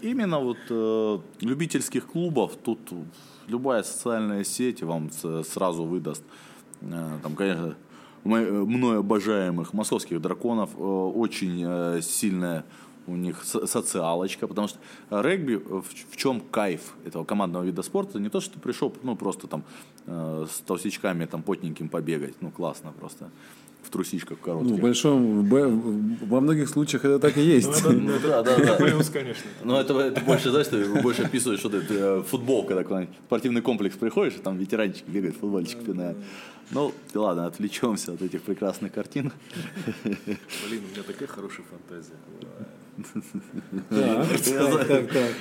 именно 0.01 0.39
вот 0.39 0.57
э, 0.69 1.19
любительских 1.41 2.07
клубов 2.07 2.53
тут 2.63 2.79
любая 3.51 3.83
социальная 3.83 4.43
сеть 4.43 4.81
вам 4.81 5.11
сразу 5.43 5.83
выдаст. 5.83 6.23
Э, 6.81 7.19
там, 7.21 7.35
конечно, 7.35 7.75
мной 8.23 8.99
обожаемых 8.99 9.73
московских 9.73 10.21
драконов 10.21 10.69
э, 10.75 10.81
очень 10.81 11.63
э, 11.65 12.01
сильная 12.01 12.63
у 13.07 13.15
них 13.15 13.43
социалочка, 13.43 14.47
потому 14.47 14.67
что 14.67 14.77
регби, 15.09 15.55
в 15.55 16.15
чем 16.15 16.39
кайф 16.39 16.93
этого 17.03 17.25
командного 17.25 17.63
вида 17.63 17.81
спорта, 17.81 18.19
не 18.19 18.29
то, 18.29 18.39
что 18.39 18.53
ты 18.53 18.59
пришел, 18.59 18.95
ну, 19.01 19.15
просто 19.15 19.47
там 19.47 19.63
с 20.05 20.61
толстячками 20.65 21.25
там 21.25 21.41
потненьким 21.41 21.89
побегать, 21.89 22.35
ну, 22.41 22.51
классно 22.51 22.91
просто 22.91 23.31
в 23.83 23.89
трусичках 23.89 24.39
коротких. 24.39 24.71
Ну, 24.71 24.77
в 24.77 24.79
большом, 24.79 25.43
во 25.45 26.41
многих 26.41 26.69
случаях 26.69 27.05
это 27.05 27.19
так 27.19 27.37
и 27.37 27.41
есть. 27.41 27.83
Ну, 27.83 27.91
ну 27.91 28.13
да, 28.21 28.43
да, 28.43 28.57
да. 28.57 28.75
Плюс, 28.75 29.09
конечно. 29.09 29.43
Но 29.63 29.79
это, 29.79 29.99
это 29.99 30.21
больше, 30.21 30.51
знаешь, 30.51 30.67
ты 30.67 30.85
больше 31.01 31.23
описываешь, 31.23 31.59
что 31.59 31.69
ты 31.69 31.83
э, 31.89 32.23
футбол, 32.27 32.65
когда 32.65 32.83
в 32.83 33.07
спортивный 33.25 33.61
комплекс 33.61 33.95
приходишь, 33.95 34.35
и 34.35 34.39
там 34.39 34.57
ветеранчики 34.57 35.09
бегают, 35.09 35.35
футбольчик 35.37 35.83
пинают. 35.83 36.17
Ну, 36.71 36.93
ладно, 37.13 37.47
отвлечемся 37.47 38.13
от 38.13 38.21
этих 38.21 38.43
прекрасных 38.43 38.93
картин. 38.93 39.31
Блин, 40.03 40.83
у 40.87 40.93
меня 40.93 41.03
такая 41.05 41.27
хорошая 41.27 41.65
фантазия. 41.69 42.15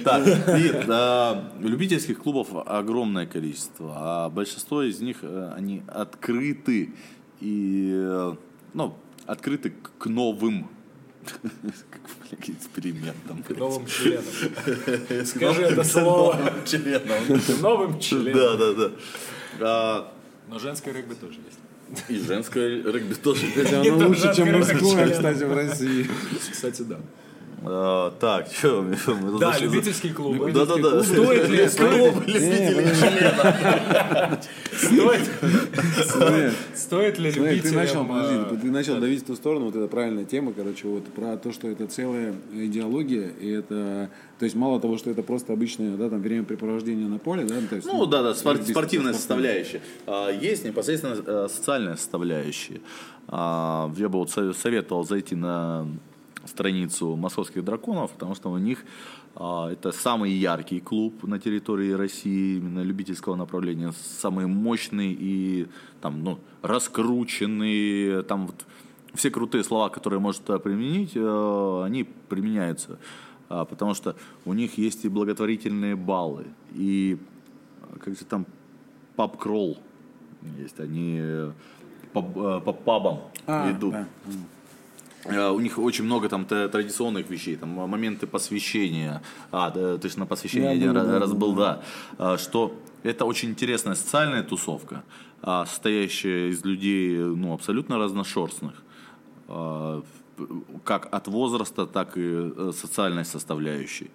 Так. 0.05 0.27
И 0.59 1.67
любительских 1.67 2.19
клубов 2.19 2.49
огромное 2.67 3.27
количество, 3.27 3.93
а 3.97 4.31
большинство 4.31 4.83
из 4.83 5.01
них, 5.01 5.19
э, 5.23 5.53
они 5.57 5.83
открыты 5.87 6.95
и, 7.41 8.35
ну, 8.75 8.97
открыты 9.27 9.73
к 9.99 10.07
новым 10.07 10.69
экспериментам. 12.33 13.43
К 13.43 13.51
новым 13.51 13.87
членам. 13.87 14.25
Скажи 15.27 15.63
это 15.63 15.85
слово. 15.85 16.35
Новым 16.35 16.65
членам. 16.65 17.61
Новым 17.61 18.01
членам. 18.01 18.35
Да, 18.35 18.57
да, 18.57 18.73
да. 18.75 18.91
А, 19.61 20.13
Но 20.49 20.59
женское 20.59 20.93
регби 20.95 21.15
тоже 21.15 21.39
есть. 21.47 22.09
И 22.09 22.19
женское 22.21 22.83
регби 22.83 23.15
тоже 23.15 23.47
есть. 23.47 23.73
Оно 23.73 24.09
лучше, 24.09 24.35
чем 24.35 24.53
мужское, 24.53 25.11
кстати, 25.11 25.45
в 25.45 25.53
России. 25.55 26.09
Кстати, 26.53 26.83
да. 26.83 27.01
А, 27.63 28.13
так, 28.19 28.47
что 28.47 28.83
мы 29.21 29.39
Да, 29.39 29.59
любительские 29.59 30.15
клубы. 30.15 30.51
Да, 30.53 30.65
да, 30.65 30.77
да. 30.77 31.03
Стоит 31.03 31.49
ли 31.49 31.69
клуб 31.69 32.27
любителей 32.27 32.87
Стоит. 34.73 36.55
Стоит 36.75 37.19
ли 37.19 37.31
любителям... 37.31 37.63
Ты 37.63 37.73
начал, 37.73 38.05
подожди, 38.07 38.57
ты 38.63 38.71
начал 38.71 39.01
давить 39.01 39.23
в 39.23 39.27
ту 39.27 39.37
сторону, 39.37 39.67
вот 39.67 39.77
это 39.77 39.89
правильная 39.89 40.25
тема, 40.25 40.53
короче, 40.53 40.89
вот 40.89 41.05
про 41.07 41.37
то, 41.37 41.53
что 41.53 41.69
это 41.69 41.87
целая 41.87 42.35
идеология, 42.53 43.29
и 43.41 43.51
это 43.51 44.11
то 44.39 44.45
есть 44.45 44.57
мало 44.57 44.81
того, 44.81 44.97
что 44.97 45.11
это 45.11 45.23
просто 45.23 45.53
обычное 45.53 45.99
да, 45.99 46.09
там, 46.09 46.23
времяпрепровождение 46.23 47.09
на 47.09 47.19
поле, 47.19 47.45
да, 47.45 47.57
то 47.69 47.77
есть, 47.77 47.87
ну, 47.87 47.99
ну 47.99 48.07
да, 48.07 48.23
да, 48.23 48.33
спор- 48.33 48.63
спортивная 48.63 49.13
составляющая. 49.13 49.83
А, 50.07 50.31
есть 50.31 50.65
непосредственно 50.65 51.23
э, 51.27 51.49
социальная 51.51 51.97
составляющая. 51.97 52.81
А, 53.29 53.93
я 53.99 54.09
бы 54.09 54.19
вот 54.19 54.31
советовал 54.31 55.05
зайти 55.05 55.35
на 55.37 55.87
страницу 56.47 57.17
московских 57.17 57.65
драконов, 57.65 58.13
потому 58.13 58.35
что 58.35 58.51
у 58.51 58.59
них 58.59 58.85
а, 59.35 59.71
это 59.71 59.93
самый 59.93 60.33
яркий 60.33 60.81
клуб 60.81 61.23
на 61.25 61.39
территории 61.39 61.93
России, 61.93 62.57
именно 62.59 62.81
любительского 62.81 63.37
направления, 63.37 63.93
самый 64.21 64.47
мощный 64.47 65.17
и 65.19 65.69
там, 66.01 66.25
ну, 66.25 66.39
раскрученный, 66.63 68.23
там 68.25 68.47
вот 68.47 68.67
все 69.15 69.31
крутые 69.31 69.65
слова, 69.65 69.89
которые 69.89 70.21
может 70.21 70.43
применить, 70.43 71.13
э, 71.15 71.83
они 71.85 72.05
применяются, 72.05 72.99
а, 73.49 73.65
потому 73.65 73.95
что 73.95 74.17
у 74.45 74.53
них 74.53 74.79
есть 74.79 75.05
и 75.05 75.09
благотворительные 75.09 75.97
баллы, 75.97 76.47
и 76.73 77.19
как 78.01 78.17
же 78.17 78.25
там, 78.25 78.47
паб-кролл 79.17 79.79
есть, 80.59 80.81
они 80.81 81.19
э, 81.21 81.53
по, 82.13 82.21
э, 82.21 82.61
по 82.61 82.73
пабам 82.73 83.21
А, 83.47 83.71
идут. 83.71 83.93
да. 83.93 84.09
Э, 85.25 85.51
У 85.51 85.61
них 85.61 85.79
очень 85.79 86.05
много 86.05 86.29
там 86.29 86.45
традиционных 86.45 87.31
вещей, 87.31 87.57
там 87.57 87.69
моменты 87.71 88.27
посвящения. 88.27 89.21
А, 89.51 89.71
да, 89.71 89.99
то 89.99 90.07
есть 90.07 90.17
на 90.19 90.27
посвящении 90.27 90.77
Я 90.79 90.93
был, 90.93 90.95
да, 90.95 91.19
раз 91.19 91.33
был, 91.33 91.55
да. 91.55 91.83
А, 92.19 92.37
Что 92.39 92.73
это 93.03 93.25
очень 93.25 93.51
интересная 93.51 93.95
социальная 93.95 94.43
тусовка, 94.43 95.03
а, 95.43 95.65
состоящая 95.67 96.49
из 96.51 96.65
людей 96.65 97.17
ну, 97.19 97.53
абсолютно 97.53 97.99
разношерстных. 97.99 98.83
П- 99.47 100.03
Как 100.85 101.15
от 101.15 101.29
возраста, 101.29 101.87
так 101.87 102.17
и 102.17 102.21
э, 102.23 102.73
социальной 102.75 103.25
составляющей. 103.25 104.11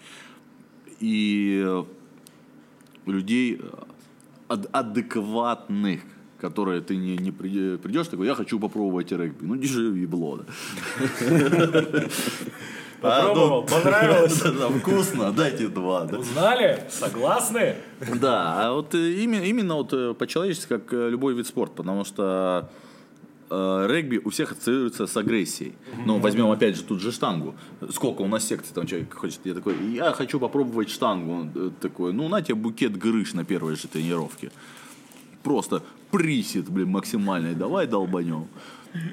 И 0.99 1.61
э, 1.65 1.83
людей 3.05 3.59
э, 3.61 3.69
ад- 4.49 4.69
адекватных, 4.71 6.01
которые 6.39 6.81
ты 6.81 6.95
не, 6.95 7.17
не 7.17 7.31
приде- 7.31 7.77
придешь, 7.77 8.07
такой, 8.07 8.27
я 8.27 8.35
хочу 8.35 8.59
попробовать 8.59 9.11
регби. 9.11 9.45
Ну, 9.45 9.55
держи 9.55 9.83
ебло. 9.97 10.45
Попробовал? 13.01 13.63
Понравилось? 13.65 14.41
Да, 14.41 14.51
да, 14.59 14.69
Вкусно, 14.69 15.31
дайте 15.31 15.67
два. 15.67 16.03
Узнали? 16.05 16.83
Согласны? 16.89 17.75
Да, 18.19 18.55
а 18.57 18.73
вот 18.73 18.95
э, 18.95 19.11
именно, 19.23 19.75
вот 19.75 19.93
э, 19.93 20.13
по-человечески, 20.13 20.69
как 20.69 20.93
э, 20.93 21.09
любой 21.09 21.33
вид 21.35 21.47
спорта, 21.47 21.75
потому 21.77 22.05
что 22.05 22.69
регби 23.47 24.19
у 24.25 24.31
всех 24.31 24.51
ассоциируется 24.53 25.05
с 25.05 25.15
агрессией. 25.15 25.75
Ну, 26.07 26.17
возьмем 26.17 26.49
опять 26.49 26.75
же 26.77 26.83
тут 26.83 26.99
же 26.99 27.11
штангу. 27.11 27.53
Сколько 27.91 28.23
у 28.23 28.27
нас 28.27 28.43
секций 28.43 28.73
там 28.73 28.87
человек 28.87 29.13
хочет, 29.13 29.39
я 29.43 29.53
такой, 29.53 29.75
я 29.93 30.11
хочу 30.13 30.39
попробовать 30.39 30.89
штангу. 30.89 31.31
Он 31.31 31.71
такой, 31.79 32.11
ну, 32.11 32.27
на 32.27 32.41
тебе 32.41 32.55
букет 32.55 32.97
грыж 32.97 33.33
на 33.33 33.45
первой 33.45 33.75
же 33.75 33.87
тренировке. 33.87 34.51
Просто 35.45 35.83
присед, 36.09 36.69
блин, 36.69 36.89
максимальный, 36.89 37.53
давай 37.53 37.85
долбанем. 37.85 38.47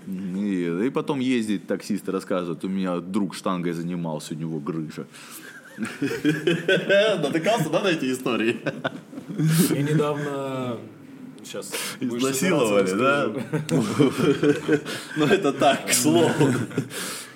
И, 0.07 0.87
и 0.87 0.91
потом 0.91 1.21
ездить 1.21 1.67
таксисты 1.67 2.11
рассказывают, 2.11 2.65
у 2.65 2.69
меня 2.69 3.01
друг 3.01 3.35
штангой 3.35 3.73
занимался, 3.73 4.33
у 4.33 4.39
него 4.39 4.59
грыжа. 4.59 5.07
Натыкался, 5.77 7.69
да, 7.69 7.83
на 7.83 7.89
эти 7.89 8.11
истории? 8.11 8.61
Я 9.75 9.83
недавно... 9.83 10.79
Сейчас. 11.45 11.71
Изнасиловали, 12.01 12.93
да? 12.93 13.31
Ну, 15.17 15.27
это 15.27 15.53
так, 15.53 15.87
к 15.87 15.93
слову. 15.93 16.31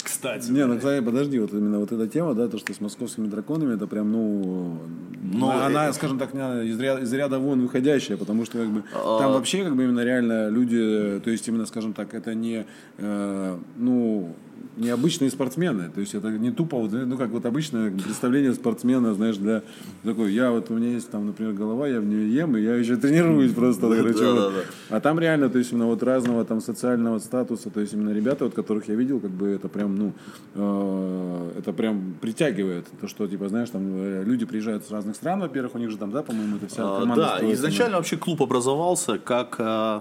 Кстати. 0.07 0.51
Не, 0.53 0.67
ну, 0.67 0.77
кстати, 0.77 1.05
подожди, 1.05 1.39
вот 1.41 1.53
именно 1.53 1.81
вот 1.81 1.91
эта 1.91 2.07
тема, 2.07 2.35
да, 2.35 2.47
то, 2.47 2.59
что 2.59 2.73
с 2.73 2.81
московскими 2.81 3.27
драконами, 3.27 3.75
это 3.75 3.89
прям, 3.89 4.13
ну, 4.13 4.79
Ну, 5.21 5.51
она, 5.51 5.89
э, 5.89 5.93
скажем 5.93 6.17
так, 6.17 6.33
из 6.33 6.79
ряда, 6.79 7.03
из 7.03 7.13
ряда 7.13 7.41
вон 7.41 7.61
выходящая, 7.63 8.17
потому 8.17 8.45
что, 8.45 8.59
как 8.59 8.69
бы, 8.69 8.85
А. 8.95 9.19
там 9.19 9.33
вообще, 9.33 9.65
как 9.65 9.75
бы, 9.75 9.83
именно 9.83 10.05
реально 10.05 10.49
люди, 10.49 11.21
то 11.25 11.31
есть, 11.31 11.49
именно, 11.49 11.67
скажем 11.67 11.93
так, 11.93 12.15
это 12.15 12.35
не, 12.37 12.67
э, 12.99 13.59
ну, 13.77 14.37
необычные 14.77 15.31
спортсмены, 15.31 15.91
то 15.95 16.01
есть, 16.01 16.15
это 16.15 16.31
не 16.31 16.51
тупо, 16.51 16.79
вот, 16.79 16.93
ну, 16.93 17.17
как 17.17 17.31
вот 17.31 17.47
обычное 17.47 17.91
представление 17.91 18.55
спортсмена, 18.55 19.15
знаешь, 19.15 19.37
для 19.37 19.63
такой, 20.05 20.33
я 20.33 20.51
вот, 20.51 20.71
у 20.71 20.75
меня 20.75 20.91
есть 20.91 21.11
там, 21.11 21.27
например, 21.27 21.53
голова, 21.53 21.89
я 21.89 22.01
в 22.01 22.05
нее 22.05 22.35
ем, 22.35 22.57
и 22.57 22.63
я 22.63 22.77
еще 22.77 22.97
тренируюсь 22.97 23.53
просто, 23.53 23.83
короче, 23.89 24.19
Да, 24.19 24.33
вот. 24.33 24.41
да, 24.41 24.51
да. 24.51 24.97
А 24.97 25.01
там 25.01 25.19
реально, 25.19 25.49
то 25.49 25.59
есть 25.59 25.73
именно 25.73 25.87
вот 25.87 26.03
разного 26.03 26.45
там 26.45 26.61
социального 26.61 27.19
статуса, 27.19 27.71
то 27.71 27.81
есть 27.81 27.93
именно 27.93 28.11
ребята, 28.11 28.45
вот 28.45 28.55
которых 28.55 28.89
я 28.89 28.95
видел, 28.95 29.21
как 29.21 29.31
бы 29.31 29.49
это 29.49 29.69
прям, 29.69 29.97
ну, 29.97 30.13
э, 30.55 31.51
это 31.59 31.73
прям 31.73 32.15
притягивает. 32.21 32.87
То, 33.01 33.09
что, 33.09 33.27
типа, 33.27 33.49
знаешь, 33.49 33.71
там 33.71 33.83
э, 33.95 34.25
люди 34.25 34.45
приезжают 34.47 34.85
с 34.85 34.91
разных 34.91 35.17
стран, 35.17 35.41
во-первых, 35.41 35.75
у 35.75 35.79
них 35.79 35.91
же 35.91 35.97
там, 35.97 36.11
да, 36.11 36.23
по-моему, 36.23 36.57
это 36.57 36.67
вся 36.67 36.83
А, 36.83 37.01
команда 37.01 37.23
Да, 37.23 37.37
строится, 37.37 37.55
изначально 37.61 37.97
вообще 37.97 38.17
клуб 38.17 38.43
образовался 38.43 39.19
как 39.19 39.57
э, 39.59 40.01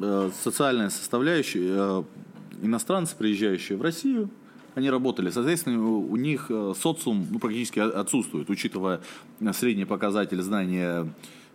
э, 0.00 0.30
социальная 0.42 0.90
составляющая. 0.90 2.04
Иностранцы, 2.62 3.16
приезжающие 3.16 3.76
в 3.76 3.82
Россию, 3.82 4.30
они 4.74 4.90
работали. 4.90 5.30
Соответственно, 5.30 5.84
у 5.84 6.16
них 6.16 6.46
э, 6.48 6.74
социум 6.80 7.26
ну, 7.30 7.38
практически 7.38 7.80
отсутствует, 7.80 8.48
учитывая 8.50 9.00
э, 9.40 9.52
средний 9.52 9.84
показатель 9.84 10.40
знания 10.42 11.06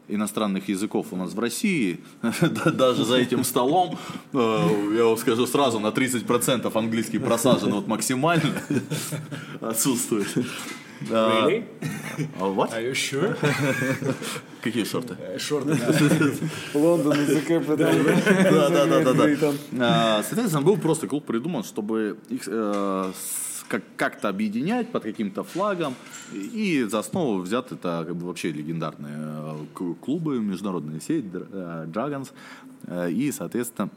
иностранных 0.08 0.70
языков 0.70 1.08
у 1.12 1.16
нас 1.16 1.34
в 1.34 1.40
России, 1.40 2.00
да- 2.22 2.72
даже 2.72 3.06
за 3.06 3.18
этим 3.18 3.44
столом, 3.44 3.98
э, 4.34 4.96
я 4.98 5.06
вам 5.06 5.18
скажу 5.18 5.48
сразу, 5.48 5.80
на 5.80 5.88
30% 5.88 6.72
английский 6.78 7.20
просажен 7.20 7.72
вот 7.72 7.88
максимально 7.88 8.62
отсутствует. 9.62 10.28
А, 11.12 11.48
Really? 11.48 11.64
а 12.40 12.44
what? 12.50 12.72
Are 12.74 12.82
you 12.82 12.94
sure? 12.94 13.36
Какие 14.62 14.84
шорты? 14.84 15.16
Шорты. 15.38 15.76
Лондон, 16.74 17.18
ЗК, 17.26 17.50
Да, 17.78 18.70
да, 18.70 18.86
да, 18.86 19.14
да, 19.14 19.14
да. 19.14 19.54
А, 19.80 20.24
Соответственно, 20.24 20.62
был 20.64 20.78
просто 20.78 21.08
клуб 21.08 21.26
придуман, 21.26 21.64
чтобы 21.64 22.18
их 22.30 22.44
э, 22.48 23.12
как-то 23.98 24.30
объединять 24.30 24.92
под 24.92 25.04
каким-то 25.04 25.44
флагом. 25.44 25.96
И 26.34 26.84
за 26.90 27.00
основу 27.00 27.42
взят 27.42 27.72
это 27.72 28.04
как 28.08 28.16
бы 28.16 28.26
вообще 28.28 28.52
легендарные 28.52 29.14
э, 29.18 29.94
клубы, 30.02 30.40
международная 30.40 31.00
сеть 31.00 31.26
э, 31.34 31.86
Dragons. 31.88 32.32
Э, 32.88 33.12
И, 33.12 33.32
соответственно, 33.32 33.90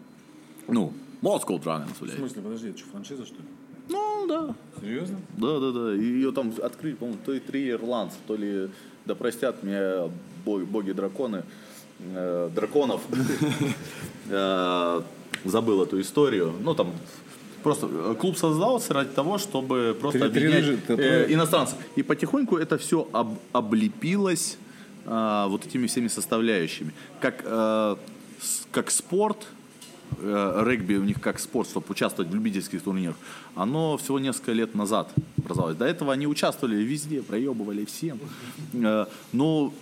ну, 0.66 0.92
Moscow 1.22 1.58
Dragons, 1.62 1.94
В 1.98 2.02
блядь. 2.02 2.16
смысле, 2.16 2.42
подожди, 2.42 2.68
это 2.68 2.78
что, 2.78 2.88
франшиза, 2.90 3.24
что 3.26 3.36
ли? 3.36 3.44
Ну, 3.88 4.26
да. 4.28 4.54
Серьезно? 4.80 5.18
Да, 5.36 5.58
да, 5.60 5.70
да. 5.72 5.94
И 5.94 6.00
ее 6.04 6.32
там 6.32 6.52
открыли, 6.62 6.94
по-моему, 6.94 7.18
то 7.24 7.32
ли 7.32 7.40
три 7.40 7.70
ирландца, 7.70 8.16
то 8.26 8.36
ли, 8.36 8.68
да 9.06 9.14
простят 9.14 9.62
меня 9.62 10.08
боги, 10.44 10.64
боги-драконы, 10.64 11.42
э, 12.14 12.50
драконов. 12.54 13.00
Э, 14.30 15.02
Забыл 15.44 15.82
эту 15.84 16.00
историю. 16.00 16.52
Ну, 16.62 16.74
там 16.74 16.92
просто 17.62 17.88
э, 17.90 18.14
клуб 18.18 18.36
создался 18.36 18.92
ради 18.92 19.10
того, 19.10 19.38
чтобы 19.38 19.96
просто 20.00 20.26
объединять 20.26 20.80
э, 20.88 21.32
иностранцев. 21.32 21.78
И 21.96 22.02
потихоньку 22.02 22.56
это 22.56 22.76
все 22.76 23.08
облепилось 23.52 24.58
вот 25.06 25.64
этими 25.64 25.86
всеми 25.86 26.08
составляющими. 26.08 26.92
Как, 27.20 27.40
э, 27.44 27.96
с- 28.42 28.66
как 28.70 28.90
спорт, 28.90 29.46
регби 30.22 30.94
у 30.94 31.04
них 31.04 31.20
как 31.20 31.38
спорт, 31.38 31.68
чтобы 31.68 31.86
участвовать 31.88 32.30
в 32.30 32.34
любительских 32.34 32.82
турнирах, 32.82 33.16
оно 33.54 33.96
всего 33.96 34.18
несколько 34.18 34.52
лет 34.52 34.74
назад 34.74 35.10
образовалось. 35.36 35.76
До 35.76 35.84
этого 35.84 36.12
они 36.12 36.26
участвовали 36.26 36.76
везде, 36.76 37.22
проебывали 37.22 37.84
всем. 37.84 38.18
Э, 38.74 39.06
но 39.32 39.72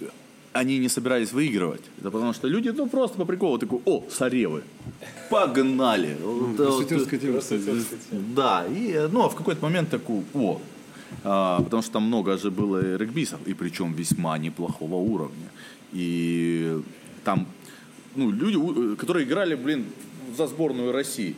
они 0.53 0.79
не 0.79 0.89
собирались 0.89 1.33
выигрывать. 1.33 1.83
Это 2.01 2.11
потому 2.11 2.33
что 2.33 2.49
люди, 2.49 2.71
ну, 2.71 2.89
просто 2.89 3.19
по 3.19 3.25
приколу 3.25 3.59
такой, 3.59 3.81
о, 3.85 4.05
саревы, 4.11 4.63
погнали. 5.31 6.17
Э, 6.21 6.55
кстати. 7.79 7.99
да, 8.35 8.67
и, 8.67 8.93
э, 8.93 9.09
ну, 9.09 9.23
а 9.23 9.29
в 9.29 9.35
какой-то 9.35 9.63
момент 9.63 9.91
такой, 9.91 10.23
о, 10.35 10.61
а, 11.25 11.63
потому 11.63 11.83
что 11.83 11.93
там 11.93 12.03
много 12.05 12.37
же 12.39 12.51
было 12.51 12.95
и 12.95 12.97
регбистов, 12.99 13.41
и 13.47 13.55
причем 13.55 13.93
весьма 13.95 14.39
неплохого 14.39 14.97
уровня. 14.97 15.51
И 15.93 16.81
там, 17.25 17.47
ну, 18.17 18.31
люди, 18.31 18.93
э, 18.93 18.97
которые 18.97 19.25
играли, 19.25 19.55
блин, 19.55 19.85
за 20.35 20.47
сборную 20.47 20.93
России. 20.93 21.35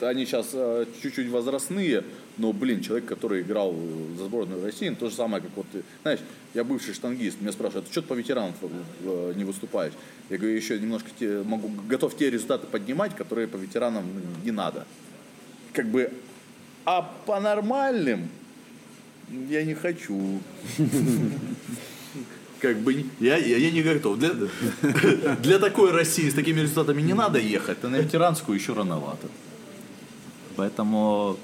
Они 0.00 0.26
сейчас 0.26 0.54
чуть-чуть 1.00 1.28
возрастные, 1.28 2.04
но, 2.38 2.52
блин, 2.52 2.80
человек, 2.80 3.06
который 3.06 3.42
играл 3.42 3.74
за 4.16 4.24
сборную 4.24 4.64
России, 4.64 4.88
то 4.90 5.10
же 5.10 5.14
самое, 5.14 5.42
как 5.42 5.52
вот 5.54 5.66
ты. 5.72 5.82
Знаешь, 6.02 6.20
я 6.54 6.64
бывший 6.64 6.94
штангист, 6.94 7.40
меня 7.40 7.52
спрашивают, 7.52 7.86
что 7.90 8.02
ты 8.02 8.08
по 8.08 8.14
ветеранам 8.14 8.54
э, 9.02 9.32
не 9.36 9.44
выступаешь? 9.44 9.92
Я 10.30 10.38
говорю, 10.38 10.54
еще 10.54 10.78
немножко 10.78 11.10
те, 11.18 11.42
могу, 11.42 11.68
готов 11.88 12.16
те 12.16 12.30
результаты 12.30 12.66
поднимать, 12.66 13.14
которые 13.14 13.48
по 13.48 13.56
ветеранам 13.56 14.04
не 14.44 14.50
надо. 14.50 14.86
Как 15.72 15.86
бы, 15.86 16.10
а 16.84 17.02
по 17.26 17.38
нормальным 17.38 18.28
я 19.48 19.64
не 19.64 19.74
хочу. 19.74 20.40
Как 22.62 22.76
бы 22.78 23.04
я, 23.18 23.36
я, 23.36 23.56
я 23.56 23.70
не 23.72 23.82
готов. 23.82 24.18
Для, 24.20 24.30
для 25.42 25.58
такой 25.58 25.90
России 25.90 26.30
с 26.30 26.34
такими 26.34 26.60
результатами 26.60 27.02
не 27.02 27.12
надо 27.12 27.40
ехать, 27.40 27.78
а 27.82 27.88
на 27.88 27.96
ветеранскую 27.96 28.56
еще 28.56 28.72
рановато. 28.72 29.26
Поэтому 30.54 31.36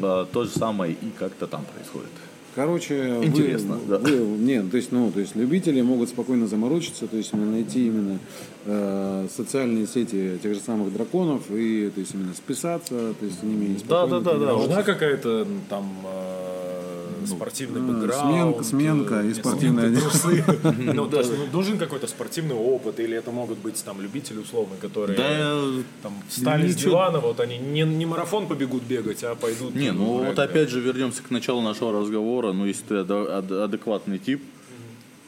э, 0.00 0.26
то 0.32 0.44
же 0.44 0.50
самое 0.50 0.92
и 0.92 1.10
как-то 1.18 1.48
там 1.48 1.64
происходит. 1.74 2.10
Короче, 2.54 3.14
вы- 3.18 3.24
Интересно, 3.26 3.78
да. 3.88 3.98
вы- 3.98 4.18
нет, 4.38 4.70
то 4.70 4.76
есть, 4.76 4.92
ну, 4.92 5.10
то 5.10 5.18
есть 5.18 5.34
любители 5.34 5.80
могут 5.80 6.10
спокойно 6.10 6.46
заморочиться, 6.46 7.08
то 7.08 7.16
есть 7.16 7.32
именно 7.32 7.50
найти 7.52 7.86
именно 7.88 8.18
э, 8.66 9.26
социальные 9.34 9.88
сети 9.88 10.38
тех 10.40 10.54
же 10.54 10.60
самых 10.60 10.92
драконов 10.92 11.42
и 11.50 11.90
то 11.90 12.00
есть 12.00 12.14
именно 12.14 12.34
списаться, 12.34 13.14
то 13.18 13.24
есть 13.26 13.40
с 13.40 13.42
ними 13.42 13.76
да, 13.88 14.06
да, 14.06 14.20
да. 14.20 14.30
тренироваться. 14.30 14.68
Нужна 14.68 14.82
какая-то 14.84 15.46
там 15.68 15.92
э, 16.04 16.77
спортивный 17.26 17.80
э, 17.80 17.84
бэкграунд. 17.84 18.56
сменка- 18.58 18.64
сменка 18.64 19.14
э, 19.22 19.30
и 19.30 19.34
спортивная 19.34 19.96
трусы. 20.00 20.44
Ну, 20.78 21.06
то 21.08 21.18
есть, 21.18 21.32
ну, 21.36 21.46
нужен 21.58 21.78
какой-то 21.78 22.06
спортивный 22.06 22.54
опыт, 22.54 23.00
или 23.00 23.16
это 23.16 23.30
могут 23.30 23.58
быть 23.58 23.82
там 23.84 24.00
любители 24.00 24.38
условно, 24.38 24.76
которые 24.80 25.16
Да, 25.16 25.62
там 26.02 26.12
встали 26.28 26.68
с 26.68 26.76
дивана, 26.76 27.18
вот 27.20 27.40
они 27.40 27.58
не, 27.58 27.82
не 27.82 28.06
марафон 28.06 28.46
побегут 28.46 28.82
бегать, 28.82 29.24
а 29.24 29.34
пойдут. 29.34 29.74
Не, 29.74 29.92
ну 29.92 30.24
вот 30.24 30.38
опять 30.38 30.68
же 30.70 30.80
вернемся 30.80 31.22
к 31.22 31.30
началу 31.30 31.60
нашего 31.62 31.92
разговора. 32.00 32.52
Ну, 32.52 32.66
если 32.66 32.84
ты 32.84 32.94
адекватный 32.96 34.18
тип, 34.18 34.42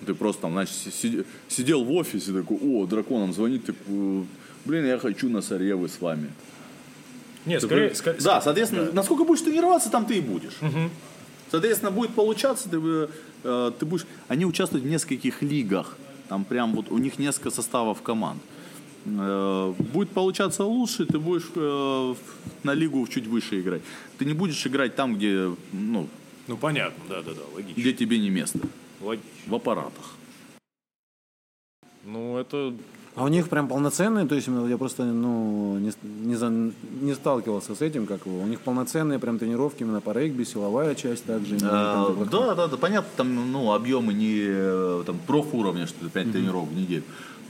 ты 0.00 0.06
ты 0.06 0.14
просто 0.14 0.42
там, 0.42 0.52
значит, 0.52 0.74
си- 0.74 1.24
сидел 1.48 1.84
в 1.84 1.92
офисе, 1.92 2.32
такой, 2.32 2.56
о, 2.62 2.86
драконам 2.86 3.32
звонит, 3.34 3.66
такой, 3.66 4.24
блин, 4.64 4.86
я 4.86 4.98
хочу 4.98 5.28
на 5.28 5.42
Саревы 5.42 5.88
с 5.88 6.00
вами. 6.00 6.30
Нет, 7.46 7.62
скорее, 7.62 7.90
ска- 7.90 8.22
Да, 8.22 8.40
соответственно, 8.40 8.90
насколько 8.92 9.24
будешь 9.24 9.42
тренироваться, 9.42 9.90
там 9.90 10.04
ты 10.06 10.16
и 10.18 10.20
будешь. 10.20 10.56
Соответственно, 11.50 11.90
будет 11.90 12.14
получаться, 12.14 12.68
ты, 12.68 13.08
э, 13.44 13.72
ты 13.78 13.86
будешь... 13.86 14.06
Они 14.28 14.44
участвуют 14.46 14.84
в 14.84 14.88
нескольких 14.88 15.42
лигах. 15.42 15.96
Там 16.28 16.44
прям 16.44 16.74
вот 16.74 16.90
у 16.90 16.98
них 16.98 17.18
несколько 17.18 17.50
составов 17.50 18.02
команд. 18.02 18.40
Э, 19.04 19.74
Будет 19.92 20.10
получаться 20.10 20.64
лучше, 20.64 21.06
ты 21.06 21.18
будешь 21.18 21.48
э, 21.56 22.14
на 22.62 22.74
лигу 22.74 23.06
чуть 23.08 23.26
выше 23.26 23.60
играть. 23.60 23.82
Ты 24.18 24.24
не 24.26 24.34
будешь 24.34 24.64
играть 24.66 24.94
там, 24.94 25.16
где, 25.16 25.50
ну, 25.72 26.06
Ну, 26.46 26.56
понятно, 26.56 27.02
да-да-да, 27.08 27.42
логично. 27.54 27.80
где 27.80 27.92
тебе 27.92 28.18
не 28.18 28.30
место. 28.30 28.60
Логично. 29.00 29.28
В 29.46 29.54
аппаратах. 29.54 30.14
Ну, 32.04 32.36
это... 32.38 32.72
А 33.16 33.24
у 33.24 33.28
них 33.28 33.48
прям 33.48 33.66
полноценные, 33.66 34.26
то 34.26 34.36
есть 34.36 34.46
именно 34.48 34.66
я 34.68 34.78
просто 34.78 35.02
ну, 35.04 35.78
не, 35.78 35.92
не, 36.24 36.36
за- 36.36 36.48
не 37.02 37.14
сталкивался 37.14 37.74
с 37.74 37.80
этим, 37.82 38.06
как 38.06 38.24
его. 38.24 38.38
У 38.40 38.46
них 38.46 38.60
полноценные 38.60 39.18
прям 39.18 39.38
тренировки 39.38 39.82
именно 39.82 40.00
по 40.00 40.12
регби, 40.12 40.44
силовая 40.44 40.94
часть 40.94 41.24
также. 41.24 41.56
именно, 41.56 41.70
А, 42.06 42.26
Да, 42.30 42.54
да, 42.54 42.68
да, 42.68 42.76
понятно, 42.76 43.10
там, 43.16 43.52
ну, 43.52 43.72
объемы 43.72 44.14
не 44.14 44.38
э, 44.46 45.02
там, 45.06 45.18
профуровня, 45.26 45.86
что 45.86 46.04
ли, 46.04 46.10
5 46.10 46.32
тренировок 46.32 46.70
в 46.70 46.76
неделю. 46.76 47.02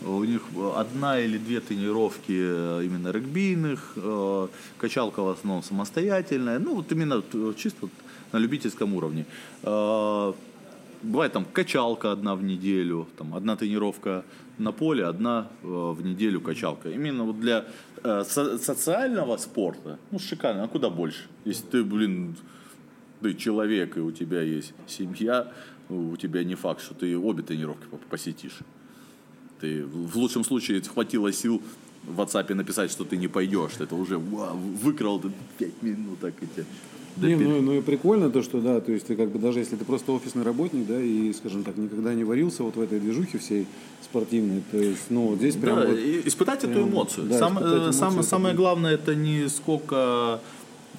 У 0.06 0.24
них 0.24 0.40
одна 0.76 1.20
или 1.20 1.36
две 1.36 1.60
тренировки 1.60 2.32
э, 2.32 2.82
именно 2.86 3.08
регбийных, 3.12 3.92
э, 3.96 4.48
качалка 4.78 5.20
в 5.22 5.28
основном 5.28 5.62
самостоятельная, 5.62 6.58
ну, 6.58 6.76
вот 6.76 6.90
именно 6.90 7.22
чисто 7.54 7.88
на 8.32 8.38
любительском 8.38 8.94
уровне. 8.94 9.26
Э, 9.62 10.32
Бывает 11.02 11.32
там 11.32 11.46
качалка 11.50 12.12
одна 12.12 12.34
в 12.34 12.42
неделю, 12.42 13.06
там 13.16 13.34
одна 13.34 13.56
тренировка 13.56 14.22
на 14.60 14.72
поле, 14.72 15.04
одна 15.06 15.48
э, 15.62 15.66
в 15.66 16.02
неделю 16.04 16.40
качалка. 16.40 16.90
Именно 16.90 17.24
вот 17.24 17.40
для 17.40 17.64
э, 18.04 18.24
со- 18.24 18.58
социального 18.58 19.36
спорта, 19.38 19.98
ну, 20.10 20.18
шикарно, 20.18 20.64
а 20.64 20.68
куда 20.68 20.90
больше? 20.90 21.26
Если 21.46 21.66
ты, 21.66 21.82
блин, 21.84 22.36
ты 23.22 23.34
человек, 23.34 23.96
и 23.96 24.00
у 24.00 24.12
тебя 24.12 24.42
есть 24.42 24.74
семья, 24.86 25.52
у 25.88 26.16
тебя 26.16 26.44
не 26.44 26.54
факт, 26.54 26.82
что 26.82 26.94
ты 26.94 27.16
обе 27.16 27.42
тренировки 27.42 27.86
по- 27.90 27.96
посетишь. 27.96 28.58
Ты 29.60 29.84
в 29.84 30.16
лучшем 30.16 30.44
случае 30.44 30.80
хватило 30.82 31.32
сил 31.32 31.62
в 32.04 32.20
WhatsApp 32.20 32.54
написать, 32.54 32.90
что 32.90 33.04
ты 33.04 33.16
не 33.16 33.28
пойдешь. 33.28 33.72
Это 33.80 33.94
уже 33.94 34.18
вау, 34.18 34.56
выкрал 34.56 35.18
ты 35.20 35.30
5 35.58 35.82
минут, 35.82 36.20
так 36.20 36.34
и 36.42 36.46
тебе. 36.46 36.64
Не, 37.16 37.34
ну, 37.36 37.60
ну 37.60 37.74
и 37.74 37.80
прикольно 37.82 38.30
то, 38.30 38.42
что 38.42 38.60
да, 38.60 38.80
то 38.80 38.92
есть 38.92 39.06
ты 39.06 39.16
как 39.16 39.30
бы 39.30 39.38
даже 39.38 39.58
если 39.58 39.76
ты 39.76 39.84
просто 39.84 40.12
офисный 40.12 40.42
работник, 40.42 40.86
да, 40.86 41.00
и, 41.00 41.32
скажем 41.32 41.64
так, 41.64 41.76
никогда 41.76 42.14
не 42.14 42.24
варился 42.24 42.62
вот 42.62 42.76
в 42.76 42.80
этой 42.80 43.00
движухе 43.00 43.38
всей 43.38 43.66
спортивной, 44.02 44.62
то 44.70 44.78
есть, 44.78 45.10
ну, 45.10 45.28
вот 45.28 45.38
здесь 45.38 45.56
прям 45.56 45.80
Да, 45.80 45.86
вот... 45.86 45.98
испытать 45.98 46.64
эту 46.64 46.74
прям, 46.74 46.88
эмоцию. 46.88 47.26
да, 47.26 47.38
Сам- 47.38 47.54
испытать 47.54 47.72
э, 47.72 47.76
эмоцию, 47.76 47.92
самое, 47.92 48.20
это 48.20 48.28
самое 48.28 48.54
главное 48.54 48.94
это 48.94 49.14
не 49.14 49.48
сколько, 49.48 50.40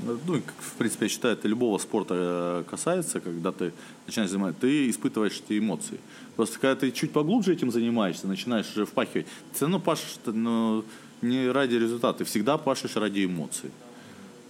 ну, 0.06 0.42
в 0.60 0.74
принципе, 0.78 1.06
я 1.06 1.10
считаю, 1.10 1.34
это 1.36 1.48
любого 1.48 1.78
спорта 1.78 2.16
э, 2.18 2.64
касается, 2.70 3.20
когда 3.20 3.52
ты 3.52 3.74
начинаешь 4.06 4.30
заниматься, 4.32 4.62
ты 4.62 4.90
испытываешь 4.90 5.42
эти 5.48 5.60
эмоции. 5.60 6.00
Просто 6.36 6.60
когда 6.60 6.76
ты 6.76 6.92
чуть 6.92 7.12
поглубже 7.12 7.54
этим 7.54 7.72
занимаешься, 7.72 8.28
начинаешь 8.28 8.70
уже 8.72 8.86
впахивать, 8.86 9.26
ты 9.26 9.56
все 9.56 9.66
равно 9.66 9.80
пашешь 9.80 10.18
ну, 10.26 10.84
не 11.22 11.50
ради 11.50 11.76
результата, 11.76 12.20
ты 12.20 12.24
всегда 12.26 12.58
пашешь 12.58 12.96
ради 12.96 13.26
эмоций. 13.26 13.72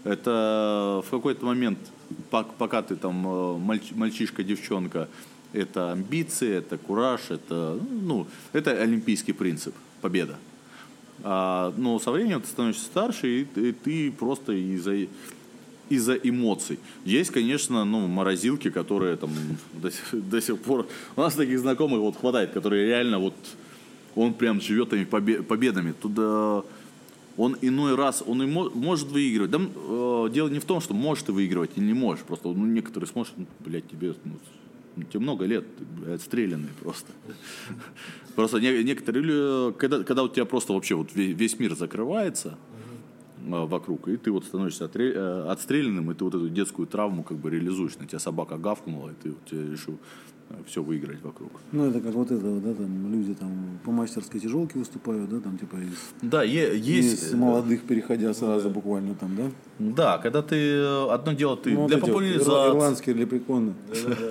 Это 0.03 1.03
в 1.05 1.09
какой-то 1.11 1.45
момент, 1.45 1.77
пок- 2.31 2.51
пока 2.57 2.81
ты 2.81 2.95
там 2.95 3.25
э, 3.25 3.29
мальч- 3.59 3.95
мальчишка, 3.95 4.43
девчонка, 4.43 5.07
это 5.53 5.91
амбиции, 5.91 6.55
это 6.55 6.77
кураж, 6.77 7.21
это, 7.29 7.79
ну, 7.89 8.25
это 8.53 8.71
олимпийский 8.71 9.33
принцип, 9.33 9.75
победа. 10.01 10.37
А, 11.23 11.73
но 11.77 11.99
со 11.99 12.11
временем 12.11 12.41
ты 12.41 12.47
становишься 12.47 12.85
старше, 12.85 13.27
и, 13.27 13.47
и 13.59 13.71
ты 13.71 14.11
просто 14.11 14.53
из-за 14.53 15.07
из-за 15.89 16.13
эмоций. 16.13 16.79
Есть, 17.03 17.31
конечно, 17.31 17.83
ну, 17.83 18.07
морозилки, 18.07 18.69
которые 18.69 19.17
там 19.17 19.29
до, 19.73 19.91
до 20.13 20.41
сих 20.41 20.57
пор... 20.59 20.87
У 21.17 21.21
нас 21.21 21.35
таких 21.35 21.59
знакомых 21.59 21.99
вот 21.99 22.15
хватает, 22.15 22.51
которые 22.51 22.87
реально 22.87 23.19
вот... 23.19 23.33
Он 24.15 24.33
прям 24.33 24.61
живет 24.61 24.93
этими 24.93 25.05
побе- 25.05 25.43
победами. 25.43 25.91
Туда 25.91 26.63
он 27.37 27.55
иной 27.61 27.95
раз, 27.95 28.23
он 28.25 28.43
и 28.43 28.45
мо- 28.45 28.69
может 28.73 29.07
выигрывать. 29.09 29.51
Да, 29.51 29.59
э, 29.59 30.29
дело 30.33 30.49
не 30.49 30.59
в 30.59 30.65
том, 30.65 30.81
что 30.81 30.93
можешь 30.93 31.23
ты 31.23 31.31
выигрывать 31.31 31.71
или 31.77 31.85
не 31.85 31.93
можешь. 31.93 32.23
Просто 32.25 32.49
ну, 32.49 32.65
некоторые 32.65 33.07
смотрят, 33.07 33.33
ну, 33.37 33.45
блядь, 33.59 33.87
тебе, 33.89 34.13
ну, 34.25 34.33
ну, 34.95 35.03
тебе 35.03 35.19
много 35.19 35.45
лет, 35.45 35.65
ты, 35.77 35.83
блядь, 35.85 36.15
отстрелянный 36.21 36.69
просто. 36.81 37.11
Просто 38.35 38.59
не- 38.59 38.83
некоторые, 38.83 39.23
лю- 39.23 39.73
когда, 39.73 40.03
когда 40.03 40.23
у 40.23 40.29
тебя 40.29 40.45
просто 40.45 40.71
вообще 40.73 40.95
вот 40.95 41.11
ве- 41.13 41.33
весь 41.33 41.59
мир 41.59 41.75
закрывается 41.75 42.57
э, 43.45 43.65
вокруг, 43.65 44.07
и 44.07 44.15
ты 44.17 44.31
вот 44.31 44.45
становишься 44.45 44.89
э, 44.93 45.45
отстрелянным, 45.49 46.11
и 46.11 46.13
ты 46.13 46.23
вот 46.23 46.35
эту 46.35 46.49
детскую 46.49 46.87
травму 46.87 47.23
как 47.23 47.37
бы 47.37 47.49
реализуешь. 47.49 47.97
На 47.99 48.05
тебя 48.07 48.19
собака 48.19 48.57
гавкнула, 48.57 49.09
и 49.09 49.13
ты 49.23 49.33
тебе 49.49 49.71
решил 49.71 49.97
все 50.67 50.83
выиграть 50.83 51.21
вокруг. 51.23 51.49
Ну, 51.71 51.89
это 51.89 51.99
как 52.01 52.13
вот 52.13 52.31
это, 52.31 52.45
вот, 52.45 52.63
да, 52.63 52.73
там 52.73 53.11
люди 53.11 53.33
там 53.33 53.51
по 53.83 53.91
мастерской 53.91 54.39
тяжелке 54.39 54.77
выступают, 54.79 55.29
да, 55.29 55.39
там 55.39 55.57
типа 55.57 55.77
из, 55.77 55.97
Да, 56.21 56.43
е- 56.43 56.77
есть... 56.77 57.23
из 57.23 57.33
молодых 57.33 57.83
переходя 57.83 58.33
сразу 58.33 58.69
буквально 58.69 59.15
там, 59.15 59.35
да? 59.35 59.43
Да, 59.79 60.17
когда 60.19 60.41
ты 60.41 60.55
э, 60.55 61.07
одно 61.11 61.33
дело 61.33 61.57
ты 61.57 61.71
Ну, 61.71 61.81
вот 61.81 61.87
для 61.87 61.97
вот 61.97 62.07
популяризации. 62.07 62.51
ир- 62.51 62.69
ирландские 62.75 63.15
лепреконы. 63.15 63.73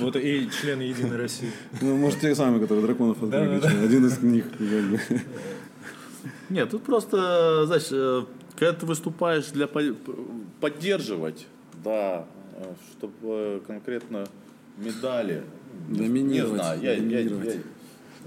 Вот 0.00 0.16
и 0.16 0.48
члены 0.60 0.82
Единой 0.82 1.16
России. 1.16 1.50
Ну, 1.80 1.96
может, 1.96 2.20
те 2.20 2.34
самые, 2.34 2.60
которые 2.60 2.84
драконов 2.86 3.22
открыли. 3.22 3.60
Один 3.84 4.06
из 4.06 4.20
них. 4.22 4.46
Нет, 6.48 6.70
тут 6.70 6.82
просто, 6.82 7.64
знаешь, 7.66 7.88
э, 7.92 8.22
когда 8.58 8.72
ты 8.72 8.86
выступаешь 8.86 9.46
для 9.52 9.68
по- 9.68 9.80
поддерживать, 10.60 11.46
да, 11.84 12.26
чтобы 12.92 13.62
конкретно 13.66 14.26
медали. 14.76 15.42
Не 15.88 15.98
Доминировать, 15.98 16.60
знаю, 16.62 16.80
я, 16.82 16.92
я, 16.92 16.96
я, 16.96 17.00
доминировать. 17.00 17.56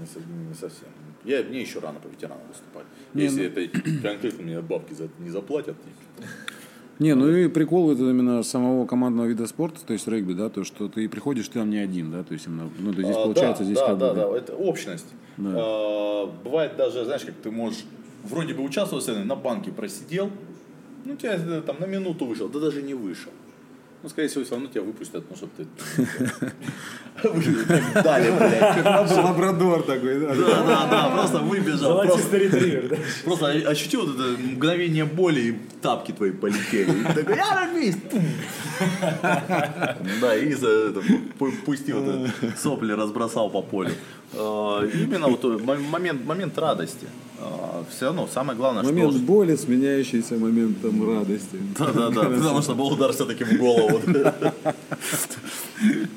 не, 0.00 0.06
со- 0.06 0.18
не 0.48 0.54
совсем. 0.54 0.88
Я, 1.24 1.42
мне 1.42 1.60
еще 1.62 1.78
рано 1.78 1.98
по 2.00 2.08
ветеранам 2.08 2.42
выступать. 2.48 2.84
Не, 3.14 3.24
Если 3.24 3.48
ну- 3.48 3.62
это 3.62 4.02
конкретно 4.02 4.42
мне 4.44 4.60
бабки 4.60 4.94
за, 4.94 5.08
не 5.18 5.30
заплатят. 5.30 5.76
Не, 7.00 7.14
ну 7.14 7.28
и 7.28 7.48
прикол 7.48 7.90
это 7.90 8.02
именно 8.08 8.42
самого 8.44 8.86
командного 8.86 9.26
вида 9.26 9.46
спорта, 9.48 9.80
то 9.84 9.92
есть 9.92 10.06
регби, 10.06 10.32
да, 10.32 10.48
то, 10.48 10.62
что 10.62 10.88
ты 10.88 11.08
приходишь, 11.08 11.48
ты 11.48 11.54
там 11.58 11.68
не 11.70 11.78
один, 11.78 12.12
да, 12.12 12.22
то 12.22 12.34
есть 12.34 12.46
именно, 12.46 12.70
ну, 12.78 12.92
то 12.92 13.02
здесь 13.02 13.16
А, 13.16 13.22
получается, 13.24 13.62
да, 13.62 13.64
здесь 13.64 13.78
да, 13.78 13.86
как 13.88 13.98
да, 13.98 14.10
бы... 14.10 14.16
да, 14.20 14.38
это 14.38 14.54
общность. 14.54 15.06
А, 15.38 16.26
бывает 16.44 16.76
даже, 16.76 17.04
знаешь, 17.04 17.22
как 17.24 17.34
ты 17.34 17.50
можешь 17.50 17.84
вроде 18.22 18.54
бы 18.54 18.62
участвовать 18.62 19.08
на 19.26 19.34
банке 19.34 19.72
просидел, 19.72 20.30
ну 21.04 21.16
тебя 21.16 21.34
э, 21.34 21.62
там 21.66 21.80
на 21.80 21.86
минуту 21.86 22.26
вышел, 22.26 22.48
да 22.48 22.60
даже 22.60 22.80
не 22.80 22.94
вышел. 22.94 23.32
Ну, 24.04 24.10
скорее 24.10 24.28
всего, 24.28 24.44
все 24.44 24.52
равно 24.52 24.68
тебя 24.68 24.82
выпустят, 24.82 25.24
ну, 25.30 25.34
чтобы 25.34 25.52
ты... 25.56 25.66
Дали, 28.02 28.30
блядь. 28.32 29.16
Лабрадор 29.16 29.82
такой, 29.84 30.20
да. 30.20 30.34
Да, 30.34 30.62
да, 30.62 30.86
да, 30.90 31.08
просто 31.08 31.38
выбежал. 31.38 32.02
Просто, 32.02 32.36
ретривер, 32.36 32.98
просто 33.24 33.46
ощутил 33.46 34.06
вот 34.06 34.16
это 34.16 34.38
мгновение 34.42 35.06
боли, 35.06 35.40
и 35.40 35.58
тапки 35.80 36.12
твои 36.12 36.32
полетели. 36.32 36.90
И 37.00 37.14
такой, 37.14 37.34
я 37.34 37.54
рогвист! 37.54 37.98
Да, 40.20 40.36
и 40.36 40.52
за 40.52 40.92
пустил 41.64 42.28
сопли, 42.58 42.92
разбросал 42.92 43.48
по 43.48 43.62
полю. 43.62 43.92
А, 44.34 44.84
Именно 44.84 45.28
вот 45.28 45.66
момент, 45.66 46.26
момент 46.26 46.58
радости. 46.58 47.06
Все 47.90 48.06
равно, 48.06 48.26
самое 48.32 48.56
главное, 48.56 48.82
Момент 48.82 49.12
что... 49.12 49.20
боли, 49.22 49.56
сменяющийся 49.56 50.34
моментом 50.36 51.06
радости. 51.06 51.58
Да, 51.78 51.86
да, 51.92 52.10
да, 52.10 52.22
потому 52.24 52.62
что 52.62 52.74
был 52.74 52.86
удар 52.88 53.12
все-таки 53.12 53.44
в 53.44 53.56
голову. 53.58 54.00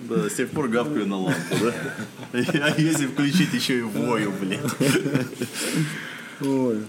Да, 0.10 0.30
с 0.30 0.34
тех 0.36 0.50
пор 0.52 0.70
гавкаю 0.70 1.06
на 1.08 1.18
лампу, 1.18 1.56
да? 1.62 1.74
А 2.34 2.80
если 2.82 3.08
включить 3.08 3.54
еще 3.54 3.80
и 3.80 3.82
вою, 3.82 4.32
блин. 4.40 4.62
Ой, 6.42 6.80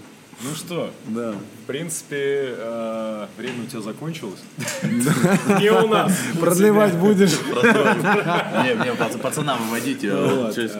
Ну 0.43 0.55
что, 0.55 0.91
да. 1.07 1.33
в 1.33 1.67
принципе, 1.67 2.55
э, 2.57 3.27
время 3.37 3.63
у 3.63 3.67
тебя 3.67 3.81
закончилось. 3.81 4.39
Не 5.59 5.71
у 5.71 5.87
нас. 5.87 6.13
Продлевать 6.39 6.95
будешь? 6.99 7.31
Не, 7.33 8.75
мне 8.75 8.91
пац- 8.93 9.17
пацана 9.17 9.57
выводите. 9.57 10.09
а, 10.13 10.51
через- 10.55 10.71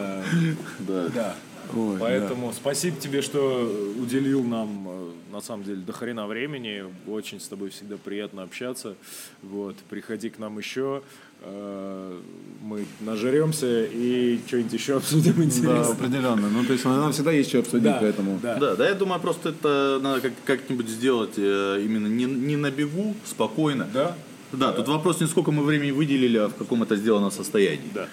Да. 1.14 1.34
Да. 1.72 1.80
Ой, 1.80 1.98
Поэтому 2.00 2.52
спасибо 2.52 2.96
тебе, 3.00 3.22
что 3.22 3.70
уделил 4.00 4.42
нам, 4.44 4.86
э, 4.88 5.10
на 5.32 5.40
самом 5.40 5.64
деле, 5.64 5.78
до 5.82 5.92
хрена 5.92 6.26
времени. 6.26 6.84
Очень 7.06 7.40
с 7.40 7.48
тобой 7.48 7.70
всегда 7.70 7.96
приятно 7.96 8.42
общаться. 8.42 8.94
Вот. 9.42 9.76
Приходи 9.88 10.30
к 10.30 10.38
нам 10.38 10.58
еще. 10.58 11.02
Э, 11.42 12.18
Мы 12.62 12.84
нажеремся 13.00 13.84
и 13.86 14.38
что-нибудь 14.46 14.72
еще 14.74 14.96
обсудим 14.98 15.34
Да, 15.36 15.44
интересно. 15.44 15.92
определенно. 15.92 16.48
Ну, 16.50 16.64
то 16.64 16.72
есть 16.74 16.84
нам 16.84 17.12
всегда 17.12 17.32
есть 17.32 17.48
что 17.48 17.60
обсудить, 17.60 17.92
поэтому... 18.00 18.38
да. 18.42 18.56
Да, 18.56 18.76
да, 18.76 18.88
я 18.88 18.94
думаю, 18.94 19.20
просто 19.20 19.48
это 19.50 19.98
надо 20.02 20.20
как- 20.20 20.32
как-нибудь 20.44 20.88
сделать 20.88 21.34
э, 21.38 21.80
именно 21.84 22.06
не, 22.08 22.24
не 22.26 22.56
на 22.56 22.70
бегу, 22.70 23.14
спокойно. 23.24 23.88
Да? 23.94 24.14
Да, 24.52 24.72
тут 24.72 24.88
вопрос 24.88 25.20
не 25.20 25.26
сколько 25.28 25.52
мы 25.52 25.62
времени 25.62 25.92
выделили, 25.92 26.36
а 26.38 26.48
в 26.48 26.54
каком 26.56 26.82
это 26.82 26.96
сделано 26.96 27.30
состоянии. 27.30 27.88
Да. 27.94 28.08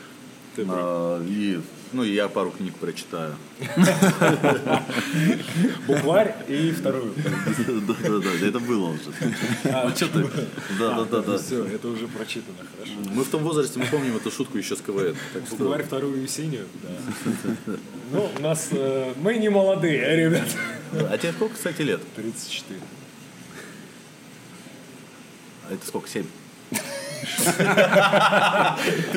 А, 0.59 1.21
И, 1.27 1.59
ну, 1.93 2.03
и 2.03 2.11
я 2.13 2.27
пару 2.27 2.51
книг 2.51 2.75
прочитаю. 2.75 3.35
Букварь 5.87 6.35
и 6.47 6.71
вторую. 6.71 7.13
Да-да-да, 7.87 8.47
это 8.47 8.59
было 8.59 8.89
уже. 8.89 9.11
Ну, 9.63 9.89
что 9.95 10.07
ты? 10.07 10.29
Да-да-да. 10.79 11.37
Все, 11.37 11.63
это 11.65 11.87
уже 11.87 12.07
прочитано, 12.07 12.57
хорошо. 12.75 12.93
Мы 13.13 13.23
в 13.23 13.29
том 13.29 13.43
возрасте, 13.43 13.79
мы 13.79 13.85
помним 13.85 14.15
эту 14.17 14.31
шутку 14.31 14.57
еще 14.57 14.75
с 14.75 14.81
КВН. 14.81 15.15
Букварь 15.51 15.83
вторую 15.83 16.23
и 16.23 16.27
синюю, 16.27 16.67
да. 16.83 17.73
Ну, 18.11 18.29
у 18.37 18.41
нас... 18.41 18.69
э, 18.71 19.13
Мы 19.17 19.35
не 19.37 19.49
молодые, 19.49 20.15
ребят. 20.15 20.47
А 20.93 21.17
тебе 21.17 21.33
сколько, 21.33 21.55
кстати, 21.55 21.81
лет? 21.81 22.01
34. 22.15 22.79
А 25.69 25.73
это 25.73 25.85
сколько, 25.85 26.07
семь? 26.07 26.25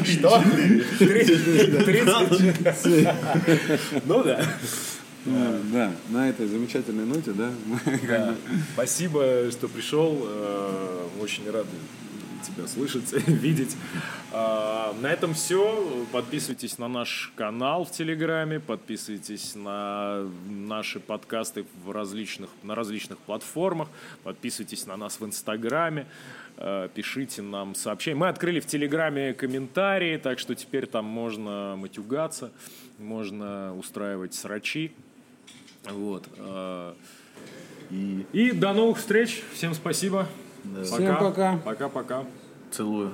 Что? 0.04 0.42
30. 0.98 3.08
Ну 4.06 4.22
да. 4.22 4.42
Ну, 5.26 5.58
Да, 5.72 5.92
на 6.08 6.30
этой 6.30 6.46
замечательной 6.46 7.04
ноте, 7.04 7.32
да, 7.32 7.50
Спасибо, 8.72 9.50
что 9.50 9.68
пришел. 9.68 10.18
Э, 10.24 11.06
Очень 11.20 11.50
рады 11.50 11.68
тебя 12.46 12.66
слышать, 12.66 13.12
видеть. 13.28 13.76
А, 14.32 14.94
На 15.02 15.08
этом 15.08 15.34
все. 15.34 16.06
Подписывайтесь 16.12 16.78
на 16.78 16.88
наш 16.88 17.32
канал 17.36 17.84
в 17.84 17.90
Телеграме, 17.90 18.60
подписывайтесь 18.60 19.54
на 19.54 20.24
наши 20.48 21.00
подкасты 21.00 21.66
в 21.84 21.90
различных, 21.90 22.48
на 22.62 22.74
различных 22.74 23.18
платформах, 23.18 23.88
подписывайтесь 24.22 24.86
на 24.86 24.96
нас 24.96 25.20
в 25.20 25.26
Инстаграме, 25.26 26.02
э, 26.02 26.06
пишите 26.94 27.42
нам 27.42 27.74
сообщения. 27.74 28.16
Мы 28.16 28.28
открыли 28.28 28.60
в 28.60 28.66
Телеграме 28.66 29.32
комментарии, 29.34 30.16
так 30.18 30.38
что 30.38 30.54
теперь 30.54 30.86
там 30.86 31.04
можно 31.04 31.74
матюгаться, 31.76 32.50
можно 32.98 33.74
устраивать 33.76 34.34
срачи. 34.34 34.92
Вот. 35.90 36.28
э, 36.36 36.94
И 37.90 38.26
и 38.32 38.52
до 38.52 38.72
новых 38.72 38.98
встреч. 38.98 39.42
Всем 39.54 39.74
спасибо. 39.74 40.26
Всем 40.84 41.16
пока. 41.18 41.56
Пока-пока. 41.64 42.24
целую. 42.70 43.12